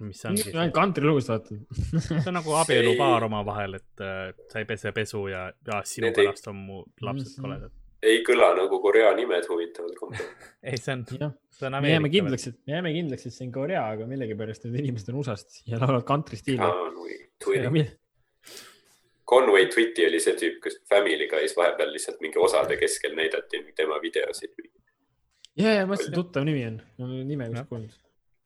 mis 0.00 0.24
on 0.28 0.36
siis, 0.36 0.54
ainult 0.54 0.74
kantrilugust 0.74 1.30
vaatan. 1.30 1.62
see 2.00 2.24
on 2.26 2.36
nagu 2.40 2.56
abielupaar 2.58 3.28
omavahel, 3.28 3.78
et 3.78 4.04
äh, 4.04 4.30
sa 4.50 4.60
ei 4.62 4.68
pese 4.68 4.92
pesu 4.96 5.26
ja, 5.30 5.48
ja 5.68 5.82
sinu 5.88 6.10
pärast 6.16 6.48
on 6.52 6.64
mu 6.68 6.84
lapsed 7.00 7.36
Mhm. 7.36 7.42
koledad. 7.44 7.82
Ei 8.06 8.22
kõla 8.26 8.52
nagu 8.56 8.78
Korea 8.82 9.10
nimed 9.18 9.48
huvitaval 9.50 9.92
kombel. 9.98 10.24
ei, 10.68 10.78
see 10.78 10.94
on, 10.94 11.04
see 11.06 11.68
on 11.68 11.76
me 11.76 11.90
jääme 11.90 12.06
Ameerika. 12.06 12.12
kindlaks, 12.14 12.48
et 12.50 12.58
me 12.66 12.76
jääme 12.76 12.92
kindlaks, 12.94 13.26
et 13.28 13.36
see 13.36 13.46
on 13.48 13.52
Korea, 13.54 13.84
aga 13.94 14.08
millegipärast 14.10 14.66
need 14.66 14.80
inimesed 14.84 15.12
on 15.12 15.20
USA-st 15.22 15.62
ja 15.70 15.80
laulavad 15.82 16.06
kantristiili. 16.08 17.86
Conway 19.26 19.66
Twitty 19.74 20.06
oli 20.06 20.20
see 20.22 20.36
tüüp, 20.38 20.60
kes 20.62 20.76
Family 20.86 21.26
Guy's 21.30 21.56
vahepeal 21.58 21.90
lihtsalt 21.90 22.20
mingi 22.22 22.38
osade 22.38 22.76
keskel 22.78 23.16
näidati 23.18 23.64
tema 23.74 23.98
videosid. 24.02 24.54
ja, 25.58 25.72
ja 25.72 25.86
ma 25.86 25.94
mõtlesin, 25.94 26.12
et 26.12 26.20
tuttav 26.20 26.46
nimi 26.46 26.62
on, 26.68 26.78
nime 27.26 27.48
Jah. 27.48 27.56
vist 27.56 27.68
kuulnud. 27.72 27.96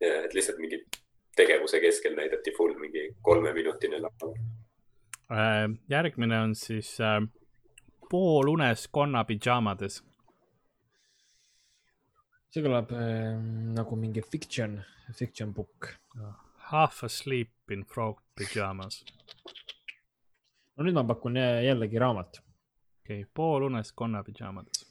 ja 0.01 0.15
et 0.25 0.35
lihtsalt 0.35 0.63
mingi 0.63 0.81
tegevuse 1.37 1.83
keskel 1.85 2.17
näidati 2.17 2.55
full 2.57 2.79
mingi 2.81 3.11
kolmeminutine 3.23 4.01
laul. 4.01 4.33
Äh, 5.31 5.69
järgmine 5.93 6.41
on 6.47 6.55
siis 6.57 6.97
äh, 7.05 7.21
poolunes 8.11 8.87
konnapidžaamades. 8.93 10.01
see 12.51 12.65
kõlab 12.65 12.91
äh, 12.99 13.37
nagu 13.77 13.97
mingi 13.97 14.25
fiction, 14.27 14.81
fiction 15.15 15.53
book. 15.55 15.93
Half 16.71 17.05
asleep 17.07 17.71
in 17.71 17.85
frog 17.87 18.19
pyjamas. 18.39 19.05
no 20.75 20.87
nüüd 20.87 20.97
ma 20.99 21.05
pakun 21.07 21.39
jä- 21.39 21.63
jällegi 21.69 21.99
raamat. 22.03 22.43
okei 23.05 23.23
okay,, 23.23 23.31
poolunes 23.35 23.93
konnapidžaamades. 23.93 24.83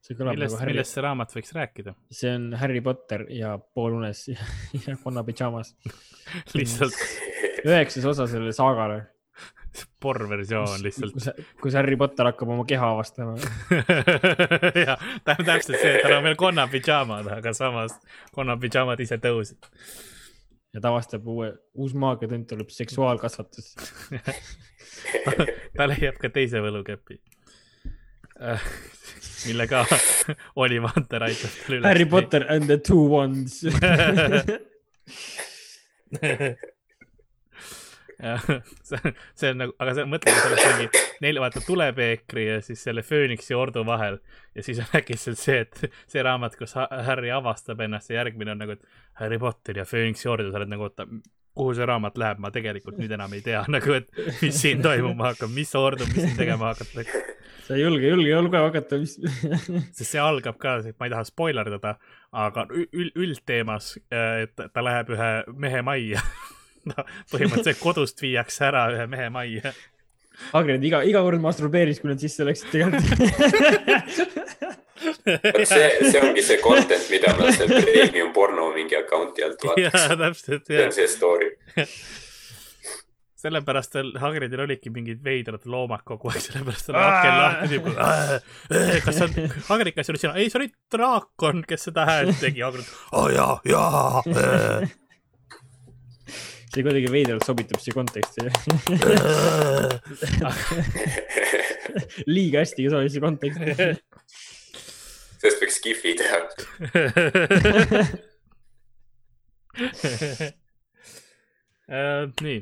see 0.00 0.14
kõlab 0.14 0.38
millest 0.38 0.54
nagu, 0.54 0.62
Harry, 0.62 0.72
millest 0.76 0.94
see 0.94 1.02
raamat 1.08 1.34
võiks 1.34 1.54
rääkida? 1.58 1.94
see 2.20 2.34
on 2.38 2.52
Harry 2.62 2.80
Potter 2.80 3.26
ja 3.34 3.56
poolunes 3.58 4.28
ja 4.86 4.96
konna 5.02 5.26
pidžaamas. 5.26 5.74
lihtsalt 6.54 6.94
üheksas 7.66 8.06
osa 8.06 8.30
selle 8.30 8.54
saagale. 8.54 9.06
Porrversioon 10.00 10.82
lihtsalt. 10.82 11.16
kus, 11.62 11.74
Harry 11.78 11.96
Potter 12.00 12.30
hakkab 12.30 12.52
oma 12.54 12.66
keha 12.68 12.92
avastama. 12.94 13.36
jah, 14.86 15.08
täpselt 15.24 15.78
see, 15.78 15.94
et 15.96 16.04
tal 16.04 16.18
on 16.18 16.28
veel 16.28 16.38
konnapidžaamad, 16.38 17.32
aga 17.38 17.54
samas 17.56 17.96
konnapidžaamad 18.36 19.00
ise 19.04 19.18
tõusid. 19.22 19.70
ja 20.74 20.82
ta 20.82 20.92
avastab 20.92 21.26
uue, 21.26 21.52
uus 21.74 21.96
maagiatund 21.98 22.46
tuleb 22.50 22.70
seksuaalkasvatus. 22.74 23.74
ta 25.78 25.90
leiab 25.90 26.20
ka 26.20 26.30
teise 26.34 26.62
võlukepi. 26.62 27.20
mille 29.46 29.66
ka 29.66 29.86
Oli 30.62 30.82
Vanter 30.82 31.22
aitab 31.28 31.50
tal 31.50 31.76
üles. 31.78 31.86
Harry 31.88 32.06
Potter 32.06 32.46
and 32.48 32.70
the 32.70 32.78
two 32.78 33.02
wands. 33.10 33.64
see, 38.88 38.98
see 39.38 39.50
on 39.52 39.60
nagu, 39.62 39.74
aga 39.78 39.92
see 39.94 40.04
mõtled, 40.10 40.34
et 40.34 40.46
oleks 40.48 40.64
mingi 40.72 41.02
neil 41.22 41.38
vaata 41.42 41.60
tulepeekri 41.66 42.46
ja 42.48 42.56
siis 42.66 42.82
selle 42.88 43.02
fööniksi 43.06 43.54
ordu 43.54 43.84
vahel 43.86 44.18
ja 44.58 44.64
siis 44.66 44.80
on 44.82 44.90
äkitselt 44.98 45.38
see, 45.38 45.60
et 45.66 45.84
see 46.10 46.22
raamat, 46.26 46.56
kus 46.58 46.74
Ha- 46.78 46.88
Harry 47.06 47.30
avastab 47.34 47.80
ennast 47.86 48.10
ja 48.10 48.20
järgmine 48.24 48.56
on 48.56 48.62
nagu, 48.64 48.74
et 48.74 48.82
Harry 49.22 49.38
Potter 49.38 49.78
ja 49.78 49.86
fööniksi 49.86 50.26
ordu, 50.32 50.50
sa 50.50 50.58
oled 50.62 50.72
nagu, 50.74 50.88
oota, 50.88 51.06
kuhu 51.58 51.72
see 51.78 51.86
raamat 51.90 52.18
läheb, 52.18 52.42
ma 52.42 52.50
tegelikult 52.54 52.98
nüüd 52.98 53.14
enam 53.14 53.32
ei 53.38 53.42
tea 53.46 53.62
nagu, 53.76 53.94
et 54.00 54.10
mis 54.42 54.58
siin 54.62 54.82
toimuma 54.82 55.30
hakkab, 55.32 55.54
mis 55.54 55.74
ordu, 55.78 56.06
mis 56.10 56.18
siin 56.24 56.36
tegema 56.38 56.72
hakatakse. 56.72 57.22
sa 57.68 57.74
ei 57.78 57.82
julge, 57.86 58.06
julge, 58.10 58.30
julge 58.34 58.60
hakata, 58.66 58.98
mis. 59.02 59.14
sest 59.94 60.04
see 60.10 60.20
algab 60.22 60.58
ka, 60.62 60.76
ma 60.98 61.06
ei 61.06 61.14
taha 61.14 61.24
spoilerdada, 61.30 61.96
aga 62.34 62.66
ü- 62.74 62.88
ül- 62.98 63.14
üldteemas, 63.26 63.94
et 64.10 64.54
ta 64.58 64.82
läheb 64.86 65.14
ühe 65.14 65.32
mehe 65.66 65.82
majja. 65.86 66.22
ta 66.92 67.06
põhimõtteliselt 67.32 67.80
kodust 67.82 68.20
viiakse 68.24 68.68
ära 68.70 68.88
ühe 68.94 69.06
mehe 69.10 69.30
majja. 69.34 69.74
Agred 70.54 70.84
iga, 70.86 71.02
iga 71.06 71.22
kord 71.26 71.42
masturbeeris, 71.42 71.98
kui 72.00 72.12
nad 72.12 72.22
sisse 72.22 72.46
läksid 72.46 72.70
tegelikult. 72.70 73.18
see, 75.68 75.88
see 76.10 76.20
ongi 76.22 76.44
see 76.44 76.60
content, 76.62 77.10
mida 77.10 77.34
ma 77.38 77.50
seal 77.54 77.70
premium 77.74 78.32
porno 78.36 78.70
mingi 78.74 78.96
account'i 78.98 79.44
alt 79.46 79.60
täpselt, 79.62 80.64
see 80.66 80.84
on. 80.84 80.94
see 80.94 81.08
story. 81.10 81.50
sellepärast 83.38 83.92
tal 83.94 84.08
Hagridil 84.18 84.64
olidki 84.64 84.90
mingid 84.94 85.20
veidrad 85.24 85.66
loomad 85.70 86.02
kogu 86.06 86.32
aeg, 86.32 86.42
sellepärast 86.48 86.90
tal 86.90 86.98
aken 87.02 87.34
lahti 87.42 87.82
kas 89.04 89.20
see 89.20 89.26
on, 89.28 89.52
Hagrid, 89.72 89.94
kas 89.98 90.08
see 90.08 90.14
olid 90.14 90.24
sina? 90.24 90.38
ei, 90.38 90.50
see 90.50 90.62
oli 90.62 90.70
draakon, 90.94 91.62
kes 91.68 91.90
seda 91.90 92.06
häält 92.08 92.38
tegi. 92.42 92.64
Hagrid, 92.66 92.88
aa 93.14 93.28
jaa, 93.34 93.52
jaa. 93.68 94.24
See 96.78 96.86
kuidagi 96.86 97.10
veidralt 97.10 97.42
sobitub 97.46 97.80
siia 97.82 97.94
konteksti. 97.96 98.44
liiga 102.34 102.62
hästi 102.62 102.86
sobib 102.92 103.10
siia 103.10 103.22
konteksti. 103.24 103.64
sellest 105.42 105.60
võiks 105.64 105.76
Skifi 105.80 106.10
teha. 106.22 106.38
Äh, 111.88 112.28
nii, 112.44 112.58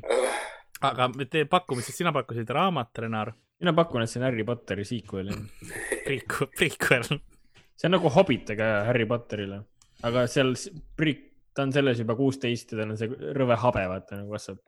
aga 0.86 1.08
te 1.26 1.40
pakkume 1.50 1.82
siis, 1.82 1.96
sina 1.98 2.12
pakkusid 2.14 2.46
raamat, 2.54 2.94
Renar, 3.02 3.32
mina 3.58 3.72
pakun, 3.74 4.04
et 4.04 4.10
see 4.12 4.20
on 4.20 4.26
Harry 4.28 4.44
Potteri 4.46 4.84
sequel. 4.86 5.32
Priiku, 6.04 6.46
Priikuel. 6.54 7.02
see 7.74 7.88
on 7.88 7.96
nagu 7.96 8.06
Hobbit, 8.14 8.52
aga 8.54 8.68
Harry 8.86 9.02
Potterile, 9.10 9.58
aga 10.06 10.28
seal 10.30 10.54
Priik, 10.94 11.24
ta 11.56 11.64
on 11.64 11.72
selles 11.74 12.00
juba 12.02 12.16
kuusteist 12.18 12.72
ja 12.72 12.80
tal 12.82 12.92
on 12.92 13.00
see 13.00 13.32
rõve 13.36 13.56
habe, 13.62 13.84
vaata 13.92 14.20
nagu 14.20 14.36
kasvab. 14.36 14.60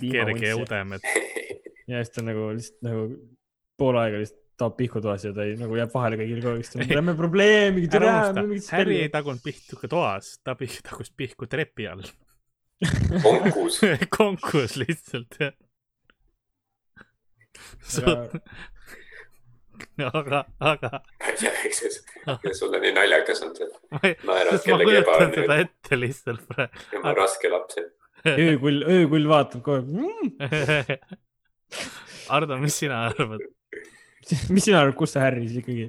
keerige 0.00 0.52
ja 0.52 0.58
udem, 0.60 0.96
et 0.96 1.08
ja 1.90 2.02
siis 2.02 2.14
ta 2.14 2.22
on 2.22 2.30
nagu 2.30 2.50
lihtsalt 2.54 2.86
nagu 2.86 3.06
pool 3.76 3.98
aega 4.00 4.22
lihtsalt 4.22 4.44
taob 4.56 4.76
pihku 4.76 5.02
toas 5.04 5.24
ja 5.26 5.32
ta 5.36 5.44
ei, 5.44 5.56
nagu 5.60 5.76
jääb 5.76 5.92
vahele 5.92 6.18
kõigil 6.20 6.40
kogu 6.40 6.56
aeg, 6.56 6.68
siis 6.68 6.92
me 7.04 7.14
probleemi, 7.16 7.84
ära 7.98 8.12
türa, 8.32 8.44
unusta, 8.44 8.76
Harry 8.76 9.00
ei 9.04 9.10
tagunud 9.12 9.42
pihku 9.44 9.90
toas, 9.90 10.36
ta 10.44 10.56
tagus 10.88 11.12
pihku 11.12 11.48
trepi 11.50 11.88
all. 11.92 12.06
konkus. 13.26 13.80
konkus 14.12 14.78
lihtsalt, 14.80 15.38
jah. 15.40 15.54
aga, 20.20 20.42
aga 20.72 20.90
ma 21.00 21.52
eks 21.68 21.82
kas 22.44 22.62
sulle 22.62 22.80
nii 22.82 22.94
naljakas 22.96 23.42
on 23.46 23.52
see, 23.58 23.68
ma 23.92 24.00
ei, 24.02 24.16
naerad 24.28 24.56
ma 24.56 24.62
kellegi 24.64 24.88
kujutan 24.90 25.34
seda 25.34 25.44
ebaõnne, 25.44 25.68
ette 25.68 26.00
lihtsalt 26.00 26.48
praegu. 26.50 26.86
tema 26.94 27.14
raske 27.18 27.52
laps, 27.52 27.82
et 27.82 27.92
öökull, 28.46 28.80
öökull 28.96 29.28
vaatab 29.30 29.66
kogu 29.66 29.76
aeg 29.76 29.86
mm! 29.92 30.96
Ardo, 32.36 32.56
mis 32.58 32.74
sina 32.82 33.04
arvad? 33.10 33.44
mis 34.50 34.64
sina 34.66 34.80
arvad, 34.82 34.96
kus 34.98 35.14
see 35.14 35.22
Harry 35.22 35.46
siis 35.46 35.62
ikkagi, 35.62 35.86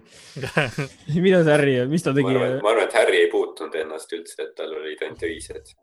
mida 1.17 1.41
see 1.41 1.53
Harry, 1.55 1.79
mis 1.89 2.05
ta 2.05 2.13
ma 2.13 2.21
tegi? 2.21 2.37
ma 2.37 2.71
arvan, 2.75 2.85
et 2.85 3.01
Harry 3.01 3.23
ei 3.25 3.33
puutunud 3.33 3.75
ennast 3.81 4.13
üldse, 4.13 4.39
et 4.45 4.55
tal 4.57 4.75
olid 4.77 5.01
ainult 5.07 5.25
öised, 5.25 5.75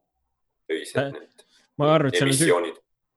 Äh, 0.64 0.76
öised 0.80 1.12
need 1.12 1.44
ma 1.78 1.94
arvan, 1.94 2.12
et 2.12 2.18
seal 2.18 2.54
on. 2.56 2.70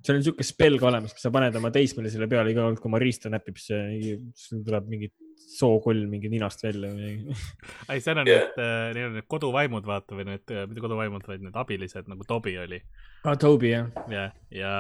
Seal 0.08 0.20
on 0.22 0.26
siuke 0.26 0.46
spell 0.48 0.80
ka 0.80 0.88
olemas, 0.90 1.14
kus 1.16 1.26
sa 1.28 1.32
paned 1.36 1.56
oma 1.60 1.72
teismelisele 1.76 2.30
peale 2.32 2.54
iga 2.54 2.64
kord, 2.66 2.80
kui 2.82 2.90
oma 2.92 3.02
riista 3.04 3.32
näpib, 3.34 3.60
siis 3.60 4.48
tuleb 4.54 4.88
mingi 4.92 5.12
sookull 5.48 6.02
mingi 6.12 6.30
ninast 6.32 6.64
välja 6.66 6.90
või 6.92 7.12
midagi. 7.18 7.36
ei, 7.94 8.02
seal 8.04 8.22
on 8.24 8.30
Jah. 8.30 8.48
need, 8.48 8.96
need 8.98 9.10
on 9.10 9.18
need 9.20 9.28
koduvaimud, 9.32 9.86
vaata, 9.88 10.18
või 10.18 10.28
need, 10.32 10.56
mitte 10.72 10.84
koduvaimud, 10.84 11.28
vaid 11.30 11.46
need 11.46 11.60
abilised 11.60 12.10
nagu 12.12 12.28
Tobi 12.28 12.56
oli 12.64 12.80
aa, 12.82 13.34
Ah, 13.34 13.36
Toby 13.40 13.72
jah. 13.74 13.88
ja, 14.12 14.26
ja, 14.54 14.74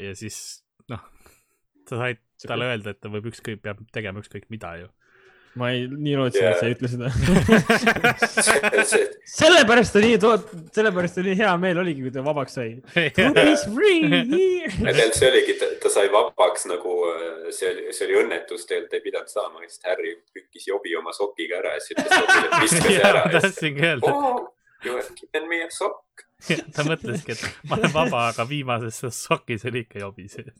ja 0.00 0.14
siis 0.18 0.38
noh, 0.92 1.02
sa 1.88 2.00
said 2.00 2.20
talle 2.44 2.66
öelda, 2.72 2.92
et 2.92 3.00
ta 3.00 3.08
võib 3.12 3.30
ükskõik, 3.30 3.62
peab 3.64 3.80
tegema 3.94 4.20
ükskõik 4.20 4.50
mida 4.52 4.74
ju. 4.82 4.90
Ma 5.60 5.70
ei, 5.70 5.84
nii 5.88 6.16
lootsin, 6.18 6.46
et 6.48 6.58
sa 6.58 6.66
ei 6.66 6.74
ütle 6.74 6.88
seda. 6.90 7.10
sellepärast 9.38 9.94
ta 9.94 10.02
nii, 10.02 10.16
sellepärast 10.74 11.18
ta 11.18 11.24
nii 11.26 11.36
hea 11.38 11.52
meel 11.62 11.78
oligi, 11.84 12.02
kui 12.06 12.14
ta 12.14 12.24
vabaks 12.26 12.56
sai. 12.58 12.70
Tegelikult 12.94 13.60
see 15.18 15.30
oligi, 15.30 15.56
ta 15.82 15.92
sai 15.92 16.10
vabaks 16.14 16.66
nagu, 16.70 16.96
see 17.54 17.70
oli, 17.70 17.86
see 17.94 18.08
oli 18.08 18.18
õnnetus, 18.24 18.66
tegelikult 18.66 18.98
ei 18.98 19.06
pidanud 19.06 19.30
saama, 19.30 19.62
sest 19.68 19.86
Harry 19.90 20.16
pükkis 20.34 20.66
jobi 20.72 20.96
oma 20.98 21.14
sokiga 21.16 21.62
ära 21.62 21.76
ja 21.78 21.84
siis 21.86 21.96
ütles 21.98 22.10
Tobile, 22.18 22.44
et 22.50 22.60
viska 22.66 22.84
see 22.88 23.00
ära 23.12 23.24
tahtsingi 23.38 23.88
öelda, 23.92 24.12
oh,. 24.12 24.44
You 24.84 24.96
have 24.96 25.14
given 25.16 25.48
me 25.48 25.62
a 25.64 25.70
sock. 25.72 26.26
ta 26.76 26.84
mõtleski, 26.84 27.32
et 27.32 27.44
ma 27.70 27.78
olen 27.78 27.92
vaba, 27.94 28.26
aga 28.34 28.44
viimases 28.48 28.98
sokis 29.16 29.64
oli 29.70 29.86
ikka 29.86 30.02
jobi 30.02 30.28
sees. 30.28 30.52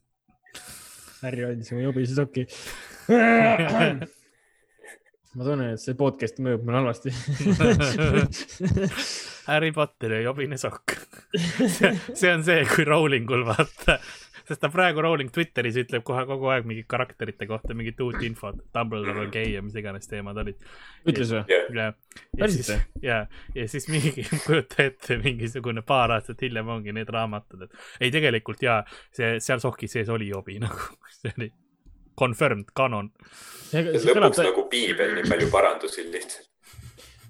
Harry 1.21 1.45
andis 1.45 1.73
oma 1.75 1.85
jobise 1.85 2.17
soki. 2.17 2.47
Ma 5.35 5.47
tunnen, 5.47 5.75
et 5.75 5.83
see 5.83 5.97
podcast 5.99 6.39
mõjub 6.43 6.67
mulle 6.67 6.83
halvasti. 6.83 7.13
Harry 9.49 9.73
Potter 9.77 10.17
ja 10.17 10.21
jobine 10.29 10.59
sokk. 10.61 10.95
see 11.35 12.31
on 12.31 12.45
see, 12.47 12.63
kui 12.71 12.87
Rowlingul 12.89 13.43
vaata, 13.47 13.99
sest 14.47 14.63
ta 14.63 14.71
praegu 14.73 15.03
Rowling 15.05 15.33
Twitteris 15.35 15.77
ütleb 15.83 16.05
kohe 16.07 16.23
kogu 16.29 16.49
aeg 16.53 16.69
mingi 16.69 16.85
karakterite 16.89 17.49
kohta 17.51 17.77
mingit 17.77 18.01
uut 18.05 18.23
infot, 18.25 18.61
Dumbledore 18.77 19.27
on 19.27 19.33
gei 19.35 19.53
ja 19.57 19.63
mis 19.65 19.77
iganes 19.81 20.09
teemad 20.11 20.39
olid. 20.45 20.61
ütles 21.09 21.35
või? 21.35 21.59
ja, 21.77 21.91
ja 22.39 22.51
siis, 22.53 22.71
ja, 23.03 23.19
ja 23.57 23.67
siis 23.69 23.89
mingi, 23.93 24.25
kujuta 24.47 24.87
ette, 24.87 25.19
mingisugune 25.25 25.85
paar 25.87 26.15
aastat 26.17 26.47
hiljem 26.47 26.73
ongi 26.79 26.95
need 26.97 27.11
raamatud, 27.13 27.67
et 27.67 28.01
ei, 28.01 28.15
tegelikult 28.15 28.65
ja 28.65 28.83
see 29.13 29.37
seal 29.45 29.63
soki 29.65 29.91
sees 29.91 30.13
oli 30.13 30.31
jobi 30.33 30.61
nagu, 30.63 30.93
see 31.19 31.35
oli 31.37 31.53
confirmed 32.19 32.73
canon. 32.77 33.11
see 33.71 33.85
kõlab 33.85 34.31
lõpuks, 34.31 34.43
nagu 34.47 34.67
piibel, 34.73 35.15
nii 35.19 35.31
palju 35.31 35.51
parandusi 35.53 36.07
lihtsalt. 36.09 36.49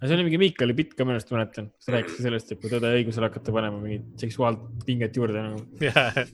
see 0.05 0.15
oli 0.17 0.29
mingi 0.29 0.41
Miikali 0.43 0.77
bitt 0.77 0.95
ka, 0.97 1.07
ma 1.07 1.17
ennast 1.17 1.33
mäletan. 1.35 1.73
sa 1.81 1.97
rääkisid 1.97 2.29
sellest, 2.29 2.53
et 2.53 2.63
kui 2.63 2.73
tõde 2.73 2.93
õigusele 3.01 3.31
hakata 3.31 3.55
panema 3.55 3.81
mingit 3.83 4.25
seksuaalpinget 4.25 5.21
juurde 5.21 5.45
nagu. 5.49 5.65
jah, 5.85 6.25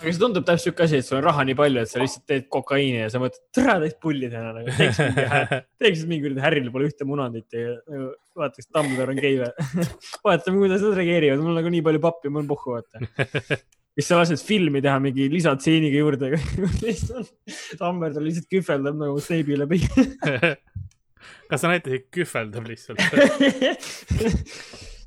aga 0.00 0.12
see 0.14 0.20
tundub 0.20 0.46
täpselt 0.48 0.70
siuke 0.70 0.84
asi, 0.86 1.00
et 1.00 1.06
sul 1.06 1.18
on 1.18 1.26
raha 1.26 1.44
nii 1.44 1.56
palju, 1.58 1.82
et 1.84 1.90
sa 1.90 2.00
lihtsalt 2.00 2.24
teed 2.28 2.46
kokaiini 2.52 3.02
ja 3.02 3.08
sa 3.12 3.20
mõtled, 3.20 3.42
tere, 3.56 3.74
täis 3.82 3.96
pulli 4.00 4.30
täna 4.32 4.54
nagu. 4.56 4.72
teeks 4.78 5.00
mingi, 5.02 5.58
teeks 5.82 6.04
mingi 6.08 6.24
kuradi 6.24 6.44
Harry'l 6.44 6.70
pole 6.72 6.88
ühte 6.88 7.08
munandit 7.08 7.56
ja 7.56 7.74
nagu 7.76 8.12
vaataks, 8.40 8.70
Dumbledore 8.72 9.16
on 9.16 9.20
gei 9.20 9.36
või. 9.42 9.50
vaatame, 10.28 10.62
kuidas 10.62 10.86
nad 10.86 10.96
reageerivad, 11.00 11.44
mul 11.44 11.52
on 11.52 11.60
nagu 11.60 11.74
nii 11.76 11.84
palju 11.90 12.02
pappi, 12.06 12.32
mul 12.32 12.46
on 12.46 12.50
pohhu 12.54 12.78
vaata. 12.78 13.04
siis 14.00 14.10
sa 14.10 14.20
lased 14.20 14.42
filmi 14.46 14.80
teha 14.84 14.98
mingi 15.02 15.28
lisatseeniga 15.32 16.00
juurde. 16.00 16.32
Dumbledore 17.80 18.24
lihtsalt 18.24 18.48
kühveldab 18.50 18.96
nagu 19.00 19.20
Snape'i 19.20 19.58
läbi. 19.60 19.82
kas 21.50 21.60
sa 21.60 21.70
näitasid 21.70 22.08
kühveldab 22.14 22.68
lihtsalt 22.70 23.02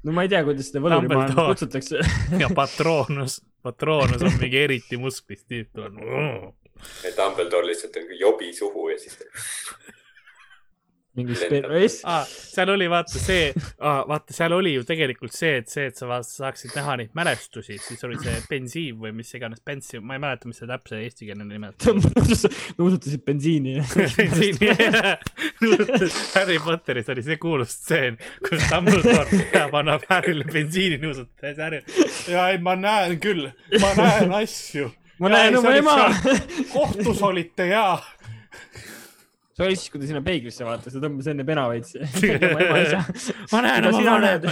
no 0.04 0.14
ma 0.14 0.26
ei 0.26 0.32
tea, 0.32 0.44
kuidas 0.46 0.70
seda 0.70 0.84
võlurimaailma 0.84 1.48
kutsutakse. 1.50 2.04
ja 2.44 2.50
patroonus, 2.54 3.40
patroonus 3.66 4.22
on 4.22 4.38
mingi 4.42 4.62
eriti 4.62 5.00
musklis 5.02 5.42
tüüp 5.48 5.82
Dumbledore 7.18 7.70
lihtsalt 7.70 7.96
on 8.02 8.06
jobi 8.20 8.54
suhu 8.54 8.90
ja 8.92 8.98
siis 9.00 9.18
mingi 11.18 11.36
Lendab. 11.38 11.72
spe-, 11.72 12.08
Ah, 12.10 12.24
seal 12.26 12.70
oli 12.74 12.88
vaata 12.90 13.20
see 13.22 13.52
ah,, 13.80 14.02
vaata 14.10 14.34
seal 14.34 14.54
oli 14.58 14.74
ju 14.74 14.84
tegelikult 14.88 15.34
see, 15.36 15.58
et 15.62 15.70
see, 15.70 15.86
et 15.92 15.98
sa 16.00 16.08
va- 16.10 16.22
saaksid 16.26 16.74
näha 16.78 16.96
neid 17.04 17.12
mälestusi, 17.18 17.78
siis 17.82 18.02
oli 18.08 18.18
see 18.24 18.34
bensiin 18.50 18.98
või 19.02 19.12
mis 19.20 19.30
iganes, 19.38 19.62
bensi, 19.66 20.00
ma 20.02 20.18
ei 20.18 20.24
mäleta, 20.24 20.50
mis 20.50 20.58
see 20.62 20.70
täpse 20.72 21.00
eestikeelne 21.06 21.46
nimetus 21.50 21.92
on. 21.94 22.02
nuusutasid 22.80 23.22
bensiini. 23.28 23.76
bensiini, 24.18 24.74
Harry 26.36 26.60
Potteris 26.64 27.10
oli 27.14 27.24
see 27.26 27.38
kuulus 27.42 27.76
stseen, 27.78 28.18
kus 28.48 28.66
Dumbledore 28.72 29.44
peab, 29.54 29.74
annab 29.84 30.06
Harry'le 30.10 30.46
bensiini 30.54 30.98
nuusutada 31.02 31.48
ja 31.48 31.54
siis 31.54 31.64
Harry, 31.64 32.34
ja 32.34 32.48
ei, 32.54 32.58
ma 32.64 32.76
näen 32.80 33.20
küll, 33.24 33.48
ma 33.82 33.94
näen 34.00 34.34
asju. 34.42 34.90
ma 35.22 35.30
näen 35.34 35.58
oma 35.62 35.76
ema. 35.78 35.96
kohtus 36.74 37.22
olite 37.24 37.70
ja. 37.70 37.86
See 39.54 39.66
oli 39.68 39.78
siis, 39.78 39.92
kui 39.94 40.02
ta 40.02 40.10
sinna 40.10 40.24
peeglisse 40.26 40.66
vaatas, 40.66 40.96
ta 40.96 41.02
tõmbas 41.04 41.30
enne 41.30 41.46
pena 41.46 41.68
veits. 41.70 41.94
ma 43.54 43.62
näen 43.66 43.88
oma 43.90 44.04
vanemat. 44.08 44.46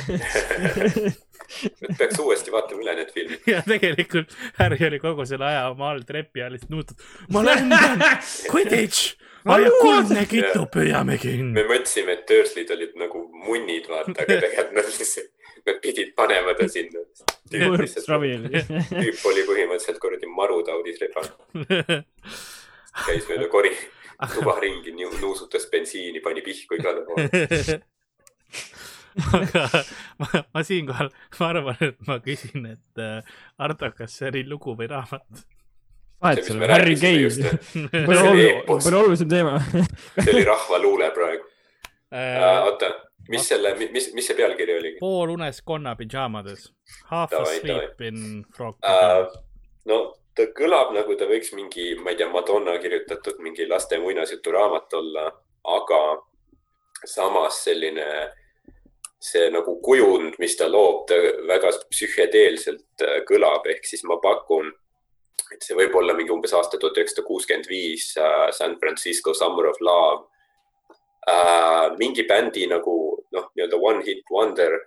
et 1.82 1.97
peaks 1.97 2.20
uuesti 2.22 2.54
vaatama 2.54 2.86
üle 2.86 2.95
need 2.99 3.12
filmid. 3.16 3.41
ja 3.49 3.64
tegelikult 3.66 4.36
Harry 4.60 4.80
oli 4.88 5.02
kogu 5.02 5.26
selle 5.30 5.49
aja 5.49 5.66
oma 5.72 5.89
all 5.91 6.06
trepi 6.08 6.45
all 6.45 6.54
lihtsalt 6.56 6.74
nuutud. 6.76 7.04
ma 7.34 7.43
lendan, 7.47 8.06
Quidditch, 8.52 9.16
hoia 9.49 9.72
kuldne 9.82 10.26
kitu, 10.30 10.66
püüame 10.74 11.18
kinni 11.22 11.56
me. 11.58 11.68
mõtlesime, 11.74 12.18
et 12.20 12.26
Dursley'd 12.30 12.74
olid 12.78 12.97
nagu 13.02 13.26
munnid, 13.45 13.89
vaata, 13.89 14.14
aga 14.16 14.28
tegelikult 14.45 14.76
nad 14.78 14.91
lihtsalt, 14.91 15.32
nad 15.68 15.82
pidid 15.84 16.14
panema 16.18 16.54
ta 16.58 16.68
sinna. 16.72 17.02
tüüp 17.52 19.26
oli 19.32 19.47
põhimõtteliselt 19.49 19.97
kuradi 20.04 20.30
marutaudis 20.30 21.01
rebane, 21.01 22.04
käis 23.08 23.28
mööda 23.28 23.50
kori, 23.51 23.74
tuba 24.36 24.60
ringi, 24.62 24.93
nuusutas 25.22 25.66
bensiini, 25.72 26.22
pani 26.22 26.42
pihku 26.46 26.78
igale 26.78 27.06
poole. 27.06 27.30
aga 29.38 29.84
ma, 30.20 30.28
ma 30.54 30.64
siinkohal, 30.64 31.10
ma 31.39 31.48
arvan, 31.48 31.80
et 31.88 31.98
ma 32.08 32.20
küsin, 32.24 32.68
et 32.76 33.02
äh, 33.02 33.34
Ardo, 33.60 33.92
kas 33.98 34.20
see 34.20 34.30
oli 34.32 34.43
lugu 34.48 34.76
või 34.78 34.88
raamat? 34.92 35.46
vahet 36.22 36.46
seal 36.46 36.62
Harry 36.70 36.93
just,. 37.18 37.42
palju 37.74 39.00
olulisem, 39.02 39.30
teema. 39.30 39.58
see 40.22 40.36
oli 40.36 40.43
rahvaluule 40.46 41.10
praegu. 41.16 41.48
Äh, 42.14 42.68
oota, 42.68 42.92
mis 43.32 43.48
selle, 43.48 43.74
mis, 43.80 44.12
mis 44.14 44.28
see 44.30 44.38
pealkiri 44.38 44.78
oli? 44.78 44.92
poolunes 45.00 45.64
konna 45.66 45.96
pidžaamades. 45.98 46.70
Half 47.10 47.34
asleep 47.42 48.06
in 48.06 48.43
frog 48.56 48.78
pyjamas. 48.86 49.39
no 49.89 50.04
ta 50.36 50.47
kõlab 50.55 50.93
nagu 50.95 51.16
ta 51.20 51.28
võiks 51.29 51.53
mingi, 51.58 51.93
ma 51.99 52.13
ei 52.13 52.20
tea, 52.20 52.29
Madonna 52.32 52.78
kirjutatud 52.82 53.41
mingi 53.43 53.67
laste 53.67 53.99
muinasjuturaamat 53.99 54.93
olla, 54.99 55.25
aga 55.78 56.01
samas 57.05 57.63
selline, 57.66 58.05
see 59.21 59.49
nagu 59.53 59.75
kujund, 59.83 60.37
mis 60.41 60.55
ta 60.58 60.70
loob, 60.70 61.03
ta 61.09 61.17
väga 61.49 61.74
psühhedeelselt 61.91 63.05
äh, 63.05 63.20
kõlab, 63.28 63.67
ehk 63.70 63.86
siis 63.86 64.05
ma 64.09 64.17
pakun, 64.24 64.71
et 65.51 65.66
see 65.66 65.75
võib 65.78 65.95
olla 65.99 66.16
mingi 66.17 66.33
umbes 66.33 66.53
aasta 66.55 66.79
tuhat 66.79 66.97
üheksasada 66.97 67.28
kuuskümmend 67.28 67.67
viis 67.67 68.13
San 68.55 68.78
Francisco 68.79 69.33
Summer 69.36 69.67
of 69.71 69.82
Love 69.83 70.24
äh,. 71.28 71.91
mingi 71.99 72.24
bändi 72.29 72.67
nagu 72.71 72.95
noh, 73.36 73.49
nii-öelda 73.55 73.78
One 73.78 74.05
Hit 74.05 74.32
Wonder, 74.32 74.78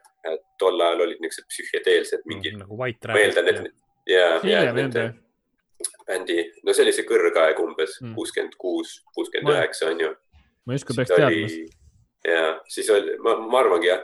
tol 0.59 0.81
ajal 0.81 1.05
olid 1.05 1.21
niisugused 1.21 1.51
psühhedeelsed 1.53 2.25
mingid, 2.31 2.57
nagu 2.61 2.79
White 2.81 3.13
ma 3.13 3.21
eeldan, 3.21 3.51
et 3.51 3.61
Rabbit. 3.61 3.77
ja, 4.09 4.25
ja 4.25 4.41
hiljem 4.43 4.81
nende, 4.81 5.05
bändi, 6.07 6.39
no 6.65 6.73
see 6.73 6.85
oli 6.85 6.93
see 6.97 7.07
kõrgaeg 7.09 7.61
umbes 7.65 7.99
Mm. 8.03 8.15
kuuskümmend 8.17 8.55
kuus, 8.61 8.99
kuuskümmend 9.15 9.55
üheksa 9.57 9.91
on 9.91 10.01
ju. 10.01 10.11
ma 10.67 10.73
ei 10.73 10.81
usu, 10.83 10.95
peaks 10.97 11.11
teadma. 11.15 11.49
ja 12.25 12.45
siis 12.69 12.91
oli, 12.91 13.17
ma, 13.25 13.37
ma 13.41 13.59
arvangi 13.65 13.89
jah, 13.91 14.03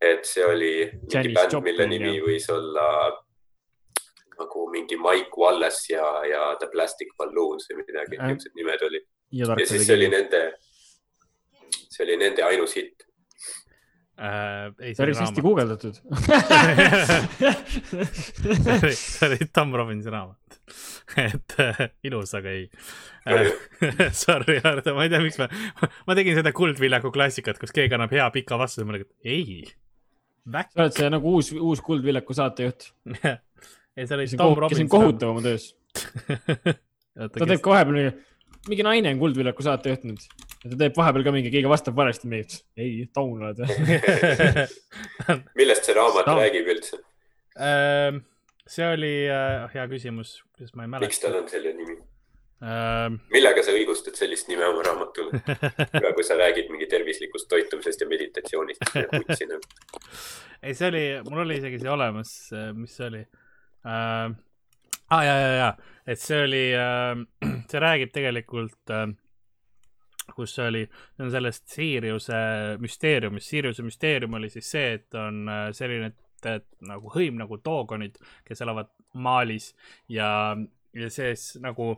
et 0.00 0.24
see 0.28 0.44
oli 0.46 0.72
mingi 0.92 1.14
Janis 1.16 1.38
bänd, 1.40 1.62
mille 1.64 1.86
nimi 1.90 2.12
jah. 2.16 2.24
võis 2.28 2.46
olla 2.52 2.88
nagu 4.38 4.64
mingi 4.70 4.96
Mike 4.98 5.30
Wallace 5.38 5.92
ja, 5.94 6.06
ja 6.26 6.44
The 6.58 6.66
Plastic 6.72 7.12
Balloons 7.18 7.68
või 7.70 7.76
midagi 7.84 8.16
Äh. 8.18 8.26
niisugused 8.32 8.54
nimed 8.58 8.82
olid. 8.88 9.04
ja 9.30 9.46
ja 9.58 9.66
siis 9.66 9.86
see 9.86 9.94
oli 9.96 10.08
nende, 10.10 10.40
see 11.90 12.04
oli 12.06 12.16
nende 12.18 12.42
ainus 12.42 12.74
hitt. 12.76 13.04
äh,. 14.18 14.70
päris 14.98 15.18
hästi 15.22 15.42
guugeldatud. 15.42 15.94
see 17.84 18.78
oli, 18.82 18.92
see 18.94 19.28
oli 19.28 19.38
Tom 19.54 19.74
Robbinsi 19.74 20.10
raamat. 20.10 20.38
et 21.26 21.54
äh, 21.62 21.80
ilus, 22.08 22.32
aga 22.38 22.52
ei 22.54 22.66
äh. 23.28 23.48
Sorry, 24.24 24.58
Hardo, 24.64 24.94
ma 24.96 25.04
ei 25.06 25.12
tea, 25.12 25.20
miks 25.24 25.38
ma, 25.40 25.48
ma 26.08 26.16
tegin 26.18 26.36
seda 26.38 26.52
Kuldviljaku 26.56 27.12
klassikat, 27.14 27.58
kus 27.62 27.72
keegi 27.76 27.96
annab 27.98 28.12
hea 28.14 28.26
pika 28.34 28.58
vastuse, 28.60 28.86
ma 28.88 28.94
olin, 28.96 29.06
et 29.06 29.32
ei. 29.36 29.62
Sa 30.44 30.84
oled 30.84 30.92
see 30.98 31.08
nagu 31.12 31.34
uus, 31.38 31.52
uus 31.56 31.80
Kuldvillaku 31.84 32.34
saatejuht, 32.36 32.90
ei, 33.96 34.04
see 34.04 34.14
oli 34.18 34.26
Tom 34.36 34.52
kohu- 34.54 34.68
kes 34.68 34.78
Robbins 34.82 34.84
on. 34.84 34.92
kohutav 34.92 35.32
oma 35.34 35.44
töös. 35.44 35.70
ta 37.14 37.28
teeb 37.46 37.60
ka 37.64 37.70
vahepeal 37.72 37.94
mingi, 37.96 38.12
mingi 38.68 38.84
naine 38.84 39.12
on 39.14 39.20
Kuldvillaku 39.22 39.64
saatejuht 39.64 40.04
nüüd. 40.08 40.24
ja 40.64 40.72
ta 40.72 40.76
teeb 40.84 40.96
vahepeal 41.00 41.24
ka 41.28 41.32
mingi, 41.36 41.52
keegi 41.54 41.70
vastab 41.70 41.96
valesti, 41.96 42.28
mingi, 42.32 42.60
ei, 42.80 43.06
taun 43.16 43.40
oled 43.40 43.60
või? 43.64 44.68
millest 45.60 45.88
see 45.88 45.96
raamat 45.96 46.26
No. 46.28 46.34
no. 46.34 46.40
räägib 46.42 46.68
üldse? 46.74 47.00
See 48.66 48.86
oli 48.88 49.12
äh, 49.28 49.66
hea 49.74 49.84
küsimus, 49.90 50.38
kuidas 50.54 50.72
ma 50.74 50.86
ei 50.86 50.92
miks 50.94 51.20
tal 51.20 51.34
mäleta. 51.34 51.44
on 51.44 51.50
selline 51.52 51.80
nimi? 51.82 51.96
Ähm, 52.64 53.18
millega 53.34 53.60
sa 53.66 53.74
õigustad 53.76 54.16
sellist 54.16 54.48
nime 54.48 54.64
oma 54.64 54.84
raamatule? 54.86 55.40
kui 56.16 56.24
sa 56.24 56.38
räägid 56.38 56.70
mingi 56.72 56.88
tervislikust 56.88 57.48
toitumisest 57.50 58.04
ja 58.04 58.08
meditatsioonist, 58.08 58.86
läheb 58.94 59.12
vutsi 59.18 59.48
nagu. 59.50 60.00
ei, 60.64 60.72
see 60.72 60.88
oli, 60.88 61.04
mul 61.28 61.42
oli 61.44 61.58
isegi 61.60 61.82
see 61.82 61.92
olemas, 61.92 62.32
mis 62.78 62.96
see 62.96 63.10
oli 63.10 63.20
äh,. 63.20 64.32
aa 64.32 65.18
ah, 65.18 65.26
ja, 65.26 65.34
ja, 65.36 65.52
ja, 65.58 65.68
et 66.08 66.22
see 66.22 66.40
oli 66.46 66.64
äh, 66.78 67.12
see 67.70 67.84
räägib 67.84 68.14
tegelikult 68.16 68.94
äh,, 68.96 69.10
kus 70.32 70.54
see 70.56 70.70
oli, 70.70 70.84
see 71.16 71.26
on 71.26 71.32
sellest 71.34 71.66
Siriuse 71.68 72.40
müsteeriumist, 72.80 73.50
Siriuse 73.50 73.84
müsteerium 73.84 74.40
oli 74.40 74.48
siis 74.52 74.70
see, 74.72 74.94
et 75.02 75.20
on 75.20 75.44
äh, 75.52 75.66
selline, 75.76 76.14
et, 76.44 76.62
et 76.62 76.88
nagu 76.88 77.12
hõim 77.14 77.38
nagu 77.40 77.58
doogonid, 77.64 78.18
kes 78.46 78.64
elavad 78.64 78.90
Malis. 79.14 79.72
Ja, 80.08 80.28
ja 80.94 81.10
see 81.10 81.34
siis 81.34 81.62
nagu 81.64 81.94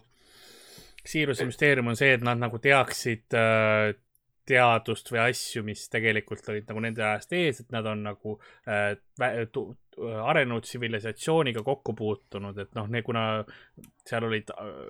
Siriuse 1.06 1.46
müsteerium 1.46 1.92
on 1.92 1.98
see, 1.98 2.16
et 2.16 2.24
nad 2.26 2.38
nagu 2.40 2.58
teaksid 2.58 3.36
äh, 3.38 3.92
teadust 4.46 5.10
või 5.10 5.20
asju, 5.24 5.62
mis 5.66 5.84
tegelikult 5.90 6.48
olid 6.50 6.68
nagu 6.70 6.82
nende 6.82 7.02
ajast 7.02 7.34
ees, 7.36 7.60
et 7.62 7.74
nad 7.74 7.86
on 7.90 8.04
nagu 8.06 8.36
äh, 8.66 8.94
arenenud 9.96 10.66
tsivilisatsiooniga 10.66 11.62
kokku 11.66 11.94
puutunud, 11.98 12.58
et 12.62 12.74
noh, 12.78 12.90
kuna 13.06 13.26
seal 14.06 14.26
olid 14.28 14.50
äh, 14.54 14.82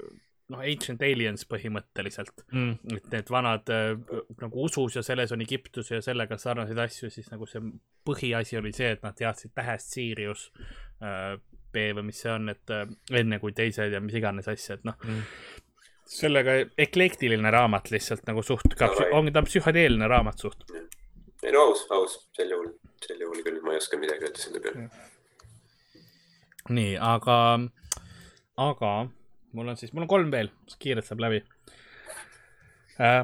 noh, 0.49 0.61
ancient 0.63 1.03
aliens 1.03 1.43
põhimõtteliselt, 1.51 2.45
Mm. 2.53 2.77
et 2.97 3.11
need 3.11 3.31
vanad 3.35 3.69
äh, 3.75 3.97
nagu 4.41 4.65
usus 4.69 4.95
ja 4.97 5.03
selles 5.03 5.33
on 5.35 5.41
Egiptus 5.43 5.91
ja 5.91 5.99
sellega 6.03 6.39
sarnaseid 6.39 6.79
asju, 6.79 7.11
siis 7.11 7.31
nagu 7.33 7.47
see 7.51 7.61
põhiasi 8.07 8.59
oli 8.61 8.73
see, 8.73 8.93
et 8.95 9.03
nad 9.03 9.17
teadsid 9.19 9.51
tähest 9.55 9.91
Sirius 9.97 10.51
äh, 11.03 11.37
B 11.73 11.89
või 11.99 12.07
mis 12.13 12.21
see 12.23 12.31
on, 12.31 12.49
et 12.49 12.71
äh, 12.71 12.87
enne 13.11 13.41
kui 13.43 13.53
teised 13.53 13.93
ja 13.93 14.01
mis 14.01 14.15
iganes 14.15 14.47
asja, 14.49 14.75
et 14.79 14.85
noh 14.87 14.95
Mm. 15.05 15.23
sellega 16.07 16.53
eklektiline 16.79 17.51
raamat 17.51 17.91
lihtsalt 17.91 18.23
nagu 18.31 18.43
suht 18.47 18.77
ka, 18.79 18.87
Davai. 18.87 19.11
ongi 19.19 19.33
ta 19.35 19.43
psühhedeelne 19.43 20.07
raamat 20.09 20.39
suht. 20.39 20.63
ei 21.43 21.53
no 21.53 21.61
aus, 21.73 21.83
aus, 21.91 22.15
sel 22.39 22.51
juhul, 22.55 22.71
sel 23.03 23.19
juhul 23.21 23.43
küll 23.43 23.59
ma 23.67 23.73
ei 23.75 23.83
oska 23.83 23.99
midagi 23.99 24.23
öelda 24.29 24.39
selle 24.39 24.61
peale. 24.63 24.87
nii, 26.69 26.97
aga, 26.99 27.37
aga 28.57 28.93
mul 29.57 29.73
on 29.73 29.81
siis, 29.81 29.93
mul 29.95 30.05
on 30.05 30.11
kolm 30.11 30.31
veel, 30.33 30.53
kiirelt 30.83 31.09
saab 31.09 31.25
läbi. 31.25 31.43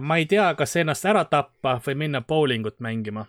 ma 0.01 0.17
ei 0.21 0.27
tea, 0.29 0.51
kas 0.57 0.77
ennast 0.81 1.07
ära 1.09 1.25
tappa 1.29 1.79
või 1.87 1.97
minna 2.07 2.21
bowlingut 2.21 2.81
mängima. 2.85 3.27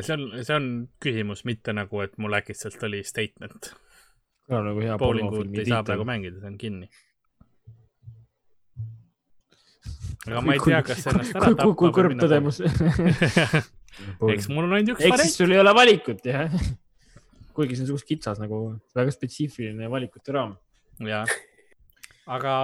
see 0.00 0.14
on, 0.16 0.28
see 0.42 0.56
on 0.56 0.68
küsimus, 1.02 1.44
mitte 1.48 1.72
nagu, 1.76 2.00
et 2.02 2.16
mul 2.18 2.36
äkitselt 2.40 2.82
oli 2.88 3.02
statement. 3.06 3.72
kõlab 4.48 4.70
nagu 4.70 4.84
hea 4.84 5.00
bowlingut 5.00 5.58
ei 5.58 5.68
saa 5.68 5.82
praegu. 5.86 6.06
mängida, 6.08 6.40
see 6.40 6.52
on 6.52 6.58
kinni. 6.60 6.90
aga 10.26 10.40
ma 10.44 10.56
ei 10.56 10.64
tea, 10.64 10.82
kas 10.86 11.06
ennast 11.12 11.36
ära 11.36 11.52
tappa 11.52 11.74
kui 11.78 11.92
kurb 11.94 12.16
tõdemus. 12.20 12.62
eks 14.34 14.48
mul 14.50 14.66
on 14.66 14.80
ainult 14.80 14.96
üks 14.96 15.04
ehk 15.04 15.12
siis 15.12 15.18
variant. 15.18 15.38
sul 15.38 15.54
ei 15.54 15.62
ole 15.62 15.76
valikut, 15.76 16.26
jah. 16.26 16.58
Kuigi 17.54 17.78
see 17.78 17.86
on 17.86 17.92
suht 17.92 18.06
kitsas 18.08 18.40
nagu 18.42 18.60
väga 18.96 19.14
spetsiifiline 19.14 19.90
valikute 19.90 20.34
raam. 20.34 20.56
jah, 21.08 21.30
aga 22.36 22.54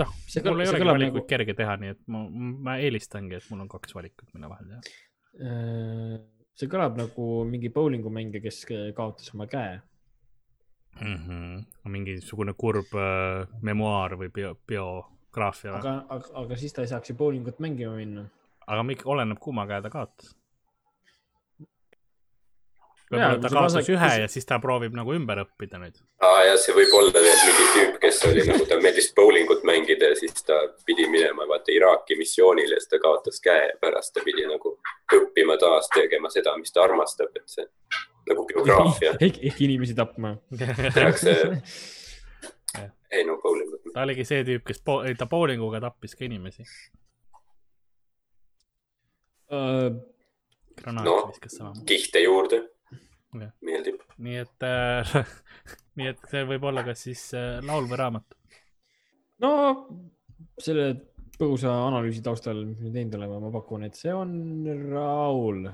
noh, 0.00 0.12
mul 0.44 0.62
ei 0.62 0.70
olegi 0.70 0.88
valikuid 0.90 1.18
nagu, 1.18 1.24
kerge 1.30 1.56
teha, 1.58 1.78
nii 1.80 1.94
et 1.94 2.02
ma, 2.10 2.22
ma 2.68 2.76
eelistangi, 2.82 3.38
et 3.38 3.50
mul 3.50 3.64
on 3.64 3.72
kaks 3.72 3.96
valikut, 3.96 4.28
mille 4.34 4.50
vahel 4.50 4.70
teha. 4.70 5.00
Äh, 5.44 6.14
see 6.54 6.70
kõlab 6.70 6.98
nagu 6.98 7.26
mingi 7.48 7.72
bowlingumängija, 7.74 8.44
kes 8.44 8.62
kaotas 8.96 9.34
oma 9.34 9.48
käe. 9.50 9.80
mm. 11.00 11.16
-hmm. 11.16 11.64
mingisugune 11.90 12.54
kurb 12.54 12.94
äh, 12.94 13.48
memuaar 13.62 14.14
või 14.20 14.30
bio, 14.30 14.54
biograafia 14.66 15.74
aga, 15.74 16.04
aga, 16.08 16.30
aga 16.44 16.56
siis 16.56 16.72
ta 16.72 16.82
ei 16.82 16.92
saaks 16.92 17.10
ju 17.10 17.16
bowlingut 17.18 17.58
mängima 17.58 17.96
minna. 17.96 18.28
aga 18.66 18.84
oleneb 19.04 19.38
kumma 19.38 19.66
käe 19.66 19.82
ta 19.82 19.90
kaotas. 19.90 20.36
Võib-olla 23.14 23.40
ta 23.42 23.48
see 23.48 23.56
kaotas 23.56 23.74
vasak- 23.74 23.90
ühe 23.94 24.08
kui- 24.10 24.20
ja 24.24 24.28
siis 24.28 24.46
ta 24.48 24.58
proovib 24.62 24.94
nagu 24.98 25.14
ümber 25.16 25.40
õppida 25.44 25.78
nüüd. 25.82 25.96
aa 26.20 26.40
jah, 26.48 26.56
see 26.62 26.74
võib 26.76 26.94
olla 27.00 27.12
veel 27.14 27.40
mingi 27.46 27.66
tüüp, 27.74 27.98
kes 28.02 28.22
oli 28.30 28.44
nagu, 28.48 28.66
ta 28.70 28.78
meeldis 28.82 29.10
bowlingut 29.16 29.62
mängida 29.64 30.10
ja 30.12 30.16
siis 30.20 30.42
ta 30.46 30.56
pidi 30.86 31.06
minema 31.10 31.46
vaata 31.50 31.72
Iraaki 31.74 32.16
missioonile 32.20 32.74
ja 32.74 32.80
siis 32.82 32.88
ta 32.94 32.98
kaotas 33.02 33.40
käe 33.44 33.68
ja 33.68 33.76
pärast 33.80 34.14
ta 34.14 34.24
pidi 34.24 34.46
nagu 34.50 34.76
õppima 35.14 35.58
taas 35.60 35.88
tegema 35.94 36.30
seda, 36.30 36.56
mis 36.58 36.72
ta 36.72 36.82
armastab, 36.88 37.30
et 37.36 37.46
see 37.46 37.66
nagu 38.30 38.46
geograafia 38.52 39.14
ehk, 39.24 39.40
inimesi 39.60 39.94
tapma. 39.94 40.36
tehakse. 40.58 41.34
ei 43.14 43.22
no 43.28 43.36
bowlingut. 43.42 43.80
ta 43.94 44.02
oligi 44.02 44.24
see 44.26 44.42
tüüp, 44.44 44.64
kes 44.66 44.80
po-, 44.82 45.02
ta 45.18 45.26
bowlinguga 45.30 45.80
tappis 45.84 46.14
ka 46.18 46.24
inimesi. 46.26 46.64
granaat 50.74 51.04
No. 51.06 51.72
kihte 51.86 52.18
juurde 52.24 52.56
Jah.. 52.56 52.73
meeldib. 53.38 54.00
nii 54.24 54.38
et 54.42 54.66
äh, 54.68 55.16
nii 55.98 56.12
et 56.12 56.30
see 56.30 56.44
võib 56.48 56.68
olla 56.70 56.84
kas 56.86 57.04
siis 57.08 57.26
äh, 57.38 57.58
laul 57.66 57.88
või 57.90 58.00
raamat. 58.00 58.38
no 59.44 59.52
selle 60.62 60.92
põgusa 61.34 61.72
analüüsi 61.88 62.22
taustal, 62.22 62.62
mis 62.68 62.80
me 62.80 62.92
teinud 62.94 63.16
oleme, 63.18 63.40
ma 63.42 63.50
pakun, 63.54 63.86
et 63.88 63.96
see 63.98 64.12
on 64.14 64.30
Raul. 64.92 65.64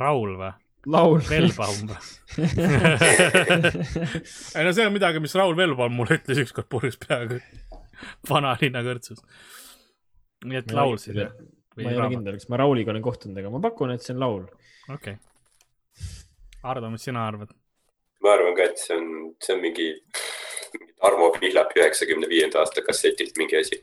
Raul 0.00 0.38
või? 0.40 0.52
laul. 0.90 1.20
Velbaum 1.24 1.88
või? 1.88 2.00
ei 4.56 4.66
no 4.66 4.72
see 4.76 4.84
on 4.84 4.92
midagi, 4.92 5.22
mis 5.24 5.36
Raul 5.38 5.56
Velbaum 5.56 5.94
mulle 5.96 6.18
ütles 6.18 6.42
ükskord 6.44 6.68
purjus 6.72 6.98
peaga 7.00 7.40
vanalinna 8.28 8.82
kõrtsus. 8.84 9.22
nii 10.44 10.60
et 10.60 10.74
laul 10.76 10.98
siis 11.00 11.16
jah? 11.22 11.32
ma 11.78 11.88
ei 11.90 11.98
ole 11.98 12.10
kindel, 12.12 12.36
kas 12.38 12.50
ma 12.52 12.60
Rauliga 12.60 12.92
olen 12.92 13.04
kohtunud, 13.04 13.38
aga 13.40 13.52
ma 13.54 13.62
pakun, 13.64 13.94
et 13.94 14.04
see 14.04 14.14
on 14.14 14.20
laul. 14.22 14.44
okei 14.88 15.16
okay.. 15.16 15.16
Ardo, 16.64 16.90
mis 16.90 17.04
sina 17.04 17.26
arvad? 17.28 17.52
ma 18.24 18.32
arvan 18.38 18.54
ka, 18.56 18.64
et 18.70 18.78
see 18.80 18.96
on, 18.96 19.08
see 19.44 19.52
on 19.56 19.60
mingi 19.60 19.88
mingi 20.74 20.94
Tarmo 21.02 21.26
Pihlap 21.36 21.74
üheksakümne 21.76 22.28
viienda 22.30 22.62
aasta 22.62 22.82
kassetilt 22.86 23.36
mingi 23.38 23.58
asi. 23.60 23.80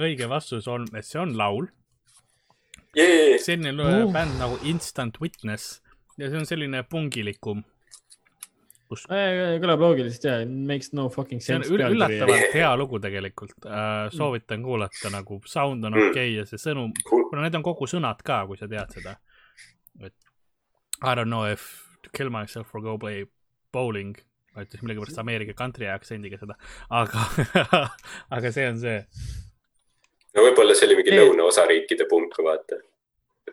õige 0.00 0.26
vastus 0.28 0.66
on, 0.68 0.88
et 0.98 1.06
see 1.06 1.20
on 1.22 1.36
laul. 1.38 1.68
jee, 2.98 3.38
selline 3.38 3.72
Uh. 3.78 4.04
uh. 4.08 4.12
bänd 4.12 4.38
nagu 4.40 4.58
Instant 4.66 5.20
Witness 5.22 5.78
ja 6.18 6.30
see 6.32 6.40
on 6.40 6.46
selline 6.50 6.82
pungilikum. 6.90 7.62
kus 8.88 9.02
kõlab 9.06 9.82
loogiliselt 9.84 10.24
ja 10.24 10.36
makes 10.48 10.94
no 10.96 11.10
fucking 11.12 11.42
see 11.44 11.54
on 11.58 11.62
sense. 11.62 11.74
ül 11.76 11.82
üllatavalt 11.92 12.54
hea 12.56 12.70
lugu 12.80 12.98
tegelikult 13.04 13.66
äh,. 13.68 14.08
soovitan 14.16 14.62
kuulata 14.64 15.12
nagu 15.12 15.40
sound 15.46 15.84
on 15.84 15.92
Mm. 15.92 16.08
okei 16.10 16.30
okay 16.32 16.36
ja 16.40 16.46
see 16.48 16.58
sõnum, 16.58 16.90
kuna 17.04 17.42
need 17.44 17.54
on 17.60 17.62
kogu 17.66 17.86
sõnad 17.86 18.22
ka, 18.24 18.46
kui 18.48 18.56
sa 18.56 18.66
tead 18.66 18.96
seda. 18.96 19.14
et 20.00 20.14
I 21.02 21.14
don't 21.14 21.30
know 21.30 21.44
if 21.46 21.62
to 22.02 22.10
kill 22.10 22.30
myself 22.30 22.74
or 22.74 22.80
go 22.82 22.96
play 22.98 23.24
bowling. 23.72 24.16
ma 24.56 24.64
ütlesin 24.64 24.88
millegipärast 24.88 25.18
Ameerika 25.22 25.52
country 25.54 25.86
aktsendiga 25.86 26.38
seda, 26.40 26.54
aga, 26.90 27.20
aga 28.36 28.50
see 28.50 28.64
on 28.66 28.78
see. 28.82 28.96
no 30.34 30.42
võib-olla 30.48 30.74
see 30.74 30.88
oli 30.88 30.96
mingi 30.98 31.12
Ei. 31.14 31.20
lõunaosariikide 31.20 32.08
punk, 32.10 32.34
vaata. 32.42 32.80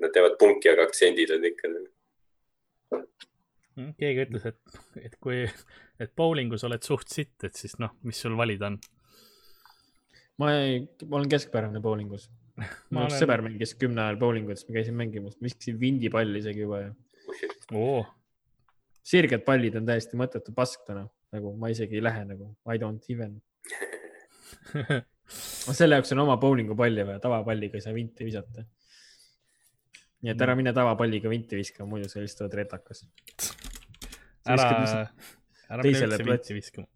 Nad 0.02 0.12
teevad 0.16 0.34
punki, 0.42 0.68
aga 0.72 0.88
aktsendid 0.90 1.30
on 1.36 1.46
ikka 1.48 1.70
nagu. 1.72 3.04
keegi 4.00 4.24
ütles, 4.26 4.48
et, 4.50 4.80
et 5.04 5.16
kui, 5.24 5.44
et 6.02 6.12
bowlingus 6.18 6.66
oled 6.68 6.84
suht 6.84 7.12
sitt, 7.12 7.36
et 7.48 7.56
siis 7.60 7.78
noh, 7.80 7.94
mis 8.08 8.18
sul 8.26 8.36
valida 8.40 8.72
on. 8.72 8.80
ma 10.42 10.52
ei, 10.58 10.82
ma 11.06 11.20
olen 11.22 11.30
keskpärane 11.32 11.80
bowlingus. 11.84 12.30
Ma 12.96 13.02
mul 13.02 13.10
üks 13.10 13.18
olen- 13.18 13.22
sõber 13.22 13.42
mängis 13.44 13.74
kümne 13.78 14.00
ajal 14.08 14.18
bowlingut, 14.22 14.58
siis 14.58 14.70
ma 14.72 14.78
käisin 14.80 14.96
mängimas, 14.96 15.36
viskasin 15.44 15.76
vindipalli 15.80 16.40
isegi 16.40 16.62
juba 16.64 16.78
ja 16.86 16.94
oo, 17.74 18.06
sirged 19.06 19.44
pallid 19.46 19.76
on 19.80 19.86
täiesti 19.88 20.18
mõttetu 20.20 20.54
pask 20.56 20.86
täna, 20.88 21.06
nagu 21.36 21.56
ma 21.60 21.70
isegi 21.74 22.00
ei 22.00 22.04
lähe 22.06 22.24
nagu, 22.30 22.52
I 22.70 22.82
don't 22.82 23.12
even. 23.14 23.42
selle 25.74 25.98
jaoks 25.98 26.14
on 26.14 26.24
oma 26.26 26.38
bowlingupalli 26.42 27.06
vaja, 27.08 27.22
tavapalliga 27.24 27.80
ei 27.80 27.86
saa 27.86 27.94
vinti 27.96 28.28
visata. 28.28 28.66
nii 30.26 30.34
et 30.34 30.42
ära 30.42 30.56
mine 30.58 30.74
tavapalliga 30.74 31.30
vinti 31.30 31.58
viskama, 31.60 31.90
muidu 31.92 32.10
sa 32.10 32.22
lihtsalt 32.22 32.48
oled 32.48 32.60
retakas. 32.62 33.06
ära, 34.46 34.68
ära 35.70 35.82
mine 35.82 35.90
teisele 35.90 36.14
üldse 36.14 36.28
platsi- 36.28 36.54
vinti 36.54 36.60
viskama. 36.60 36.88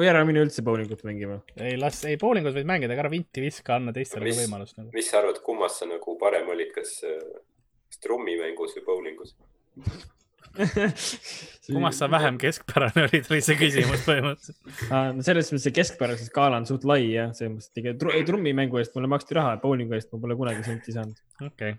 või 0.00 0.10
ära 0.10 0.24
mine 0.26 0.42
üldse 0.46 0.62
bowlingut 0.66 1.02
mängima. 1.06 1.40
ei 1.56 1.78
las, 1.78 2.02
ei 2.04 2.18
bowlingus 2.20 2.54
võid 2.54 2.70
mängida, 2.70 2.94
aga 2.94 3.06
ära 3.06 3.12
vinti 3.14 3.44
viska, 3.44 3.78
anna 3.78 3.94
teistele 3.94 4.30
võimalust 4.30 4.78
nagu. 4.78 4.90
mis 4.94 5.10
sa 5.10 5.20
arvad, 5.22 5.42
kummas 5.46 5.78
sa 5.80 5.90
nagu 5.90 6.18
parem 6.18 6.48
olid, 6.54 6.72
kas, 6.74 6.98
kas 7.02 8.02
trummimängus 8.02 8.78
või 8.78 8.86
bowlingus? 8.90 9.36
kummas 11.72 11.98
sa 11.98 12.10
vähem 12.10 12.38
keskpärane 12.40 13.06
olid, 13.06 13.26
oli 13.30 13.40
see 13.44 13.56
küsimus 13.60 14.04
põhimõtteliselt. 14.06 14.58
No 14.90 15.24
selles 15.26 15.50
mõttes 15.52 15.66
see 15.66 15.76
keskpärase 15.76 16.28
skaala 16.28 16.60
on 16.60 16.68
suht 16.68 16.86
lai 16.88 17.02
jah, 17.10 17.32
selles 17.36 17.56
mõttes, 17.56 17.70
et 17.72 17.82
ega 17.82 17.94
tru- 18.00 18.16
trummimängu 18.28 18.80
eest 18.80 18.96
mulle 18.96 19.10
maksti 19.12 19.38
raha, 19.38 19.56
bowlingu 19.62 19.96
eest 19.98 20.12
ma 20.14 20.22
pole 20.22 20.38
kunagi 20.38 20.64
senti 20.66 20.96
saanud. 20.96 21.18
okei 21.42 21.76
okay.. 21.76 21.78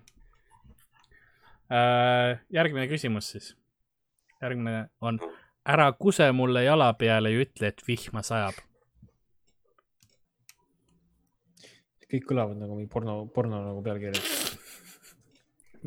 järgmine 2.54 2.86
küsimus 2.92 3.32
siis. 3.34 3.46
järgmine 4.42 4.86
on, 5.00 5.20
ära 5.66 5.90
kuse 5.92 6.30
mulle 6.32 6.64
jala 6.64 6.92
peale 7.00 7.34
ja 7.34 7.44
ütle, 7.44 7.72
et 7.72 7.86
vihma 7.88 8.22
sajab. 8.22 8.64
kõik 12.08 12.24
kõlavad 12.30 12.56
nagu 12.56 12.72
mingi 12.72 12.88
porno, 12.88 13.26
porno 13.34 13.58
nagu 13.60 13.82
pealkirjad. 13.84 14.37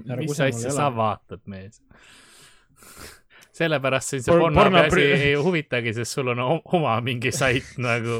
Ära 0.07 0.21
mis 0.21 0.39
asja 0.39 0.71
sa 0.75 0.89
vaatad, 0.95 1.41
mees? 1.51 1.81
sellepärast 3.61 4.09
sind 4.09 4.23
see 4.25 4.31
Por- 4.31 4.41
porno 4.41 4.63
porno 4.63 4.79
asi 4.79 5.01
ei 5.01 5.33
huvitagi, 5.35 5.93
sest 5.93 6.17
sul 6.17 6.31
on 6.33 6.39
oma 6.41 6.95
mingi 7.05 7.31
sait 7.35 7.75
nagu 7.87 8.19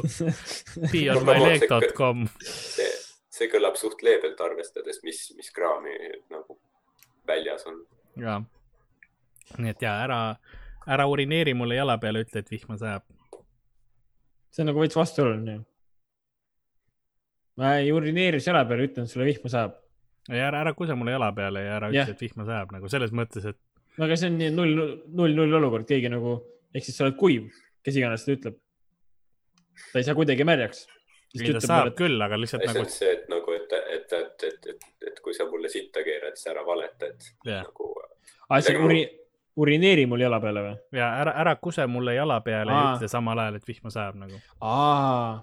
beonmyleg.com. 0.92 2.26
see, 2.44 2.90
see 3.32 3.48
kõlab 3.52 3.78
suht 3.80 4.04
leebelt, 4.06 4.40
arvestades, 4.44 5.00
mis, 5.06 5.24
mis 5.38 5.50
kraami 5.56 5.96
nagu 6.32 6.58
väljas 7.28 7.66
on. 7.70 7.80
ja, 8.20 8.38
nii 9.58 9.74
et 9.74 9.82
ja 9.82 9.96
ära, 10.04 10.20
ära 10.86 11.08
urineeri 11.10 11.56
mulle 11.58 11.80
jala 11.80 11.98
peale, 12.02 12.24
ütle, 12.26 12.44
et 12.44 12.52
vihma 12.52 12.78
sajab. 12.78 13.06
see 14.52 14.64
on 14.64 14.72
nagu 14.72 14.84
veits 14.84 14.98
vastuoluline 14.98 15.62
ma 17.56 17.76
ei 17.80 17.92
urineeri 17.92 18.40
jala 18.44 18.64
peale, 18.68 18.88
ütlen 18.88 19.08
sulle 19.08 19.26
vihma 19.28 19.50
saab. 19.52 19.81
Ja 20.28 20.46
ära, 20.48 20.62
ära 20.62 20.72
kuse 20.78 20.94
mulle 20.98 21.16
jala 21.16 21.32
peale 21.36 21.64
ja 21.64 21.76
ära 21.80 21.90
Jah. 21.92 22.06
ütle, 22.06 22.16
et 22.16 22.24
vihma 22.26 22.46
sajab 22.48 22.74
nagu 22.76 22.90
selles 22.92 23.12
mõttes, 23.16 23.46
et 23.50 23.58
no 23.98 24.06
aga 24.06 24.16
see 24.18 24.30
on 24.30 24.38
nii 24.40 24.50
null, 24.54 24.82
null, 25.18 25.36
null 25.38 25.58
olukord, 25.60 25.86
keegi 25.88 26.10
nagu, 26.12 26.38
ehk 26.74 26.86
siis 26.86 26.98
sa 26.98 27.06
oled 27.08 27.18
kuiv, 27.20 27.48
kes 27.84 27.98
iganes 28.00 28.24
seda 28.26 28.38
ütleb. 28.38 28.58
ta 29.92 29.98
ei 30.00 30.06
saa 30.06 30.14
kuidagi 30.18 30.44
märjaks. 30.46 30.86
ei 31.40 31.54
ta 31.56 31.64
saab 31.64 31.94
küll, 31.98 32.20
aga 32.22 32.38
lihtsalt 32.38 32.62
see 32.66 32.72
nagu 32.74 32.84
on, 32.84 32.92
see, 32.92 33.12
et 33.16 33.28
nagu, 33.32 33.56
et, 33.56 33.72
et, 33.96 34.12
et, 34.20 34.46
et, 34.48 34.70
et, 34.74 34.86
et 35.08 35.20
kui 35.24 35.34
sa 35.34 35.48
mulle 35.50 35.70
sitta 35.72 36.04
keerad, 36.04 36.36
siis 36.36 36.52
ära 36.52 36.64
valeta, 36.66 37.08
et 37.08 37.32
jah, 37.48 37.66
nagu 37.66 37.90
aa, 38.48 38.60
see 38.60 38.76
midagi 38.76 38.88
uri-, 38.88 39.06
urineeri 39.56 40.04
mul 40.08 40.20
jala 40.24 40.40
peale 40.40 40.64
või? 40.66 40.74
ja 40.98 41.08
ära, 41.22 41.34
ära 41.44 41.56
kuse 41.60 41.86
mulle 41.90 42.14
jala 42.16 42.40
peale 42.44 42.72
ja 42.72 42.82
Aa. 42.82 42.92
ütle 42.96 43.08
samal 43.10 43.40
ajal, 43.42 43.58
et 43.60 43.68
vihma 43.68 43.92
sajab 43.92 44.20
nagu. 44.22 44.40
aa, 44.60 45.40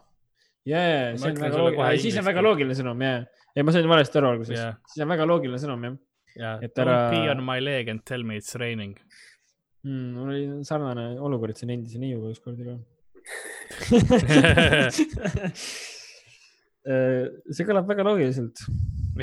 ja, 0.67 0.83
ja, 0.83 0.99
Ma 1.13 1.23
see 1.23 1.31
on 1.31 1.41
väga 1.45 1.63
loogiline, 1.63 2.03
siis 2.03 2.19
on 2.19 2.27
väga 2.27 2.43
loogiline 2.45 2.77
sõnum, 2.77 3.05
ja. 3.05 3.15
ei, 3.55 3.63
ma 3.63 3.75
sain 3.75 3.87
valesti 3.89 4.19
aru 4.19 4.33
alguses 4.35 4.57
Jah., 4.57 4.77
siis 4.91 5.05
on 5.05 5.13
väga 5.13 5.27
loogiline 5.29 5.61
sõnum, 5.61 5.87
jah 5.87 5.97
ja 6.39 6.59
Et 6.61 6.77
ära- 6.77 7.09
pee 7.11 7.29
on 7.31 7.43
my 7.43 7.59
leg 7.59 7.89
and 7.89 7.99
tell 8.05 8.23
me 8.23 8.37
it's 8.37 8.55
raining. 8.55 8.99
mm,. 9.83 10.13
mul 10.13 10.29
oli 10.29 10.63
sarnane 10.67 11.19
olukord 11.19 11.55
siin 11.57 11.69
endise 11.75 11.99
neiuga 12.01 12.29
ükskord 12.33 12.59
ka. 12.67 12.73
see 17.55 17.65
kõlab 17.67 17.85
väga 17.89 18.03
loogiliselt. 18.07 18.57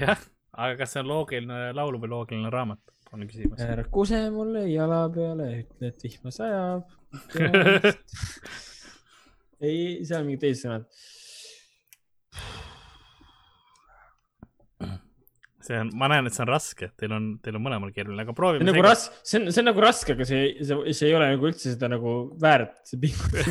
jah, 0.00 0.20
aga 0.52 0.74
kas 0.80 0.90
see 0.94 1.02
on 1.04 1.08
loogiline 1.12 1.58
laul 1.76 1.94
või 2.02 2.10
loogiline 2.14 2.50
raamat, 2.52 2.82
on 3.12 3.18
küsimus. 3.28 3.60
ära 3.64 3.84
kuse 3.92 4.20
mulle 4.34 4.62
jala 4.70 5.00
peale, 5.12 5.46
ütle, 5.64 5.84
et 5.92 5.98
vihma 6.06 6.30
sajab. 6.34 6.82
ei, 9.66 9.78
seal 10.04 10.20
on 10.20 10.26
mingid 10.28 10.42
teised 10.46 10.62
sõnad. 10.66 10.84
See 15.66 15.78
on, 15.80 15.90
ma 15.98 16.06
näen, 16.10 16.28
et 16.28 16.34
see 16.36 16.44
on 16.44 16.50
raske, 16.50 16.88
teil 17.00 17.12
on, 17.16 17.24
teil 17.42 17.56
on 17.58 17.64
mõlemal 17.64 17.90
keeruline, 17.94 18.22
aga 18.22 18.34
proovime 18.36 18.62
see 18.62 18.70
on 18.70 18.76
nagu. 18.76 18.84
ras-, 18.86 19.08
see 19.26 19.40
on, 19.40 19.48
see 19.50 19.62
on 19.62 19.68
nagu 19.70 19.82
raske, 19.82 20.14
aga 20.14 20.24
see, 20.28 20.42
see, 20.68 20.94
see 20.98 21.08
ei 21.10 21.16
ole 21.18 21.26
nagu 21.32 21.48
üldse 21.50 21.72
seda 21.72 21.86
nagu 21.90 22.12
väärt, 22.42 22.76
see 22.86 22.98
pingutus. 23.02 23.46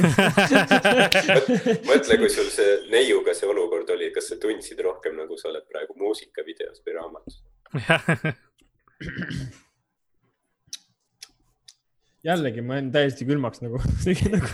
mõtle, 1.90 2.20
kui 2.22 2.32
sul 2.32 2.50
see 2.54 2.72
neiuga 2.94 3.36
see 3.36 3.50
olukord 3.52 3.92
oli, 3.96 4.08
kas 4.16 4.26
sa 4.32 4.40
tundsid 4.42 4.80
rohkem 4.86 5.14
nagu 5.20 5.34
sa 5.42 5.52
oled 5.52 5.66
praegu 5.72 5.98
muusikavideos 6.00 6.80
või 6.86 6.94
raamatus? 7.00 7.36
jällegi, 12.26 12.62
ma 12.66 12.80
jään 12.80 12.88
täiesti 12.94 13.28
külmaks 13.28 13.62
nagu, 13.62 13.82
nagu 14.36 14.48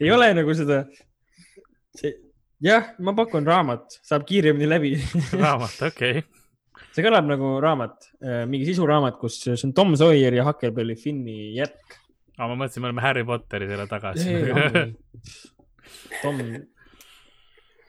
ei 0.00 0.10
ole 0.12 0.28
nagu 0.36 0.56
seda, 0.58 0.82
see, 1.96 2.12
jah, 2.64 2.92
ma 3.02 3.14
pakun 3.16 3.46
raamat, 3.48 3.98
saab 4.06 4.26
kiiremini 4.28 4.68
läbi. 4.68 4.92
raamat, 5.44 5.76
okei 5.90 6.20
okay.. 6.20 6.86
see 6.94 7.04
kõlab 7.06 7.28
nagu 7.30 7.56
raamat, 7.62 8.10
mingi 8.50 8.68
sisuraamat, 8.68 9.18
kus 9.20 9.40
see 9.46 9.58
on 9.68 9.74
Tom 9.76 9.94
Sawyer 10.00 10.36
ja 10.36 10.46
Huckleberry 10.48 10.96
Finni 11.00 11.54
jätk. 11.58 11.98
aga 12.36 12.50
ma 12.52 12.58
mõtlesin, 12.64 12.84
me 12.84 12.90
oleme 12.90 13.04
Harry 13.04 13.26
Potteri 13.26 13.68
selle 13.70 13.86
tagasi. 13.90 14.26
Tom, 16.22 16.40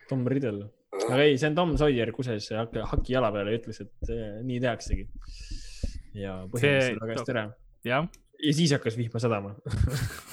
Tom 0.08 0.24
Riddle, 0.28 0.66
aga 1.06 1.22
ei, 1.24 1.36
see 1.40 1.50
on 1.52 1.58
Tom 1.58 1.76
Sawyer, 1.80 2.12
kuses 2.14 2.50
haki, 2.56 2.82
haki 2.92 3.16
jala 3.16 3.32
peale 3.34 3.54
ja 3.54 3.60
ütles, 3.60 3.82
et 3.84 4.12
eh, 4.12 4.38
nii 4.44 4.60
tehaksegi. 4.62 5.08
ja 6.18 6.42
põhjendas 6.52 6.88
See- 6.88 6.94
seda 6.94 7.08
käest 7.12 7.32
ära 7.32 7.44
jah, 7.86 8.08
ja 8.42 8.52
siis 8.54 8.72
hakkas 8.74 8.96
vihma 8.98 9.22
sadama. 9.22 9.54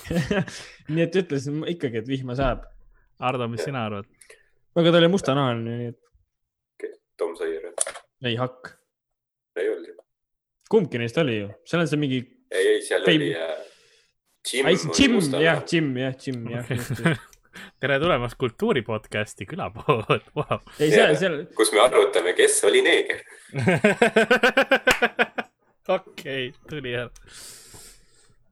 nii 0.94 1.06
et 1.06 1.18
ütles 1.22 1.48
ikkagi, 1.74 2.02
et 2.02 2.10
vihma 2.10 2.36
sajab, 2.38 2.66
Ardo, 3.20 3.48
mis 3.52 3.64
sina 3.68 3.86
arvad? 3.86 4.06
aga 4.80 4.92
ta 4.92 5.02
oli 5.02 5.10
mustanahaline, 5.12 5.78
nii 5.80 5.90
et 5.94 6.92
Tom 7.20 7.34
Sawyer, 7.36 7.72
ei 8.26 8.36
hakk. 8.40 8.76
ei 9.60 9.72
olnud 9.72 9.90
ju. 9.92 9.98
kumbki 10.72 11.02
neist 11.02 11.18
oli 11.20 11.42
ju, 11.42 11.50
seal 11.68 11.84
on 11.84 11.92
see 11.92 12.00
mingi, 12.00 12.22
ei, 12.52 12.68
ei, 12.76 12.86
seal 12.86 13.04
Fame. 13.04 13.18
oli 13.18 13.34
äh, 13.36 13.58
Jim. 14.50 14.68
Jim, 14.98 15.20
jah, 15.42 15.64
Jim, 15.72 15.98
jah, 15.98 16.16
Jim, 16.26 16.48
jah. 16.50 17.20
tere 17.82 18.00
tulemast 18.00 18.38
Kultuuri 18.40 18.82
podcasti 18.88 19.46
külapood 19.46 20.30
wow.. 20.38 20.60
ei, 20.80 20.92
seal, 20.94 21.16
seal, 21.20 21.40
kus 21.58 21.74
me 21.76 21.84
arutame, 21.84 22.34
kes 22.38 22.62
oli 22.70 22.82
neeger. 22.86 23.24
okei, 25.98 26.54
tuli 26.70 26.94
jälle. 26.96 27.12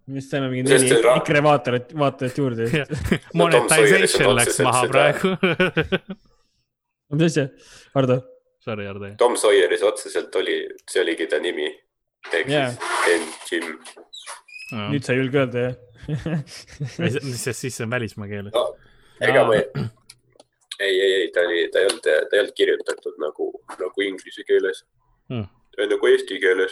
Me 0.08 0.20
just 0.22 0.32
saime 0.32 0.48
mingi 0.52 0.64
neli 0.70 0.88
see 0.90 1.02
EKRE 1.14 1.42
vaatajat, 1.46 1.94
vaatajat 2.00 2.38
juurde. 2.40 2.68
Monetization 3.42 4.36
läks 4.38 4.60
maha 4.66 4.86
praegu. 4.92 5.34
mis 7.18 7.26
asja, 7.32 7.48
Hardo? 7.96 8.18
Sorry, 8.68 8.88
Ardo. 8.90 9.14
Tom 9.20 9.36
Sawyeris 9.40 9.84
otseselt 9.88 10.36
oli, 10.36 10.58
see 10.92 11.02
oligi 11.04 11.28
ta 11.32 11.40
nimi. 11.44 11.68
ehk 12.34 12.50
Jaa. 12.52 12.72
siis 13.06 13.52
Jim. 13.52 13.68
nüüd 14.92 15.06
sa 15.06 15.14
ei 15.14 15.22
julge 15.22 15.40
öelda, 15.40 15.62
jah? 15.70 15.76
mis 17.00 17.16
sest 17.40 17.62
siis 17.62 17.78
see 17.78 17.86
on 17.86 17.92
välismaa 17.94 18.28
keeles. 18.28 18.52
no 18.56 18.64
ega 19.24 19.44
ma 19.48 19.56
ei, 19.56 19.64
ei, 20.84 20.92
ei, 21.06 21.14
ei, 21.22 21.30
ta 21.36 21.46
oli, 21.48 21.62
ta 21.72 21.80
ei 21.80 21.88
olnud, 21.88 22.04
ta 22.04 22.36
ei 22.36 22.42
olnud 22.44 22.56
kirjutatud 22.58 23.16
nagu, 23.24 23.48
nagu 23.80 24.04
inglise 24.08 24.44
keeles 24.48 24.84
Hmm. 25.28 25.44
oli 25.78 25.88
nagu 25.92 26.08
eesti 26.08 26.38
keeles. 26.40 26.72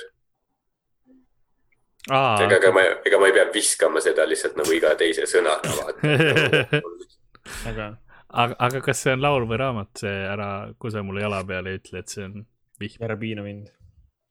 aa, 2.12 2.38
ega, 2.46 2.60
ega 2.60 2.72
ma, 2.76 2.88
ega 3.06 3.20
ma 3.22 3.30
ei 3.30 3.38
pea 3.38 3.46
viskama 3.54 4.04
seda 4.04 4.28
lihtsalt 4.30 4.58
nagu 4.60 4.74
iga 4.76 4.96
teise 5.00 5.28
sõnaga 5.30 5.76
vaata. 5.80 6.82
aga 7.72 7.94
aga, 8.36 8.56
aga 8.68 8.82
kas 8.86 9.02
see 9.06 9.16
on 9.16 9.24
laul 9.24 9.48
või 9.50 9.60
raamat, 9.62 9.92
see 10.04 10.14
ära 10.30 10.50
kuse 10.82 11.04
mulle 11.06 11.24
jala 11.26 11.42
peale 11.48 11.74
ja 11.76 11.82
ütle, 11.82 12.02
et 12.04 12.14
see 12.14 12.28
on 12.28 12.40
vihm. 12.82 13.04
ära 13.08 13.18
piina 13.20 13.46
mind. 13.46 13.70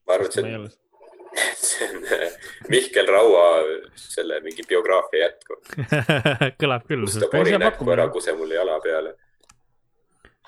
ma 0.08 0.16
arvan, 0.18 0.30
et 0.30 0.38
see 0.38 0.56
on, 0.58 0.66
see 1.68 1.88
on 1.88 2.08
äh, 2.18 2.38
Mihkel 2.72 3.10
Raua 3.10 3.44
selle 3.98 4.40
mingi 4.44 4.66
biograafia 4.68 5.28
jätku. 5.28 5.58
kõlab 6.62 6.88
küll. 6.88 7.06
kus 7.06 7.20
ta 7.20 7.30
Päris 7.32 7.54
hea 7.54 7.58
pori 7.58 7.64
näkku 7.64 7.78
pakkumine. 7.80 7.98
ära 7.98 8.08
kuse 8.14 8.36
mulle 8.38 8.58
jala 8.60 8.78
peale. 8.84 9.16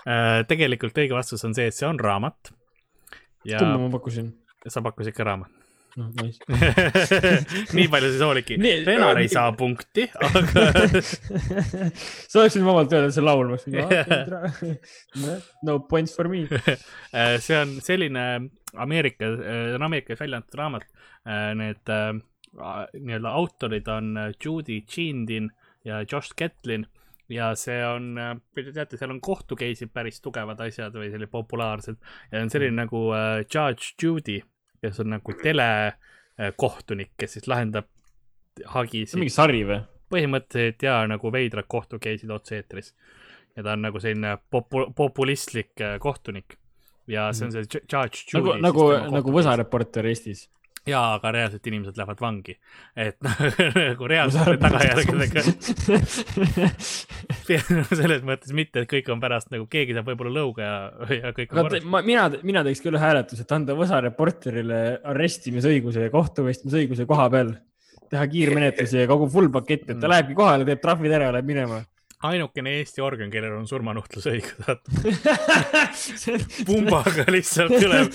Äh, 0.07 0.41
tegelikult 0.49 0.99
õige 1.03 1.17
vastus 1.17 1.45
on 1.49 1.57
see, 1.57 1.69
et 1.71 1.77
see 1.77 1.89
on 1.89 2.01
raamat. 2.01 2.53
ja 3.47 3.63
kumba 3.63 3.87
ma 3.87 3.95
pakkusin? 3.99 4.35
sa 4.67 4.83
pakkusid 4.83 5.15
ka 5.17 5.27
raamat. 5.27 5.66
noh, 6.01 6.11
nice. 6.21 6.39
nii 7.77 7.87
palju 7.93 8.13
siis 8.13 8.25
hooliki 8.25 8.59
Nii-. 8.61 8.85
Renar 8.87 9.21
ei 9.21 9.31
saa 9.33 9.51
punkti, 9.57 10.07
aga 10.29 10.67
sa 12.31 12.43
oleksid 12.43 12.65
vabalt 12.67 12.95
öelnud 12.97 13.17
see 13.17 13.25
laul, 13.25 13.51
ma 13.51 13.57
oleksin, 13.57 13.75
no 15.69 15.81
points 15.91 16.17
for 16.17 16.31
me. 16.33 16.45
Äh, 17.13 17.37
see 17.43 17.59
on 17.59 17.77
selline 17.85 18.27
Ameerika, 18.77 19.29
on 19.77 19.87
Ameerikas 19.89 20.21
välja 20.21 20.43
antud 20.43 20.59
raamat. 20.61 20.89
Need 21.57 21.91
äh, 21.91 22.11
nii-öelda 22.57 23.33
autorid 23.37 23.89
on 23.89 24.17
äh, 24.17 24.35
Judy 24.45 24.81
Chindin 24.87 25.51
ja 25.85 26.05
Josh 26.13 26.35
Catlin 26.39 26.87
ja 27.29 27.51
see 27.59 27.79
on, 27.87 28.15
te 28.55 28.71
teate, 28.71 28.99
seal 28.99 29.11
on 29.15 29.21
kohtu 29.25 29.59
case'id 29.59 29.91
päris 29.95 30.21
tugevad 30.23 30.61
asjad 30.63 30.95
või 30.95 31.11
sellised 31.11 31.33
populaarsed 31.33 31.99
ja 32.33 32.43
on 32.43 32.53
selline 32.53 32.77
nagu 32.85 33.09
äh, 33.17 33.41
Judge 33.43 33.97
Judy, 34.03 34.39
kes 34.83 35.01
on 35.01 35.15
nagu 35.17 35.35
telekohtunik, 35.43 37.15
kes 37.19 37.39
siis 37.39 37.49
lahendab 37.51 37.89
see 38.57 38.69
hagisid 38.73 39.21
mingi 39.21 39.35
sari 39.35 39.65
või? 39.69 39.83
põhimõtteliselt 40.13 40.85
ja 40.87 41.01
nagu 41.11 41.33
veidrad 41.35 41.67
kohtu 41.69 41.99
case'id 41.99 42.31
otse-eetris. 42.31 42.93
ja 43.57 43.63
ta 43.63 43.73
on 43.75 43.83
nagu 43.83 44.01
selline 44.01 44.37
popu-, 44.51 44.89
populistlik 44.97 45.81
äh, 45.81 45.99
kohtunik. 46.01 46.59
ja 47.07 47.33
see 47.33 47.47
on 47.49 47.53
see 47.53 47.65
Ju- 47.67 47.83
Judge 47.93 48.25
nagu 48.35 48.53
Judy., 48.55 48.63
nagu, 48.63 48.87
nagu 49.11 49.33
Võsa 49.35 49.57
reporter 49.59 50.07
Eestis. 50.07 50.49
jaa, 50.87 51.15
aga 51.17 51.31
reaalselt 51.35 51.67
inimesed 51.67 51.97
lähevad 51.99 52.21
vangi. 52.23 52.55
et 52.97 53.17
nagu 53.77 54.07
reaalsete 54.11 54.57
tagajärgedega, 54.63 55.43
selles 58.01 58.23
mõttes 58.27 58.55
mitte, 58.57 58.83
et 58.85 58.91
kõik 58.91 59.09
on 59.13 59.23
pärast 59.23 59.51
nagu 59.55 59.67
keegi 59.71 59.97
saab 59.97 60.07
võib-olla 60.13 60.35
lõuga 60.39 60.67
ja, 60.67 60.77
ja 61.23 61.33
kõik 61.37 61.55
on 61.55 61.67
korras. 61.67 61.87
mina, 62.07 62.27
mina 62.47 62.63
teeks 62.67 62.83
küll 62.85 62.99
hääletuse, 63.01 63.43
et 63.47 63.57
anda 63.57 63.77
Võsa 63.77 63.99
reporterile 64.05 64.81
arestimisõiguse 65.15 66.07
ja 66.07 66.13
kohtuvõistmisõiguse 66.15 67.07
koha 67.09 67.27
peal. 67.35 67.51
teha 68.11 68.25
kiirmenetlusi 68.31 69.01
ja 69.03 69.07
kogu 69.11 69.27
full 69.31 69.51
pakett, 69.51 69.89
et 69.91 69.99
ta 69.99 70.07
Mm. 70.07 70.11
lähebki 70.13 70.35
kohale, 70.39 70.65
teeb 70.69 70.81
trahvid 70.83 71.13
ära 71.13 71.25
ja 71.27 71.33
läheb 71.35 71.47
minema. 71.51 71.81
ainukene 72.27 72.71
Eesti 72.79 73.01
organ, 73.05 73.31
kellel 73.31 73.53
on 73.59 73.67
surmanuhtlusõigus, 73.69 74.55
pumbaga 76.67 77.25
lihtsalt 77.31 77.73
tuleb. 77.83 78.13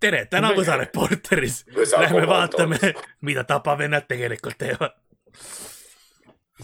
tere, 0.00 0.24
täna 0.30 0.52
Võsa 0.56 0.76
Reporteris. 0.80 1.62
Võsa 1.74 2.00
Lähme 2.02 2.24
vaatame, 2.28 2.78
mida 3.26 3.44
tapavennad 3.48 4.08
tegelikult 4.08 4.58
teevad. 4.60 4.96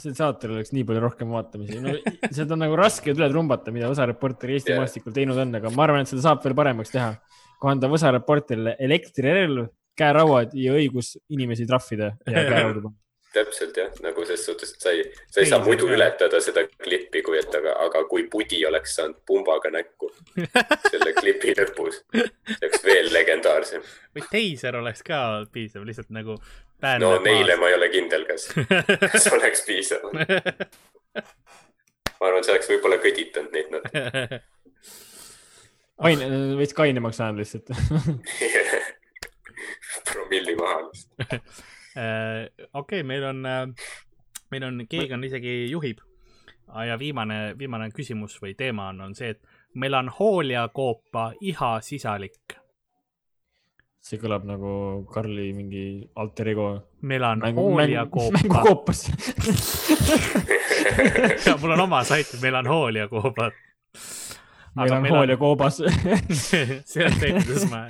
sel 0.02 0.14
saatel 0.16 0.54
oleks 0.54 0.72
nii 0.72 0.86
palju 0.88 1.00
rohkem 1.02 1.34
vaatamisi 1.34 1.76
no,. 1.84 1.92
seda 2.32 2.56
on 2.56 2.62
nagu 2.64 2.76
raske 2.80 3.12
üle 3.12 3.28
trumbata, 3.30 3.74
mida 3.74 3.90
Võsa 3.90 4.06
reporter 4.08 4.50
Eesti 4.54 4.72
yeah. 4.72 4.80
maastikul 4.80 5.12
teinud 5.14 5.38
on, 5.38 5.52
aga 5.58 5.70
ma 5.74 5.84
arvan, 5.84 6.06
et 6.06 6.10
seda 6.10 6.24
saab 6.24 6.40
veel 6.44 6.56
paremaks 6.58 6.94
teha. 6.94 7.12
kui 7.60 7.70
anda 7.70 7.90
Võsa 7.92 8.10
reporterile 8.14 8.74
elektrirelv, 8.80 9.68
käerauad 9.98 10.56
ja 10.56 10.74
õigus 10.78 11.14
inimesi 11.30 11.68
trahvida 11.68 12.14
ja 12.26 12.44
käeraudu 12.48 12.86
panna. 12.88 13.01
Täpselt 13.32 13.76
jah, 13.76 13.90
nagu 14.04 14.24
ses 14.28 14.44
suhtes, 14.46 14.72
et 14.74 14.80
sa 14.84 14.90
ei, 14.94 15.02
sa 15.30 15.40
ei 15.40 15.46
saa 15.48 15.58
Ei, 15.60 15.64
muidu 15.66 15.84
jah. 15.88 15.94
ületada 15.96 16.40
seda 16.44 16.60
klippi, 16.70 17.22
kui 17.24 17.38
et 17.40 17.54
aga, 17.58 17.72
aga 17.86 17.98
kui 18.10 18.22
pudi 18.32 18.60
oleks 18.68 18.90
saanud 18.98 19.18
pumbaga 19.28 19.68
näkku 19.72 20.06
selle 20.92 21.12
klipi 21.18 21.50
lõpus, 21.58 21.94
see 22.12 22.58
oleks 22.58 22.84
veel 22.86 23.06
legendaarsem. 23.14 23.82
või 24.16 24.22
teiser 24.30 24.74
oleks 24.80 25.00
ka 25.06 25.18
piisav, 25.52 25.82
lihtsalt 25.88 26.10
nagu. 26.14 26.32
no 27.02 27.10
neile 27.24 27.54
ma 27.60 27.66
ei 27.72 27.78
ole 27.78 27.88
kindel, 27.92 28.22
kas, 28.28 28.42
kas 29.12 29.24
oleks 29.32 29.60
piisav. 29.68 30.02
ma 30.12 32.24
arvan, 32.28 32.42
see 32.44 32.54
oleks 32.56 32.68
võib-olla 32.74 32.96
kõditanud 33.02 33.52
neid 33.56 33.68
natuke. 33.76 34.00
aine, 36.08 36.24
veits 36.58 36.74
kainemaks 36.76 37.18
ajanud 37.20 37.40
lihtsalt. 37.44 37.66
promilli 40.12 40.54
maha 40.58 40.78
lihtsalt. 40.88 41.32
Äh, 41.96 42.48
okei, 42.72 43.02
meil 43.02 43.24
on, 43.24 43.42
meil 44.50 44.64
on, 44.64 44.86
keegi 44.88 45.14
on 45.14 45.24
isegi 45.24 45.70
juhib. 45.70 45.98
ja 46.86 46.98
viimane, 46.98 47.52
viimane 47.58 47.90
küsimus 47.92 48.38
või 48.40 48.54
teema 48.56 48.88
on, 48.88 49.00
on 49.00 49.14
see, 49.14 49.34
et 49.34 49.42
melanhooliakoopa 49.74 51.32
iha 51.40 51.72
sisalik. 51.84 52.56
see 54.02 54.18
kõlab 54.18 54.42
nagu 54.48 54.70
Karli 55.12 55.52
mingi 55.52 56.08
alter 56.16 56.48
ego. 56.48 56.68
melanhooliakoopa. 57.02 58.38
mängukoopas. 58.38 59.04
mul 61.60 61.76
on 61.76 61.80
oma 61.80 62.04
sait, 62.04 62.32
melanhooliakoobad. 62.42 63.52
melanhoolia 64.76 65.36
koobas. 65.36 65.82
see 66.32 67.04
on 67.04 67.12
see, 67.20 67.32
kuidas 67.32 67.70
ma 67.70 67.86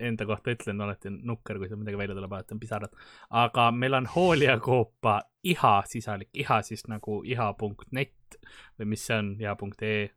enda 0.00 0.26
kohta 0.26 0.52
ütlen 0.54 0.80
alati 0.80 1.10
on 1.10 1.20
nukker, 1.30 1.58
kui 1.60 1.68
seal 1.70 1.80
midagi 1.80 1.98
välja 2.00 2.16
tuleb, 2.16 2.32
alati 2.32 2.54
on 2.54 2.60
pisarad. 2.60 2.92
aga 3.30 3.70
melanhooliakoopa 3.72 5.20
iha 5.52 5.74
sisalik, 5.86 6.30
iha 6.34 6.60
siis 6.62 6.86
nagu 6.90 7.22
iha.net 7.24 8.38
või 8.78 8.92
mis 8.92 9.06
see 9.06 9.18
on, 9.18 9.32
iha.ee, 9.40 10.08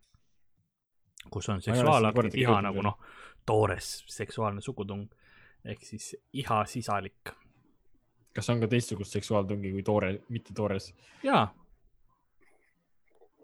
kus 1.30 1.50
on 1.50 1.60
Ma 1.60 1.62
ei 1.62 1.72
ole 1.72 1.78
seda 1.78 1.84
seksuaalakt, 1.84 2.16
kordagi 2.16 2.42
iha 2.42 2.52
jõudnud 2.52 2.70
nagu 2.70 2.86
noh, 2.90 2.98
toores 3.46 3.92
seksuaalne 4.08 4.62
sugutung 4.62 5.08
ehk 5.66 5.86
siis 5.86 6.16
iha 6.34 6.64
sisalik. 6.66 7.34
kas 8.34 8.50
on 8.50 8.62
ka 8.62 8.68
teistsugust 8.72 9.12
seksuaaltungi 9.18 9.72
kui 9.72 9.84
toore, 9.84 10.14
mitte 10.30 10.54
toores? 10.56 10.94
jaa, 11.24 11.46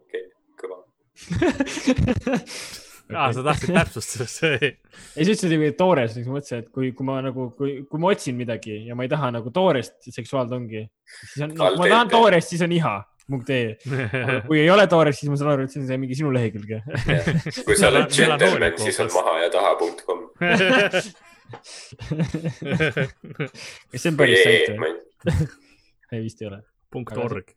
okei, 0.01 0.25
kõva. 0.61 0.81
aa, 3.13 3.31
sa 3.35 3.43
tahtsid 3.47 3.73
täpsustada, 3.75 4.27
ei, 4.59 4.71
sa 5.25 5.25
ütlesid 5.25 5.55
ju 5.55 5.71
toores, 5.77 6.13
siis 6.15 6.29
ma 6.29 6.37
mõtlesin, 6.37 6.63
et 6.63 6.69
kui, 6.73 6.91
kui 6.97 7.07
ma 7.07 7.17
nagu, 7.25 7.49
kui, 7.57 7.75
kui 7.89 8.01
ma 8.01 8.13
otsin 8.13 8.37
midagi 8.39 8.81
ja 8.87 8.97
ma 8.97 9.05
ei 9.05 9.11
taha 9.11 9.31
nagu 9.35 9.51
toorest 9.53 10.09
seksuaaltungi, 10.09 10.85
siis 11.33 11.43
on 11.45 11.53
no,, 11.53 11.73
kui 11.75 11.83
ma 11.83 11.91
tahan 11.93 12.13
toorest, 12.13 12.53
siis 12.53 12.65
on 12.65 12.73
iha. 12.75 12.95
punkt 13.25 13.49
ee. 13.49 13.71
kui 14.45 14.59
ei 14.61 14.69
ole 14.69 14.83
toores, 14.85 15.17
siis 15.17 15.31
ma 15.33 15.37
saan 15.39 15.55
aru, 15.55 15.63
et 15.65 15.73
see 15.73 15.81
on 15.81 15.87
see 15.89 15.97
mingi 15.97 16.17
sinu 16.17 16.29
lehekülg. 16.33 16.75
kui 17.65 17.77
sa 17.79 17.89
oled 17.89 18.11
džentelmen, 18.13 18.77
siis 18.83 18.99
on 19.01 19.09
maha 19.15 19.39
ja 19.41 19.49
taha 19.53 19.71
punkt 19.79 20.05
kom. 20.05 20.27
kas 20.37 21.09
see 24.01 24.11
on 24.11 24.17
päris 24.19 24.41
sait 24.45 24.77
või? 24.77 24.93
ei, 25.31 25.47
ei, 26.11 26.21
vist 26.25 26.41
ei 26.41 26.49
ole. 26.51 26.61
punkt 26.93 27.17
org. 27.17 27.49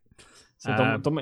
see 0.59 0.73
on 0.73 0.81
Ähm, 0.81 1.03
Tom, 1.03 1.21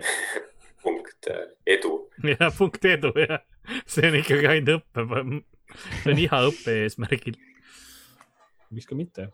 punkt 1.27 1.67
äh, 1.67 1.75
edu. 1.75 2.11
jah, 2.41 2.53
punkt 2.59 2.85
edu 2.85 3.13
jah, 3.17 3.43
see 3.87 4.09
on 4.09 4.17
ikkagi 4.21 4.49
ainult 4.51 4.87
õppe, 4.97 5.43
see 6.03 6.13
on 6.13 6.23
iha 6.23 6.41
õppe 6.51 6.77
eesmärgil. 6.85 7.39
miks 8.71 8.87
ka 8.87 8.99
mitte. 8.99 9.31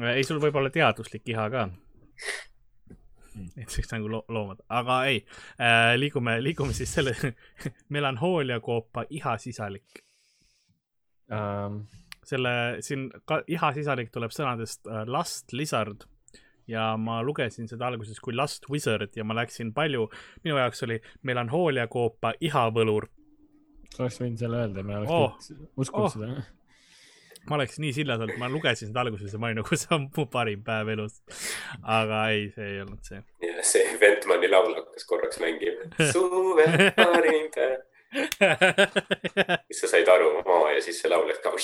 ei, 0.00 0.24
sul 0.24 0.40
võib 0.42 0.56
olla 0.56 0.70
teaduslik 0.70 1.28
iha 1.28 1.48
ka. 1.50 1.68
Mm. 3.34 3.48
näiteks 3.56 3.90
nagu 3.90 4.08
lo 4.08 4.22
loomad, 4.30 4.60
aga 4.70 5.00
ei 5.10 5.24
äh,, 5.58 5.96
liigume, 5.98 6.38
liigume 6.42 6.72
siis 6.72 6.92
selle 6.94 7.14
melanhooliakoopa 7.94 9.06
iha 9.10 9.36
sisalik. 9.42 10.04
Um, 11.34 11.82
selle 12.24 12.78
siin 12.84 13.08
ka 13.26 13.40
iha 13.50 13.72
sisalik 13.74 14.12
tuleb 14.14 14.32
sõnadest 14.32 14.86
äh, 14.86 15.02
lust 15.08 15.52
lizard 15.52 16.06
ja 16.70 16.96
ma 17.00 17.22
lugesin 17.22 17.68
seda 17.68 17.86
alguses 17.90 18.20
kui 18.22 18.34
lust 18.36 18.62
wizard 18.70 19.10
ja 19.16 19.24
ma 19.26 19.34
läksin 19.36 19.72
palju, 19.76 20.02
minu 20.44 20.56
jaoks 20.60 20.82
oli 20.86 20.96
melanhooliakoopa 21.22 22.32
ihavõlur. 22.48 23.04
sa 23.94 24.02
oleks 24.04 24.20
võinud 24.22 24.38
selle 24.40 24.56
öelda, 24.62 24.80
ma 24.82 24.92
oleks 25.00 25.12
oh. 25.12 25.32
uskunud 25.76 26.04
Oh. 26.04 26.10
seda. 26.12 26.26
ma 27.48 27.52
oleks 27.58 27.74
nii 27.82 27.92
sillas 27.96 28.20
olnud, 28.24 28.38
ma 28.40 28.46
lugesin 28.52 28.88
seda 28.90 29.00
alguses 29.04 29.32
ja 29.32 29.38
ma 29.38 29.46
olin 29.50 29.58
nagu, 29.62 29.70
see 29.80 29.92
on 29.96 30.02
mu 30.16 30.24
parim 30.32 30.60
päev 30.66 30.86
elus. 30.96 31.14
aga 31.82 32.16
ei, 32.34 32.42
see 32.56 32.66
ei 32.74 32.78
olnud 32.84 33.02
see. 33.10 33.20
ja 33.44 33.52
see 33.74 33.86
Ventmani 34.00 34.48
laul 34.52 34.72
hakkas 34.80 35.04
korraks 35.10 35.38
mängima. 35.44 35.82
suve 36.12 36.64
parim 36.96 37.46
päev. 37.54 37.78
siis 39.68 39.78
sa 39.80 39.86
said 39.96 40.08
aru, 40.08 40.28
maa 40.46 40.66
ja 40.76 40.80
siis 40.82 40.96
see 41.02 41.10
laul 41.10 41.26
läks 41.28 41.40
ka. 41.44 41.48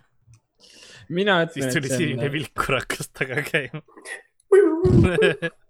mina 1.10 1.40
ütlen, 1.44 1.54
siis 1.56 1.74
tuli 1.74 1.90
sinine. 1.90 2.30
vilkur 2.32 2.78
hakkas 2.78 3.10
taga 3.16 3.42
käima. 3.46 3.82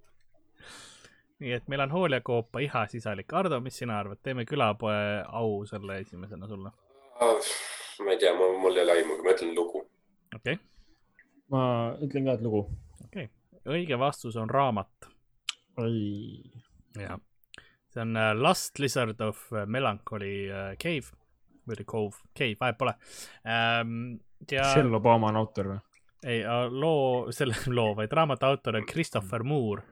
nii 1.40 1.52
et 1.56 1.68
melanhooliakoopa 1.72 2.60
iha 2.64 2.84
sisalik. 2.92 3.32
Ardo, 3.32 3.60
mis 3.64 3.78
sina 3.80 3.98
arvad, 4.00 4.20
teeme 4.22 4.44
külapoe 4.48 5.24
au 5.40 5.64
selle 5.68 5.98
esimesena 6.04 6.48
sulle, 6.48 6.72
ma 8.04 8.14
ei 8.14 8.20
tea, 8.20 8.32
mul, 8.36 8.56
mul 8.60 8.76
ei 8.76 8.84
ole 8.84 8.98
aimugi, 8.98 9.24
ma 9.24 9.34
ütlen 9.34 9.54
lugu. 9.56 9.82
okei 10.34 10.56
okay., 10.56 10.60
ma 11.52 11.62
ütlen 12.04 12.28
ka, 12.28 12.36
et 12.36 12.44
lugu. 12.44 12.62
okei 13.04 13.26
okay.. 13.28 13.74
õige 13.76 13.98
vastus 14.00 14.38
on 14.40 14.52
raamat. 14.52 15.10
oi, 15.80 15.96
jah, 16.98 17.20
see 17.92 18.04
on 18.04 18.16
uh, 18.16 18.32
Last 18.36 18.80
Lizard 18.82 19.20
of 19.24 19.46
Melancholy 19.66 20.34
uh, 20.48 20.72
Cave 20.80 21.12
või 21.68 21.76
oli 21.76 21.86
Cove, 21.88 22.26
Cave, 22.36 22.56
vahet 22.60 22.80
pole 22.80 22.96
um,. 23.44 24.18
Ja 24.50 24.62
Michelle 24.62 24.96
Obama 24.96 25.28
on 25.28 25.36
autor 25.36 25.72
või? 25.74 25.78
ei, 26.24 26.42
loo, 26.70 27.30
selle 27.32 27.54
loo, 27.78 27.94
vaid 27.96 28.12
raamatu 28.12 28.46
autor 28.46 28.76
on 28.76 28.86
Christopher 28.86 29.42
Moore 29.42 29.82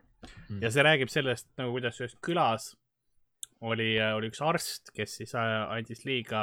Mm. 0.49 0.63
ja 0.63 0.71
see 0.75 0.83
räägib 0.83 1.11
sellest 1.13 1.47
nagu, 1.61 1.71
kuidas 1.77 2.01
ühes 2.01 2.17
külas 2.27 2.73
oli, 3.61 3.89
oli 4.15 4.31
üks 4.31 4.41
arst, 4.45 4.93
kes 4.95 5.17
siis 5.21 5.35
äh, 5.39 5.65
andis 5.75 6.05
liiga 6.07 6.41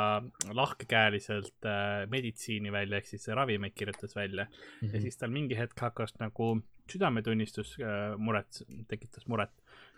lahkekäeliselt 0.52 1.68
äh, 1.68 2.04
meditsiini 2.12 2.72
välja 2.74 3.00
ehk 3.00 3.08
siis 3.08 3.28
ravimeid 3.32 3.76
kirjutas 3.76 4.16
välja 4.16 4.48
Mhm. 4.82 4.94
ja 4.94 5.02
siis 5.02 5.18
tal 5.18 5.32
mingi 5.32 5.58
hetk 5.58 5.80
hakkas 5.80 6.18
nagu 6.20 6.62
südametunnistus 6.92 7.78
äh, 7.80 8.18
muret, 8.18 8.64
tekitas 8.88 9.28
muret. 9.28 9.54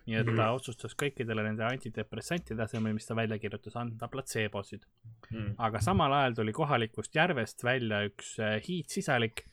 nii 0.07 0.15
et 0.21 0.29
ta 0.37 0.53
otsustas 0.55 0.93
kõikidele 0.95 1.43
nende 1.43 1.65
antidepressantide 1.67 2.63
asemel, 2.63 2.93
mis 2.95 3.05
ta 3.05 3.15
välja 3.15 3.35
kirjutas, 3.43 3.75
anda 3.75 4.07
platseebosid. 4.07 4.85
Mhm. 5.31 5.55
aga 5.57 5.81
samal 5.83 6.13
ajal 6.13 6.37
tuli 6.37 6.53
kohalikust 6.55 7.15
järvest 7.15 7.63
välja 7.63 8.05
üks 8.07 8.37
äh, 8.39 8.61
hiidsisalik, 8.63 9.43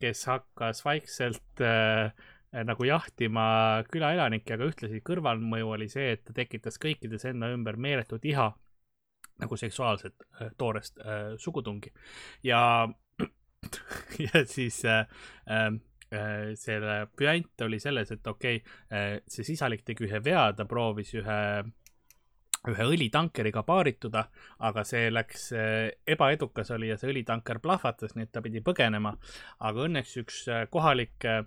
kes 0.00 0.24
hakkas 0.26 0.84
vaikselt 0.84 1.60
äh, 1.60 2.06
äh, 2.06 2.12
nagu 2.66 2.84
jahtima 2.84 3.44
külaelanikke, 3.92 4.56
aga 4.56 4.66
ühtlasi 4.66 4.98
kõrvalmõju 5.06 5.68
oli 5.76 5.86
see, 5.92 6.16
et 6.16 6.24
ta 6.26 6.34
tekitas 6.34 6.80
kõikides 6.82 7.28
enda 7.30 7.52
ümber 7.54 7.78
meeletut 7.78 8.24
iha 8.26 8.48
nagu 9.40 9.56
seksuaalset 9.56 10.14
äh, 10.40 10.50
toorest 10.58 10.98
äh, 10.98 11.36
sugutungi 11.38 11.92
ja, 12.44 12.88
ja 14.26 14.44
siis 14.46 14.84
äh, 14.84 15.06
äh, 15.46 16.52
selle 16.54 17.06
püant 17.16 17.66
oli 17.66 17.80
selles, 17.80 18.10
et 18.10 18.26
okei 18.26 18.58
okay, 18.58 19.20
see 19.30 19.46
sisalik 19.46 19.84
tegi 19.86 20.08
ühe 20.08 20.18
vea, 20.24 20.48
ta 20.56 20.66
proovis 20.66 21.14
ühe 21.14 21.42
ühe 22.68 22.84
õlitankeriga 22.92 23.62
paarituda, 23.64 24.26
aga 24.68 24.82
see 24.84 25.06
läks 25.08 25.46
ebaedukas 26.12 26.74
oli 26.74 26.90
ja 26.90 26.98
see 27.00 27.08
õlitanker 27.08 27.56
plahvatas, 27.64 28.12
nii 28.12 28.26
et 28.26 28.32
ta 28.34 28.42
pidi 28.44 28.60
põgenema. 28.60 29.14
aga 29.64 29.86
õnneks 29.86 30.12
üks 30.20 30.42
kohalik 30.74 31.24
äh, 31.24 31.46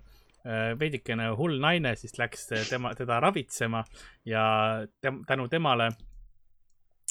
veidikene 0.78 1.30
hull 1.38 1.60
naine 1.60 1.94
siis 1.96 2.18
läks 2.18 2.50
äh, 2.52 2.66
tema, 2.68 2.94
teda 2.94 3.20
ravitsema 3.20 3.84
ja 4.28 4.44
tem, 5.00 5.22
tänu 5.26 5.48
temale 5.48 5.88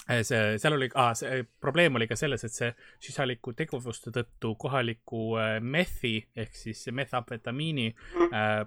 äh, 0.09 0.21
see, 0.21 0.57
seal 0.61 0.77
oli 0.77 0.89
ah,, 0.95 1.13
see 1.17 1.43
probleem 1.61 1.95
oli 1.95 2.07
ka 2.07 2.17
selles, 2.19 2.43
et 2.45 2.53
see 2.53 2.71
sisaliku 3.01 3.55
tegevuste 3.57 4.13
tõttu 4.13 4.53
kohaliku 4.59 5.25
äh, 5.41 5.57
methi 5.61 6.19
ehk 6.35 6.55
siis 6.57 6.85
methamfetamiini 6.91 7.89
äh, 8.29 8.63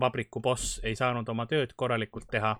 vabriku 0.00 0.40
boss 0.40 0.80
ei 0.84 0.96
saanud 0.96 1.28
oma 1.28 1.46
tööd 1.46 1.74
korralikult 1.76 2.30
teha. 2.32 2.56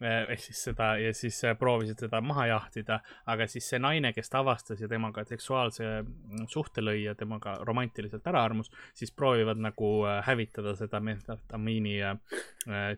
Ehk 0.00 0.40
siis 0.40 0.62
seda 0.64 0.90
ja 1.00 1.12
siis 1.14 1.38
äh, 1.44 1.56
proovisid 1.58 1.98
teda 2.00 2.20
maha 2.24 2.46
jahtida, 2.50 3.00
aga 3.28 3.46
siis 3.50 3.66
see 3.68 3.80
naine, 3.82 4.12
kes 4.16 4.32
ta 4.32 4.40
avastas 4.40 4.80
ja 4.80 4.88
temaga 4.88 5.24
seksuaalse 5.28 5.88
mm, 6.02 6.46
suhte 6.48 6.84
lõi 6.84 7.02
ja 7.02 7.14
temaga 7.18 7.58
romantiliselt 7.66 8.26
ära 8.30 8.44
armus, 8.48 8.70
siis 8.96 9.12
proovivad 9.12 9.60
nagu 9.60 9.90
äh, 10.08 10.20
hävitada 10.26 10.74
seda 10.78 11.02
methamfetamiini 11.04 11.96
äh, 12.06 12.16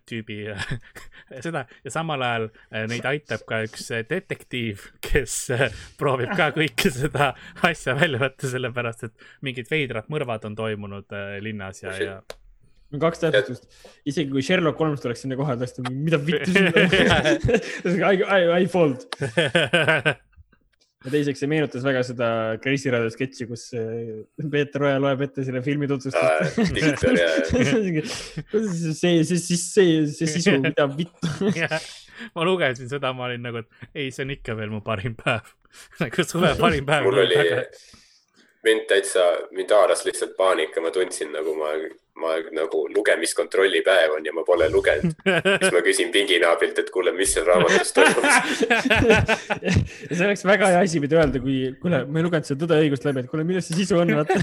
tüübi 0.07 0.39
seda. 1.47 1.65
Ja 1.85 1.95
samal 1.95 2.23
ajal 2.23 2.49
neid 2.91 3.07
aitab 3.09 3.47
ka 3.49 3.63
üks 3.67 3.89
detektiiv, 4.09 4.85
kes 5.03 5.37
proovib 5.99 6.35
ka 6.39 6.51
kõike 6.55 6.93
seda 6.95 7.33
asja 7.67 7.97
välja 7.99 8.23
võtta, 8.23 8.51
sellepärast 8.53 9.09
et 9.09 9.27
mingid 9.43 9.71
veidrad 9.71 10.11
mõrvad 10.13 10.47
on 10.49 10.59
toimunud 10.59 11.19
linnas 11.43 11.83
ja, 11.85 11.97
ja 11.99 12.21
kaks 13.01 13.23
täpsustust, 13.23 13.71
isegi 14.09 14.31
kui 14.33 14.43
Sherlock 14.45 14.81
Holmes 14.83 15.01
tuleks 15.01 15.25
sinna 15.25 15.39
kohale, 15.39 15.57
ta 15.61 15.65
oleks, 15.65 15.95
mida 15.95 16.19
vittu 16.21 16.51
siin 16.53 16.69
I, 18.13 18.21
I, 18.21 18.65
I 18.65 18.69
fold. 18.71 19.07
ja 21.03 21.11
teiseks, 21.11 21.41
see 21.43 21.51
meenutas 21.51 21.85
väga 21.87 22.03
seda 22.07 22.29
Kreisi 22.63 22.93
raadio 22.93 23.11
sketši, 23.15 23.47
kus 23.51 23.65
äh, 23.79 24.23
Peeter 24.53 24.87
Oja 24.87 25.01
loeb 25.03 25.25
ette 25.27 25.45
selle 25.47 25.63
filmi 25.65 25.89
tutvustust. 25.91 26.19
see, 29.01 29.25
see, 29.25 29.25
see, 29.25 29.57
see, 29.57 30.07
see, 30.13 30.31
sisu, 30.37 30.59
mida 30.63 30.87
vittu. 30.93 31.33
Ma 32.37 32.45
lugesin 32.47 32.91
seda, 32.91 33.11
ma 33.17 33.27
olin 33.27 33.43
nagu, 33.43 33.65
et 33.65 33.97
ei, 33.97 34.13
see 34.15 34.27
on 34.27 34.37
ikka 34.37 34.55
veel 34.59 34.71
mu 34.71 34.83
parim 34.85 35.17
päev. 35.19 35.49
nagu 36.03 36.29
suve 36.29 36.53
parim 36.61 36.87
päev. 36.87 37.09
mul 37.09 37.25
oli, 37.25 37.41
mind 38.67 38.87
täitsa, 38.91 39.27
mind 39.57 39.75
haaras 39.75 40.05
lihtsalt 40.07 40.37
paanika, 40.39 40.85
ma 40.85 40.93
tundsin 40.95 41.33
nagu 41.35 41.55
ma, 41.59 41.73
ma 42.21 42.35
nagu 42.53 42.83
lugemiskontrolli 42.93 43.81
päev 43.87 44.11
on 44.19 44.27
ja 44.27 44.33
ma 44.37 44.43
pole 44.45 44.67
lugenud. 44.71 45.15
siis 45.25 45.73
ma 45.73 45.81
küsin 45.85 46.11
pinginaabrilt, 46.13 46.79
et 46.83 46.91
kuule, 46.93 47.13
mis 47.17 47.33
seal 47.33 47.47
raamatus 47.49 47.93
toimub. 47.97 48.25
ja 49.65 49.73
see 50.13 50.27
oleks 50.27 50.45
väga 50.47 50.67
hea 50.75 50.81
asi, 50.85 51.01
mida 51.03 51.17
öelda, 51.23 51.39
kui, 51.43 51.57
kuule, 51.83 51.99
ma 52.05 52.17
ei 52.21 52.25
lugenud 52.29 52.47
seda 52.49 52.61
Tõde 52.63 52.75
ja 52.79 52.85
õigust 52.87 53.05
läbi, 53.09 53.19
et 53.25 53.31
kuule, 53.33 53.45
milles 53.49 53.67
see 53.71 53.79
sisu 53.81 53.95
on, 53.99 54.09
vaata. 54.21 54.35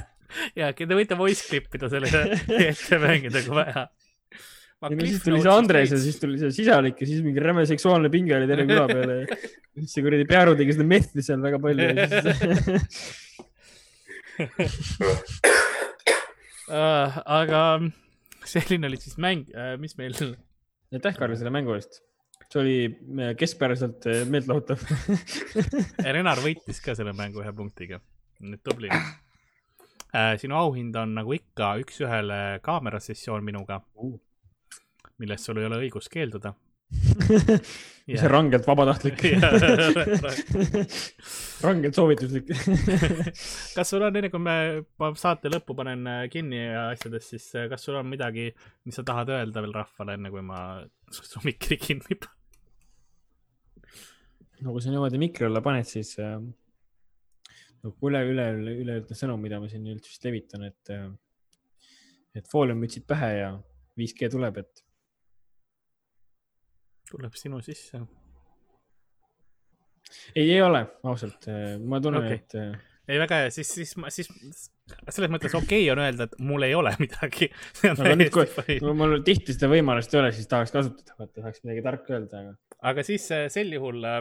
ja 0.60 0.66
te 0.74 0.90
võite 0.90 1.14
voice 1.18 1.42
clip 1.46 1.66
ida 1.78 1.86
selle 1.92 2.08
ette 2.72 2.94
mängida, 3.02 3.38
kui 3.46 3.54
vaja. 3.60 3.82
ja 3.86 3.88
no 4.90 4.98
siis 5.06 5.22
tuli 5.24 5.40
see 5.44 5.54
Andres 5.54 5.90
ja 5.94 5.98
siis 6.02 6.16
tuli 6.20 6.36
see 6.42 6.52
sisalik 6.58 6.96
ja 7.02 7.06
siis 7.08 7.20
mingi 7.24 7.40
räme 7.44 7.62
seksuaalne 7.70 8.08
pinge 8.12 8.32
oli 8.38 8.48
terve 8.50 8.64
küla 8.70 8.84
peale. 8.90 9.14
siis 9.78 9.90
see 9.94 10.02
kuradi 10.06 10.24
Pearu 10.28 10.52
tegi 10.58 10.72
seda 10.76 10.86
mehti 10.90 11.20
seal 11.26 11.40
väga 11.44 11.58
palju 11.62 11.82
ja 11.86 11.92
siis 12.16 12.28
uh,. 16.70 17.18
aga 17.38 17.62
selline 18.48 18.88
oli 18.88 19.00
siis 19.00 19.18
mäng 19.20 19.48
uh,, 19.54 19.74
mis 19.80 19.96
meil, 19.98 20.16
aitäh, 20.94 21.18
Karl, 21.18 21.36
selle 21.38 21.52
mängu 21.54 21.74
eest. 21.76 22.00
see 22.50 22.60
oli 22.62 22.76
äh, 22.86 23.34
keskpäraselt 23.38 24.06
meeltlahutav. 24.30 24.82
Renar 26.16 26.40
võitis 26.42 26.80
ka 26.82 26.96
selle 26.98 27.14
mängu 27.16 27.44
ühe 27.44 27.52
punktiga, 27.56 28.00
nüüd 28.42 28.62
tubli 28.66 28.90
uh,. 28.94 29.12
sinu 30.40 30.58
auhind 30.58 30.96
on 30.98 31.14
nagu 31.20 31.36
ikka 31.36 31.74
üks-ühele 31.84 32.40
kaamerasessioon 32.66 33.46
minuga, 33.46 33.82
millest 35.20 35.46
sul 35.46 35.60
ei 35.60 35.68
ole 35.68 35.84
õigust 35.84 36.10
keelduda. 36.12 36.54
see 38.18 38.26
on 38.26 38.32
rangelt 38.32 38.66
vabatahtlik. 38.66 39.22
rangelt 41.66 41.94
soovituslik. 41.94 42.50
kas 43.76 43.92
sul 43.92 44.04
on, 44.06 44.16
enne 44.16 44.30
kui 44.32 44.42
me 44.42 44.56
ma 45.00 45.10
saate 45.18 45.52
lõppu 45.52 45.76
panen 45.78 46.06
äh, 46.10 46.24
kinni 46.32 46.62
ja 46.62 46.88
asjadest, 46.90 47.34
siis 47.34 47.46
äh, 47.58 47.68
kas 47.70 47.86
sul 47.86 47.98
on 48.00 48.10
midagi, 48.10 48.50
mis 48.88 48.98
sa 48.98 49.06
tahad 49.06 49.30
öelda 49.36 49.62
veel 49.64 49.76
rahvale, 49.76 50.16
enne 50.18 50.32
kui 50.34 50.42
ma 50.46 50.60
su 51.14 51.42
mikri 51.46 51.78
kinni 51.80 52.18
panen? 52.18 52.36
no 54.60 54.74
kui 54.74 54.82
sa 54.84 54.92
niimoodi 54.92 55.20
mikri 55.20 55.46
alla 55.46 55.62
paned, 55.64 55.88
siis 55.88 56.12
äh, 56.20 56.36
no 57.80 57.94
üle, 58.08 58.20
üle, 58.28 58.46
üle, 58.58 58.76
üleüldine 58.84 59.16
sõnum, 59.16 59.40
mida 59.40 59.60
ma 59.62 59.70
siin 59.70 59.86
üldse 59.88 60.12
vist 60.12 60.26
levitan, 60.26 60.68
et 60.68 60.94
et 62.36 62.46
fooliummütsid 62.46 63.08
pähe 63.10 63.30
ja 63.40 63.50
5G 63.98 64.28
tuleb, 64.30 64.60
et 64.62 64.84
tuleb 67.10 67.34
sinu 67.38 67.60
sisse. 67.64 68.02
ei, 70.34 70.46
ei 70.46 70.62
ole 70.62 70.86
ausalt, 71.04 71.50
ma 71.84 72.00
tunnen 72.02 72.24
okay., 72.24 72.40
et 72.40 72.58
äh, 72.58 72.78
ei, 73.10 73.18
väga 73.18 73.40
hea, 73.42 73.54
siis, 73.54 73.70
siis 73.74 73.96
ma, 73.98 74.10
siis 74.12 74.28
selles 75.10 75.30
mõttes 75.32 75.54
okei 75.56 75.84
okay 75.84 75.94
on 75.94 76.02
öelda, 76.02 76.26
et 76.26 76.36
mul 76.46 76.66
ei 76.66 76.76
ole 76.78 76.92
midagi. 77.04 77.50
aga 77.88 78.14
nüüd, 78.18 78.30
kui 78.34 78.94
mul 78.96 79.18
tihti 79.26 79.56
seda 79.56 79.70
võimalust 79.72 80.14
ei 80.14 80.22
ole, 80.22 80.34
siis 80.36 80.50
tahaks 80.50 80.74
kasutada, 80.74 81.16
vaata 81.18 81.40
tahaks 81.40 81.64
midagi 81.64 81.84
tarka 81.86 82.16
öelda, 82.16 82.44
aga 82.44 82.92
aga 82.92 83.04
siis 83.06 83.26
äh, 83.34 83.48
sel 83.52 83.72
juhul 83.74 84.04
äh, 84.06 84.20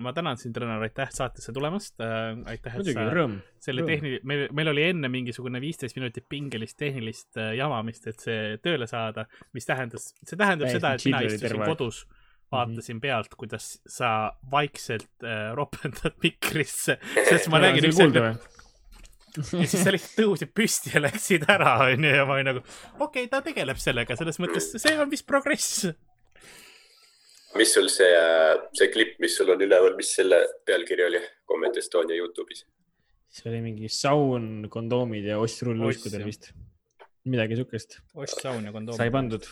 ma 0.00 0.14
tänan 0.16 0.38
sind, 0.40 0.56
Renar, 0.56 0.82
aitäh 0.86 1.10
saatesse 1.12 1.52
tulemast 1.56 2.00
äh,. 2.04 2.32
aitäh, 2.52 2.78
et 2.80 2.92
sa 2.94 3.06
rõõm. 3.10 3.36
selle 3.62 3.84
tehniline, 3.88 4.22
meil, 4.24 4.46
meil 4.56 4.72
oli 4.72 4.86
enne 4.92 5.10
mingisugune 5.12 5.60
viisteist 5.62 5.98
minutit 5.98 6.28
pingelist 6.30 6.78
tehnilist 6.80 7.40
jamamist, 7.58 8.08
et 8.10 8.24
see 8.24 8.56
tööle 8.64 8.88
saada, 8.90 9.26
mis 9.56 9.68
tähendas, 9.68 10.12
see 10.22 10.38
tähendab 10.40 10.70
Täiesti 10.70 10.80
seda, 10.80 10.96
et 10.96 11.08
mina 11.10 11.22
istusin 11.26 11.46
terve 11.48 11.70
aeg. 12.50 12.68
kodus, 12.68 12.76
vaatasin 12.76 13.00
pealt, 13.00 13.34
kuidas 13.38 13.80
sa 13.86 14.32
vaikselt 14.50 15.26
äh, 15.26 15.50
ropendad 15.56 16.16
mikrisse, 16.22 16.98
sest 17.30 17.50
ma 17.52 17.62
nägin 17.62 17.90
üks 17.90 18.00
hetk, 18.02 18.48
ja 19.38 19.66
siis 19.68 19.84
sa 19.84 19.92
lihtsalt 19.94 20.18
tõusid 20.18 20.52
püsti 20.56 20.94
ja 20.94 21.02
läksid 21.04 21.46
ära, 21.50 21.76
onju, 21.86 22.14
ja 22.18 22.26
ma 22.26 22.36
olin 22.38 22.50
nagu, 22.50 22.62
okei 22.98 23.26
okay,, 23.26 23.30
ta 23.30 23.42
tegeleb 23.46 23.78
sellega, 23.80 24.16
selles 24.18 24.40
mõttes 24.42 24.72
see 24.82 24.96
on 24.98 25.10
vist 25.12 25.26
progress. 25.28 25.86
mis 27.58 27.74
sul 27.74 27.88
see, 27.92 28.10
see 28.78 28.90
klipp, 28.94 29.18
mis 29.22 29.36
sul 29.38 29.54
on 29.54 29.62
üleval, 29.62 29.96
mis 29.98 30.12
selle 30.18 30.42
pealkiri 30.66 31.06
oli 31.06 31.22
Comedy 31.46 31.82
Estonia 31.82 32.18
Youtube'is? 32.18 32.66
see 33.30 33.50
oli 33.52 33.60
mingi 33.62 33.90
saun, 33.94 34.66
kondoomid 34.70 35.28
ja 35.30 35.38
rulluiskudel 35.38 36.24
jah. 36.24 36.30
vist. 36.30 36.50
midagi 37.30 37.60
siukest 37.60 38.00
ost 38.18 38.42
saun 38.42 38.66
ja 38.66 38.74
kondoom. 38.74 38.98
sai 38.98 39.12
pandud. 39.14 39.46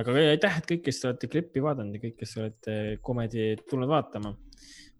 Aga 0.00 0.14
aitäh, 0.20 0.56
et 0.58 0.66
kõik, 0.70 0.82
kes 0.88 1.00
te 1.00 1.10
olete 1.10 1.30
klippi 1.30 1.62
vaadanud 1.64 1.96
ja 1.96 2.02
kõik, 2.02 2.16
kes 2.22 2.34
olete 2.40 2.74
komedi 3.04 3.52
tulnud 3.70 3.90
vaatama. 3.90 4.34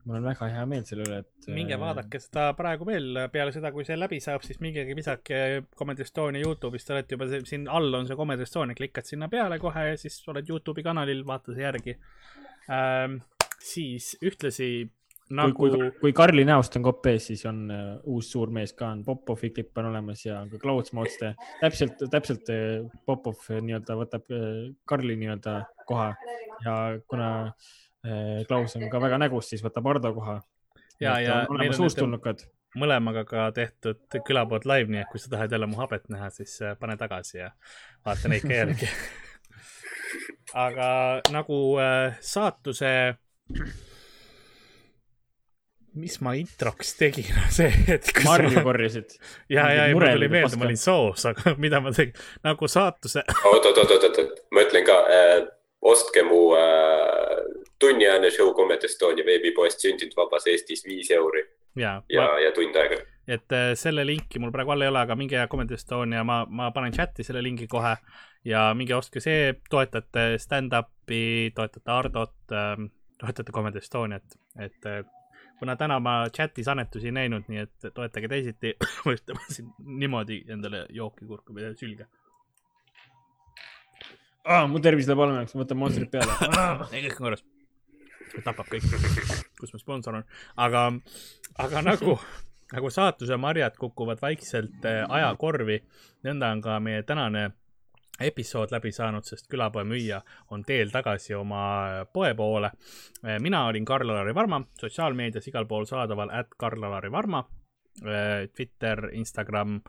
mul 0.04 0.18
on 0.18 0.26
väga 0.26 0.50
hea 0.52 0.64
meel 0.68 0.82
selle 0.84 1.06
üle, 1.06 1.18
et. 1.24 1.46
äh, 1.48 1.54
minge 1.56 1.78
vaadake 1.80 2.18
seda 2.20 2.50
praegu 2.58 2.84
veel 2.84 3.22
peale 3.32 3.54
seda, 3.54 3.70
kui 3.72 3.86
see 3.88 3.96
läbi 3.96 4.18
saab, 4.20 4.44
siis 4.44 4.60
mingegi 4.60 4.96
visake 4.96 5.38
Comedy 5.78 6.04
Estonia 6.04 6.44
Youtube'is, 6.44 6.84
te 6.84 6.92
olete 6.92 7.16
juba 7.16 7.28
siin 7.48 7.64
all 7.68 8.00
on 8.00 8.06
see 8.06 8.18
Comedy 8.18 8.44
Estonia, 8.44 8.76
klikkad 8.76 9.08
sinna 9.08 9.30
peale 9.32 9.58
kohe 9.62 9.86
ja 9.90 9.96
siis 10.00 10.20
oled 10.28 10.50
Youtube'i 10.50 10.84
kanalil, 10.84 11.24
vaata 11.26 11.56
see 11.56 11.64
järgi 11.64 11.96
ähm,. 12.68 13.22
siis 13.64 14.12
ühtlasi 14.20 14.90
nagu 15.30 15.56
kui, 15.56 15.90
kui 16.00 16.12
Karli 16.12 16.44
näost 16.44 16.76
on 16.76 16.84
kopp 16.84 17.06
ees, 17.08 17.30
siis 17.30 17.44
on 17.48 17.62
uh, 17.72 17.94
uus 18.12 18.28
suur 18.34 18.52
mees 18.52 18.74
ka 18.76 18.90
on, 18.92 19.04
Popovi 19.06 19.50
klipp 19.56 19.78
on 19.80 19.88
olemas 19.88 20.26
ja 20.26 20.40
on 20.42 20.50
ka 20.52 20.60
Cloudsmode'ste, 20.60 21.34
täpselt, 21.62 22.04
täpselt 22.12 22.50
uh, 22.52 22.90
Popov 23.06 23.40
uh, 23.48 23.62
nii-öelda 23.64 23.96
võtab 24.00 24.28
uh, 24.28 24.66
Karli 24.84 25.16
nii-öelda 25.20 25.62
koha 25.88 26.12
ja 26.64 26.76
kuna 27.08 27.30
Klaus 28.48 28.76
on 28.76 28.90
ka 28.92 29.00
väga 29.00 29.16
nägus, 29.16 29.48
siis 29.48 29.62
võtab 29.64 29.86
Ardo 29.88 30.12
koha. 30.14 30.40
ja, 31.00 31.16
ja 31.20 31.36
meil 31.48 31.54
oleme 31.54 31.72
on 31.72 31.78
suust 31.78 31.96
nüüd 31.96 32.04
tulnukad. 32.04 32.44
mõlemaga 32.76 33.22
ka 33.24 33.46
tehtud 33.54 34.18
külapood 34.26 34.66
live, 34.66 34.90
nii 34.90 35.04
et 35.04 35.10
kui 35.12 35.22
sa 35.22 35.30
tahad 35.32 35.52
jälle 35.54 35.68
mu 35.70 35.78
habet 35.78 36.08
näha, 36.10 36.28
siis 36.34 36.56
äh, 36.62 36.74
pane 36.78 36.96
tagasi 37.00 37.38
ja 37.38 37.52
vaata 38.04 38.28
neid 38.28 38.42
ka 38.42 38.52
järgi. 38.58 38.88
aga 40.66 40.88
nagu 41.32 41.60
äh, 41.80 42.18
saatuse, 42.20 42.90
mis 45.94 46.16
ma 46.24 46.34
introks 46.38 46.94
tegin, 46.98 47.30
see 47.56 47.70
hetk, 47.88 48.12
kus 48.18 48.26
marju 48.26 48.52
ma 48.56 48.64
korjasid. 48.66 49.16
ja, 49.48 49.66
ja, 49.70 49.86
ja 49.88 49.96
mul 49.96 50.06
tuli 50.08 50.28
meelde, 50.32 50.58
ma 50.60 50.68
olin 50.68 50.80
soos, 50.80 51.26
aga 51.30 51.54
mida 51.60 51.80
ma 51.84 51.92
tegin, 51.94 52.14
nagu 52.46 52.68
saatuse, 52.70 53.24
oot, 53.50 53.70
oot, 53.70 53.82
oot, 53.84 53.96
oot, 53.96 54.08
oot, 54.10 54.44
ma 54.54 54.66
ütlen 54.66 54.86
ka 54.88 54.98
äh,, 55.14 55.38
ostke 55.84 56.24
mu 56.26 56.44
äh, 56.58 57.40
tunniajane 57.82 58.30
show 58.32 58.54
Comedy 58.56 58.88
Estonia 58.88 59.26
veebipoest 59.26 59.82
Sündinud 59.84 60.14
vabas 60.16 60.46
Eestis 60.48 60.86
viis 60.86 61.10
euri 61.12 61.42
ja, 61.76 61.98
ja 62.08 62.22
ja., 62.22 62.28
ja 62.46 62.52
tund 62.56 62.76
aega. 62.80 63.02
et 63.28 63.52
äh, 63.52 63.72
selle 63.78 64.06
linki 64.08 64.40
mul 64.40 64.52
praegu 64.54 64.74
all 64.74 64.86
ei 64.86 64.92
ole, 64.92 65.02
aga 65.04 65.16
minge 65.18 65.46
Comedy 65.52 65.76
Estonia, 65.76 66.24
ma, 66.24 66.42
ma 66.48 66.70
panen 66.74 66.94
chati 66.96 67.26
selle 67.26 67.42
lingi 67.44 67.68
kohe 67.70 67.96
ja 68.44 68.66
minge 68.76 68.96
ostke 68.96 69.22
see, 69.24 69.54
toetate 69.70 70.34
stand-up'i, 70.40 71.52
toetate 71.56 71.90
Hardot 71.90 72.56
ähm,, 72.56 72.88
toetate 73.20 73.52
Comedy 73.52 73.78
Estoniat, 73.78 74.36
et 74.60 74.88
äh, 74.90 75.04
kuna 75.58 75.76
täna 75.76 76.00
ma 76.00 76.14
chatis 76.34 76.68
annetusi 76.68 77.10
ei 77.10 77.16
näinud, 77.16 77.48
nii 77.48 77.62
et 77.62 77.88
toetage 77.94 78.28
teisiti, 78.28 78.74
vajutame 79.06 79.48
siin 79.48 79.72
niimoodi 80.02 80.42
endale 80.48 80.86
jooki 80.90 81.26
kurku 81.26 81.54
sülge. 81.80 82.06
ah,. 84.44 84.68
mu 84.68 84.80
tervis 84.80 85.08
läheb 85.08 85.24
halvemaks, 85.24 85.54
ma 85.54 85.64
võtan 85.64 85.80
Monsterit 85.80 86.10
peale. 86.10 86.32
ei, 86.92 87.04
kõik 87.06 87.20
on 87.20 87.28
korras. 87.28 87.44
tapab 88.44 88.66
kõik, 88.68 88.88
kus 89.60 89.72
mu 89.72 89.78
sponsor 89.78 90.20
on, 90.20 90.24
aga, 90.56 90.86
aga 91.58 91.82
nagu, 91.82 92.18
nagu 92.72 92.90
saatuse 92.90 93.36
marjad 93.36 93.76
kukuvad 93.78 94.22
vaikselt 94.22 94.84
äh, 94.90 95.04
ajakorvi, 95.08 95.80
nõnda 96.26 96.50
on 96.52 96.64
ka 96.64 96.80
meie 96.82 97.02
tänane 97.06 97.50
episood 98.20 98.70
läbi 98.70 98.92
saanud, 98.92 99.26
sest 99.26 99.48
külapoe 99.50 99.84
müüja 99.88 100.20
on 100.54 100.62
teel 100.62 100.92
tagasi 100.94 101.34
oma 101.34 102.04
poe 102.12 102.34
poole. 102.34 102.70
mina 103.40 103.66
olin 103.66 103.84
Karl-Alari 103.84 104.34
Varma, 104.34 104.62
sotsiaalmeedias 104.80 105.48
igal 105.48 105.66
pool 105.66 105.84
saadaval 105.84 106.30
at 106.30 106.54
Karl-Alari 106.58 107.12
Varma. 107.12 107.44
Twitter, 108.56 109.08
Instagram, 109.14 109.80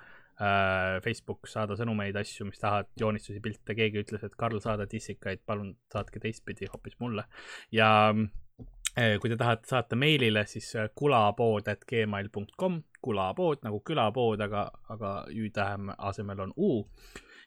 Facebook, 1.03 1.47
saada 1.47 1.77
sõnumeid, 1.79 2.15
asju, 2.19 2.45
mis 2.49 2.59
tahad, 2.59 2.89
joonistusi, 2.99 3.39
pilte, 3.41 3.75
keegi 3.75 4.01
ütles, 4.03 4.23
et 4.27 4.35
Karl, 4.37 4.59
saada 4.61 4.85
dissikaid, 4.91 5.41
palun 5.45 5.71
saatke 5.93 6.19
teistpidi 6.19 6.67
hoopis 6.71 6.99
mulle. 6.99 7.23
ja 7.71 8.13
eh, 8.97 9.17
kui 9.19 9.29
te 9.29 9.37
tahate 9.39 9.67
saata 9.67 9.95
meilile, 9.95 10.45
siis 10.45 10.73
eh, 10.75 10.89
kulapood 10.95 11.67
at 11.71 11.85
gmail.com, 11.87 12.81
kulapood 13.01 13.63
nagu 13.63 13.79
külapood, 13.79 14.43
aga, 14.43 14.67
aga 14.89 15.13
ü-tähem 15.31 15.93
asemel 15.97 16.39
on 16.47 16.53
u 16.57 16.83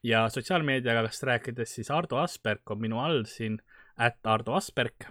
ja 0.03 0.29
sotsiaalmeediast 0.29 1.23
rääkides, 1.23 1.75
siis 1.75 1.91
Ardo 1.91 2.19
Asperg 2.23 2.71
on 2.71 2.81
minu 2.81 3.01
all 3.03 3.25
siin, 3.29 3.59
at 3.99 4.27
Ardo 4.27 4.55
Asperg. 4.59 5.09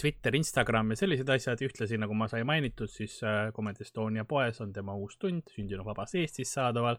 Twitter, 0.00 0.32
Instagram 0.36 0.94
ja 0.94 0.96
sellised 0.96 1.28
asjad, 1.28 1.60
ühtlasi 1.60 1.98
nagu 2.00 2.14
ma 2.16 2.24
sai 2.30 2.40
mainitud, 2.48 2.88
siis 2.88 3.18
äh, 3.20 3.50
Comedy 3.52 3.84
Estonia 3.84 4.24
poes 4.24 4.60
on 4.64 4.72
tema 4.72 4.94
uus 4.96 5.18
tund, 5.20 5.50
sündinud 5.52 5.84
vabas 5.84 6.14
Eestis 6.16 6.54
saadaval 6.56 6.96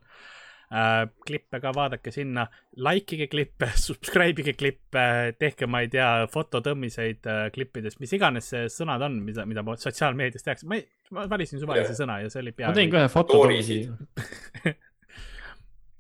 äh,. 0.70 1.08
klippe 1.26 1.60
ka 1.64 1.72
vaadake 1.74 2.14
sinna, 2.14 2.46
like 2.78 3.16
ige 3.18 3.26
klippe, 3.32 3.72
subscribe 3.88 4.46
ige 4.46 4.54
klippe, 4.54 5.08
tehke, 5.40 5.66
ma 5.66 5.82
ei 5.82 5.90
tea, 5.90 6.12
fototõmmiseid 6.30 7.26
äh, 7.26 7.42
klippidest, 7.56 7.98
mis 8.04 8.14
iganes 8.20 8.52
see 8.54 8.70
sõnad 8.70 9.02
on, 9.08 9.18
mida, 9.26 9.48
mida 9.50 9.66
ma 9.66 9.80
sotsiaalmeedias 9.82 10.46
tehakse, 10.46 10.70
ma 10.70 10.78
ei, 10.78 10.86
ma 11.18 11.26
valisin 11.32 11.64
suvalise 11.64 11.98
sõna 11.98 12.22
ja 12.22 12.30
see 12.30 12.46
oli 12.46 12.54
ma 12.54 12.62
peaaegu 12.62 12.82
teen 12.84 12.94
ka 12.94 13.02
ühe 13.02 13.12
foto 13.18 13.42
Storysid. 13.42 14.78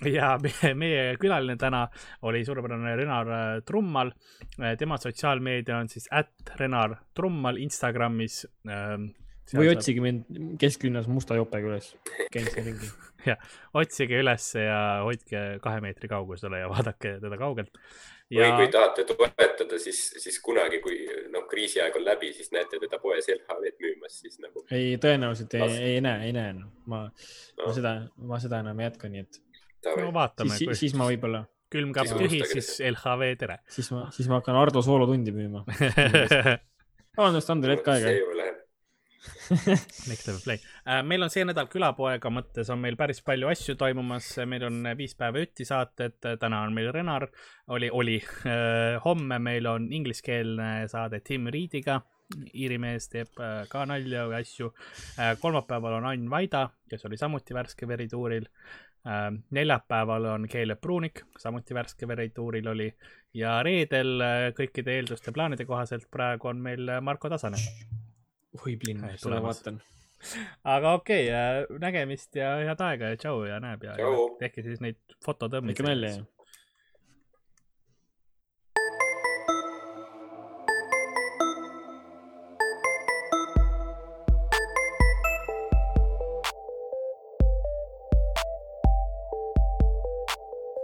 ja 0.09 0.33
meie, 0.81 1.15
külaline 1.21 1.57
täna 1.59 1.85
oli 2.27 2.43
suurepärane 2.45 2.95
Renar 2.95 3.31
äh, 3.31 3.63
Trummal. 3.65 4.11
tema 4.79 4.97
sotsiaalmeedia 4.97 5.77
on 5.77 5.89
siis 5.89 6.07
at 6.11 6.55
Renar 6.59 6.95
Trummal 7.15 7.57
Instagramis 7.61 8.45
ähm,. 8.69 9.11
või 9.53 9.71
otsige 9.73 10.01
mind 10.01 10.57
kesklinnas 10.59 11.07
musta 11.11 11.35
jopega 11.35 11.67
üles, 11.67 11.95
käin 12.31 12.47
siin 12.47 12.65
ringi. 12.71 12.87
otsige 13.81 14.17
ülesse 14.21 14.63
ja 14.63 14.79
hoidke 15.05 15.59
kahe 15.61 15.81
meetri 15.83 16.09
kaugusele 16.09 16.61
ja 16.63 16.69
vaadake 16.71 17.17
teda 17.21 17.37
kaugelt. 17.37 17.73
või 18.31 18.45
ja 18.45 18.55
kui 18.55 18.69
tahate 18.71 19.03
toetada, 19.09 19.79
siis, 19.79 19.99
siis 20.23 20.39
kunagi, 20.41 20.79
kui 20.81 21.03
noh, 21.33 21.45
kriisiaeg 21.51 21.95
on 21.99 22.05
läbi, 22.05 22.31
siis 22.33 22.51
näete 22.55 22.79
teda 22.81 22.99
poes 23.03 23.27
LHV-d 23.29 23.83
müümas, 23.83 24.17
siis 24.23 24.39
nagu 24.39 24.65
ei, 24.71 24.95
tõenäoliselt 25.03 25.57
ei 25.59 25.77
ei 25.91 26.01
näe, 26.01 26.25
ei 26.29 26.35
näe 26.37 26.55
enam. 26.55 26.71
ma, 26.85 27.03
ma 27.05 27.67
No. 27.67 27.73
seda, 27.75 27.95
ma 28.17 28.39
seda 28.39 28.63
enam 28.63 28.79
ei 28.79 28.87
jätka, 28.87 29.09
nii 29.11 29.25
et 29.27 29.41
no 29.85 30.11
vaatame, 30.15 30.55
siis, 30.57 30.73
siis 30.79 30.95
ma 30.97 31.07
võib-olla, 31.09 31.43
külmkapp 31.71 32.15
tühi, 32.19 32.41
siis 32.49 32.73
LHV 32.91 33.35
tere. 33.41 33.59
siis 33.71 33.91
ma, 33.93 34.07
siis 34.15 34.29
ma 34.31 34.41
hakkan 34.41 34.59
Ardo 34.59 34.83
soolotundi 34.85 35.33
müüma. 35.35 35.63
vabandust, 37.17 37.53
Andrei, 37.53 37.77
hetk 37.77 37.91
aega 37.93 38.09
see. 38.09 38.19
ju 38.19 38.35
läheb. 38.37 38.59
Next 40.09 40.25
level 40.25 40.39
play. 40.41 40.61
meil 41.05 41.21
on 41.21 41.29
see 41.29 41.43
nädal 41.45 41.67
külapoega 41.69 42.31
mõttes 42.33 42.71
on 42.73 42.79
meil 42.81 42.95
päris 42.97 43.19
palju 43.25 43.51
asju 43.51 43.75
toimumas, 43.77 44.31
meil 44.49 44.65
on 44.65 44.79
viis 44.97 45.13
päeva 45.19 45.43
jutti 45.43 45.67
saated, 45.67 46.17
täna 46.41 46.63
on 46.65 46.73
meil 46.73 46.89
Renar, 46.95 47.27
oli, 47.75 47.91
oli. 47.91 48.17
homme 49.05 49.37
meil 49.43 49.69
on 49.69 49.91
ingliskeelne 49.93 50.71
saade 50.91 51.21
Tim 51.27 51.51
Reediga, 51.53 51.99
Iiri 52.55 52.77
mees 52.81 53.09
teeb 53.11 53.39
äh, 53.43 53.63
ka 53.71 53.83
nalja 53.89 54.25
või 54.29 54.37
asju. 54.39 54.71
kolmapäeval 55.41 55.97
on 55.99 56.07
Ain 56.11 56.29
Vaida, 56.31 56.69
kes 56.89 57.05
oli 57.09 57.19
samuti 57.19 57.55
värske 57.55 57.87
verituuril. 57.87 58.47
Neljapäeval 59.49 60.25
on 60.29 60.43
Keeleb 60.49 60.81
Pruunik, 60.81 61.23
samuti 61.41 61.73
värske 61.73 62.07
verituuril 62.07 62.67
oli 62.69 62.91
ja 63.33 63.61
reedel 63.63 64.21
äh, 64.21 64.49
kõikide 64.57 64.97
eelduste 64.97 65.33
plaanide 65.35 65.65
kohaselt 65.65 66.05
praegu 66.11 66.51
on 66.51 66.61
meil 66.61 66.89
äh, 66.89 67.01
Marko 67.01 67.31
Tasane 67.31 67.59
oi, 68.59 68.75
plinn 68.77 69.05
seda 69.15 69.39
vaatan. 69.43 69.79
aga 70.67 70.93
okei 70.99 71.29
okay,, 71.31 71.79
nägemist 71.81 72.35
ja 72.37 72.53
head 72.61 72.83
aega 72.85 73.13
ja 73.13 73.21
tšau 73.23 73.45
ja 73.47 73.57
näeb 73.63 73.87
ja, 73.87 73.95
ja 73.99 74.11
tehke 74.39 74.65
siis 74.65 74.83
neid 74.83 74.99
fototõmmeid. 75.25 75.77
ikka 75.77 75.87
nalja 75.87 76.13
ju. 76.17 76.27